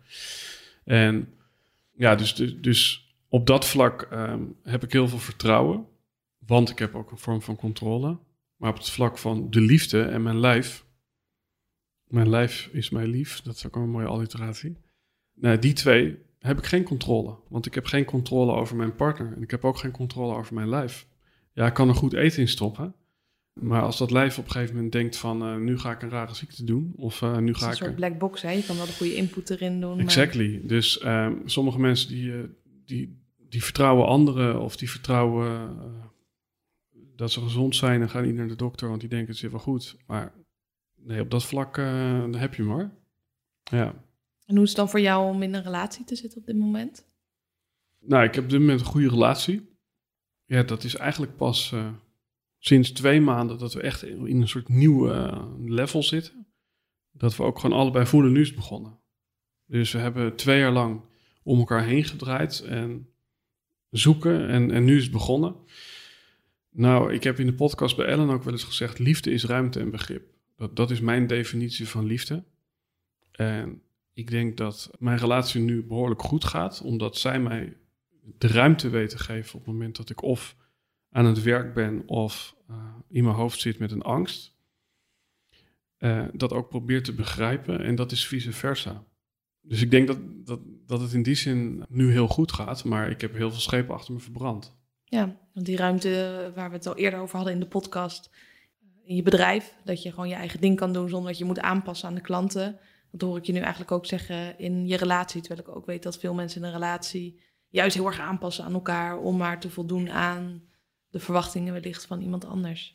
En 0.84 1.34
ja, 1.96 2.16
dus, 2.16 2.36
dus, 2.36 2.56
dus 2.62 3.14
op 3.30 3.48
dat 3.48 3.66
vlak 3.66 4.08
um, 4.14 4.56
heb 4.64 4.84
ik 4.84 4.92
heel 4.92 5.08
veel 5.08 5.20
vertrouwen. 5.20 5.86
Want 6.46 6.70
ik 6.70 6.80
heb 6.80 6.96
ook 6.96 7.12
een 7.12 7.18
vorm 7.18 7.42
van 7.42 7.56
controle. 7.56 8.18
Maar 8.56 8.70
op 8.70 8.78
het 8.78 8.90
vlak 8.90 9.18
van 9.18 9.50
de 9.50 9.62
liefde 9.62 10.02
en 10.02 10.24
mijn 10.24 10.40
lijf. 10.40 10.86
Mijn 12.08 12.30
lijf 12.30 12.70
is 12.72 12.90
mijn 12.90 13.08
lief. 13.08 13.42
Dat 13.42 13.56
is 13.56 13.66
ook 13.66 13.76
een 13.76 13.90
mooie 13.90 14.08
alliteratie. 14.08 14.78
Nou, 15.34 15.60
die 15.60 15.74
twee 15.74 16.18
heb 16.40 16.58
ik 16.58 16.66
geen 16.66 16.84
controle. 16.84 17.36
Want 17.48 17.66
ik 17.66 17.74
heb 17.74 17.86
geen 17.86 18.06
controle 18.06 18.52
over 18.54 18.76
mijn 18.76 18.96
partner. 18.96 19.34
En 19.36 19.42
ik 19.42 19.52
heb 19.52 19.66
ook 19.66 19.78
geen 19.78 19.92
controle 19.92 20.36
over 20.36 20.54
mijn 20.54 20.70
lijf. 20.70 21.08
Ja, 21.54 21.66
ik 21.66 21.74
kan 21.74 21.88
er 21.88 21.96
goed 21.96 22.14
eten 22.14 22.40
in 22.42 22.48
stoppen. 22.48 22.94
Maar 23.54 23.82
als 23.82 23.98
dat 23.98 24.12
lijf 24.12 24.38
op 24.38 24.46
een 24.46 24.52
gegeven 24.52 24.76
moment 24.76 24.92
denkt 24.92 25.18
van 25.18 25.42
eh, 25.42 25.56
nu 25.56 25.78
ga 25.80 25.92
ik 25.92 26.02
een 26.02 26.10
rare 26.10 26.34
ziekte 26.36 26.64
doen. 26.64 26.94
Of 26.96 27.22
uh, 27.22 27.38
nu 27.38 27.54
ga 27.54 27.66
een 27.66 27.72
ik. 27.72 27.78
soort 27.78 27.96
black 27.96 28.18
box, 28.18 28.42
hè? 28.42 28.52
Je 28.52 28.64
kan 28.64 28.76
wel 28.78 28.86
de 28.86 28.92
goede 28.92 29.16
input 29.16 29.50
erin 29.50 29.82
doen. 29.82 29.96
maar- 29.96 30.06
Exactly. 30.06 30.62
Dus 30.64 31.00
ehm, 31.00 31.34
sommige 31.46 31.80
mensen 31.80 32.10
die, 32.10 32.34
eh, 32.34 32.40
die, 32.86 33.22
die 33.50 33.64
vertrouwen 33.64 34.06
anderen 34.08 34.62
of 34.62 34.78
die 34.78 34.90
vertrouwen 34.90 35.50
eh, 35.52 36.06
dat 37.16 37.32
ze 37.32 37.42
gezond 37.42 37.76
zijn 37.76 38.02
en 38.02 38.10
gaan 38.10 38.24
niet 38.26 38.36
naar 38.36 38.48
de 38.48 38.56
dokter, 38.56 38.88
want 38.88 39.00
die 39.00 39.10
denken 39.10 39.28
het 39.30 39.38
zit 39.38 39.52
wel 39.52 39.60
goed. 39.60 39.98
Maar 40.08 40.34
nee, 40.96 41.22
op 41.22 41.32
dat 41.32 41.46
vlak 41.46 41.78
eh, 41.78 42.24
heb 42.32 42.54
je 42.56 42.64
hoor. 42.64 42.90
Ja. 43.64 43.94
En 44.50 44.56
hoe 44.56 44.64
is 44.64 44.70
het 44.70 44.78
dan 44.78 44.90
voor 44.90 45.00
jou 45.00 45.34
om 45.34 45.42
in 45.42 45.54
een 45.54 45.64
relatie 45.64 46.06
te 46.06 46.16
zitten 46.16 46.40
op 46.40 46.46
dit 46.46 46.58
moment? 46.58 47.06
Nou, 48.00 48.24
ik 48.24 48.36
heb 48.36 48.44
op 48.44 48.50
dit 48.50 48.60
moment 48.60 48.80
een 48.80 48.86
goede 48.86 49.10
relatie. 49.10 49.78
Ja, 50.46 50.64
dat 50.64 50.84
is 50.84 50.96
eigenlijk 50.96 51.36
pas 51.36 51.72
eh, 51.72 51.94
sinds 52.58 52.92
twee 52.92 53.22
maanden 53.22 53.58
dat 53.58 53.74
we 53.74 53.82
echt 53.82 54.04
in 54.04 54.42
een 54.42 54.48
soort 54.48 54.70
nieuw 54.70 55.12
eh, 55.12 55.46
level 55.66 56.04
zitten. 56.04 56.48
Dat 57.12 57.36
we 57.36 57.44
ook 57.44 57.60
gewoon 57.60 57.80
allebei 57.80 58.06
voelen, 58.06 58.32
nu 58.32 58.42
is 58.42 58.54
begonnen. 58.54 59.00
Dus 59.66 59.92
we 59.92 60.00
hebben 60.00 60.36
twee 60.36 60.60
jaar 60.60 60.72
lang 60.72 61.02
om 61.44 61.60
elkaar 61.60 61.86
heen 61.86 62.04
gedraaid 62.04 62.60
en 62.60 63.10
zoeken 63.90 64.48
en, 64.48 64.72
en 64.72 64.84
nu 64.84 64.98
is 64.98 65.04
het 65.04 65.12
begonnen. 65.12 65.56
Nou, 66.70 67.14
ik 67.14 67.24
heb 67.24 67.40
in 67.40 67.46
de 67.46 67.54
podcast 67.54 67.96
bij 67.96 68.06
Ellen 68.06 68.30
ook 68.30 68.44
wel 68.44 68.54
eens 68.54 68.64
gezegd, 68.64 69.00
liefde 69.00 69.32
is 69.32 69.46
ruimte 69.46 69.80
en 69.80 69.92
begrip. 69.92 70.34
Dat, 70.56 70.76
dat 70.76 70.92
is 70.92 71.00
mijn 71.00 71.28
definitie 71.28 71.88
van 71.88 72.06
liefde. 72.06 72.44
En 73.32 73.82
ik 74.20 74.30
denk 74.30 74.58
dat 74.58 74.90
mijn 74.98 75.18
relatie 75.18 75.62
nu 75.62 75.84
behoorlijk 75.84 76.22
goed 76.22 76.46
gaat, 76.46 76.82
omdat 76.82 77.18
zij 77.18 77.40
mij 77.40 77.78
de 78.38 78.48
ruimte 78.48 78.90
weet 78.90 79.10
te 79.10 79.18
geven 79.18 79.60
op 79.60 79.66
het 79.66 79.74
moment 79.74 79.96
dat 79.96 80.10
ik 80.10 80.22
of 80.22 80.56
aan 81.10 81.26
het 81.26 81.44
werk 81.44 81.74
ben 81.74 82.04
of 82.06 82.56
eh, 82.68 82.76
in 83.10 83.24
mijn 83.24 83.36
hoofd 83.36 83.60
zit 83.60 83.80
met 83.80 83.92
een 83.92 84.02
angst. 84.02 84.58
Eh, 85.98 86.26
dat 86.34 86.54
ook 86.54 86.70
probeert 86.70 87.04
te 87.04 87.14
begrijpen 87.14 87.82
en 87.82 87.96
dat 87.96 88.12
is 88.12 88.28
vice 88.28 88.52
versa. 88.52 89.04
Dus 89.62 89.82
ik 89.82 89.92
denk 89.92 90.08
dat, 90.08 90.18
dat, 90.46 90.60
dat 90.86 91.02
het 91.02 91.14
in 91.14 91.24
die 91.24 91.36
zin 91.36 91.86
nu 91.90 92.12
heel 92.12 92.28
goed 92.28 92.52
gaat, 92.52 92.84
maar 92.84 93.10
ik 93.10 93.22
heb 93.22 93.34
heel 93.34 93.52
veel 93.52 93.60
schepen 93.60 93.94
achter 93.94 94.14
me 94.14 94.20
verbrand. 94.20 94.78
Ja, 95.04 95.38
want 95.54 95.66
die 95.66 95.78
ruimte 95.78 96.52
waar 96.56 96.70
we 96.70 96.76
het 96.76 96.88
al 96.88 96.96
eerder 96.96 97.20
over 97.20 97.36
hadden 97.36 97.54
in 97.54 97.60
de 97.60 97.68
podcast, 97.68 98.30
in 99.04 99.16
je 99.16 99.24
bedrijf, 99.24 99.76
dat 99.84 100.04
je 100.04 100.10
gewoon 100.10 100.30
je 100.30 100.36
eigen 100.36 100.62
ding 100.62 100.76
kan 100.76 100.94
doen 100.94 101.10
zonder 101.10 101.30
dat 101.30 101.40
je 101.40 101.46
moet 101.46 101.60
aanpassen 101.60 102.08
aan 102.08 102.16
de 102.16 102.22
klanten. 102.22 102.80
Dat 103.12 103.30
hoor 103.30 103.38
ik 103.38 103.46
je 103.46 103.54
nu 103.54 103.60
eigenlijk 103.60 103.92
ook 103.92 104.06
zeggen 104.06 104.60
in 104.60 104.88
je 104.88 104.98
relatie, 104.98 105.42
terwijl 105.42 105.68
ik 105.68 105.76
ook 105.76 105.86
weet 105.86 106.04
dat 106.04 106.18
veel 106.18 106.34
mensen 106.34 106.62
in 106.62 106.68
een 106.68 106.74
relatie 106.74 107.40
juist 107.70 107.96
heel 107.96 108.06
erg 108.06 108.20
aanpassen 108.20 108.64
aan 108.64 108.74
elkaar 108.74 109.18
om 109.18 109.38
maar 109.38 109.60
te 109.60 109.70
voldoen 109.70 110.12
aan 110.12 110.62
de 111.10 111.20
verwachtingen 111.20 111.74
wellicht 111.74 112.06
van 112.06 112.22
iemand 112.22 112.46
anders. 112.46 112.94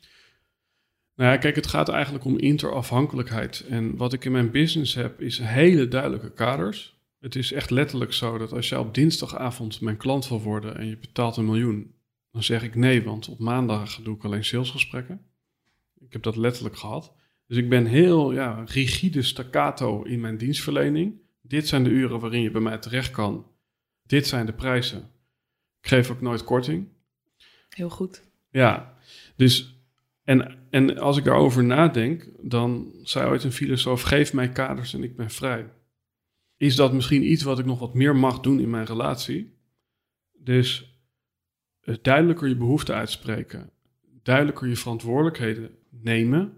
Nou 1.15 1.31
ja, 1.31 1.37
kijk, 1.37 1.55
het 1.55 1.67
gaat 1.67 1.89
eigenlijk 1.89 2.25
om 2.25 2.37
interafhankelijkheid. 2.37 3.65
En 3.69 3.97
wat 3.97 4.13
ik 4.13 4.25
in 4.25 4.31
mijn 4.31 4.51
business 4.51 4.93
heb, 4.93 5.21
is 5.21 5.39
hele 5.39 5.87
duidelijke 5.87 6.31
kaders. 6.31 6.99
Het 7.19 7.35
is 7.35 7.51
echt 7.51 7.69
letterlijk 7.69 8.13
zo 8.13 8.37
dat 8.37 8.51
als 8.51 8.69
je 8.69 8.79
op 8.79 8.93
dinsdagavond 8.93 9.81
mijn 9.81 9.97
klant 9.97 10.27
wil 10.27 10.41
worden 10.41 10.77
en 10.77 10.87
je 10.87 10.97
betaalt 10.97 11.37
een 11.37 11.45
miljoen, 11.45 11.95
dan 12.31 12.43
zeg 12.43 12.63
ik 12.63 12.75
nee, 12.75 13.03
want 13.03 13.27
op 13.27 13.39
maandag 13.39 14.01
doe 14.01 14.15
ik 14.15 14.23
alleen 14.23 14.45
salesgesprekken. 14.45 15.25
Ik 15.99 16.13
heb 16.13 16.23
dat 16.23 16.35
letterlijk 16.35 16.77
gehad. 16.77 17.13
Dus 17.47 17.57
ik 17.57 17.69
ben 17.69 17.85
heel 17.85 18.31
ja, 18.31 18.63
rigide 18.65 19.21
staccato 19.21 20.03
in 20.03 20.19
mijn 20.19 20.37
dienstverlening. 20.37 21.21
Dit 21.41 21.67
zijn 21.67 21.83
de 21.83 21.89
uren 21.89 22.19
waarin 22.19 22.41
je 22.41 22.51
bij 22.51 22.61
mij 22.61 22.77
terecht 22.77 23.11
kan. 23.11 23.47
Dit 24.03 24.27
zijn 24.27 24.45
de 24.45 24.53
prijzen. 24.53 24.99
Ik 25.81 25.87
geef 25.87 26.11
ook 26.11 26.21
nooit 26.21 26.43
korting. 26.43 26.87
Heel 27.69 27.89
goed. 27.89 28.23
Ja, 28.49 28.97
dus 29.35 29.75
en, 30.23 30.57
en 30.69 30.97
als 30.97 31.17
ik 31.17 31.23
daarover 31.23 31.63
nadenk, 31.63 32.29
dan 32.41 32.93
zei 33.03 33.29
ooit 33.29 33.43
een 33.43 33.51
filosoof: 33.51 34.01
geef 34.01 34.33
mij 34.33 34.49
kaders 34.49 34.93
en 34.93 35.03
ik 35.03 35.15
ben 35.15 35.29
vrij. 35.29 35.69
Is 36.57 36.75
dat 36.75 36.93
misschien 36.93 37.31
iets 37.31 37.43
wat 37.43 37.59
ik 37.59 37.65
nog 37.65 37.79
wat 37.79 37.93
meer 37.93 38.15
mag 38.15 38.39
doen 38.39 38.59
in 38.59 38.69
mijn 38.69 38.85
relatie? 38.85 39.57
Dus 40.33 40.99
eh, 41.79 41.95
duidelijker 42.01 42.47
je 42.47 42.55
behoeften 42.55 42.95
uitspreken, 42.95 43.69
duidelijker 44.23 44.67
je 44.67 44.75
verantwoordelijkheden 44.75 45.77
nemen, 45.89 46.57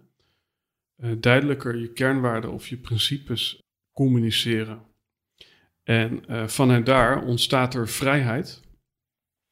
eh, 0.98 1.12
duidelijker 1.20 1.78
je 1.78 1.92
kernwaarden 1.92 2.52
of 2.52 2.68
je 2.68 2.78
principes 2.78 3.62
communiceren. 3.92 4.86
En 5.84 6.26
eh, 6.26 6.48
vanuit 6.48 6.86
daar 6.86 7.24
ontstaat 7.24 7.74
er 7.74 7.88
vrijheid 7.88 8.62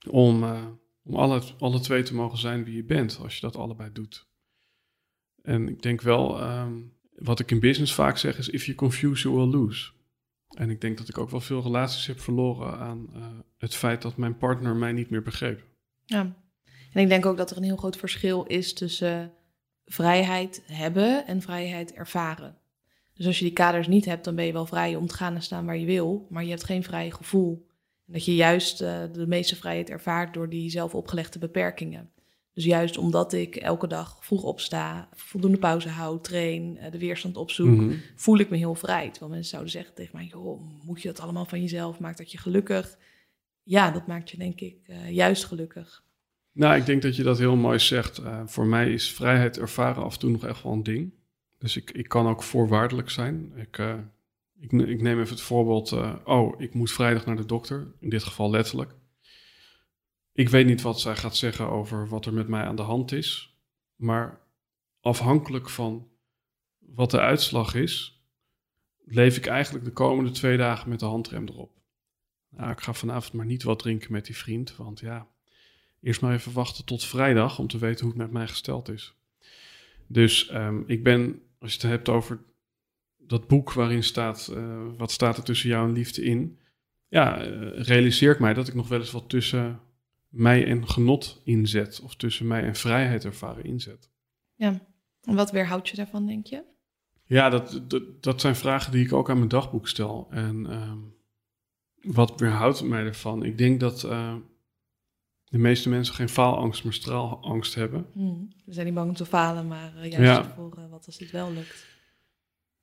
om. 0.10 0.44
eh, 0.44 0.68
om 1.06 1.16
alle, 1.16 1.42
alle 1.60 1.80
twee 1.80 2.04
te 2.04 2.16
mogen 2.16 2.38
zijn 2.38 2.64
wie 2.64 2.76
je 2.76 2.84
bent, 2.84 3.20
als 3.22 3.36
je 3.36 3.42
dat 3.42 3.56
allebei 3.56 3.92
doet. 3.92 4.28
En 5.42 5.68
ik 5.68 5.82
denk 5.82 6.02
wel, 6.02 6.40
ehm, 6.40 6.74
wat 7.16 7.40
ik 7.40 7.52
in 7.52 7.60
business 7.60 7.94
vaak 7.94 8.18
zeg 8.18 8.38
is, 8.38 8.50
if 8.50 8.66
you 8.66 8.78
confuse, 8.78 9.30
you 9.30 9.36
will 9.36 9.60
lose. 9.60 9.92
En 10.58 10.70
ik 10.70 10.82
denk 10.82 10.98
dat 10.98 11.10
ik 11.10 11.18
ook 11.18 11.30
wel 11.30 11.42
veel 11.42 11.62
relaties 11.62 12.08
heb 12.08 12.20
verloren 12.20 12.78
aan 12.78 13.10
het 13.58 13.76
feit 13.76 14.02
dat 14.02 14.18
mijn 14.18 14.38
partner 14.38 14.76
mij 14.76 14.92
niet 14.92 15.10
meer 15.10 15.22
begreep. 15.22 15.64
Ja. 16.06 16.22
En 16.92 17.02
ik 17.02 17.10
denk 17.10 17.26
ook 17.26 17.38
dat 17.38 17.52
er 17.52 17.58
een 17.58 17.64
heel 17.64 17.78
groot 17.78 17.98
verschil 17.98 18.44
is 18.44 18.74
tussen 18.74 19.34
vrijheid 19.86 20.64
hebben 20.66 21.28
en 21.28 21.42
vrijheid 21.42 21.94
ervaren. 21.94 22.58
Dus 23.14 23.26
als 23.26 23.40
je 23.40 23.46
die 23.46 23.54
kaders 23.54 23.88
niet 23.88 24.06
hebt, 24.06 24.24
dan 24.26 24.36
ben 24.36 24.46
je 24.46 24.54
wel 24.54 24.66
vrij 24.66 24.96
om 24.96 25.08
te 25.08 25.14
gaan 25.16 25.36
en 25.36 25.42
staan 25.42 25.66
waar 25.66 25.78
je 25.78 25.86
wil, 25.86 26.28
maar 26.30 26.44
je 26.44 26.50
hebt 26.50 26.64
geen 26.64 26.84
vrij 26.84 27.12
gevoel. 27.12 27.66
En 28.08 28.14
dat 28.14 28.26
je 28.26 28.36
juist 28.36 28.82
eh, 28.82 29.02
de 29.12 29.28
meeste 29.28 29.56
vrijheid 29.56 29.90
ervaart 29.90 30.34
door 30.34 30.50
die 30.50 30.70
zelf 30.70 30.96
opgelegde 30.96 31.40
beperkingen. 31.40 32.10
Dus 32.54 32.64
juist 32.66 32.98
omdat 32.98 33.34
ik 33.34 33.56
elke 33.56 33.88
dag 33.88 34.18
vroeg 34.26 34.44
opsta, 34.44 35.10
voldoende 35.14 35.58
pauze 35.58 35.90
hou, 35.90 36.22
train, 36.22 36.78
eh, 36.78 36.92
de 36.92 36.98
weerstand 37.00 37.38
opzoek, 37.38 37.68
Mhm. 37.80 37.96
voel 38.16 38.38
ik 38.40 38.50
me 38.50 38.58
heel 38.58 38.76
vrij. 38.76 39.10
Terwijl 39.10 39.32
mensen 39.32 39.50
zouden 39.50 39.72
zeggen 39.72 39.94
tegen 39.94 40.16
mij, 40.16 40.26
joh, 40.26 40.62
moet 40.84 41.02
je 41.02 41.08
dat 41.08 41.20
allemaal 41.20 41.46
van 41.46 41.62
jezelf? 41.62 42.00
Maakt 42.00 42.18
dat 42.18 42.32
je 42.32 42.38
gelukkig? 42.38 42.98
Ja, 43.64 43.92
dat 43.92 44.08
maakt 44.08 44.30
je 44.32 44.38
denk 44.38 44.60
ik 44.62 44.76
eh, 44.88 45.10
juist 45.10 45.44
gelukkig. 45.46 46.04
Nou, 46.56 46.76
ik 46.76 46.86
denk 46.86 47.02
dat 47.02 47.16
je 47.16 47.24
dat 47.24 47.38
heel 47.38 47.56
mooi 47.56 47.80
zegt. 47.80 48.18
Eh, 48.18 48.42
voor 48.46 48.66
mij 48.66 48.94
is 48.94 49.12
vrijheid 49.12 49.60
ervaren 49.60 50.04
af 50.04 50.14
en 50.14 50.20
toe 50.20 50.30
nog 50.30 50.46
echt 50.46 50.64
wel 50.64 50.74
een 50.74 50.84
ding. 50.84 51.14
Dus 51.58 51.78
ik, 51.78 51.92
ik 51.92 52.08
kan 52.08 52.28
ook 52.28 52.44
voorwaardelijk 52.44 53.10
zijn. 53.10 53.52
Ik, 53.56 53.78
eh, 53.78 54.00
ik, 54.60 54.72
ik 54.72 55.02
neem 55.02 55.20
even 55.20 55.34
het 55.34 55.42
voorbeeld, 55.42 55.92
eh, 55.92 56.16
oh, 56.24 56.62
ik 56.62 56.74
moet 56.74 56.92
vrijdag 56.92 57.26
naar 57.26 57.36
de 57.36 57.46
dokter. 57.46 57.94
In 58.00 58.10
dit 58.10 58.24
geval 58.24 58.50
letterlijk. 58.50 58.96
Ik 60.34 60.50
weet 60.50 60.66
niet 60.66 60.82
wat 60.82 61.00
zij 61.00 61.16
gaat 61.16 61.36
zeggen 61.36 61.70
over 61.70 62.08
wat 62.08 62.26
er 62.26 62.34
met 62.34 62.48
mij 62.48 62.64
aan 62.64 62.76
de 62.76 62.82
hand 62.82 63.12
is. 63.12 63.58
Maar 63.96 64.42
afhankelijk 65.02 65.70
van 65.70 66.08
wat 66.80 67.12
de 67.12 67.20
uitslag 67.20 67.74
is, 67.74 68.24
leef 69.06 69.38
ik 69.38 69.46
eigenlijk 69.46 69.86
de 69.86 69.92
komende 69.92 70.32
twee 70.32 70.58
dagen 70.58 70.90
met 70.90 71.00
de 71.00 71.06
handrem 71.06 71.48
erop. 71.48 71.72
Nou, 72.50 72.72
ik 72.72 72.82
ga 72.82 72.94
vanavond 72.94 73.34
maar 73.34 73.46
niet 73.46 73.64
wat 73.64 73.80
drinken 73.80 74.12
met 74.12 74.26
die 74.26 74.38
vriend, 74.38 74.76
want 74.76 75.00
ja, 75.00 75.28
eerst 76.02 76.22
maar 76.22 76.34
even 76.34 76.54
wachten 76.54 76.86
tot 76.86 77.06
vrijdag 77.06 77.60
om 77.60 77.68
te 77.68 77.78
weten 77.78 78.06
hoe 78.06 78.14
het 78.14 78.22
met 78.22 78.32
mij 78.32 78.48
gesteld 78.48 78.90
is. 78.90 79.16
Dus 80.08 80.48
ehm, 80.48 80.82
ik 80.86 81.04
ben, 81.04 81.42
als 81.60 81.74
je 81.74 81.80
het 81.80 81.90
hebt 81.90 82.10
over 82.10 82.44
dat 83.18 83.48
boek 83.48 83.74
waarin 83.74 84.04
staat, 84.04 84.48
eh, 84.48 84.82
wat 84.98 85.12
staat 85.12 85.38
er 85.38 85.44
tussen 85.44 85.70
jou 85.70 85.88
en 85.88 85.94
liefde 85.94 86.24
in, 86.24 86.60
ja, 87.08 87.42
eh, 87.42 87.84
realiseer 87.84 88.32
ik 88.32 88.40
mij 88.40 88.54
dat 88.54 88.68
ik 88.68 88.74
nog 88.74 88.88
wel 88.88 89.00
eens 89.00 89.12
wat 89.12 89.30
tussen 89.30 89.80
mij 90.30 90.66
en 90.66 90.88
genot 90.88 91.42
inzet, 91.44 92.02
of 92.04 92.16
tussen 92.16 92.48
mij 92.48 92.64
en 92.64 92.76
vrijheid 92.76 93.26
ervaren 93.26 93.64
inzet. 93.64 94.10
Ja. 94.56 94.88
En 95.22 95.36
wat 95.36 95.52
weerhoudt 95.52 95.90
je 95.90 95.96
daarvan, 95.96 96.26
denk 96.26 96.46
je? 96.46 96.64
Ja, 97.24 97.50
dat, 97.50 97.82
dat, 97.88 98.24
dat 98.24 98.42
zijn 98.42 98.56
vragen 98.56 98.92
die 98.92 99.06
ik 99.06 99.14
ook 99.14 99.30
aan 99.30 99.38
mijn 99.38 99.50
dagboek 99.50 99.88
stel. 99.88 100.28
En 100.30 100.66
ehm, 100.70 100.98
wat 102.02 102.40
weerhoudt 102.40 102.84
mij 102.84 103.06
ervan? 103.06 103.44
Ik 103.44 103.58
denk 103.58 103.80
dat 103.80 104.04
eh, 104.04 104.36
de 105.56 105.62
meeste 105.62 105.90
mensen 105.90 106.16
geen 106.16 106.30
faalangst, 106.30 106.84
maar 106.84 106.94
straalangst 106.94 107.76
hebben. 107.76 108.06
Hmm. 108.14 108.54
We 108.66 108.74
zijn 108.74 108.86
niet 108.86 108.96
bang 108.96 109.10
om 109.10 109.16
te 109.16 109.26
falen, 109.26 109.68
maar 109.68 109.96
eh, 109.96 110.12
juist 110.12 110.18
Ja. 110.18 110.54
voor 110.56 110.78
eh, 110.78 110.90
wat 110.90 111.06
als 111.06 111.18
het 111.20 111.32
wel 111.32 111.52
lukt. 111.52 111.86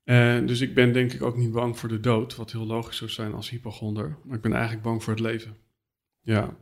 Eh, 0.05 0.47
dus 0.47 0.61
ik 0.61 0.75
ben 0.75 0.93
denk 0.93 1.13
ik 1.13 1.23
ook 1.23 1.37
niet 1.37 1.53
bang 1.53 1.79
voor 1.79 1.89
de 1.89 2.01
dood, 2.01 2.37
wat 2.37 2.53
heel 2.53 2.67
logisch 2.67 2.97
zou 2.97 3.11
zijn 3.11 3.35
als 3.35 3.51
hypochonder. 3.51 4.19
Maar 4.25 4.37
ik 4.37 4.43
ben 4.43 4.53
eigenlijk 4.53 4.83
bang 4.83 5.03
voor 5.03 5.13
het 5.13 5.23
leven. 5.23 5.57
Ja. 6.21 6.57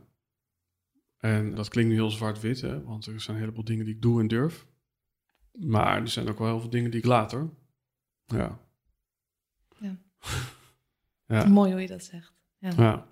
En 1.17 1.55
dat 1.55 1.69
klinkt 1.69 1.89
nu 1.89 1.95
heel 1.95 2.11
zwart-wit, 2.11 2.61
hè, 2.61 2.83
want 2.83 3.05
er 3.05 3.21
zijn 3.21 3.35
een 3.35 3.41
heleboel 3.43 3.63
dingen 3.63 3.85
die 3.85 3.95
ik 3.95 4.01
doe 4.01 4.19
en 4.21 4.27
durf. 4.27 4.65
Maar 5.51 6.01
er 6.01 6.07
zijn 6.07 6.29
ook 6.29 6.37
wel 6.37 6.47
heel 6.47 6.59
veel 6.59 6.69
dingen 6.69 6.91
die 6.91 6.99
ik 6.99 7.05
laat, 7.05 7.31
hoor. 7.31 7.53
Ja. 8.25 8.59
Ja. 9.79 9.97
ja. 11.35 11.45
Mooi 11.47 11.71
hoe 11.71 11.81
je 11.81 11.87
dat 11.87 12.03
zegt. 12.03 12.33
Ja. 12.57 12.71
ja. 12.77 13.07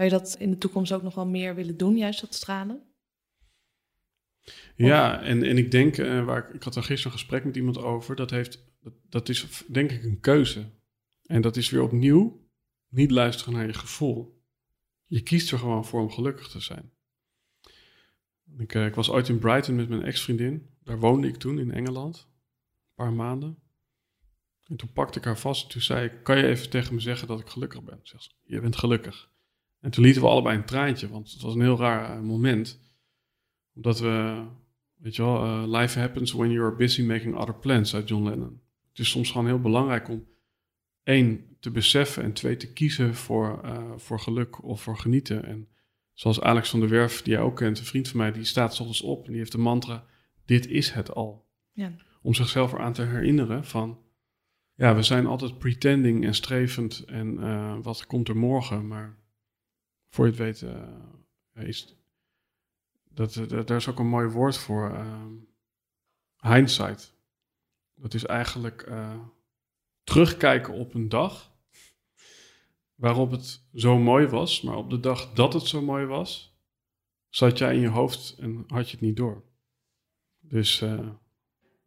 Zou 0.00 0.12
je 0.12 0.18
dat 0.18 0.36
in 0.38 0.50
de 0.50 0.58
toekomst 0.58 0.92
ook 0.92 1.02
nog 1.02 1.14
wel 1.14 1.26
meer 1.26 1.54
willen 1.54 1.76
doen, 1.76 1.96
juist 1.96 2.20
dat 2.20 2.34
stralen? 2.34 2.82
Ja, 4.76 5.22
en, 5.22 5.42
en 5.42 5.58
ik 5.58 5.70
denk, 5.70 5.98
eh, 5.98 6.24
waar 6.24 6.48
ik, 6.48 6.54
ik 6.54 6.62
had 6.62 6.76
er 6.76 6.82
gisteren 6.82 7.12
een 7.12 7.18
gesprek 7.18 7.44
met 7.44 7.56
iemand 7.56 7.78
over, 7.78 8.16
dat, 8.16 8.30
heeft, 8.30 8.64
dat, 8.80 8.92
dat 9.08 9.28
is 9.28 9.64
denk 9.68 9.90
ik 9.90 10.04
een 10.04 10.20
keuze. 10.20 10.70
En 11.22 11.40
dat 11.40 11.56
is 11.56 11.70
weer 11.70 11.82
opnieuw 11.82 12.48
niet 12.88 13.10
luisteren 13.10 13.52
naar 13.52 13.66
je 13.66 13.72
gevoel. 13.72 14.42
Je 15.04 15.22
kiest 15.22 15.52
er 15.52 15.58
gewoon 15.58 15.84
voor 15.84 16.00
om 16.00 16.10
gelukkig 16.10 16.48
te 16.48 16.60
zijn. 16.60 16.92
Ik, 18.58 18.74
eh, 18.74 18.86
ik 18.86 18.94
was 18.94 19.10
ooit 19.10 19.28
in 19.28 19.38
Brighton 19.38 19.76
met 19.76 19.88
mijn 19.88 20.02
ex-vriendin. 20.02 20.58
Daar 20.58 20.68
Daar 20.82 20.98
woonde 20.98 21.28
ik 21.28 21.36
toen 21.36 21.58
in 21.58 21.72
Engeland, 21.72 22.16
een 22.16 22.94
paar 22.94 23.12
maanden. 23.12 23.58
En 24.66 24.76
toen 24.76 24.92
pakte 24.92 25.18
ik 25.18 25.24
haar 25.24 25.38
vast 25.38 25.62
en 25.64 25.70
toen 25.70 25.82
zei 25.82 26.08
ik, 26.08 26.22
kan 26.22 26.38
je 26.38 26.46
even 26.46 26.70
tegen 26.70 26.94
me 26.94 27.00
zeggen 27.00 27.28
dat 27.28 27.40
ik 27.40 27.48
gelukkig 27.48 27.82
ben? 27.82 28.00
Zegt 28.02 28.22
ze, 28.22 28.30
je 28.42 28.60
bent 28.60 28.76
gelukkig. 28.76 29.30
En 29.80 29.90
toen 29.90 30.04
lieten 30.04 30.22
we 30.22 30.28
allebei 30.28 30.56
een 30.56 30.64
traantje, 30.64 31.08
want 31.08 31.32
het 31.32 31.42
was 31.42 31.54
een 31.54 31.60
heel 31.60 31.78
raar 31.78 32.16
eh, 32.16 32.22
moment. 32.22 32.80
Omdat 33.74 34.00
we, 34.00 34.44
weet 34.96 35.16
je 35.16 35.22
wel, 35.22 35.44
uh, 35.44 35.62
life 35.66 35.98
happens 35.98 36.32
when 36.32 36.50
you're 36.50 36.76
busy 36.76 37.02
making 37.02 37.36
other 37.36 37.54
plans, 37.54 37.94
uit 37.94 38.08
John 38.08 38.24
Lennon. 38.24 38.60
Het 38.88 38.98
is 38.98 39.10
soms 39.10 39.30
gewoon 39.30 39.46
heel 39.46 39.60
belangrijk 39.60 40.08
om 40.08 40.26
één, 41.02 41.44
te 41.60 41.70
beseffen 41.70 42.22
en 42.22 42.32
twee, 42.32 42.56
te 42.56 42.72
kiezen 42.72 43.14
voor, 43.14 43.60
uh, 43.64 43.92
voor 43.96 44.20
geluk 44.20 44.64
of 44.64 44.82
voor 44.82 44.98
genieten. 44.98 45.44
En 45.44 45.68
zoals 46.12 46.40
Alex 46.40 46.70
van 46.70 46.80
der 46.80 46.88
Werf, 46.88 47.22
die 47.22 47.32
jij 47.32 47.42
ook 47.42 47.56
kent, 47.56 47.78
een 47.78 47.84
vriend 47.84 48.08
van 48.08 48.18
mij, 48.18 48.32
die 48.32 48.44
staat 48.44 48.74
soms 48.74 49.00
op 49.00 49.24
en 49.24 49.30
die 49.30 49.38
heeft 49.38 49.52
de 49.52 49.58
mantra, 49.58 50.06
dit 50.44 50.66
is 50.66 50.90
het 50.90 51.14
al. 51.14 51.48
Ja. 51.72 51.92
Om 52.22 52.34
zichzelf 52.34 52.72
eraan 52.72 52.92
te 52.92 53.02
herinneren 53.02 53.64
van, 53.64 53.98
ja, 54.74 54.94
we 54.94 55.02
zijn 55.02 55.26
altijd 55.26 55.58
pretending 55.58 56.24
en 56.24 56.34
strevend 56.34 57.04
en 57.04 57.34
uh, 57.40 57.76
wat 57.82 58.06
komt 58.06 58.28
er 58.28 58.36
morgen, 58.36 58.86
maar 58.86 59.19
voor 60.10 60.24
je 60.24 60.30
het 60.30 60.40
weet 60.40 60.60
uh, 60.60 61.66
is, 61.66 61.96
dat, 63.10 63.34
dat, 63.34 63.66
daar 63.66 63.76
is 63.76 63.88
ook 63.88 63.98
een 63.98 64.08
mooi 64.08 64.28
woord 64.28 64.58
voor, 64.58 64.90
uh, 64.90 65.24
hindsight. 66.40 67.14
Dat 67.94 68.14
is 68.14 68.26
eigenlijk 68.26 68.88
terugkijken 70.04 70.74
op 70.74 70.94
een 70.94 71.08
dag 71.08 71.52
waarop 72.94 73.30
het 73.30 73.62
zo 73.74 73.98
mooi 73.98 74.26
was, 74.26 74.62
maar 74.62 74.76
op 74.76 74.90
de 74.90 75.00
dag 75.00 75.32
dat 75.32 75.52
het 75.52 75.62
zo 75.62 75.82
mooi 75.82 76.06
was, 76.06 76.58
zat 77.28 77.58
jij 77.58 77.74
in 77.74 77.80
je 77.80 77.88
hoofd 77.88 78.36
en 78.38 78.64
had 78.66 78.90
je 78.90 78.96
het 78.96 79.06
niet 79.06 79.16
door. 79.16 79.42
Dus 80.40 80.84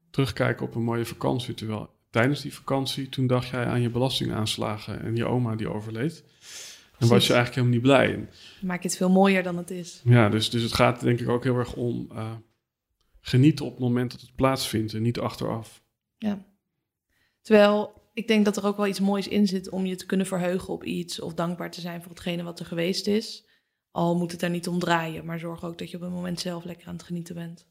terugkijken 0.10 0.66
op 0.66 0.76
een 0.76 0.84
mooie 0.84 1.06
vakantie, 1.06 1.54
terwijl 1.54 1.90
tijdens 2.10 2.42
die 2.42 2.54
vakantie, 2.54 3.10
toen 3.10 3.28
dacht 3.28 3.48
jij 3.48 3.66
aan 3.66 3.82
je 3.82 3.90
belastingaanslagen 3.90 5.02
en 5.02 5.16
je 5.16 5.26
oma 5.26 5.56
die 5.56 5.70
overleed. 5.70 6.24
En 7.04 7.10
was 7.10 7.28
je 7.28 7.34
eigenlijk 7.34 7.56
helemaal 7.56 7.74
niet 7.74 7.82
blij. 7.82 8.14
En, 8.14 8.30
Maak 8.68 8.82
je 8.82 8.88
het 8.88 8.98
veel 8.98 9.10
mooier 9.10 9.44
dan 9.44 9.58
het 9.58 9.72
is. 9.72 10.02
Ja, 10.04 10.30
dus, 10.30 10.50
dus 10.50 10.62
het 10.62 10.74
gaat 10.74 11.02
denk 11.02 11.20
ik 11.20 11.30
ook 11.30 11.44
heel 11.44 11.58
erg 11.58 11.76
om 11.76 12.10
uh, 12.12 12.32
genieten 13.22 13.66
op 13.66 13.72
het 13.72 13.80
moment 13.80 14.12
dat 14.12 14.22
het 14.22 14.36
plaatsvindt 14.36 14.94
en 14.94 15.02
niet 15.02 15.20
achteraf. 15.20 15.82
Ja. 16.18 16.46
Terwijl 17.42 18.02
ik 18.14 18.28
denk 18.28 18.46
dat 18.46 18.58
er 18.58 18.66
ook 18.66 18.78
wel 18.78 18.88
iets 18.88 19.00
moois 19.00 19.28
in 19.28 19.48
zit 19.48 19.70
om 19.70 19.86
je 19.86 19.96
te 19.96 20.06
kunnen 20.06 20.26
verheugen 20.26 20.74
op 20.74 20.84
iets 20.84 21.20
of 21.20 21.34
dankbaar 21.34 21.72
te 21.72 21.82
zijn 21.82 22.02
voor 22.02 22.12
hetgene 22.12 22.44
wat 22.44 22.60
er 22.60 22.66
geweest 22.66 23.08
is. 23.08 23.46
Al 23.92 24.18
moet 24.18 24.32
het 24.32 24.42
er 24.42 24.50
niet 24.50 24.68
om 24.68 24.80
draaien, 24.80 25.26
maar 25.26 25.40
zorg 25.40 25.64
ook 25.64 25.78
dat 25.78 25.90
je 25.90 25.98
op 25.98 26.04
het 26.04 26.12
moment 26.12 26.40
zelf 26.40 26.64
lekker 26.64 26.88
aan 26.88 26.94
het 26.94 27.04
genieten 27.04 27.36
bent. 27.36 27.68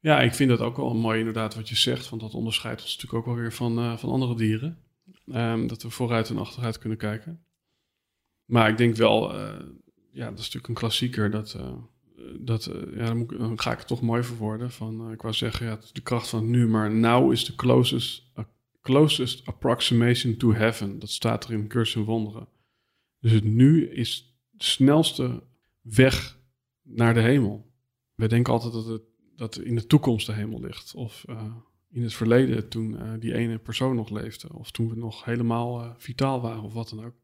Ja, 0.00 0.20
ik 0.20 0.34
vind 0.34 0.50
dat 0.50 0.60
ook 0.60 0.76
wel 0.76 0.94
mooi 0.94 1.18
inderdaad 1.18 1.54
wat 1.54 1.68
je 1.68 1.76
zegt, 1.76 2.08
want 2.08 2.22
dat 2.22 2.34
onderscheidt 2.34 2.82
ons 2.82 2.96
natuurlijk 2.96 3.20
ook 3.20 3.34
wel 3.34 3.42
weer 3.42 3.52
van, 3.52 3.78
uh, 3.78 3.96
van 3.96 4.10
andere 4.10 4.36
dieren. 4.36 4.78
Um, 5.26 5.66
dat 5.66 5.82
we 5.82 5.90
vooruit 5.90 6.30
en 6.30 6.38
achteruit 6.38 6.78
kunnen 6.78 6.98
kijken. 6.98 7.44
Maar 8.44 8.68
ik 8.68 8.76
denk 8.76 8.96
wel, 8.96 9.34
uh, 9.34 9.40
ja, 10.10 10.30
dat 10.30 10.38
is 10.38 10.44
natuurlijk 10.44 10.68
een 10.68 10.74
klassieker, 10.74 11.30
dat, 11.30 11.56
uh, 11.56 11.72
dat 12.40 12.70
ja, 12.94 13.04
dan, 13.04 13.16
moet, 13.16 13.38
dan, 13.38 13.60
ga 13.60 13.72
ik 13.72 13.78
het 13.78 13.86
toch 13.86 14.00
mooi 14.00 14.22
verwoorden. 14.22 14.70
Van, 14.70 15.12
ik 15.12 15.22
wou 15.22 15.34
zeggen, 15.34 15.66
ja, 15.66 15.78
de 15.92 16.00
kracht 16.00 16.28
van 16.28 16.50
nu, 16.50 16.68
maar 16.68 16.90
now 16.90 17.32
is 17.32 17.44
the 17.44 17.54
closest 17.54 18.32
closest 18.80 19.46
approximation 19.46 20.36
to 20.36 20.52
heaven. 20.52 20.98
Dat 20.98 21.10
staat 21.10 21.44
er 21.44 21.52
in 21.52 21.68
Cursus 21.68 21.94
en 21.94 22.04
Wonderen. 22.04 22.48
Dus 23.20 23.32
het 23.32 23.44
nu 23.44 23.88
is 23.90 24.38
de 24.50 24.64
snelste 24.64 25.42
weg 25.80 26.38
naar 26.82 27.14
de 27.14 27.20
hemel. 27.20 27.72
We 28.14 28.28
denken 28.28 28.52
altijd 28.52 28.72
dat 28.72 28.86
het 28.86 29.02
dat 29.36 29.58
in 29.58 29.74
de 29.74 29.86
toekomst 29.86 30.26
de 30.26 30.32
hemel 30.32 30.60
ligt. 30.60 30.94
Of 30.94 31.24
in 31.90 32.02
het 32.02 32.14
verleden 32.14 32.68
toen 32.68 33.18
die 33.18 33.34
ene 33.34 33.58
persoon 33.58 33.96
nog 33.96 34.10
leefde. 34.10 34.52
Of 34.52 34.70
toen 34.70 34.88
we 34.88 34.96
nog 34.96 35.24
helemaal 35.24 35.94
vitaal 35.98 36.40
waren 36.40 36.62
of 36.62 36.72
wat 36.72 36.88
dan 36.88 37.04
ook. 37.04 37.14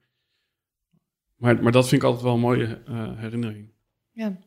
Maar, 1.41 1.63
maar 1.63 1.73
dat 1.73 1.89
vind 1.89 2.03
ik 2.03 2.07
altijd 2.07 2.25
wel 2.25 2.35
een 2.35 2.41
mooie 2.41 2.83
herinnering. 3.17 3.73
Ja. 4.11 4.39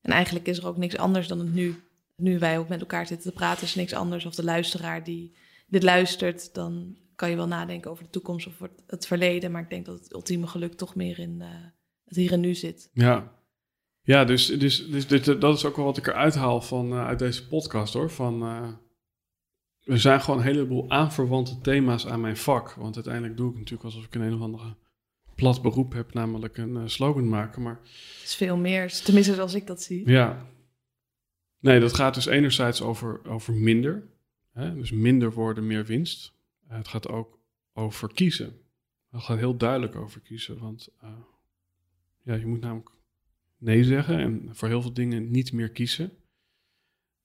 En 0.00 0.12
eigenlijk 0.12 0.46
is 0.46 0.58
er 0.58 0.66
ook 0.66 0.76
niks 0.76 0.96
anders 0.96 1.28
dan 1.28 1.38
het 1.38 1.54
nu. 1.54 1.74
Nu 2.16 2.38
wij 2.38 2.58
ook 2.58 2.68
met 2.68 2.80
elkaar 2.80 3.06
zitten 3.06 3.30
te 3.30 3.36
praten 3.36 3.62
is 3.62 3.74
niks 3.74 3.92
anders. 3.92 4.26
Of 4.26 4.34
de 4.34 4.44
luisteraar 4.44 5.04
die 5.04 5.36
dit 5.66 5.82
luistert, 5.82 6.54
dan 6.54 6.96
kan 7.14 7.30
je 7.30 7.36
wel 7.36 7.46
nadenken 7.46 7.90
over 7.90 8.04
de 8.04 8.10
toekomst 8.10 8.46
of 8.46 8.68
het 8.86 9.06
verleden. 9.06 9.50
Maar 9.50 9.62
ik 9.62 9.70
denk 9.70 9.86
dat 9.86 9.98
het 9.98 10.12
ultieme 10.12 10.46
geluk 10.46 10.72
toch 10.72 10.94
meer 10.94 11.18
in 11.18 11.36
uh, 11.40 11.46
het 12.04 12.16
hier 12.16 12.32
en 12.32 12.40
nu 12.40 12.54
zit. 12.54 12.90
Ja, 12.92 13.32
ja 14.02 14.24
dus, 14.24 14.46
dus, 14.46 14.88
dus, 14.88 15.06
dus 15.06 15.38
dat 15.38 15.56
is 15.56 15.64
ook 15.64 15.76
wel 15.76 15.84
wat 15.84 15.96
ik 15.96 16.06
eruit 16.06 16.34
haal 16.34 16.60
van, 16.60 16.92
uh, 16.92 17.06
uit 17.06 17.18
deze 17.18 17.48
podcast 17.48 17.94
hoor. 17.94 18.10
Van, 18.10 18.42
uh, 18.42 18.68
er 19.82 20.00
zijn 20.00 20.20
gewoon 20.20 20.38
een 20.38 20.46
heleboel 20.46 20.90
aanverwante 20.90 21.60
thema's 21.60 22.06
aan 22.06 22.20
mijn 22.20 22.36
vak. 22.36 22.72
Want 22.72 22.94
uiteindelijk 22.94 23.36
doe 23.36 23.50
ik 23.50 23.56
natuurlijk 23.56 23.84
alsof 23.84 24.04
ik 24.04 24.14
een, 24.14 24.20
een 24.20 24.34
of 24.34 24.40
andere 24.40 24.76
plat 25.36 25.62
beroep 25.62 25.92
heb, 25.92 26.14
namelijk 26.14 26.56
een 26.56 26.90
slogan 26.90 27.28
maken. 27.28 27.62
Maar 27.62 27.78
het 27.82 28.22
is 28.24 28.34
veel 28.34 28.56
meer, 28.56 28.92
tenminste 28.92 29.34
zoals 29.34 29.54
ik 29.54 29.66
dat 29.66 29.82
zie. 29.82 30.10
Ja. 30.10 30.46
Nee, 31.58 31.80
dat 31.80 31.94
gaat 31.94 32.14
dus 32.14 32.26
enerzijds 32.26 32.82
over, 32.82 33.24
over 33.24 33.54
minder. 33.54 34.08
Hè? 34.52 34.74
Dus 34.74 34.90
minder 34.90 35.32
worden, 35.32 35.66
meer 35.66 35.84
winst. 35.84 36.32
Uh, 36.68 36.76
het 36.76 36.88
gaat 36.88 37.08
ook 37.08 37.38
over 37.72 38.12
kiezen. 38.12 38.60
Het 39.10 39.22
gaat 39.22 39.38
heel 39.38 39.56
duidelijk 39.56 39.94
over 39.96 40.20
kiezen, 40.20 40.58
want 40.58 40.88
uh, 41.04 41.10
ja, 42.22 42.34
je 42.34 42.46
moet 42.46 42.60
namelijk 42.60 42.90
nee 43.56 43.84
zeggen 43.84 44.18
en 44.18 44.48
voor 44.52 44.68
heel 44.68 44.82
veel 44.82 44.92
dingen 44.92 45.30
niet 45.30 45.52
meer 45.52 45.70
kiezen. 45.70 46.12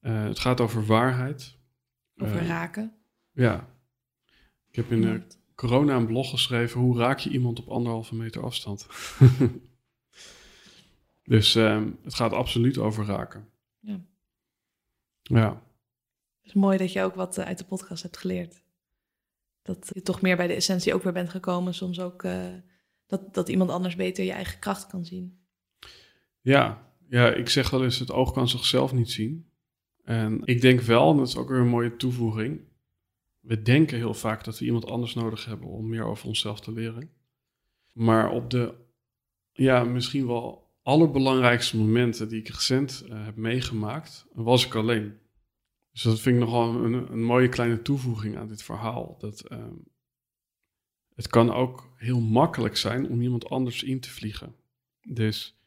Uh, 0.01 0.23
het 0.23 0.39
gaat 0.39 0.61
over 0.61 0.85
waarheid. 0.85 1.57
Over 2.17 2.45
raken. 2.45 2.93
Ja. 3.31 3.75
Ik 4.69 4.75
heb 4.75 4.91
in 4.91 5.23
corona 5.55 5.95
een 5.95 6.05
blog 6.05 6.29
geschreven, 6.29 6.79
hoe 6.79 6.97
raak 6.97 7.19
je 7.19 7.29
iemand 7.29 7.59
op 7.59 7.67
anderhalve 7.67 8.15
meter 8.15 8.43
afstand? 8.43 8.87
dus 11.23 11.55
ehm, 11.55 11.89
het 12.03 12.13
gaat 12.13 12.33
absoluut 12.33 12.77
over 12.77 13.05
raken. 13.05 13.49
Ja. 13.79 13.99
Ja. 15.21 15.49
Het 16.41 16.49
is 16.49 16.53
mooi 16.53 16.77
dat 16.77 16.91
je 16.91 17.03
ook 17.03 17.15
wat 17.15 17.39
uit 17.39 17.57
de 17.57 17.65
podcast 17.65 18.03
hebt 18.03 18.17
geleerd. 18.17 18.63
Dat 19.61 19.89
je 19.93 20.01
toch 20.01 20.21
meer 20.21 20.37
bij 20.37 20.47
de 20.47 20.53
essentie 20.53 20.93
ook 20.93 21.03
weer 21.03 21.13
bent 21.13 21.29
gekomen. 21.29 21.73
Soms 21.73 21.99
ook 21.99 22.23
uh, 22.23 22.47
dat, 23.07 23.33
dat 23.33 23.49
iemand 23.49 23.69
anders 23.69 23.95
beter 23.95 24.23
je 24.23 24.31
eigen 24.31 24.59
kracht 24.59 24.87
kan 24.87 25.05
zien. 25.05 25.39
Ja, 26.41 26.91
ja, 27.09 27.33
ik 27.33 27.49
zeg 27.49 27.69
wel 27.69 27.83
eens, 27.83 27.99
het 27.99 28.11
oog 28.11 28.31
kan 28.31 28.49
zichzelf 28.49 28.93
niet 28.93 29.11
zien. 29.11 29.49
En 30.03 30.41
ik 30.43 30.61
denk 30.61 30.81
wel, 30.81 31.11
en 31.11 31.17
dat 31.17 31.27
is 31.27 31.37
ook 31.37 31.49
weer 31.49 31.59
een 31.59 31.67
mooie 31.67 31.95
toevoeging. 31.95 32.59
We 33.41 33.61
denken 33.61 33.97
heel 33.97 34.13
vaak 34.13 34.43
dat 34.43 34.59
we 34.59 34.65
iemand 34.65 34.85
anders 34.85 35.13
nodig 35.13 35.45
hebben 35.45 35.67
om 35.67 35.89
meer 35.89 36.03
over 36.03 36.27
onszelf 36.27 36.61
te 36.61 36.71
leren. 36.71 37.11
Maar 37.93 38.31
op 38.31 38.49
de, 38.49 38.73
ja, 39.51 39.83
misschien 39.83 40.27
wel 40.27 40.69
allerbelangrijkste 40.81 41.77
momenten 41.77 42.29
die 42.29 42.39
ik 42.39 42.47
recent 42.47 43.05
uh, 43.07 43.25
heb 43.25 43.35
meegemaakt, 43.35 44.25
was 44.33 44.65
ik 44.65 44.75
alleen. 44.75 45.19
Dus 45.91 46.01
dat 46.01 46.19
vind 46.19 46.35
ik 46.35 46.41
nogal 46.41 46.75
een, 46.75 47.11
een 47.11 47.23
mooie 47.23 47.49
kleine 47.49 47.81
toevoeging 47.81 48.37
aan 48.37 48.47
dit 48.47 48.63
verhaal. 48.63 49.15
Dat, 49.19 49.51
um, 49.51 49.83
het 51.15 51.27
kan 51.27 51.51
ook 51.53 51.93
heel 51.95 52.19
makkelijk 52.19 52.77
zijn 52.77 53.09
om 53.09 53.21
iemand 53.21 53.49
anders 53.49 53.83
in 53.83 53.99
te 53.99 54.09
vliegen. 54.09 54.55
Dus, 55.01 55.59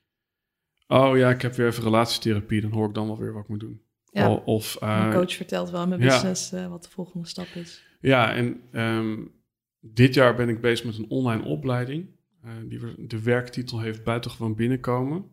oh 0.87 1.17
ja, 1.17 1.31
ik 1.31 1.43
heb 1.43 1.55
weer 1.55 1.67
even 1.67 1.83
relatietherapie, 1.83 2.61
dan 2.61 2.71
hoor 2.71 2.89
ik 2.89 2.95
dan 2.95 3.07
wel 3.07 3.19
weer 3.19 3.33
wat 3.33 3.43
ik 3.43 3.49
moet 3.49 3.61
doen. 3.61 3.83
Ja. 4.15 4.33
Of, 4.33 4.79
uh, 4.83 4.99
mijn 4.99 5.13
coach 5.13 5.35
vertelt 5.35 5.71
wel 5.71 5.87
mijn 5.87 6.01
business 6.01 6.51
ja. 6.51 6.63
uh, 6.63 6.69
wat 6.69 6.83
de 6.83 6.91
volgende 6.91 7.27
stap 7.27 7.47
is. 7.47 7.83
Ja, 8.01 8.35
en 8.35 8.61
um, 8.73 9.33
dit 9.81 10.15
jaar 10.15 10.35
ben 10.35 10.49
ik 10.49 10.61
bezig 10.61 10.87
met 10.87 10.99
een 10.99 11.09
online 11.11 11.45
opleiding. 11.45 12.07
Uh, 12.45 12.51
die 12.69 13.07
de 13.07 13.23
werktitel 13.23 13.81
heeft 13.81 14.05
buitengewoon 14.05 14.55
binnenkomen. 14.55 15.25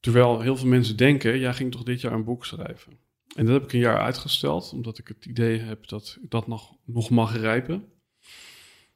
Terwijl 0.00 0.40
heel 0.40 0.56
veel 0.56 0.68
mensen 0.68 0.96
denken, 0.96 1.38
jij 1.38 1.54
ging 1.54 1.72
toch 1.72 1.82
dit 1.82 2.00
jaar 2.00 2.12
een 2.12 2.24
boek 2.24 2.46
schrijven? 2.46 2.92
En 3.36 3.44
dat 3.44 3.54
heb 3.54 3.64
ik 3.64 3.72
een 3.72 3.78
jaar 3.78 4.00
uitgesteld, 4.00 4.72
omdat 4.72 4.98
ik 4.98 5.08
het 5.08 5.26
idee 5.26 5.58
heb 5.58 5.88
dat 5.88 6.18
dat 6.20 6.46
nog, 6.46 6.76
nog 6.84 7.10
mag 7.10 7.36
rijpen. 7.36 7.84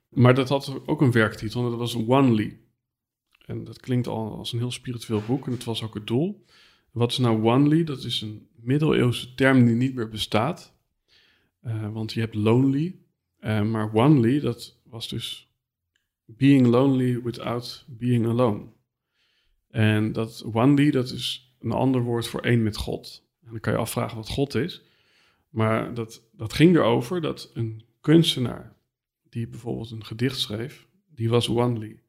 Maar 0.09 0.35
dat 0.35 0.49
had 0.49 0.81
ook 0.87 1.01
een 1.01 1.13
werktitel 1.13 1.65
en 1.65 1.71
dat 1.71 1.79
was 1.79 1.97
Onely. 1.97 2.59
En 3.47 3.65
dat 3.65 3.81
klinkt 3.81 4.07
al 4.07 4.37
als 4.37 4.53
een 4.53 4.59
heel 4.59 4.71
spiritueel 4.71 5.23
boek 5.27 5.47
en 5.47 5.51
dat 5.51 5.65
was 5.65 5.83
ook 5.83 5.95
het 5.95 6.07
doel. 6.07 6.45
Wat 6.91 7.11
is 7.11 7.19
nou 7.19 7.45
Onely? 7.45 7.85
Dat 7.85 8.05
is 8.05 8.21
een 8.21 8.49
middeleeuwse 8.65 9.35
term 9.35 9.67
die 9.67 9.75
niet 9.75 9.95
meer 9.95 10.09
bestaat. 10.09 10.75
Uh, 11.63 11.93
want 11.93 12.13
je 12.13 12.21
hebt 12.21 12.35
lonely, 12.35 12.99
uh, 13.41 13.63
maar 13.63 13.93
Onely, 13.93 14.41
dat 14.41 14.81
was 14.85 15.09
dus 15.09 15.49
being 16.25 16.67
lonely 16.67 17.23
without 17.23 17.85
being 17.89 18.27
alone. 18.27 18.67
En 19.69 20.13
dat 20.13 20.45
Onely, 20.53 20.91
dat 20.91 21.11
is 21.11 21.55
een 21.61 21.73
ander 21.73 22.03
woord 22.03 22.27
voor 22.27 22.41
één 22.41 22.63
met 22.63 22.77
God. 22.77 23.29
En 23.43 23.51
dan 23.51 23.61
kan 23.61 23.73
je 23.73 23.79
afvragen 23.79 24.17
wat 24.17 24.29
God 24.29 24.55
is. 24.55 24.83
Maar 25.49 25.95
dat, 25.95 26.23
dat 26.33 26.53
ging 26.53 26.77
erover 26.77 27.21
dat 27.21 27.51
een 27.55 27.85
kunstenaar, 28.01 28.77
die 29.29 29.49
bijvoorbeeld 29.49 29.91
een 29.91 30.05
gedicht 30.05 30.39
schreef, 30.39 30.87
die 31.07 31.29
was 31.29 31.47
Wanli. 31.47 32.01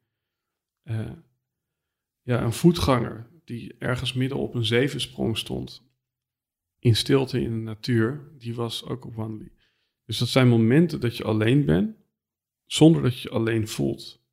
Uh, 0.84 1.10
ja, 2.22 2.42
een 2.42 2.52
voetganger 2.52 3.26
die 3.44 3.74
ergens 3.78 4.12
midden 4.12 4.38
op 4.38 4.54
een 4.54 4.64
zevensprong 4.64 5.38
stond. 5.38 5.82
In 6.86 6.96
stilte 6.96 7.40
in 7.40 7.50
de 7.50 7.56
natuur, 7.56 8.28
die 8.38 8.54
was 8.54 8.84
ook 8.84 9.04
op. 9.04 9.30
Dus 10.04 10.18
dat 10.18 10.28
zijn 10.28 10.48
momenten 10.48 11.00
dat 11.00 11.16
je 11.16 11.24
alleen 11.24 11.64
bent, 11.64 11.96
zonder 12.66 13.02
dat 13.02 13.20
je 13.20 13.30
alleen 13.30 13.68
voelt. 13.68 14.24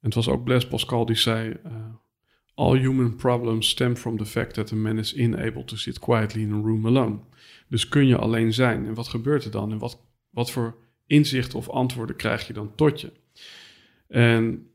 En 0.00 0.08
het 0.08 0.14
was 0.14 0.28
ook 0.28 0.44
Blaise 0.44 0.68
Pascal 0.68 1.06
die 1.06 1.16
zei: 1.16 1.56
uh, 1.66 1.94
All 2.54 2.78
human 2.78 3.16
problems 3.16 3.68
stem 3.68 3.96
from 3.96 4.16
the 4.16 4.26
fact 4.26 4.54
that 4.54 4.72
a 4.72 4.76
man 4.76 4.98
is 4.98 5.14
unable 5.14 5.64
to 5.64 5.76
sit 5.76 5.98
quietly 5.98 6.42
in 6.42 6.52
a 6.52 6.60
room 6.60 6.86
alone. 6.86 7.18
Dus 7.68 7.88
kun 7.88 8.06
je 8.06 8.16
alleen 8.16 8.52
zijn. 8.52 8.86
En 8.86 8.94
wat 8.94 9.08
gebeurt 9.08 9.44
er 9.44 9.50
dan? 9.50 9.72
En 9.72 9.78
wat, 9.78 10.06
wat 10.30 10.50
voor 10.50 10.76
inzichten 11.06 11.58
of 11.58 11.68
antwoorden 11.68 12.16
krijg 12.16 12.46
je 12.46 12.52
dan 12.52 12.74
tot 12.74 13.00
je? 13.00 13.12
En 14.08 14.70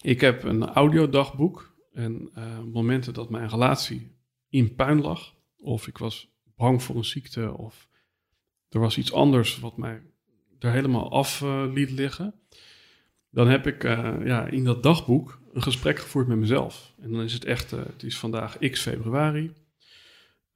ik 0.00 0.20
heb 0.20 0.42
een 0.42 0.64
audiodagboek. 0.64 1.72
En 1.92 2.30
uh, 2.38 2.60
momenten 2.72 3.14
dat 3.14 3.30
mijn 3.30 3.48
relatie 3.48 4.16
in 4.48 4.74
puin 4.74 5.00
lag, 5.00 5.33
of 5.64 5.86
ik 5.86 5.98
was 5.98 6.32
bang 6.56 6.82
voor 6.82 6.96
een 6.96 7.04
ziekte, 7.04 7.56
of 7.56 7.88
er 8.68 8.80
was 8.80 8.98
iets 8.98 9.12
anders 9.12 9.58
wat 9.58 9.76
mij 9.76 10.02
er 10.58 10.72
helemaal 10.72 11.10
af 11.10 11.40
uh, 11.40 11.64
liet 11.72 11.90
liggen, 11.90 12.34
dan 13.30 13.48
heb 13.48 13.66
ik 13.66 13.84
uh, 13.84 14.16
ja, 14.24 14.46
in 14.46 14.64
dat 14.64 14.82
dagboek 14.82 15.40
een 15.52 15.62
gesprek 15.62 15.98
gevoerd 15.98 16.26
met 16.26 16.38
mezelf. 16.38 16.94
En 17.00 17.12
dan 17.12 17.22
is 17.22 17.32
het 17.32 17.44
echt, 17.44 17.70
het 17.70 18.02
is 18.02 18.18
vandaag 18.18 18.58
x 18.58 18.80
februari, 18.80 19.52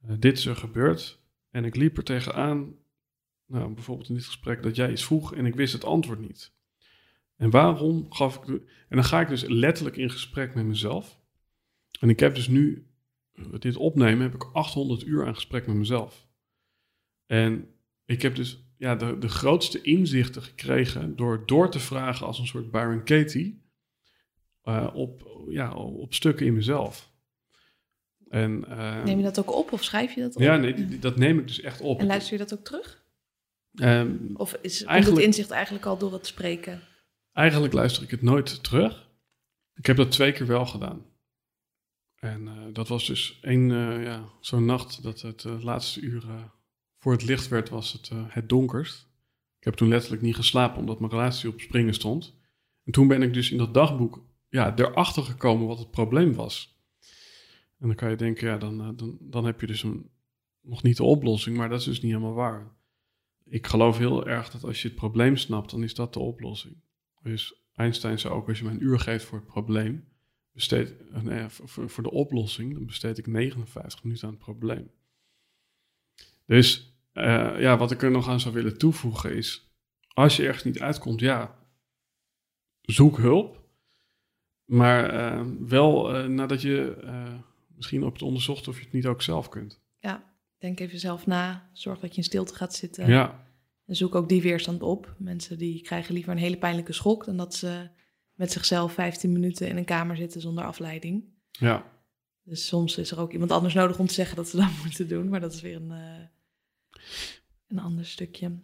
dit 0.01 0.37
is 0.37 0.45
er 0.45 0.55
gebeurd. 0.55 1.19
En 1.51 1.65
ik 1.65 1.75
liep 1.75 1.97
er 1.97 2.03
tegenaan, 2.03 2.75
nou, 3.45 3.73
bijvoorbeeld 3.73 4.09
in 4.09 4.15
dit 4.15 4.25
gesprek, 4.25 4.63
dat 4.63 4.75
jij 4.75 4.91
iets 4.91 5.05
vroeg 5.05 5.35
en 5.35 5.45
ik 5.45 5.55
wist 5.55 5.73
het 5.73 5.83
antwoord 5.83 6.19
niet. 6.19 6.53
En 7.35 7.49
waarom 7.49 8.11
gaf 8.11 8.35
ik. 8.35 8.47
En 8.47 8.95
dan 8.95 9.03
ga 9.03 9.21
ik 9.21 9.27
dus 9.27 9.43
letterlijk 9.47 9.97
in 9.97 10.09
gesprek 10.09 10.55
met 10.55 10.65
mezelf. 10.65 11.19
En 11.99 12.09
ik 12.09 12.19
heb 12.19 12.35
dus 12.35 12.47
nu, 12.47 12.88
dit 13.59 13.75
opnemen, 13.75 14.21
heb 14.21 14.33
ik 14.33 14.49
800 14.53 15.05
uur 15.05 15.25
aan 15.25 15.35
gesprek 15.35 15.67
met 15.67 15.75
mezelf. 15.75 16.27
En 17.25 17.67
ik 18.05 18.21
heb 18.21 18.35
dus 18.35 18.63
ja, 18.77 18.95
de, 18.95 19.17
de 19.17 19.27
grootste 19.27 19.81
inzichten 19.81 20.41
gekregen 20.41 21.15
door 21.15 21.43
door 21.45 21.71
te 21.71 21.79
vragen 21.79 22.25
als 22.25 22.39
een 22.39 22.47
soort 22.47 22.71
Byron 22.71 23.03
Katie 23.03 23.61
uh, 24.63 24.87
op, 24.93 25.27
ja, 25.49 25.73
op 25.73 26.13
stukken 26.13 26.45
in 26.45 26.53
mezelf. 26.53 27.11
En, 28.29 28.65
uh, 28.69 29.03
neem 29.03 29.17
je 29.17 29.23
dat 29.23 29.39
ook 29.39 29.55
op 29.55 29.71
of 29.71 29.83
schrijf 29.83 30.15
je 30.15 30.21
dat 30.21 30.35
op? 30.35 30.41
Ja, 30.41 30.57
nee, 30.57 30.99
dat 30.99 31.17
neem 31.17 31.39
ik 31.39 31.47
dus 31.47 31.61
echt 31.61 31.81
op. 31.81 31.99
En 31.99 32.05
luister 32.05 32.33
je 32.33 32.39
dat 32.39 32.53
ook 32.53 32.65
terug? 32.65 33.03
Um, 33.73 34.31
of 34.33 34.57
is 34.61 34.85
het 34.85 35.17
inzicht 35.17 35.51
eigenlijk 35.51 35.85
al 35.85 35.97
door 35.97 36.13
het 36.13 36.27
spreken? 36.27 36.81
Eigenlijk 37.33 37.73
luister 37.73 38.03
ik 38.03 38.11
het 38.11 38.21
nooit 38.21 38.63
terug. 38.63 39.09
Ik 39.75 39.85
heb 39.85 39.97
dat 39.97 40.11
twee 40.11 40.31
keer 40.31 40.47
wel 40.47 40.65
gedaan. 40.65 41.05
En 42.19 42.41
uh, 42.41 42.53
dat 42.73 42.87
was 42.87 43.07
dus 43.07 43.39
één, 43.41 43.69
uh, 43.69 44.03
ja, 44.03 44.29
zo'n 44.39 44.65
nacht 44.65 45.03
dat 45.03 45.21
het 45.21 45.43
uh, 45.43 45.63
laatste 45.63 46.01
uur 46.01 46.25
voor 46.97 47.11
het 47.11 47.23
licht 47.23 47.47
werd, 47.47 47.69
was 47.69 47.93
het 47.93 48.11
het 48.13 48.49
donkerst. 48.49 49.07
Ik 49.57 49.65
heb 49.65 49.73
toen 49.73 49.87
letterlijk 49.87 50.21
niet 50.21 50.35
geslapen 50.35 50.79
omdat 50.79 50.99
mijn 50.99 51.11
relatie 51.11 51.49
op 51.49 51.59
springen 51.59 51.93
stond. 51.93 52.37
En 52.83 52.91
toen 52.91 53.07
ben 53.07 53.21
ik 53.21 53.33
dus 53.33 53.51
in 53.51 53.57
dat 53.57 53.73
dagboek 53.73 54.23
ja, 54.49 54.75
erachter 54.75 55.23
gekomen 55.23 55.67
wat 55.67 55.79
het 55.79 55.91
probleem 55.91 56.33
was. 56.33 56.77
En 57.79 57.87
dan 57.87 57.95
kan 57.95 58.09
je 58.09 58.15
denken, 58.15 58.47
ja, 58.47 58.57
dan, 58.57 58.95
dan, 58.95 59.17
dan 59.19 59.45
heb 59.45 59.61
je 59.61 59.67
dus 59.67 59.83
een, 59.83 60.09
nog 60.61 60.83
niet 60.83 60.97
de 60.97 61.03
oplossing, 61.03 61.57
maar 61.57 61.69
dat 61.69 61.79
is 61.79 61.85
dus 61.85 62.01
niet 62.01 62.11
helemaal 62.11 62.33
waar. 62.33 62.71
Ik 63.45 63.67
geloof 63.67 63.97
heel 63.97 64.27
erg 64.27 64.49
dat 64.49 64.63
als 64.63 64.81
je 64.81 64.87
het 64.87 64.97
probleem 64.97 65.37
snapt, 65.37 65.71
dan 65.71 65.83
is 65.83 65.93
dat 65.93 66.13
de 66.13 66.19
oplossing. 66.19 66.75
Dus 67.21 67.53
Einstein 67.73 68.19
zei 68.19 68.33
ook, 68.33 68.47
als 68.47 68.57
je 68.57 68.63
mij 68.63 68.73
een 68.73 68.83
uur 68.83 68.99
geeft 68.99 69.25
voor 69.25 69.37
het 69.37 69.47
probleem, 69.47 70.07
besteed, 70.59 70.93
eh, 71.13 71.21
nee, 71.21 71.49
voor, 71.49 71.89
voor, 71.89 72.03
de 72.03 72.11
oplossing, 72.11 72.73
dan 72.73 72.85
besteed 72.85 73.17
ik 73.17 73.27
59 73.27 74.03
minuten 74.03 74.27
aan 74.27 74.33
het 74.33 74.43
probleem. 74.43 74.91
Dus 76.45 76.93
uh, 77.13 77.59
ja, 77.59 77.77
wat 77.77 77.91
ik 77.91 78.01
er 78.01 78.11
nog 78.11 78.27
aan 78.27 78.39
zou 78.39 78.53
willen 78.53 78.77
toevoegen 78.77 79.35
is, 79.35 79.71
als 80.07 80.35
je 80.35 80.45
ergens 80.45 80.63
niet 80.63 80.79
uitkomt, 80.79 81.19
ja, 81.19 81.57
zoek 82.81 83.17
hulp. 83.17 83.67
Maar 84.65 85.13
uh, 85.13 85.45
wel 85.59 86.11
nadat 86.27 86.61
je 86.61 86.97
misschien 87.75 88.03
op 88.03 88.13
het 88.13 88.21
onderzocht 88.21 88.67
of 88.67 88.77
je 88.77 88.83
het 88.83 88.93
niet 88.93 89.05
ook 89.05 89.21
zelf 89.21 89.49
kunt. 89.49 89.81
Ja, 89.99 90.33
denk 90.57 90.79
even 90.79 90.99
zelf 90.99 91.25
na. 91.25 91.69
Zorg 91.73 91.99
dat 91.99 92.11
je 92.11 92.17
in 92.17 92.23
stilte 92.23 92.55
gaat 92.55 92.73
zitten. 92.73 93.07
Ja. 93.07 93.45
En 93.85 93.95
zoek 93.95 94.15
ook 94.15 94.29
die 94.29 94.41
weerstand 94.41 94.81
op. 94.81 95.15
Mensen 95.17 95.57
die 95.57 95.81
krijgen 95.81 96.13
liever 96.13 96.31
een 96.31 96.37
hele 96.37 96.57
pijnlijke 96.57 96.93
schok 96.93 97.25
dan 97.25 97.37
dat 97.37 97.55
ze 97.55 97.89
met 98.39 98.51
zichzelf 98.51 98.93
15 98.93 99.31
minuten 99.31 99.67
in 99.67 99.77
een 99.77 99.85
kamer 99.85 100.15
zitten 100.15 100.41
zonder 100.41 100.63
afleiding. 100.63 101.23
Ja. 101.51 101.91
Dus 102.43 102.67
soms 102.67 102.97
is 102.97 103.11
er 103.11 103.19
ook 103.19 103.31
iemand 103.31 103.51
anders 103.51 103.73
nodig 103.73 103.99
om 103.99 104.07
te 104.07 104.13
zeggen 104.13 104.35
dat 104.35 104.49
ze 104.49 104.57
dat 104.57 104.69
moeten 104.83 105.07
doen, 105.07 105.29
maar 105.29 105.39
dat 105.39 105.53
is 105.53 105.61
weer 105.61 105.75
een, 105.75 105.91
uh, 105.91 106.25
een 107.67 107.79
ander 107.79 108.05
stukje. 108.05 108.59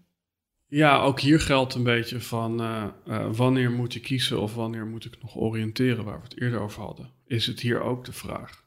Ja, 0.66 1.02
ook 1.02 1.20
hier 1.20 1.40
geldt 1.40 1.74
een 1.74 1.84
beetje 1.84 2.22
van 2.22 2.62
uh, 2.62 2.88
uh, 3.08 3.34
wanneer 3.34 3.72
moet 3.72 3.94
je 3.94 4.00
kiezen 4.00 4.42
of 4.42 4.56
wanneer 4.56 4.86
moet 4.86 5.06
ik 5.06 5.22
nog 5.22 5.36
oriënteren, 5.36 6.06
waar 6.06 6.18
we 6.18 6.24
het 6.24 6.42
eerder 6.42 6.60
over 6.60 6.82
hadden. 6.82 7.12
Is 7.26 7.48
het 7.48 7.60
hier 7.60 7.82
ook 7.82 8.06
de 8.06 8.14
vraag? 8.14 8.66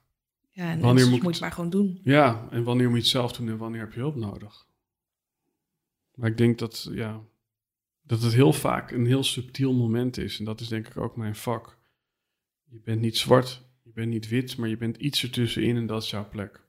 Ja, 0.51 0.71
en 0.71 0.81
wanneer 0.81 1.09
moet, 1.09 1.13
moet 1.13 1.23
je 1.23 1.29
het 1.29 1.41
maar 1.41 1.53
gewoon 1.53 1.71
doen. 1.71 2.01
Ja, 2.03 2.49
en 2.51 2.65
wanneer 2.65 2.87
moet 2.87 2.97
je 2.97 3.03
het 3.03 3.11
zelf 3.11 3.33
doen 3.33 3.49
en 3.49 3.59
wanneer 3.59 3.81
heb 3.81 3.93
je 3.93 4.01
hulp 4.01 4.17
nodig? 4.17 4.67
Maar 6.15 6.31
ik 6.31 6.37
denk 6.37 6.59
dat, 6.59 6.89
ja, 6.93 7.21
dat 8.09 8.23
het 8.23 8.33
heel 8.33 8.53
vaak 8.53 8.91
een 8.91 9.07
heel 9.07 9.25
subtiel 9.25 9.73
moment 9.73 10.17
is. 10.17 10.39
En 10.39 10.45
dat 10.45 10.61
is 10.61 10.69
denk 10.69 10.87
ik 10.89 10.97
ook 10.97 11.17
mijn 11.17 11.37
vak. 11.37 11.79
Je 12.65 12.81
bent 12.81 13.01
niet 13.01 13.17
zwart, 13.17 13.63
je 13.83 13.91
bent 13.93 14.09
niet 14.09 14.29
wit, 14.29 14.57
maar 14.57 14.69
je 14.69 14.77
bent 14.77 14.97
iets 14.97 15.23
ertussenin 15.23 15.77
en 15.77 15.87
dat 15.87 16.03
is 16.03 16.11
jouw 16.11 16.29
plek. 16.29 16.67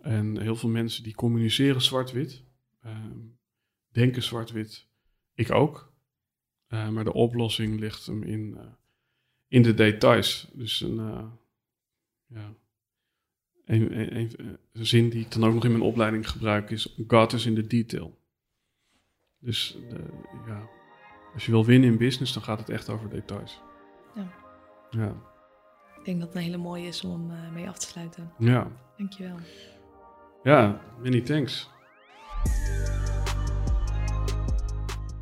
En 0.00 0.40
heel 0.40 0.56
veel 0.56 0.68
mensen 0.68 1.02
die 1.02 1.14
communiceren 1.14 1.82
zwart-wit, 1.82 2.42
ehm, 2.82 3.18
denken 3.88 4.22
zwart-wit. 4.22 4.86
Ik 5.34 5.50
ook. 5.50 5.92
Uh, 6.68 6.88
maar 6.88 7.04
de 7.04 7.12
oplossing 7.12 7.80
ligt 7.80 8.06
hem 8.06 8.22
in, 8.22 8.54
uh, 8.56 8.60
in 9.48 9.62
de 9.62 9.74
details. 9.74 10.48
Dus 10.52 10.80
een, 10.80 10.96
uh, 10.96 11.24
ja, 12.26 12.54
een, 13.64 14.16
een, 14.16 14.58
een, 14.72 14.86
zin 14.86 15.08
die 15.08 15.20
ik 15.20 15.32
dan 15.32 15.44
ook 15.44 15.54
nog 15.54 15.64
in 15.64 15.70
mijn 15.70 15.82
opleiding 15.82 16.30
gebruik 16.30 16.70
is: 16.70 16.94
God 17.06 17.32
is 17.32 17.46
in 17.46 17.54
the 17.54 17.66
detail. 17.66 18.18
Dus 19.40 19.78
de, 19.88 20.04
ja, 20.46 20.68
als 21.34 21.46
je 21.46 21.50
wil 21.50 21.64
winnen 21.64 21.90
in 21.90 21.98
business, 21.98 22.32
dan 22.32 22.42
gaat 22.42 22.58
het 22.58 22.68
echt 22.68 22.88
over 22.88 23.08
details. 23.08 23.62
Ja. 24.14 24.28
ja. 24.90 25.14
Ik 25.98 26.04
denk 26.04 26.18
dat 26.18 26.28
het 26.28 26.36
een 26.36 26.42
hele 26.42 26.56
mooie 26.56 26.86
is 26.86 27.04
om 27.04 27.30
uh, 27.30 27.50
mee 27.52 27.68
af 27.68 27.78
te 27.78 27.86
sluiten. 27.86 28.32
Ja. 28.38 28.66
Dankjewel. 28.96 29.36
Ja, 30.42 30.80
many 31.02 31.20
thanks. 31.20 31.70